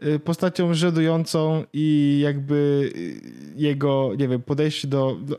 y, 0.06 0.18
postacią 0.18 0.74
żenującą 0.74 1.64
i 1.72 2.18
jakby 2.24 2.90
y, 2.96 3.20
jego, 3.56 4.10
nie 4.18 4.28
wiem, 4.28 4.42
podejście 4.42 4.88
do, 4.88 5.16
do... 5.22 5.38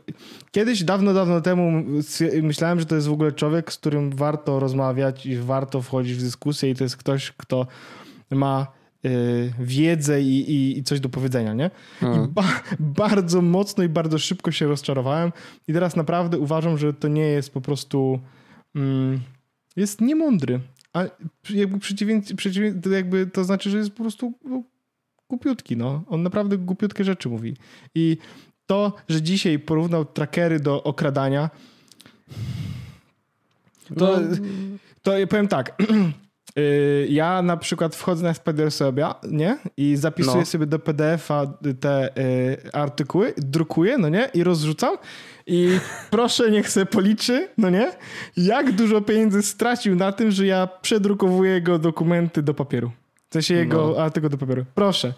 Kiedyś, 0.50 0.84
dawno, 0.84 1.14
dawno 1.14 1.40
temu 1.40 1.84
myślałem, 2.42 2.80
że 2.80 2.86
to 2.86 2.94
jest 2.94 3.06
w 3.06 3.12
ogóle 3.12 3.32
człowiek, 3.32 3.72
z 3.72 3.78
którym 3.78 4.10
warto 4.10 4.60
rozmawiać 4.60 5.26
i 5.26 5.36
warto 5.36 5.82
wchodzić 5.82 6.14
w 6.14 6.22
dyskusję 6.22 6.70
i 6.70 6.74
to 6.74 6.84
jest 6.84 6.96
ktoś, 6.96 7.32
kto 7.32 7.66
ma 8.30 8.66
wiedzę 9.60 10.22
i, 10.22 10.50
i, 10.50 10.78
i, 10.78 10.84
coś 10.84 11.00
do 11.00 11.08
powiedzenia, 11.08 11.54
nie? 11.54 11.70
I 12.02 12.28
ba 12.28 12.62
bardzo 12.80 13.42
mocno 13.42 13.84
i 13.84 13.88
bardzo 13.88 14.18
szybko 14.18 14.50
się 14.50 14.66
rozczarowałem 14.66 15.32
i 15.68 15.72
teraz 15.72 15.96
naprawdę 15.96 16.38
uważam, 16.38 16.78
że 16.78 16.94
to 16.94 17.08
nie 17.08 17.26
jest 17.26 17.50
po 17.50 17.60
prostu 17.60 18.20
mm, 18.74 19.20
jest 19.76 20.00
niemądry. 20.00 20.60
A 20.92 21.04
jakby 21.50 21.78
przeciwieństwo, 21.78 22.36
przeciwię, 22.36 22.74
jakby 22.90 23.26
to 23.26 23.44
znaczy, 23.44 23.70
że 23.70 23.78
jest 23.78 23.90
po 23.90 24.02
prostu 24.02 24.32
no, 24.44 24.62
głupiutki, 25.28 25.76
no. 25.76 26.04
On 26.08 26.22
naprawdę 26.22 26.58
głupiutkie 26.58 27.04
rzeczy 27.04 27.28
mówi. 27.28 27.56
I 27.94 28.16
to, 28.66 28.92
że 29.08 29.22
dzisiaj 29.22 29.58
porównał 29.58 30.04
trackery 30.04 30.60
do 30.60 30.82
okradania, 30.82 31.50
to, 33.98 34.20
no. 34.20 34.36
to 35.02 35.18
ja 35.18 35.26
powiem 35.26 35.48
tak. 35.48 35.76
Y, 36.58 37.06
ja 37.10 37.42
na 37.42 37.56
przykład 37.56 37.96
wchodzę 37.96 38.24
na 38.24 38.34
Spider 38.34 38.70
sobie, 38.70 39.06
nie? 39.30 39.58
I 39.76 39.96
zapisuję 39.96 40.36
no. 40.36 40.46
sobie 40.46 40.66
do 40.66 40.78
PDF-a 40.78 41.46
te 41.80 42.18
y, 42.18 42.72
artykuły, 42.72 43.34
drukuję, 43.36 43.98
no 43.98 44.08
nie? 44.08 44.30
I 44.34 44.44
rozrzucam. 44.44 44.96
I 45.46 45.78
proszę, 46.10 46.50
niech 46.50 46.70
se 46.70 46.86
policzy, 46.86 47.48
no 47.58 47.70
nie? 47.70 47.92
Jak 48.36 48.72
dużo 48.72 49.00
pieniędzy 49.00 49.42
stracił 49.42 49.96
na 49.96 50.12
tym, 50.12 50.30
że 50.30 50.46
ja 50.46 50.68
przedrukowuję 50.82 51.50
jego 51.50 51.78
dokumenty 51.78 52.42
do 52.42 52.54
papieru. 52.54 52.90
W 53.30 53.34
sensie 53.34 53.54
jego 53.54 53.94
no. 53.96 54.02
artykuł 54.02 54.30
do 54.30 54.38
papieru. 54.38 54.64
Proszę. 54.74 55.14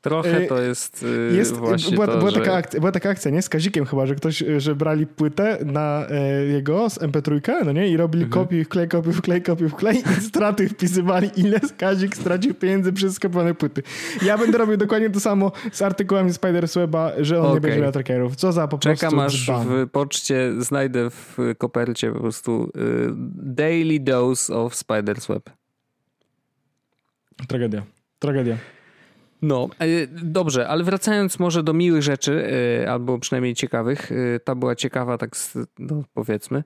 Trochę 0.00 0.40
to 0.40 0.60
jest, 0.60 1.02
y, 1.02 1.36
jest 1.36 1.56
właśnie 1.56 1.94
była, 1.94 2.06
to, 2.06 2.18
była, 2.18 2.30
że... 2.30 2.40
taka 2.40 2.54
akcja, 2.54 2.80
była 2.80 2.92
taka 2.92 3.10
akcja, 3.10 3.30
nie? 3.30 3.42
Z 3.42 3.48
Kazikiem 3.48 3.86
chyba, 3.86 4.06
że 4.06 4.14
ktoś, 4.14 4.42
y, 4.42 4.60
że 4.60 4.74
brali 4.74 5.06
płytę 5.06 5.58
na 5.64 6.06
e, 6.10 6.46
jego 6.46 6.90
z 6.90 6.98
MP3, 6.98 7.64
no 7.64 7.72
nie? 7.72 7.88
I 7.88 7.96
robili 7.96 8.24
mhm. 8.24 8.44
kopiuj, 8.44 8.64
wklej, 8.64 8.88
kopiuj, 8.88 9.12
wklej, 9.12 9.42
kopiuj, 9.42 9.68
wklej 9.68 9.96
i 9.96 10.20
straty 10.28 10.68
wpisywali, 10.68 11.30
ile 11.36 11.60
Kazik 11.78 12.16
stracił 12.16 12.54
pieniędzy 12.54 12.92
przez 12.92 13.14
skopiowane 13.14 13.54
płyty. 13.54 13.82
Ja 14.22 14.38
będę 14.38 14.58
robił 14.58 14.76
dokładnie 14.76 15.10
to 15.10 15.20
samo 15.20 15.52
z 15.72 15.82
artykułami 15.82 16.30
Spider-Sweba, 16.30 17.10
że 17.18 17.38
on 17.38 17.44
okay. 17.44 17.54
nie 17.54 17.60
będzie 17.60 17.80
miał 17.80 17.92
trackerów. 17.92 18.36
Co 18.36 18.52
za 18.52 18.68
po 18.68 18.78
Czekam 18.78 19.10
prostu 19.10 19.46
Czekam 19.46 19.60
aż 19.60 19.66
w 19.66 19.90
poczcie 19.90 20.52
znajdę 20.58 21.10
w 21.10 21.36
kopercie 21.58 22.12
po 22.12 22.20
prostu 22.20 22.72
y, 22.76 23.10
daily 23.36 24.00
dose 24.00 24.54
of 24.54 24.74
Spider-Sweb. 24.74 25.40
Tragedia. 27.48 27.82
Tragedia. 28.18 28.56
No, 29.42 29.68
e, 29.78 30.06
dobrze, 30.06 30.68
ale 30.68 30.84
wracając 30.84 31.38
może 31.38 31.62
do 31.62 31.72
miłych 31.72 32.02
rzeczy, 32.02 32.52
e, 32.82 32.90
albo 32.90 33.18
przynajmniej 33.18 33.54
ciekawych, 33.54 34.12
e, 34.12 34.40
ta 34.40 34.54
była 34.54 34.74
ciekawa, 34.74 35.18
tak 35.18 35.36
no, 35.78 36.02
powiedzmy. 36.14 36.64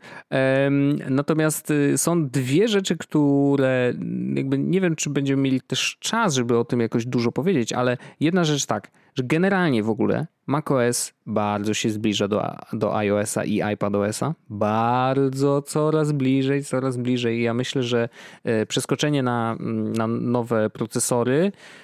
Natomiast 1.10 1.72
są 1.96 2.28
dwie 2.28 2.68
rzeczy, 2.68 2.96
które 2.96 3.92
jakby 4.34 4.58
nie 4.58 4.80
wiem, 4.80 4.96
czy 4.96 5.10
będziemy 5.10 5.42
mieli 5.42 5.60
też 5.60 5.96
czas, 6.00 6.34
żeby 6.34 6.58
o 6.58 6.64
tym 6.64 6.80
jakoś 6.80 7.06
dużo 7.06 7.32
powiedzieć, 7.32 7.72
ale 7.72 7.96
jedna 8.20 8.44
rzecz 8.44 8.66
tak, 8.66 8.90
że 9.14 9.24
generalnie 9.24 9.82
w 9.82 9.90
ogóle 9.90 10.26
macOS 10.46 11.12
bardzo 11.26 11.74
się 11.74 11.90
zbliża 11.90 12.28
do, 12.28 12.42
do 12.72 12.96
iOS-a 12.96 13.44
i 13.44 13.62
iPadOS-a. 13.72 14.34
Bardzo, 14.48 15.62
coraz 15.62 16.12
bliżej, 16.12 16.64
coraz 16.64 16.96
bliżej. 16.96 17.42
Ja 17.42 17.54
myślę, 17.54 17.82
że 17.82 18.08
przeskoczenie 18.68 19.22
na, 19.22 19.56
na 19.96 20.06
nowe 20.06 20.70
procesory 20.70 21.52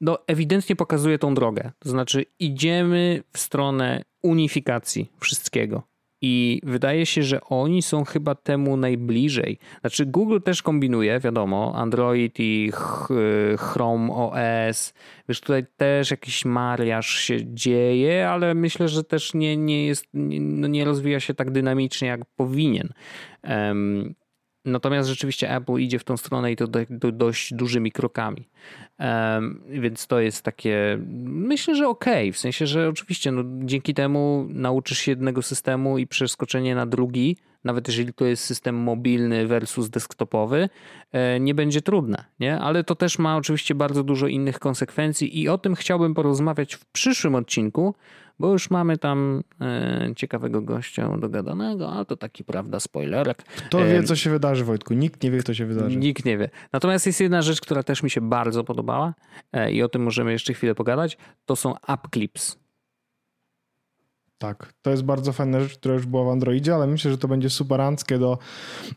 no, 0.00 0.18
ewidentnie 0.26 0.76
pokazuje 0.76 1.18
tą 1.18 1.34
drogę. 1.34 1.72
To 1.78 1.88
znaczy, 1.88 2.24
idziemy 2.38 3.22
w 3.32 3.38
stronę 3.38 4.02
unifikacji 4.22 5.10
wszystkiego. 5.20 5.82
I 6.22 6.60
wydaje 6.64 7.06
się, 7.06 7.22
że 7.22 7.40
oni 7.40 7.82
są 7.82 8.04
chyba 8.04 8.34
temu 8.34 8.76
najbliżej. 8.76 9.58
Znaczy, 9.80 10.06
Google 10.06 10.40
też 10.44 10.62
kombinuje, 10.62 11.20
wiadomo, 11.20 11.72
Android 11.76 12.34
i 12.38 12.72
Chrome 13.58 14.14
OS. 14.14 14.94
Wiesz, 15.28 15.40
tutaj 15.40 15.66
też 15.76 16.10
jakiś 16.10 16.44
mariaż 16.44 17.08
się 17.08 17.54
dzieje, 17.54 18.28
ale 18.28 18.54
myślę, 18.54 18.88
że 18.88 19.04
też 19.04 19.34
nie, 19.34 19.56
nie 19.56 19.86
jest, 19.86 20.06
nie, 20.14 20.40
no 20.40 20.68
nie 20.68 20.84
rozwija 20.84 21.20
się 21.20 21.34
tak 21.34 21.50
dynamicznie, 21.50 22.08
jak 22.08 22.20
powinien. 22.36 22.88
Um, 23.44 24.14
Natomiast 24.64 25.08
rzeczywiście 25.08 25.56
Apple 25.56 25.78
idzie 25.78 25.98
w 25.98 26.04
tą 26.04 26.16
stronę 26.16 26.52
i 26.52 26.56
to 26.56 26.66
do, 26.66 26.80
do 26.90 27.12
dość 27.12 27.54
dużymi 27.54 27.92
krokami. 27.92 28.48
Więc 29.70 30.06
to 30.06 30.20
jest 30.20 30.42
takie, 30.42 30.98
myślę, 31.24 31.76
że 31.76 31.88
okej, 31.88 32.28
okay. 32.28 32.32
w 32.32 32.38
sensie, 32.38 32.66
że 32.66 32.88
oczywiście 32.88 33.32
no, 33.32 33.42
dzięki 33.64 33.94
temu 33.94 34.46
nauczysz 34.48 34.98
się 34.98 35.12
jednego 35.12 35.42
systemu 35.42 35.98
i 35.98 36.06
przeskoczenie 36.06 36.74
na 36.74 36.86
drugi, 36.86 37.36
nawet 37.64 37.88
jeżeli 37.88 38.12
to 38.12 38.24
jest 38.24 38.44
system 38.44 38.76
mobilny 38.76 39.46
versus 39.46 39.90
desktopowy, 39.90 40.68
e, 41.12 41.40
nie 41.40 41.54
będzie 41.54 41.82
trudne, 41.82 42.24
nie? 42.40 42.58
Ale 42.58 42.84
to 42.84 42.94
też 42.94 43.18
ma 43.18 43.36
oczywiście 43.36 43.74
bardzo 43.74 44.04
dużo 44.04 44.26
innych 44.26 44.58
konsekwencji 44.58 45.40
i 45.40 45.48
o 45.48 45.58
tym 45.58 45.74
chciałbym 45.74 46.14
porozmawiać 46.14 46.74
w 46.74 46.84
przyszłym 46.84 47.34
odcinku, 47.34 47.94
bo 48.40 48.52
już 48.52 48.70
mamy 48.70 48.98
tam 48.98 49.42
e, 49.60 50.12
ciekawego 50.16 50.62
gościa 50.62 51.16
dogadanego, 51.18 51.92
a 51.92 52.04
to 52.04 52.16
taki, 52.16 52.44
prawda, 52.44 52.80
spoilerek. 52.80 53.42
Kto 53.42 53.78
wie, 53.78 54.02
co 54.02 54.16
się 54.16 54.30
wydarzy, 54.30 54.64
Wojtku? 54.64 54.94
Nikt 54.94 55.22
nie 55.22 55.30
wie, 55.30 55.42
co 55.42 55.54
się 55.54 55.66
wydarzy. 55.66 55.96
Nikt 55.96 56.24
nie 56.24 56.38
wie. 56.38 56.50
Natomiast 56.72 57.06
jest 57.06 57.20
jedna 57.20 57.42
rzecz, 57.42 57.60
która 57.60 57.82
też 57.82 58.02
mi 58.02 58.10
się 58.10 58.20
bardzo 58.20 58.64
podobała 58.64 59.14
e, 59.52 59.72
i 59.72 59.82
o 59.82 59.88
tym 59.88 60.02
możemy 60.02 60.32
jeszcze 60.32 60.54
chwilę 60.54 60.74
pogadać. 60.74 61.18
To 61.46 61.56
są 61.56 61.74
app 61.88 62.08
clips. 62.14 62.59
Tak, 64.40 64.72
to 64.82 64.90
jest 64.90 65.02
bardzo 65.02 65.32
fajna 65.32 65.60
rzecz, 65.60 65.78
która 65.78 65.94
już 65.94 66.06
była 66.06 66.24
w 66.24 66.28
Androidzie, 66.28 66.74
ale 66.74 66.86
myślę, 66.86 67.10
że 67.10 67.18
to 67.18 67.28
będzie 67.28 67.50
superanckie 67.50 68.18
do... 68.18 68.38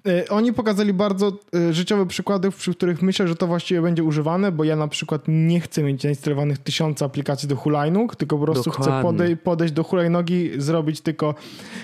Yy, 0.05 0.29
oni 0.29 0.53
pokazali 0.53 0.93
bardzo 0.93 1.31
yy, 1.53 1.73
życiowe 1.73 2.05
przykłady, 2.05 2.51
przy 2.51 2.75
których 2.75 3.01
myślę, 3.01 3.27
że 3.27 3.35
to 3.35 3.47
właściwie 3.47 3.81
będzie 3.81 4.03
używane, 4.03 4.51
bo 4.51 4.63
ja 4.63 4.75
na 4.75 4.87
przykład 4.87 5.21
nie 5.27 5.59
chcę 5.59 5.83
mieć 5.83 6.01
zainstalowanych 6.01 6.57
tysiące 6.57 7.05
aplikacji 7.05 7.49
do 7.49 7.55
hulajnóg, 7.55 8.15
tylko 8.15 8.37
po 8.37 8.45
prostu 8.45 8.69
Dokładnie. 8.69 8.93
chcę 8.93 9.01
podej 9.01 9.37
podejść 9.37 9.73
do 9.73 9.83
hulajnogi, 9.83 10.51
zrobić 10.57 11.01
tylko 11.01 11.35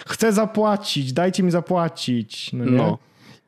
chcę 0.07 0.33
zapłacić, 0.33 1.13
dajcie 1.13 1.43
mi 1.43 1.51
zapłacić. 1.51 2.53
No, 2.53 2.65
no. 2.65 2.97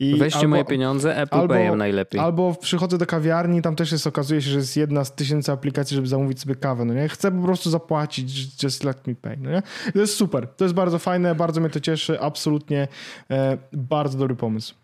I 0.02 0.16
Weźcie 0.16 0.40
albo, 0.40 0.50
moje 0.50 0.66
pieniądze, 0.66 1.18
Apple 1.18 1.36
albo, 1.36 1.54
Payem 1.54 1.78
najlepiej. 1.78 2.22
Albo 2.22 2.56
przychodzę 2.56 2.98
do 2.98 3.06
kawiarni, 3.06 3.62
tam 3.62 3.76
też 3.76 3.92
jest, 3.92 4.08
okazuje 4.08 4.42
się, 4.42 4.50
że 4.50 4.58
jest 4.58 4.78
jedna 4.78 5.06
z 5.06 5.16
tysięcy 5.16 5.52
aplikacji, 5.52 5.96
żeby 5.96 6.08
zamówić 6.08 6.40
sobie 6.40 6.56
kawę, 6.56 6.86
no 6.86 6.94
nie? 6.94 7.10
Chcę 7.10 7.32
po 7.32 7.44
prostu 7.44 7.70
zapłacić, 7.70 8.64
just 8.64 8.84
let 8.84 9.08
me 9.08 9.16
pay, 9.16 9.38
no 9.42 9.52
nie? 9.52 9.62
To 9.94 10.00
jest 10.00 10.16
super, 10.16 10.48
to 10.48 10.66
jest 10.66 10.76
bardzo 10.76 11.00
fajne, 11.00 11.36
bardzo 11.36 11.62
mnie 11.62 11.70
to 11.70 11.80
cieszy, 11.80 12.20
absolutnie 12.20 12.88
e, 13.32 13.58
bardzo 13.74 14.18
dobry 14.18 14.36
pomysł. 14.36 14.76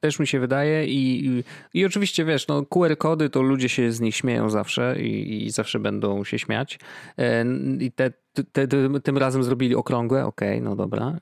Też 0.00 0.18
mi 0.18 0.26
się 0.26 0.40
wydaje 0.40 0.86
i, 0.86 1.26
i, 1.26 1.44
i, 1.74 1.84
oczywiście 1.84 2.24
wiesz, 2.24 2.48
no 2.48 2.62
QR-kody 2.62 3.30
to 3.30 3.42
ludzie 3.42 3.68
się 3.68 3.92
z 3.92 4.00
nich 4.00 4.16
śmieją 4.16 4.50
zawsze 4.50 5.02
i, 5.02 5.44
i 5.46 5.50
zawsze 5.50 5.78
będą 5.78 6.24
się 6.24 6.38
śmiać. 6.38 6.78
E, 7.18 7.44
I 7.80 7.92
te, 7.92 8.12
tym 9.02 9.18
razem 9.18 9.44
zrobili 9.44 9.74
okrągłe, 9.74 10.26
okej, 10.26 10.58
okay, 10.58 10.70
no 10.70 10.76
dobra. 10.76 11.18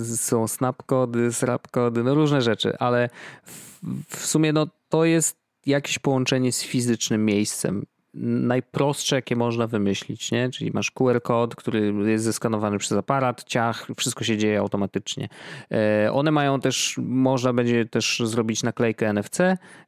Y, 0.00 0.16
są 0.16 0.48
snapkody, 0.48 1.32
srapkody, 1.32 2.04
no 2.04 2.14
różne 2.14 2.42
rzeczy, 2.42 2.78
ale 2.78 3.08
w, 3.44 3.80
w 4.16 4.26
sumie 4.26 4.52
no 4.52 4.66
to 4.88 5.04
jest 5.04 5.36
jakieś 5.66 5.98
połączenie 5.98 6.52
z 6.52 6.62
fizycznym 6.62 7.24
miejscem 7.24 7.86
najprostsze, 8.20 9.16
jakie 9.16 9.36
można 9.36 9.66
wymyślić, 9.66 10.32
nie? 10.32 10.50
Czyli 10.50 10.70
masz 10.74 10.90
QR 10.90 11.22
kod, 11.22 11.56
który 11.56 11.92
jest 12.06 12.24
zeskanowany 12.24 12.78
przez 12.78 12.98
aparat, 12.98 13.44
ciach, 13.44 13.86
wszystko 13.96 14.24
się 14.24 14.36
dzieje 14.36 14.58
automatycznie. 14.58 15.28
E, 15.72 16.12
one 16.12 16.30
mają 16.30 16.60
też, 16.60 16.94
można 17.02 17.52
będzie 17.52 17.86
też 17.86 18.22
zrobić 18.24 18.62
naklejkę 18.62 19.12
NFC, 19.12 19.38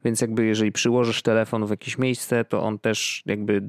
więc 0.05 0.21
jakby 0.21 0.45
jeżeli 0.45 0.71
przyłożysz 0.71 1.21
telefon 1.21 1.65
w 1.65 1.69
jakieś 1.69 1.97
miejsce, 1.97 2.45
to 2.45 2.63
on 2.63 2.79
też 2.79 3.23
jakby 3.25 3.61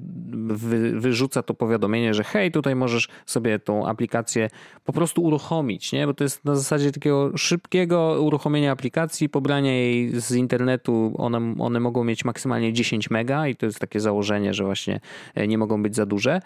wy, 0.47 1.01
wyrzuca 1.01 1.43
to 1.43 1.55
powiadomienie, 1.55 2.15
że 2.15 2.25
hej, 2.25 2.53
tutaj 2.53 2.77
możesz 2.77 3.09
sobie 3.27 3.59
tą 3.59 3.87
aplikację 3.87 4.49
po 4.85 4.93
prostu 4.93 5.23
uruchomić, 5.23 5.93
nie? 5.93 6.07
Bo 6.07 6.15
to 6.15 6.25
jest 6.25 6.45
na 6.45 6.57
zasadzie 6.57 6.93
takiego 6.93 7.37
szybkiego 7.37 8.23
uruchomienia 8.23 8.73
aplikacji, 8.73 9.29
pobrania 9.29 9.73
jej 9.73 10.21
z 10.21 10.33
internetu, 10.33 11.15
one, 11.19 11.55
one 11.59 11.81
mogą 11.81 12.05
mieć 12.05 12.25
maksymalnie 12.25 12.73
10 12.73 13.11
mega 13.11 13.49
i 13.49 13.57
to 13.57 13.67
jest 13.67 13.79
takie 13.79 14.01
założenie, 14.01 14.50
że 14.55 14.65
właśnie 14.65 15.01
e, 15.35 15.47
nie 15.47 15.59
mogą 15.59 15.83
być 15.83 15.97
za 15.97 16.07
duże, 16.07 16.41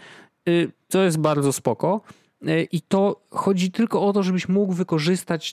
y, 0.49 0.73
co 0.89 1.03
jest 1.03 1.19
bardzo 1.19 1.53
spoko. 1.53 2.01
E, 2.47 2.63
I 2.63 2.81
to 2.81 3.21
chodzi 3.31 3.71
tylko 3.71 4.07
o 4.07 4.13
to, 4.13 4.23
żebyś 4.23 4.49
mógł 4.49 4.73
wykorzystać 4.73 5.53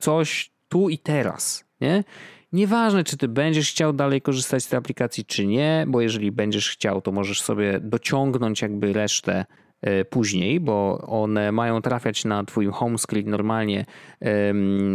coś 0.00 0.50
tu 0.68 0.88
i 0.88 0.98
teraz. 0.98 1.64
Nie? 1.80 2.04
Nieważne, 2.52 3.04
czy 3.04 3.16
ty 3.16 3.28
będziesz 3.28 3.70
chciał 3.70 3.92
dalej 3.92 4.20
korzystać 4.22 4.64
z 4.64 4.68
tej 4.68 4.78
aplikacji, 4.78 5.24
czy 5.24 5.46
nie, 5.46 5.84
bo 5.88 6.00
jeżeli 6.00 6.32
będziesz 6.32 6.70
chciał, 6.70 7.00
to 7.00 7.12
możesz 7.12 7.42
sobie 7.42 7.80
dociągnąć 7.80 8.62
jakby 8.62 8.92
resztę 8.92 9.44
E, 9.44 9.63
później, 10.10 10.60
bo 10.60 10.98
one 11.06 11.52
mają 11.52 11.82
trafiać 11.82 12.24
na 12.24 12.44
twój 12.44 12.66
home 12.66 12.98
screen 12.98 13.30
normalnie 13.30 13.84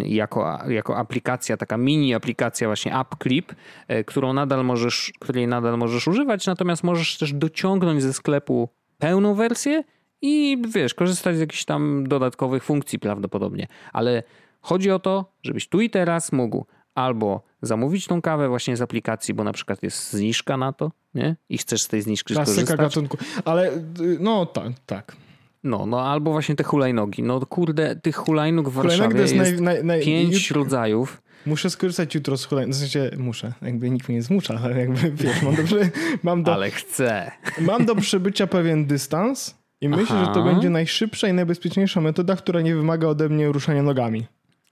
jako, 0.05 0.59
jako 0.67 0.97
aplikacja, 0.97 1.57
taka 1.57 1.77
mini 1.77 2.13
aplikacja 2.13 2.67
właśnie 2.67 2.99
App 2.99 3.15
Clip, 3.23 3.53
e, 3.87 4.03
którą 4.03 4.33
nadal 4.33 4.65
możesz, 4.65 5.11
której 5.19 5.47
nadal 5.47 5.77
możesz 5.77 6.07
używać, 6.07 6.47
natomiast 6.47 6.83
możesz 6.83 7.17
też 7.17 7.33
dociągnąć 7.33 8.03
ze 8.03 8.13
sklepu 8.13 8.69
pełną 8.97 9.35
wersję 9.35 9.83
i 10.21 10.61
wiesz, 10.73 10.93
korzystać 10.93 11.37
z 11.37 11.39
jakichś 11.39 11.65
tam 11.65 12.07
dodatkowych 12.07 12.63
funkcji 12.63 12.99
prawdopodobnie, 12.99 13.67
ale 13.93 14.23
chodzi 14.61 14.91
o 14.91 14.99
to, 14.99 15.31
żebyś 15.43 15.69
tu 15.69 15.81
i 15.81 15.89
teraz 15.89 16.31
mógł 16.31 16.65
albo 16.99 17.41
zamówić 17.61 18.07
tą 18.07 18.21
kawę 18.21 18.49
właśnie 18.49 18.77
z 18.77 18.81
aplikacji, 18.81 19.33
bo 19.33 19.43
na 19.43 19.53
przykład 19.53 19.83
jest 19.83 20.11
zniżka 20.11 20.57
na 20.57 20.73
to, 20.73 20.91
nie? 21.15 21.35
I 21.49 21.57
chcesz 21.57 21.81
z 21.81 21.87
tej 21.87 22.01
zniżki 22.01 22.33
Klasyka 22.33 22.51
skorzystać. 22.53 22.79
gatunku. 22.79 23.17
Ale 23.45 23.71
y, 23.73 24.17
no 24.19 24.45
tak, 24.45 24.71
tak. 24.85 25.15
No, 25.63 25.85
no 25.85 26.01
albo 26.01 26.31
właśnie 26.31 26.55
te 26.55 26.63
hulajnogi. 26.63 27.23
No 27.23 27.45
kurde, 27.45 27.95
tych 27.95 28.15
hulajnóg 28.15 28.69
w 28.69 28.73
Warszawie 28.73 29.21
jest, 29.21 29.35
jest 29.35 29.61
naj, 29.61 29.83
naj, 29.83 30.01
pięć 30.03 30.51
rodzajów. 30.51 31.21
Muszę 31.45 31.69
skorzystać 31.69 32.15
jutro 32.15 32.37
z 32.37 32.45
hulajnog. 32.45 32.75
W 32.75 32.79
sensie 32.79 33.11
muszę. 33.17 33.53
Jakby 33.61 33.89
nikt 33.89 34.09
mnie 34.09 34.15
nie 34.15 34.23
zmusza, 34.23 34.59
ale 34.63 34.79
jakby 34.79 35.11
wiesz, 35.23 35.41
mam 35.41 35.55
dobrze. 35.55 35.89
Mam 36.23 36.43
do, 36.43 36.53
ale 36.53 36.71
chcę. 36.71 37.31
Mam 37.61 37.85
do 37.85 37.95
przebycia 37.95 38.47
pewien 38.47 38.85
dystans 38.85 39.55
i 39.81 39.89
myślę, 39.89 40.15
Aha. 40.15 40.25
że 40.25 40.33
to 40.33 40.43
będzie 40.43 40.69
najszybsza 40.69 41.27
i 41.27 41.33
najbezpieczniejsza 41.33 42.01
metoda, 42.01 42.35
która 42.35 42.61
nie 42.61 42.75
wymaga 42.75 43.07
ode 43.07 43.29
mnie 43.29 43.47
ruszania 43.47 43.83
nogami. 43.83 44.25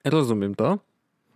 Rozumiem 0.06 0.56
to. 0.56 0.80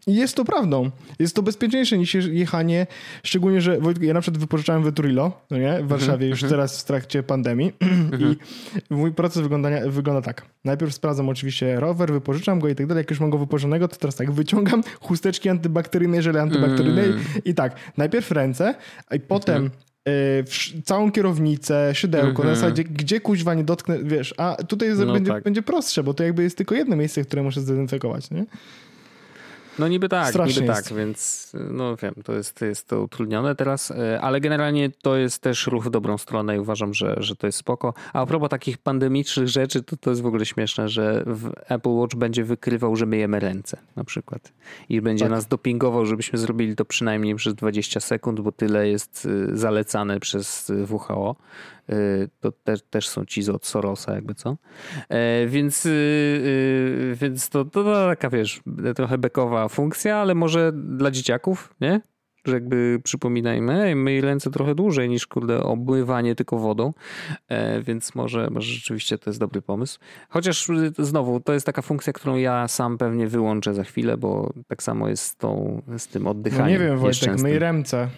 I 0.07 0.15
jest 0.15 0.35
to 0.35 0.45
prawdą. 0.45 0.91
Jest 1.19 1.35
to 1.35 1.41
bezpieczniejsze 1.41 1.97
niż 1.97 2.13
jechanie, 2.13 2.87
szczególnie, 3.23 3.61
że 3.61 3.77
ja 4.01 4.13
na 4.13 4.21
przykład 4.21 4.41
wypożyczałem 4.41 4.83
Veturilo, 4.83 5.41
no 5.51 5.57
nie, 5.57 5.63
w 5.63 5.69
mhm, 5.69 5.87
Warszawie 5.87 6.27
już 6.27 6.43
mhm. 6.43 6.49
teraz 6.49 6.81
w 6.81 6.85
trakcie 6.85 7.23
pandemii 7.23 7.71
i 8.21 8.35
mój 8.93 9.11
proces 9.11 9.41
wyglądania, 9.41 9.81
wygląda 9.87 10.21
tak. 10.21 10.45
Najpierw 10.65 10.93
sprawdzam 10.93 11.29
oczywiście 11.29 11.79
rower, 11.79 12.11
wypożyczam 12.13 12.59
go 12.59 12.69
i 12.69 12.75
tak 12.75 12.87
dalej. 12.87 13.01
Jak 13.01 13.09
już 13.09 13.19
mam 13.19 13.29
go 13.29 13.37
wypożyczonego, 13.37 13.87
to 13.87 13.95
teraz 13.95 14.15
tak 14.15 14.31
wyciągam 14.31 14.83
chusteczki 15.07 15.49
antybakteryjne, 15.49 16.21
żele 16.21 16.41
antybakteryjne 16.41 17.03
mm. 17.03 17.19
i 17.45 17.53
tak, 17.53 17.75
najpierw 17.97 18.31
ręce, 18.31 18.75
a 19.07 19.15
potem 19.27 19.69
y, 20.09 20.81
całą 20.83 21.11
kierownicę, 21.11 21.95
szydełko, 21.95 22.43
na 22.43 22.55
zasadzie, 22.55 22.83
gdzie 22.83 23.19
kuźwa 23.19 23.53
nie 23.53 23.63
dotknę, 23.63 24.03
wiesz, 24.03 24.33
a 24.37 24.57
tutaj 24.67 24.89
no 24.97 25.13
będzie, 25.13 25.31
tak. 25.31 25.43
będzie 25.43 25.61
prostsze, 25.61 26.03
bo 26.03 26.13
to 26.13 26.23
jakby 26.23 26.43
jest 26.43 26.57
tylko 26.57 26.75
jedno 26.75 26.95
miejsce, 26.95 27.23
które 27.23 27.43
muszę 27.43 27.61
zdezynfekować, 27.61 28.31
nie? 28.31 28.45
No 29.79 29.87
niby 29.87 30.09
tak, 30.09 30.29
Strasznie 30.29 30.61
niby 30.61 30.73
jest. 30.73 30.87
tak, 30.89 30.97
więc 30.97 31.51
no 31.71 31.95
wiem, 31.95 32.13
to 32.23 32.33
jest, 32.33 32.61
jest 32.61 32.87
to 32.87 33.01
utrudnione 33.01 33.55
teraz, 33.55 33.91
e, 33.91 34.21
ale 34.21 34.41
generalnie 34.41 34.89
to 34.89 35.17
jest 35.17 35.41
też 35.41 35.67
ruch 35.67 35.85
w 35.85 35.89
dobrą 35.89 36.17
stronę 36.17 36.55
i 36.55 36.59
uważam, 36.59 36.93
że, 36.93 37.15
że 37.19 37.35
to 37.35 37.47
jest 37.47 37.59
spoko. 37.59 37.93
A, 38.13 38.21
a 38.21 38.25
propos 38.25 38.49
takich 38.49 38.77
pandemicznych 38.77 39.47
rzeczy, 39.47 39.83
to 39.83 39.97
to 39.97 40.09
jest 40.09 40.21
w 40.21 40.25
ogóle 40.25 40.45
śmieszne, 40.45 40.89
że 40.89 41.25
Apple 41.67 41.89
Watch 41.89 42.15
będzie 42.15 42.43
wykrywał, 42.43 42.95
że 42.95 43.05
myjemy 43.05 43.39
ręce 43.39 43.77
na 43.95 44.03
przykład 44.03 44.51
i 44.89 45.01
będzie 45.01 45.25
tak. 45.25 45.31
nas 45.31 45.47
dopingował, 45.47 46.05
żebyśmy 46.05 46.39
zrobili 46.39 46.75
to 46.75 46.85
przynajmniej 46.85 47.35
przez 47.35 47.55
20 47.55 47.99
sekund, 47.99 48.39
bo 48.39 48.51
tyle 48.51 48.87
jest 48.87 49.25
y, 49.25 49.57
zalecane 49.57 50.19
przez 50.19 50.69
y, 50.69 50.85
WHO. 50.89 51.35
Y, 51.91 52.29
to 52.39 52.51
te, 52.51 52.77
też 52.77 53.07
są 53.09 53.25
ci 53.25 53.51
od 53.51 53.65
Sorosa, 53.65 54.15
jakby 54.15 54.35
co. 54.35 54.57
E, 55.09 55.47
więc, 55.47 55.85
y, 55.85 55.89
y, 55.89 57.15
więc 57.21 57.49
to, 57.49 57.65
to 57.65 57.83
taka, 57.83 58.29
wiesz, 58.29 58.61
trochę 58.95 59.17
bekowa 59.17 59.67
funkcja, 59.67 60.17
ale 60.17 60.35
może 60.35 60.71
dla 60.73 61.11
dzieciaków, 61.11 61.75
nie? 61.81 62.01
że 62.45 62.53
jakby 62.53 62.99
przypominajmy, 63.03 63.95
myj 63.95 64.21
ręce 64.21 64.51
trochę 64.51 64.75
dłużej 64.75 65.09
niż 65.09 65.27
kurde 65.27 65.63
obływanie 65.63 66.35
tylko 66.35 66.57
wodą, 66.57 66.93
e, 67.47 67.81
więc 67.81 68.15
może, 68.15 68.49
może 68.49 68.73
rzeczywiście 68.73 69.17
to 69.17 69.29
jest 69.29 69.39
dobry 69.39 69.61
pomysł. 69.61 69.99
Chociaż 70.29 70.67
znowu, 70.99 71.39
to 71.39 71.53
jest 71.53 71.65
taka 71.65 71.81
funkcja, 71.81 72.13
którą 72.13 72.35
ja 72.35 72.67
sam 72.67 72.97
pewnie 72.97 73.27
wyłączę 73.27 73.73
za 73.73 73.83
chwilę, 73.83 74.17
bo 74.17 74.53
tak 74.67 74.83
samo 74.83 75.09
jest 75.09 75.23
z, 75.23 75.35
tą, 75.35 75.81
z 75.97 76.07
tym 76.07 76.27
oddychaniem. 76.27 76.65
No 76.65 76.71
nie 76.71 76.79
wiem 76.79 76.97
Wojtek, 76.97 77.41
myj 77.41 77.59
ręce. 77.59 78.09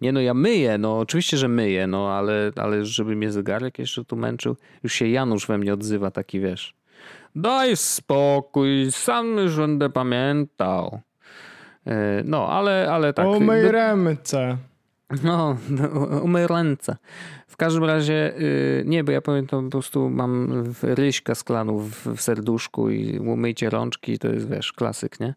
Nie 0.00 0.12
no, 0.12 0.20
ja 0.20 0.34
myję, 0.34 0.78
no 0.78 0.98
oczywiście, 0.98 1.36
że 1.36 1.48
myję, 1.48 1.86
no 1.86 2.12
ale, 2.12 2.52
ale 2.56 2.84
żeby 2.84 3.16
mnie 3.16 3.30
zegarek 3.32 3.78
jeszcze 3.78 4.04
tu 4.04 4.16
męczył, 4.16 4.56
już 4.82 4.92
się 4.92 5.08
Janusz 5.08 5.46
we 5.46 5.58
mnie 5.58 5.74
odzywa, 5.74 6.10
taki 6.10 6.40
wiesz. 6.40 6.74
Daj 7.34 7.76
spokój, 7.76 8.92
sam 8.92 9.36
już 9.36 9.56
będę 9.56 9.90
pamiętał. 9.90 11.00
E, 11.86 12.22
no, 12.24 12.48
ale, 12.48 12.88
ale 12.92 13.12
tak. 13.12 13.26
Umyj 13.26 13.62
ręce. 13.62 14.56
No, 15.22 15.56
umyj 16.22 16.46
ręce. 16.46 16.96
W 17.46 17.56
każdym 17.56 17.84
razie, 17.84 18.32
yy, 18.38 18.84
nie, 18.86 19.04
bo 19.04 19.12
ja 19.12 19.20
pamiętam 19.20 19.64
po 19.64 19.70
prostu 19.70 20.10
mam 20.10 20.64
ryśka 20.82 21.34
z 21.34 21.44
klanów 21.44 21.90
w, 21.90 22.16
w 22.16 22.20
serduszku 22.20 22.90
i 22.90 23.18
umyjcie 23.18 23.70
rączki, 23.70 24.18
to 24.18 24.28
jest 24.28 24.48
wiesz, 24.48 24.72
klasyk, 24.72 25.20
nie? 25.20 25.34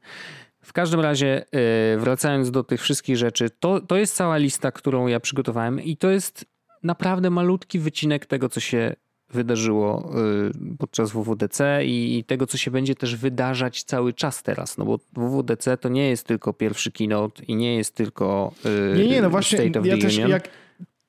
W 0.63 0.73
każdym 0.73 0.99
razie, 0.99 1.45
yy, 1.51 1.99
wracając 1.99 2.51
do 2.51 2.63
tych 2.63 2.81
wszystkich 2.81 3.17
rzeczy, 3.17 3.49
to, 3.59 3.81
to 3.81 3.95
jest 3.95 4.15
cała 4.15 4.37
lista, 4.37 4.71
którą 4.71 5.07
ja 5.07 5.19
przygotowałem 5.19 5.81
i 5.81 5.97
to 5.97 6.09
jest 6.09 6.45
naprawdę 6.83 7.29
malutki 7.29 7.79
wycinek 7.79 8.25
tego, 8.25 8.49
co 8.49 8.59
się 8.59 8.95
wydarzyło 9.33 10.11
y, 10.71 10.77
podczas 10.77 11.11
WWDC 11.11 11.85
i 11.85 12.23
tego, 12.27 12.47
co 12.47 12.57
się 12.57 12.71
będzie 12.71 12.95
też 12.95 13.15
wydarzać 13.15 13.83
cały 13.83 14.13
czas 14.13 14.43
teraz. 14.43 14.77
No 14.77 14.85
bo 14.85 14.99
WWDC 15.13 15.77
to 15.77 15.89
nie 15.89 16.09
jest 16.09 16.27
tylko 16.27 16.53
pierwszy 16.53 16.91
keynote 16.91 17.43
i 17.43 17.55
nie 17.55 17.75
jest 17.75 17.95
tylko 17.95 18.53
y, 18.93 18.97
nie, 18.97 19.07
nie, 19.07 19.21
no 19.21 19.29
właśnie, 19.29 19.57
State 19.57 19.79
of 19.79 19.85
ja 19.85 19.95
the 19.95 20.01
też 20.01 20.15
Union. 20.15 20.29
Jak, 20.29 20.49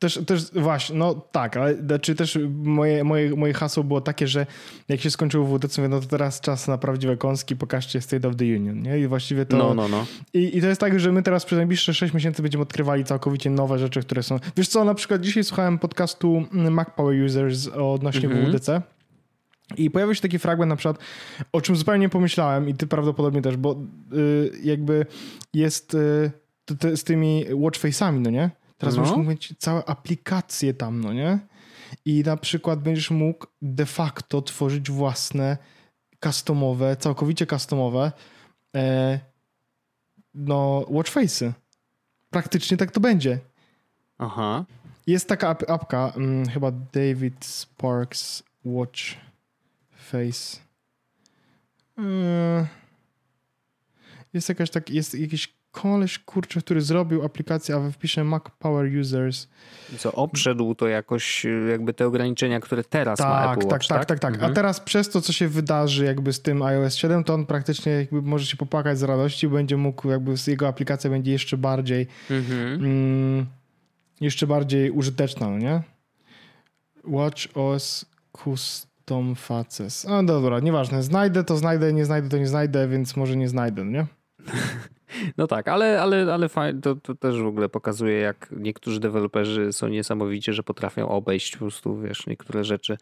też, 0.05 0.21
też 0.27 0.51
właśnie, 0.53 0.97
no 0.97 1.15
tak, 1.15 1.57
ale 1.57 1.77
znaczy 1.77 2.15
też 2.15 2.39
moje, 2.53 3.05
moje, 3.05 3.37
moje 3.37 3.55
hasło 3.55 3.85
było 3.85 4.01
takie, 4.01 4.27
że 4.29 4.47
jak 4.89 5.01
się 5.01 5.11
skończyło 5.11 5.45
WWDC, 5.47 5.83
mówię, 5.83 5.89
no 5.89 6.01
to 6.01 6.07
teraz 6.07 6.41
czas 6.41 6.69
na 6.69 6.79
prawdziwe 6.79 7.17
kąski, 7.17 7.57
pokażcie 7.57 8.01
State 8.01 8.29
of 8.29 8.37
the 8.37 8.45
Union, 8.45 8.83
nie? 8.83 8.99
I 8.99 9.07
właściwie 9.07 9.47
to... 9.47 9.57
No, 9.57 9.75
no, 9.75 9.89
no. 9.89 10.07
I, 10.35 10.59
I 10.59 10.61
to 10.61 10.67
jest 10.67 10.81
tak, 10.81 11.01
że 11.01 11.13
my 11.13 11.23
teraz 11.23 11.45
przez 11.45 11.57
najbliższe 11.57 11.95
6 11.95 12.15
miesięcy 12.15 12.43
będziemy 12.43 12.63
odkrywali 12.63 13.05
całkowicie 13.05 13.51
nowe 13.51 13.79
rzeczy, 13.79 14.01
które 14.01 14.23
są... 14.23 14.39
Wiesz 14.57 14.69
co, 14.69 14.85
na 14.85 14.95
przykład 14.95 15.21
dzisiaj 15.21 15.45
słuchałem 15.45 15.79
podcastu 15.79 16.45
Mac 16.53 16.89
Power 16.97 17.25
Users 17.25 17.69
odnośnie 17.69 18.29
Mhm. 18.29 18.47
WWDC 18.47 18.83
i 19.77 19.91
pojawił 19.91 20.15
się 20.15 20.21
taki 20.21 20.39
fragment 20.39 20.69
na 20.69 20.77
przykład, 20.77 20.99
o 21.53 21.61
czym 21.61 21.77
zupełnie 21.77 22.01
nie 22.01 22.09
pomyślałem 22.09 22.69
i 22.69 22.75
ty 22.75 22.87
prawdopodobnie 22.87 23.43
też, 23.43 23.57
bo 23.57 23.77
y, 24.13 24.51
jakby 24.63 25.07
jest 25.55 25.95
y, 25.95 26.31
z 26.97 27.05
tymi 27.05 27.45
watchface'ami, 27.47 28.21
no 28.21 28.31
nie? 28.31 28.51
Teraz 28.79 28.97
No. 28.97 29.03
mógł 29.03 29.23
mieć 29.23 29.55
całe 29.59 29.85
aplikacje 29.85 30.75
tam, 30.75 31.01
no 31.01 31.13
nie? 31.13 31.39
I 32.05 32.23
na 32.27 32.37
przykład 32.37 32.81
będziesz 32.83 33.11
mógł 33.11 33.47
de 33.63 33.87
facto 33.87 34.43
tworzyć 34.43 34.91
własne 34.91 35.59
customowe, 36.25 36.97
całkowicie 36.97 37.47
customowe 37.47 38.13
e, 38.77 39.21
no 40.35 40.85
watchface'y. 40.89 41.53
Praktycznie 42.31 42.77
tak 42.77 42.91
to 42.91 43.01
będzie. 43.01 43.39
Aha. 44.19 44.65
Jest 45.07 45.29
taka 45.29 45.49
ap- 45.49 45.71
apka, 45.71 46.13
mm, 46.17 46.49
chyba 46.49 46.71
David 46.71 47.45
Sparks 47.45 48.43
Watch 48.65 49.01
Face. 49.97 50.61
Yy. 51.99 52.67
Jest 54.33 54.49
jakaś 54.49 54.71
tak, 54.71 54.91
jest 54.91 55.15
jakiś 55.15 55.54
koleś, 55.75 56.19
kurczę, 56.19 56.61
który 56.61 56.81
zrobił 56.81 57.25
aplikację, 57.25 57.75
a 57.75 57.79
we 57.81 57.93
wpiszę 57.93 58.25
Mac 58.25 58.43
Power 58.59 58.99
Users. 59.01 59.49
Co, 59.99 60.13
obszedł 60.13 60.75
to 60.75 60.89
jakoś 60.89 61.47
jakby 61.71 61.95
te 61.95 62.07
ograniczenia, 62.07 62.61
które 62.61 62.85
teraz 62.85 63.21
ma 63.21 63.25
Tak, 63.25 63.59
Apple 63.59 63.69
tak, 63.69 63.73
Watch, 63.73 63.89
tak, 63.89 64.05
tak, 64.07 64.19
tak. 64.19 64.35
Mhm. 64.35 64.53
A 64.53 64.55
teraz 64.55 64.81
przez 64.81 65.09
to, 65.11 65.21
co 65.21 65.33
się 65.33 65.49
wydarzy 65.49 66.05
jakby 66.05 66.33
z 66.33 66.43
tym 66.43 66.63
iOS 66.63 66.95
7, 66.95 67.25
to 67.25 67.35
on 67.35 67.47
praktycznie 67.47 67.93
jakby 67.93 68.23
może 68.23 68.47
się 68.47 68.57
popłakać 68.57 68.99
z 68.99 69.03
radości, 69.03 69.49
będzie 69.49 69.77
mógł, 69.77 70.11
jakby 70.11 70.35
jego 70.47 70.69
aplikacja 70.69 71.11
będzie 71.11 71.33
jeszcze 71.33 71.57
bardziej 71.57 72.07
Mhm. 72.31 72.75
mm, 72.75 73.47
jeszcze 74.21 74.47
bardziej 74.47 74.91
użyteczna, 74.91 75.51
no 75.51 75.59
nie? 75.59 75.83
Watch 77.05 77.47
OS 77.55 78.07
Custom 78.45 79.35
Faces. 79.35 80.07
A 80.09 80.23
dobra, 80.23 80.61
nieważne. 80.61 81.03
Znajdę 81.03 81.45
to 81.45 81.57
znajdę, 81.57 81.93
nie 81.93 82.05
znajdę 82.05 82.29
to 82.29 82.39
nie 82.39 82.47
znajdę, 82.47 82.89
więc 82.89 83.17
może 83.17 83.37
nie 83.37 83.49
znajdę, 83.49 83.85
no 83.85 83.91
nie? 83.91 84.07
No 85.39 85.47
tak, 85.47 85.69
ale, 85.69 86.03
ale, 86.03 86.35
ale 86.35 86.49
fajnie, 86.49 86.81
to, 86.81 86.95
to 86.97 87.15
też 87.15 87.41
w 87.41 87.47
ogóle 87.47 87.69
pokazuje, 87.69 88.19
jak 88.19 88.49
niektórzy 88.57 89.01
deweloperzy 89.01 89.73
są 89.73 89.89
niesamowicie, 89.89 90.53
że 90.53 90.63
potrafią 90.63 91.09
obejść 91.09 91.53
po 91.53 91.59
prostu, 91.59 92.01
wiesz, 92.01 92.27
niektóre 92.27 92.65
rzeczy 92.65 92.97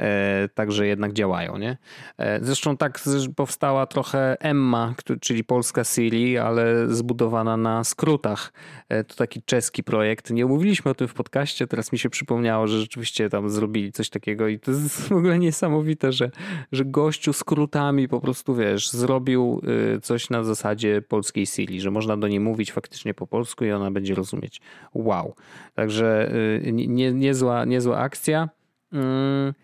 e, 0.00 0.48
tak, 0.54 0.72
że 0.72 0.86
jednak 0.86 1.12
działają, 1.12 1.58
nie? 1.58 1.76
E, 2.18 2.44
zresztą 2.44 2.76
tak 2.76 3.00
powstała 3.36 3.86
trochę 3.86 4.36
Emma, 4.40 4.94
czyli 5.20 5.44
polska 5.44 5.84
Siri, 5.84 6.38
ale 6.38 6.88
zbudowana 6.88 7.56
na 7.56 7.84
skrótach. 7.84 8.52
E, 8.88 9.04
to 9.04 9.14
taki 9.14 9.42
czeski 9.42 9.84
projekt. 9.84 10.30
Nie 10.30 10.46
mówiliśmy 10.46 10.90
o 10.90 10.94
tym 10.94 11.08
w 11.08 11.14
podcaście, 11.14 11.66
teraz 11.66 11.92
mi 11.92 11.98
się 11.98 12.10
przypomniało, 12.10 12.66
że 12.66 12.80
rzeczywiście 12.80 13.28
tam 13.28 13.50
zrobili 13.50 13.92
coś 13.92 14.10
takiego 14.10 14.48
i 14.48 14.58
to 14.58 14.70
jest 14.70 15.08
w 15.08 15.12
ogóle 15.12 15.38
niesamowite, 15.38 16.12
że, 16.12 16.30
że 16.72 16.84
gościu 16.84 17.32
skrótami 17.32 18.08
po 18.08 18.20
prostu, 18.20 18.54
wiesz, 18.54 18.90
zrobił 18.90 19.60
y, 19.96 20.00
coś 20.00 20.30
na 20.30 20.44
zasadzie 20.44 21.02
polskiej 21.02 21.46
Siri, 21.54 21.80
że 21.80 21.90
można 21.90 22.16
do 22.16 22.28
niej 22.28 22.40
mówić 22.40 22.72
faktycznie 22.72 23.14
po 23.14 23.26
polsku 23.26 23.64
i 23.64 23.70
ona 23.72 23.90
będzie 23.90 24.14
rozumieć. 24.14 24.60
Wow. 24.94 25.34
Także 25.74 26.32
y, 26.66 26.72
nie- 26.72 26.86
nie, 26.86 27.12
niezła, 27.12 27.64
niezła 27.64 27.98
akcja. 27.98 28.48
Mm, 28.92 29.54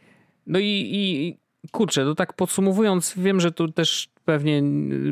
No 0.47 0.59
i, 0.59 0.64
i 0.93 1.37
kurczę, 1.70 2.05
to 2.05 2.14
tak 2.14 2.32
podsumowując, 2.32 3.14
wiem, 3.16 3.41
że 3.41 3.53
tu 3.53 3.68
też 3.72 4.09
pewnie 4.27 4.59
y, 4.59 4.62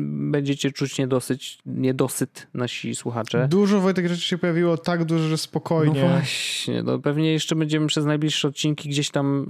będziecie 0.01 0.71
czuć 0.71 0.97
niedosyć, 0.97 1.59
niedosyt 1.65 2.47
nasi 2.53 2.95
słuchacze. 2.95 3.47
Dużo 3.49 3.81
Wojtek 3.81 4.07
rzeczy 4.07 4.21
się 4.21 4.37
pojawiło, 4.37 4.77
tak 4.77 5.05
dużo, 5.05 5.27
że 5.27 5.37
spokojnie. 5.37 6.01
No 6.01 6.09
właśnie, 6.09 6.83
no 6.83 6.99
pewnie 6.99 7.33
jeszcze 7.33 7.55
będziemy 7.55 7.87
przez 7.87 8.05
najbliższe 8.05 8.47
odcinki 8.47 8.89
gdzieś 8.89 9.09
tam 9.09 9.47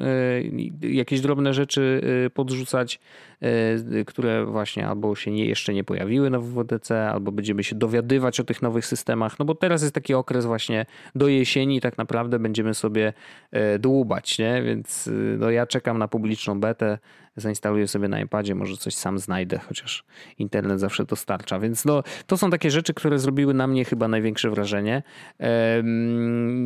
e, 0.82 0.88
jakieś 0.88 1.22
drobne 1.22 1.54
rzeczy 1.54 2.02
e, 2.26 2.30
podrzucać, 2.30 3.00
e, 3.42 4.06
które 4.06 4.46
właśnie 4.46 4.88
albo 4.88 5.16
się 5.16 5.32
nie, 5.32 5.46
jeszcze 5.46 5.74
nie 5.74 5.84
pojawiły 5.84 6.30
na 6.30 6.40
WWDC, 6.40 7.10
albo 7.10 7.32
będziemy 7.32 7.64
się 7.64 7.76
dowiadywać 7.76 8.40
o 8.40 8.44
tych 8.44 8.62
nowych 8.62 8.86
systemach, 8.86 9.40
no 9.40 9.46
bo 9.46 9.56
teraz 9.56 9.82
jest 9.82 9.96
taki 9.96 10.14
okres 10.14 10.46
właśnie 10.46 10.86
do 11.16 11.28
jesieni 11.28 11.82
tak 11.82 11.98
naprawdę 11.98 12.40
będziemy 12.40 12.74
sobie 12.74 13.14
dłubać, 13.80 14.40
nie? 14.40 14.64
Więc 14.64 15.10
no 15.38 15.52
ja 15.52 15.68
czekam 15.68 15.98
na 15.98 16.08
publiczną 16.08 16.60
betę, 16.60 16.98
zainstaluję 17.36 17.88
sobie 17.88 18.08
na 18.08 18.20
iPadzie, 18.22 18.56
może 18.56 18.78
coś 18.78 18.96
sam 18.96 19.20
znajdę, 19.20 19.60
chociaż 19.68 20.04
internet 20.38 20.80
zawsze 20.80 21.06
dostarcza. 21.06 21.60
Więc 21.60 21.86
no, 21.86 22.04
to 22.28 22.38
są 22.38 22.50
takie 22.50 22.72
rzeczy, 22.72 22.94
które 22.94 23.20
zrobiły 23.20 23.54
na 23.54 23.68
mnie 23.68 23.86
chyba 23.86 24.08
największe 24.08 24.50
wrażenie. 24.50 25.04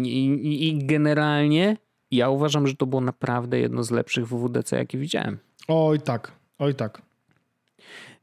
I, 0.04 0.68
i- 0.70 0.86
generalnie 0.86 1.78
ja 2.12 2.30
uważam, 2.30 2.68
że 2.68 2.76
to 2.76 2.86
było 2.86 3.02
naprawdę 3.02 3.60
jedno 3.60 3.84
z 3.84 3.92
lepszych 3.92 4.28
WWDC, 4.28 4.78
jakie 4.78 4.98
widziałem. 4.98 5.38
Oj 5.68 6.00
tak, 6.00 6.32
oj 6.60 6.76
tak. 6.76 7.02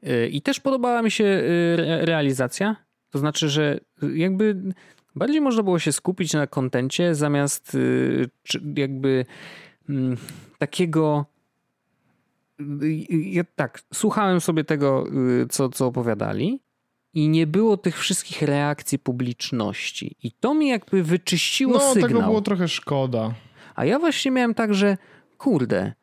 Y, 0.07 0.27
I 0.27 0.41
też 0.41 0.59
podobała 0.59 1.01
mi 1.01 1.11
się 1.11 1.25
re- 1.25 2.05
realizacja. 2.05 2.75
To 3.09 3.19
znaczy, 3.19 3.49
że 3.49 3.79
jakby 4.15 4.55
bardziej 5.15 5.41
można 5.41 5.63
było 5.63 5.79
się 5.79 5.91
skupić 5.91 6.33
na 6.33 6.47
kontencie 6.47 7.15
zamiast 7.15 7.77
czy- 8.43 8.61
jakby 8.75 9.25
mm, 9.89 10.17
takiego. 10.57 11.25
Y, 12.61 13.05
Ja 13.09 13.43
tak, 13.55 13.81
słuchałem 13.93 14.41
sobie 14.41 14.63
tego, 14.63 15.05
y, 15.41 15.47
co, 15.49 15.69
co 15.69 15.85
opowiadali. 15.87 16.59
I 17.13 17.29
nie 17.29 17.47
było 17.47 17.77
tych 17.77 17.97
wszystkich 17.99 18.41
reakcji 18.41 18.99
publiczności. 18.99 20.15
I 20.23 20.31
to 20.31 20.53
mi 20.53 20.67
jakby 20.67 21.03
wyczyściło 21.03 21.73
No 21.73 21.79
sygnał. 21.93 22.09
tego 22.09 22.21
było 22.21 22.41
trochę 22.41 22.67
szkoda. 22.67 23.33
A 23.75 23.85
ja 23.85 23.99
właśnie 23.99 24.31
miałem 24.31 24.53
tak, 24.53 24.73
że 24.73 24.97
kurde, 25.37 25.93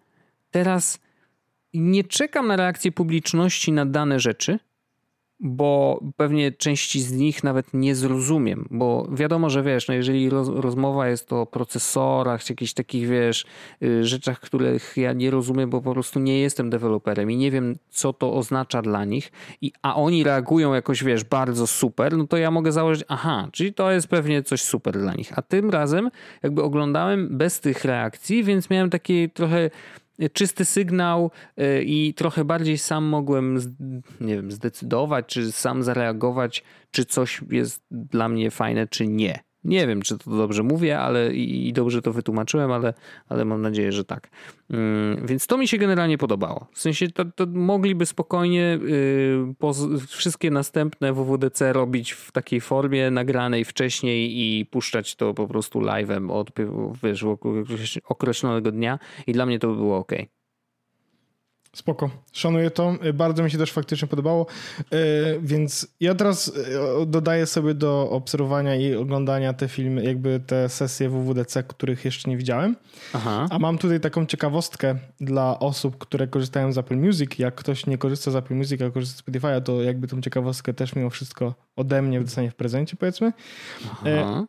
teraz 0.51 0.99
nie 1.75 2.05
czekam 2.05 2.47
na 2.47 2.57
reakcję 2.57 2.93
publiczności 2.93 3.73
na 3.73 3.87
dane 3.87 4.21
rzeczy, 4.21 4.59
bo 5.41 6.01
pewnie 6.17 6.53
części 6.53 7.01
z 7.01 7.13
nich 7.13 7.45
nawet 7.45 7.75
nie 7.75 7.95
zrozumiem, 7.95 8.69
bo 8.71 9.09
wiadomo, 9.13 9.51
że 9.51 9.63
wiesz, 9.63 9.89
no 9.89 9.95
jeżeli 9.95 10.31
roz, 10.31 10.49
rozmowa 10.49 11.09
jest 11.09 11.33
o 11.33 11.47
procesorach, 11.47 12.45
czy 12.45 12.53
jakichś 12.53 12.73
takich, 12.73 13.09
wiesz, 13.09 13.45
y, 13.83 14.05
rzeczach, 14.05 14.41
których 14.41 14.93
ja 14.97 15.13
nie 15.13 15.31
rozumiem, 15.31 15.71
bo 15.71 15.83
po 15.83 15.93
prostu 15.93 16.21
nie 16.21 16.41
jestem 16.41 16.71
deweloperem 16.71 17.31
i 17.31 17.37
nie 17.37 17.51
wiem, 17.51 17.79
co 17.91 18.13
to 18.13 18.35
oznacza 18.35 18.83
dla 18.83 19.05
nich, 19.05 19.33
i, 19.61 19.73
a 19.83 19.97
oni 19.97 20.25
reagują 20.25 20.75
jakoś, 20.75 21.05
wiesz, 21.05 21.25
bardzo 21.25 21.67
super, 21.67 22.17
no 22.17 22.27
to 22.27 22.37
ja 22.37 22.51
mogę 22.51 22.73
założyć, 22.73 23.05
aha, 23.09 23.49
czyli 23.53 23.75
to 23.75 23.91
jest 23.91 24.09
pewnie 24.09 24.43
coś 24.43 24.63
super 24.63 24.99
dla 24.99 25.15
nich. 25.15 25.39
A 25.39 25.43
tym 25.43 25.71
razem 25.71 26.11
jakby 26.43 26.63
oglądałem 26.63 27.39
bez 27.39 27.61
tych 27.61 27.85
reakcji, 27.85 28.45
więc 28.45 28.71
miałem 28.71 28.91
taki 28.91 29.31
trochę 29.31 29.71
czysty 30.33 30.65
sygnał 30.65 31.31
y, 31.61 31.85
i 31.85 32.15
trochę 32.15 32.45
bardziej 32.45 32.79
sam 32.79 33.05
mogłem, 33.05 33.59
nie 34.21 34.35
wiem, 34.35 34.53
zdecydować, 34.53 35.27
czy 35.27 35.53
sam 35.53 35.83
zareagować, 35.83 36.65
czy 36.91 37.05
coś 37.05 37.43
jest 37.51 37.83
dla 37.91 38.29
mnie 38.29 38.51
fajne, 38.51 38.87
czy 38.87 39.07
nie. 39.07 39.45
Nie 39.65 39.87
wiem, 39.87 40.03
czy 40.03 40.19
to 40.19 40.31
dobrze 40.31 40.63
mówię, 40.63 40.99
ale 40.99 41.35
i 41.35 41.73
dobrze 41.73 42.03
to 42.03 42.13
wytłumaczyłem, 42.13 42.73
ale, 42.73 42.95
ale 43.29 43.45
mam 43.45 43.63
nadzieję, 43.63 43.93
że 43.93 44.05
tak. 44.05 44.31
Mm, 44.71 45.27
Więc 45.27 45.47
to 45.47 45.59
mi 45.59 45.69
się 45.69 45.79
generalnie 45.79 46.19
podobało. 46.19 46.67
W 46.73 46.81
sensie 46.81 47.09
to, 47.09 47.25
to 47.25 47.47
mogliby 47.47 48.07
spokojnie 48.07 48.79
y, 48.83 50.07
wszystkie 50.07 50.51
następne 50.51 51.13
WWDC 51.13 51.73
robić 51.73 52.13
w 52.13 52.33
takiej 52.33 52.61
formie 52.61 53.11
nagranej 53.11 53.65
wcześniej 53.65 54.39
i 54.39 54.67
puszczać 54.67 55.17
to 55.17 55.35
po 55.35 55.47
prostu 55.47 55.81
live'em 55.81 56.31
od 56.31 56.51
wiesz, 57.03 57.99
określonego 58.05 58.73
dnia 58.73 58.99
i 59.27 59.33
dla 59.33 59.47
mnie 59.47 59.59
to 59.59 59.69
by 59.69 59.75
było 59.75 59.99
ok. 59.99 60.13
Spoko, 61.75 62.11
szanuję 62.33 62.71
to. 62.71 62.95
Bardzo 63.15 63.43
mi 63.43 63.51
się 63.51 63.59
też 63.59 63.73
faktycznie 63.73 64.09
podobało. 64.09 64.47
Więc 65.41 65.89
ja 66.01 66.15
teraz 66.15 66.53
dodaję 67.07 67.47
sobie 67.47 67.75
do 67.75 68.11
obserwowania 68.11 68.77
i 68.77 68.95
oglądania 68.95 69.53
te 69.53 69.69
filmy, 69.69 70.05
jakby 70.05 70.41
te 70.47 70.69
sesje 70.69 71.09
WWDC, 71.09 71.63
których 71.63 72.05
jeszcze 72.05 72.31
nie 72.31 72.37
widziałem. 72.37 72.77
Aha. 73.13 73.47
A 73.51 73.59
mam 73.59 73.79
tutaj 73.79 74.01
taką 74.01 74.27
ciekawostkę 74.27 74.99
dla 75.21 75.59
osób, 75.59 75.99
które 75.99 76.29
korzystają 76.29 76.73
z 76.73 76.79
Apple 76.79 76.97
Music. 76.97 77.39
Jak 77.39 77.55
ktoś 77.55 77.87
nie 77.87 77.99
korzysta 77.99 78.31
z 78.31 78.37
Apple 78.37 78.55
Music, 78.55 78.83
a 78.83 78.91
korzysta 78.91 79.23
z 79.23 79.25
Spotify'a, 79.27 79.63
to 79.63 79.83
jakby 79.83 80.09
tą 80.09 80.21
ciekawostkę 80.21 80.75
też 80.75 80.95
mimo 80.97 81.11
wszystko 81.11 81.55
ode 81.77 82.03
mnie 82.03 82.21
dostanie 82.21 82.51
w 82.51 82.55
prezencie, 82.55 82.97
powiedzmy. 82.97 83.33
Aha. 84.03 84.47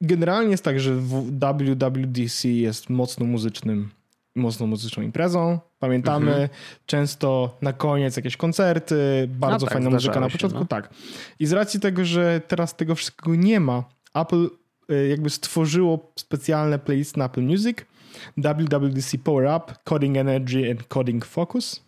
Generalnie 0.00 0.50
jest 0.50 0.64
tak, 0.64 0.80
że 0.80 0.94
WWDC 0.96 2.48
jest 2.48 2.90
mocno 2.90 3.26
muzycznym 3.26 3.90
mocno 4.38 4.66
muzyczną 4.66 5.02
imprezą. 5.02 5.58
Pamiętamy 5.78 6.30
mhm. 6.30 6.48
często 6.86 7.56
na 7.62 7.72
koniec 7.72 8.16
jakieś 8.16 8.36
koncerty, 8.36 9.28
bardzo 9.28 9.66
tak, 9.66 9.72
fajna 9.72 9.90
muzyka 9.90 10.20
na 10.20 10.30
początku. 10.30 10.58
Się, 10.58 10.60
no. 10.60 10.66
Tak. 10.66 10.90
I 11.38 11.46
z 11.46 11.52
racji 11.52 11.80
tego, 11.80 12.04
że 12.04 12.40
teraz 12.48 12.76
tego 12.76 12.94
wszystkiego 12.94 13.36
nie 13.36 13.60
ma, 13.60 13.84
Apple 14.14 14.48
y, 14.90 15.08
jakby 15.08 15.30
stworzyło 15.30 16.12
specjalne 16.16 16.78
playlist 16.78 17.16
na 17.16 17.24
Apple 17.24 17.42
Music, 17.42 17.78
WWDC 18.36 19.18
Power 19.18 19.56
Up, 19.56 19.74
Coding 19.84 20.16
Energy 20.16 20.70
and 20.70 20.86
Coding 20.88 21.24
Focus. 21.24 21.87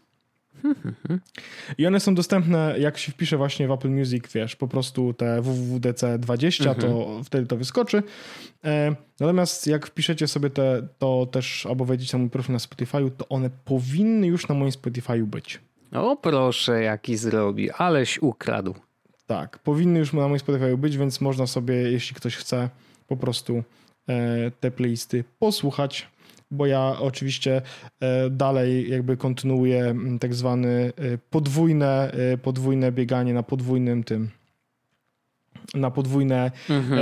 I 1.78 1.86
one 1.86 2.00
są 2.00 2.14
dostępne, 2.14 2.74
jak 2.78 2.98
się 2.98 3.12
wpisze 3.12 3.36
właśnie 3.36 3.68
w 3.68 3.70
Apple 3.70 3.90
Music, 3.90 4.24
wiesz, 4.34 4.56
po 4.56 4.68
prostu 4.68 5.14
te 5.14 5.42
WWDC 5.42 6.18
20, 6.18 6.74
to 6.74 6.86
mhm. 6.86 7.24
wtedy 7.24 7.46
to 7.46 7.56
wyskoczy. 7.56 8.02
E, 8.64 8.96
natomiast 9.20 9.66
jak 9.66 9.86
wpiszecie 9.86 10.28
sobie 10.28 10.50
te, 10.50 10.88
to 10.98 11.26
też, 11.26 11.66
albo 11.66 11.84
wejdziecie 11.84 12.16
na 12.16 12.20
mój 12.20 12.30
profil 12.30 12.52
na 12.52 12.58
Spotify, 12.58 13.10
to 13.16 13.28
one 13.28 13.50
powinny 13.64 14.26
już 14.26 14.48
na 14.48 14.54
moim 14.54 14.72
Spotify 14.72 15.22
być. 15.22 15.60
O 15.92 16.16
proszę, 16.16 16.82
jaki 16.82 17.16
zrobi, 17.16 17.70
aleś 17.70 18.18
ukradł. 18.18 18.74
Tak, 19.26 19.58
powinny 19.58 19.98
już 19.98 20.12
na 20.12 20.28
moim 20.28 20.38
Spotify 20.38 20.76
być, 20.76 20.98
więc 20.98 21.20
można 21.20 21.46
sobie, 21.46 21.74
jeśli 21.74 22.16
ktoś 22.16 22.36
chce, 22.36 22.68
po 23.08 23.16
prostu 23.16 23.62
e, 24.08 24.50
te 24.50 24.70
playlisty 24.70 25.24
posłuchać 25.38 26.08
bo 26.50 26.66
ja 26.66 26.96
oczywiście 27.00 27.62
e, 28.00 28.30
dalej 28.30 28.90
jakby 28.90 29.16
kontynuuję 29.16 29.84
mm, 29.84 30.18
tak 30.18 30.34
zwane 30.34 30.68
e, 30.68 30.92
podwójne, 31.30 32.12
e, 32.12 32.38
podwójne 32.38 32.92
bieganie 32.92 33.34
na 33.34 33.42
podwójnym 33.42 34.04
tym 34.04 34.30
na 35.74 35.90
podwójne 35.90 36.50
mhm. 36.68 36.98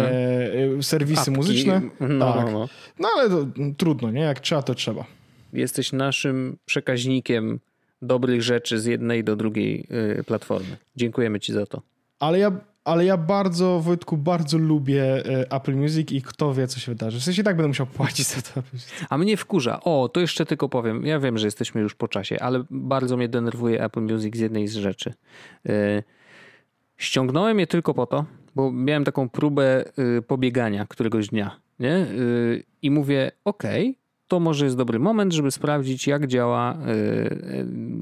e, 0.79 0.83
serwisy 0.83 1.21
Apki. 1.21 1.33
muzyczne. 1.33 1.83
No, 2.01 2.35
tak. 2.35 2.53
no. 2.53 2.69
no 2.99 3.09
ale 3.17 3.31
to, 3.31 3.47
trudno, 3.77 4.11
nie? 4.11 4.21
Jak 4.21 4.41
trzeba, 4.41 4.63
to 4.63 4.75
trzeba. 4.75 5.05
Jesteś 5.53 5.93
naszym 5.93 6.57
przekaźnikiem 6.65 7.61
dobrych 8.03 8.43
rzeczy 8.43 8.81
z 8.81 8.85
jednej 8.85 9.25
do 9.25 9.37
drugiej 9.37 9.87
platformy. 10.27 10.77
Dziękujemy 10.97 11.41
Ci 11.41 11.53
za 11.53 11.67
to. 11.67 11.83
Ale 12.21 12.39
ja 12.39 12.53
ale 12.89 13.05
ja 13.05 13.17
bardzo, 13.17 13.81
Wojtku, 13.81 14.17
bardzo 14.17 14.59
lubię 14.59 15.03
e, 15.05 15.53
Apple 15.53 15.77
Music 15.77 16.13
i 16.13 16.23
kto 16.23 16.55
wie, 16.55 16.67
co 16.67 16.81
się 16.81 16.93
wydarzy. 16.93 17.21
W 17.21 17.23
sensie 17.23 17.43
tak 17.43 17.57
będę 17.57 17.69
musiał 17.69 17.87
płacić 17.87 18.27
za 18.27 18.43
to. 18.43 18.63
A 19.11 19.19
mnie 19.19 19.37
wkurza. 19.37 19.81
O, 19.81 20.09
to 20.09 20.21
jeszcze 20.21 20.47
tylko 20.47 20.69
powiem. 20.69 21.07
Ja 21.07 21.21
wiem, 21.21 21.39
że 21.39 21.47
jesteśmy 21.47 21.81
już 21.81 21.95
po 21.95 22.09
czasie, 22.09 22.41
ale 22.41 22.65
bardzo 22.71 23.17
mnie 23.17 23.29
denerwuje 23.29 23.85
Apple 23.85 24.01
Music 24.01 24.37
z 24.37 24.39
jednej 24.39 24.69
z 24.69 24.77
rzeczy. 24.77 25.15
E, 25.69 26.03
ściągnąłem 26.97 27.59
je 27.59 27.67
tylko 27.67 27.95
po 27.95 28.07
to, 28.07 28.25
bo 28.55 28.73
miałem 28.73 29.05
taką 29.05 29.29
próbę 29.29 29.85
e, 29.87 30.23
pobiegania 30.23 30.87
któregoś 30.87 31.29
dnia. 31.29 31.61
Nie? 31.79 32.07
I 32.83 32.91
mówię, 32.91 33.33
okej, 33.45 33.83
okay, 33.91 33.95
to 34.29 34.41
może 34.41 34.65
jest 34.65 34.77
dobry 34.77 34.99
moment, 34.99 35.33
żeby 35.33 35.51
sprawdzić, 35.51 36.07
jak 36.07 36.27
działa 36.27 36.79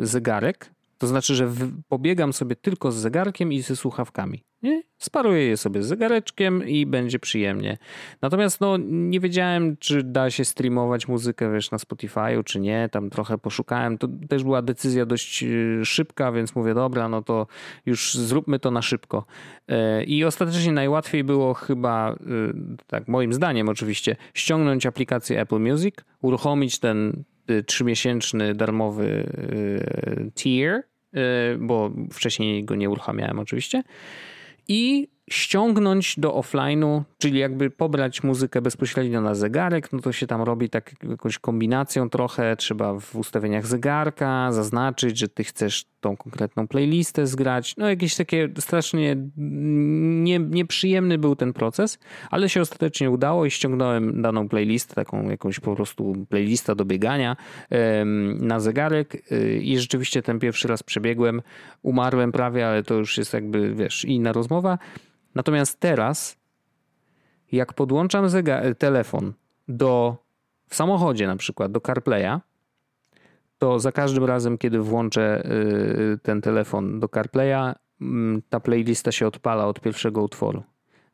zegarek. 0.01 0.71
To 0.99 1.07
znaczy, 1.07 1.35
że 1.35 1.53
pobiegam 1.89 2.33
sobie 2.33 2.57
tylko 2.57 2.93
z 2.93 2.97
zegarkiem 2.97 3.53
i 3.53 3.63
ze 3.63 3.77
słuchawkami. 3.77 4.46
Nie? 4.63 4.83
Sparuję 4.99 5.47
je 5.47 5.57
sobie 5.57 5.83
z 5.83 5.87
zegareczkiem 5.87 6.69
i 6.69 6.87
będzie 6.87 7.19
przyjemnie. 7.19 7.79
Natomiast 8.23 8.61
no, 8.61 8.77
nie 8.89 9.21
wiedziałem, 9.21 9.77
czy 9.77 10.03
da 10.03 10.31
się 10.31 10.45
streamować 10.45 11.09
muzykę 11.09 11.53
wiesz, 11.53 11.71
na 11.71 11.79
Spotify'u, 11.79 12.45
czy 12.45 12.61
nie. 12.61 12.89
Tam 12.93 13.11
trochę 13.11 13.39
poszukałem. 13.39 13.99
To 13.99 14.09
też 14.29 14.45
była 14.45 14.63
decyzja 14.63 15.07
dość 15.07 15.43
y, 15.43 15.81
szybka, 15.85 16.33
więc 16.33 16.55
mówię, 16.55 16.75
dobra, 16.75 17.09
no 17.09 17.23
to 17.23 17.47
już 17.87 18.15
zróbmy 18.15 18.59
to 18.59 18.71
na 18.71 18.83
szybko. 18.83 19.25
E, 19.69 20.05
I 20.05 20.25
ostatecznie 20.25 20.73
najłatwiej 20.73 21.25
było 21.25 21.55
chyba, 21.55 22.13
y, 22.13 22.17
tak 22.87 23.09
moim 23.09 23.33
zdaniem 23.33 23.69
oczywiście, 23.69 24.17
ściągnąć 24.35 24.87
aplikację 24.87 25.41
Apple 25.41 25.61
Music, 25.61 25.95
uruchomić 26.23 26.79
ten 26.79 27.25
trzymiesięczny 27.67 28.55
darmowy 28.55 29.27
tier, 30.35 30.83
bo 31.59 31.91
wcześniej 32.13 32.65
go 32.65 32.75
nie 32.75 32.91
uruchamiałem 32.91 33.39
oczywiście 33.39 33.83
i 34.69 35.09
ściągnąć 35.31 36.15
do 36.19 36.31
offline'u, 36.31 37.03
czyli 37.27 37.39
jakby 37.39 37.71
pobrać 37.71 38.23
muzykę 38.23 38.63
bezpośrednio 38.63 39.21
na 39.21 39.35
zegarek, 39.35 39.93
no 39.93 40.01
to 40.01 40.13
się 40.13 40.27
tam 40.27 40.43
robi 40.43 40.71
tak 40.71 40.95
jakąś 41.11 41.39
kombinacją 41.39 42.11
trochę, 42.11 42.57
trzeba 42.57 43.01
w 43.01 43.17
ustawieniach 43.17 43.67
zegarka 43.67 44.53
zaznaczyć, 44.53 45.19
że 45.19 45.29
ty 45.29 45.45
chcesz 45.45 45.85
tą 46.01 46.17
konkretną 46.17 46.69
playlistę 46.69 47.27
zgrać, 47.27 47.75
no 47.77 47.89
jakieś 47.89 48.17
takie 48.17 48.49
strasznie 48.59 49.17
nie, 49.37 50.39
nieprzyjemny 50.39 51.19
był 51.19 51.37
ten 51.37 51.53
proces, 51.53 51.99
ale 52.31 52.49
się 52.49 52.61
ostatecznie 52.61 53.11
udało 53.11 53.47
i 53.47 53.51
ściągnąłem 53.51 54.23
daną 54.23 54.49
playlistę, 54.49 54.95
taką 54.95 55.31
jakąś 55.31 55.61
po 55.61 55.77
prostu 55.77 56.27
playlista 56.29 56.75
do 56.75 56.85
biegania 56.85 57.37
na 58.41 58.61
zegarek 58.61 59.33
y, 59.33 59.61
i 59.63 59.79
rzeczywiście 59.79 60.23
ten 60.23 60.39
pierwszy 60.39 60.69
raz 60.69 60.83
przebiegłem, 60.83 61.43
umarłem 61.83 62.33
prawie, 62.33 62.69
ale 62.69 62.83
to 62.83 62.95
już 62.95 63.19
jest 63.19 63.33
jakby, 63.33 63.75
wiesz, 63.75 64.05
inna 64.05 64.33
rozmowa, 64.33 64.79
Natomiast 65.37 65.81
teraz, 65.81 66.39
jak 67.53 67.73
podłączam 67.73 68.27
telefon 68.79 69.33
do, 69.69 70.17
w 70.69 70.75
samochodzie 70.75 71.27
na 71.27 71.37
przykład, 71.37 71.73
do 71.73 71.81
CarPlaya, 71.81 72.41
to 73.59 73.79
za 73.79 73.93
każdym 73.93 74.25
razem, 74.25 74.59
kiedy 74.59 74.79
włączę 74.79 75.51
y, 76.15 76.19
ten 76.23 76.41
telefon 76.41 77.01
do 77.01 77.09
CarPlaya, 77.09 77.75
mm, 78.01 78.43
ta 78.49 78.61
playlista 78.61 79.13
się 79.13 79.27
odpala 79.27 79.67
od 79.67 79.81
pierwszego 79.81 80.23
utworu. 80.23 80.63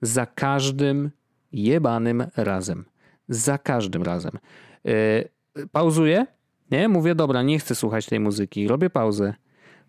Za 0.02 0.26
każdym 0.26 1.10
jebanym 1.52 2.26
razem. 2.36 2.84
Za 3.28 3.58
każdym 3.58 4.02
razem. 4.02 4.32
Y, 4.88 5.28
pauzuję, 5.72 6.26
nie? 6.70 6.88
Mówię, 6.88 7.14
dobra, 7.14 7.42
nie 7.42 7.58
chcę 7.58 7.74
słuchać 7.74 8.06
tej 8.06 8.20
muzyki. 8.20 8.68
Robię 8.68 8.90
pauzę. 8.90 9.34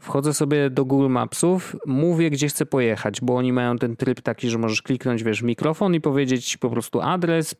Wchodzę 0.04 0.34
sobie 0.34 0.70
do 0.70 0.86
Google 0.86 1.10
Mapsów, 1.10 1.76
mówię, 1.86 2.30
gdzie 2.30 2.48
chcę 2.48 2.66
pojechać, 2.66 3.22
bo 3.22 3.36
oni 3.36 3.54
mają 3.54 3.78
ten 3.78 3.96
tryb 3.96 4.22
taki, 4.22 4.50
że 4.50 4.58
możesz 4.58 4.82
kliknąć, 4.82 5.24
wiesz, 5.24 5.42
mikrofon 5.42 5.96
i 5.96 6.02
powiedzieć 6.02 6.58
po 6.58 6.70
prostu 6.70 7.02
adres, 7.02 7.56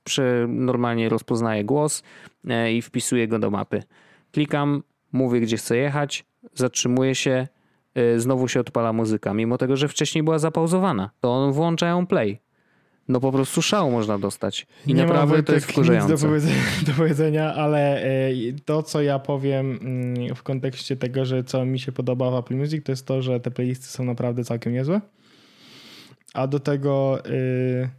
normalnie 0.48 1.10
rozpoznaje 1.10 1.64
głos 1.64 2.04
e, 2.48 2.74
i 2.74 2.82
wpisuję 2.82 3.28
go 3.28 3.40
do 3.40 3.52
mapy. 3.52 3.84
Klikam, 4.32 4.84
mówię, 5.12 5.40
gdzie 5.40 5.58
chcę 5.58 5.78
jechać, 5.78 6.26
zatrzymuję 6.54 7.16
się, 7.16 7.48
e, 7.96 8.20
znowu 8.20 8.48
się 8.48 8.60
odpala 8.60 8.94
muzyka, 8.94 9.34
mimo 9.34 9.58
tego, 9.58 9.78
że 9.78 9.88
wcześniej 9.88 10.24
była 10.24 10.40
zapauzowana. 10.40 11.10
To 11.20 11.32
on 11.32 11.52
włącza 11.52 11.88
ją 11.88 12.08
play 12.08 12.43
no 13.08 13.20
po 13.20 13.32
prostu 13.32 13.62
szału 13.62 13.92
można 13.92 14.20
dostać. 14.20 14.68
I 14.88 14.94
nie 14.94 15.06
naprawdę 15.06 15.44
to 15.44 15.54
jest 15.54 15.72
wkurzające. 15.72 16.14
Nic 16.14 16.22
do 16.22 16.28
powiedzenia, 16.28 16.62
do 16.88 16.94
powiedzenia, 16.94 17.54
ale 17.54 18.04
e, 18.04 18.32
to, 18.66 18.84
co 18.84 19.02
ja 19.02 19.20
powiem 19.20 19.80
mm, 19.82 20.36
w 20.36 20.44
kontekście 20.44 20.96
tego, 20.96 21.26
że 21.26 21.44
co 21.44 21.66
mi 21.66 21.80
się 21.80 21.92
podoba 21.92 22.32
w 22.32 22.36
Apple 22.36 22.56
Music, 22.56 22.86
to 22.86 22.92
jest 22.92 23.06
to, 23.06 23.22
że 23.22 23.40
te 23.40 23.52
playlisty 23.52 23.86
są 23.86 24.04
naprawdę 24.04 24.44
całkiem 24.44 24.74
niezłe. 24.74 25.02
A 26.34 26.48
do 26.48 26.60
tego 26.60 27.20
yy, 27.26 27.90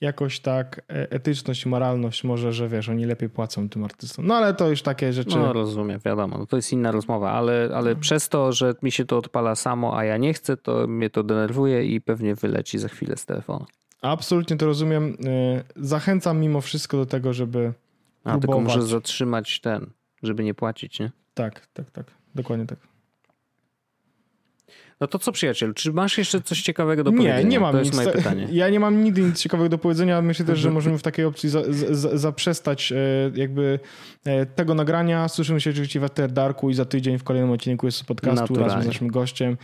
jakoś 0.00 0.40
tak 0.40 0.82
e, 0.90 1.10
etyczność, 1.10 1.66
moralność 1.66 2.24
może, 2.24 2.52
że 2.52 2.68
wiesz, 2.68 2.88
oni 2.88 3.04
lepiej 3.04 3.28
płacą 3.28 3.68
tym 3.68 3.84
artystom. 3.84 4.26
No 4.26 4.34
ale 4.34 4.54
to 4.54 4.68
już 4.68 4.82
takie 4.82 5.12
rzeczy. 5.12 5.38
No 5.38 5.52
rozumiem, 5.52 6.00
wiadomo, 6.04 6.38
no, 6.38 6.46
to 6.46 6.56
jest 6.56 6.72
inna 6.72 6.92
rozmowa, 6.92 7.30
ale, 7.30 7.70
ale 7.74 7.94
no. 7.94 8.00
przez 8.00 8.28
to, 8.28 8.52
że 8.52 8.74
mi 8.82 8.92
się 8.92 9.04
to 9.04 9.18
odpala 9.18 9.54
samo, 9.54 9.98
a 9.98 10.04
ja 10.04 10.16
nie 10.16 10.34
chcę, 10.34 10.56
to 10.56 10.86
mnie 10.86 11.10
to 11.10 11.22
denerwuje 11.22 11.84
i 11.84 12.00
pewnie 12.00 12.34
wyleci 12.34 12.78
za 12.78 12.88
chwilę 12.88 13.16
z 13.16 13.26
telefonu. 13.26 13.66
Absolutnie 14.02 14.56
to 14.56 14.66
rozumiem. 14.66 15.04
Y, 15.26 15.64
zachęcam 15.76 16.40
mimo 16.40 16.60
wszystko 16.60 16.96
do 16.96 17.06
tego, 17.06 17.32
żeby 17.32 17.72
A, 18.24 18.30
próbować. 18.30 18.40
tylko 18.40 18.60
muszę 18.60 18.82
zatrzymać 18.82 19.60
ten, 19.60 19.90
żeby 20.22 20.44
nie 20.44 20.54
płacić, 20.54 21.00
nie? 21.00 21.10
Tak, 21.34 21.66
tak, 21.66 21.90
tak. 21.90 22.06
Dokładnie 22.34 22.66
tak. 22.66 22.78
No 25.02 25.08
to 25.08 25.18
co 25.18 25.32
przyjaciel, 25.32 25.74
czy 25.74 25.92
masz 25.92 26.18
jeszcze 26.18 26.40
coś 26.40 26.62
ciekawego 26.62 27.04
do 27.04 27.10
powiedzenia? 27.10 27.38
Nie, 27.38 27.44
nie 27.44 27.60
mam 27.60 27.72
to 27.72 27.82
nic. 27.82 27.96
moje 27.96 28.08
pytanie. 28.08 28.48
Ja 28.52 28.68
nie 28.68 28.80
mam 28.80 29.04
nigdy 29.04 29.22
nic 29.22 29.40
ciekawego 29.40 29.68
do 29.68 29.78
powiedzenia. 29.78 30.22
Myślę 30.22 30.44
też, 30.44 30.58
że 30.58 30.68
mhm. 30.68 30.74
możemy 30.74 30.98
w 30.98 31.02
takiej 31.02 31.24
opcji 31.24 31.48
za, 31.48 31.62
za, 31.90 32.18
zaprzestać 32.18 32.92
e, 32.92 32.96
jakby 33.34 33.78
e, 34.24 34.46
tego 34.46 34.74
nagrania. 34.74 35.28
Słyszymy 35.28 35.60
się 35.60 35.70
oczywiście 35.70 36.00
w 36.00 36.04
After 36.04 36.32
Darku 36.32 36.70
i 36.70 36.74
za 36.74 36.84
tydzień 36.84 37.18
w 37.18 37.24
kolejnym 37.24 37.50
odcinku 37.50 37.86
jest 37.86 38.04
podcastu 38.04 38.54
razem 38.54 38.82
z 38.82 38.86
naszym 38.86 39.08
gościem, 39.08 39.56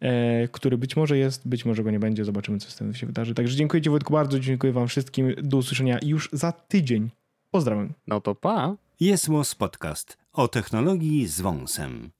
e, 0.00 0.48
który 0.48 0.78
być 0.78 0.96
może 0.96 1.18
jest, 1.18 1.48
być 1.48 1.64
może 1.64 1.82
go 1.82 1.90
nie 1.90 2.00
będzie. 2.00 2.24
Zobaczymy, 2.24 2.58
co 2.58 2.70
z 2.70 2.76
tym 2.76 2.94
się 2.94 3.06
wydarzy. 3.06 3.34
Także 3.34 3.56
dziękuję 3.56 3.82
Ci 3.82 3.90
Wojtku 3.90 4.12
bardzo, 4.12 4.40
dziękuję 4.40 4.72
Wam 4.72 4.88
wszystkim. 4.88 5.34
Do 5.42 5.56
usłyszenia 5.56 5.98
już 6.02 6.28
za 6.32 6.52
tydzień. 6.52 7.10
Pozdrawiam. 7.50 7.92
No 8.06 8.20
to 8.20 8.34
pa. 8.34 8.76
Jest 9.00 9.28
Podcast 9.58 10.18
o 10.32 10.48
technologii 10.48 11.26
z 11.26 11.40
wąsem. 11.40 12.10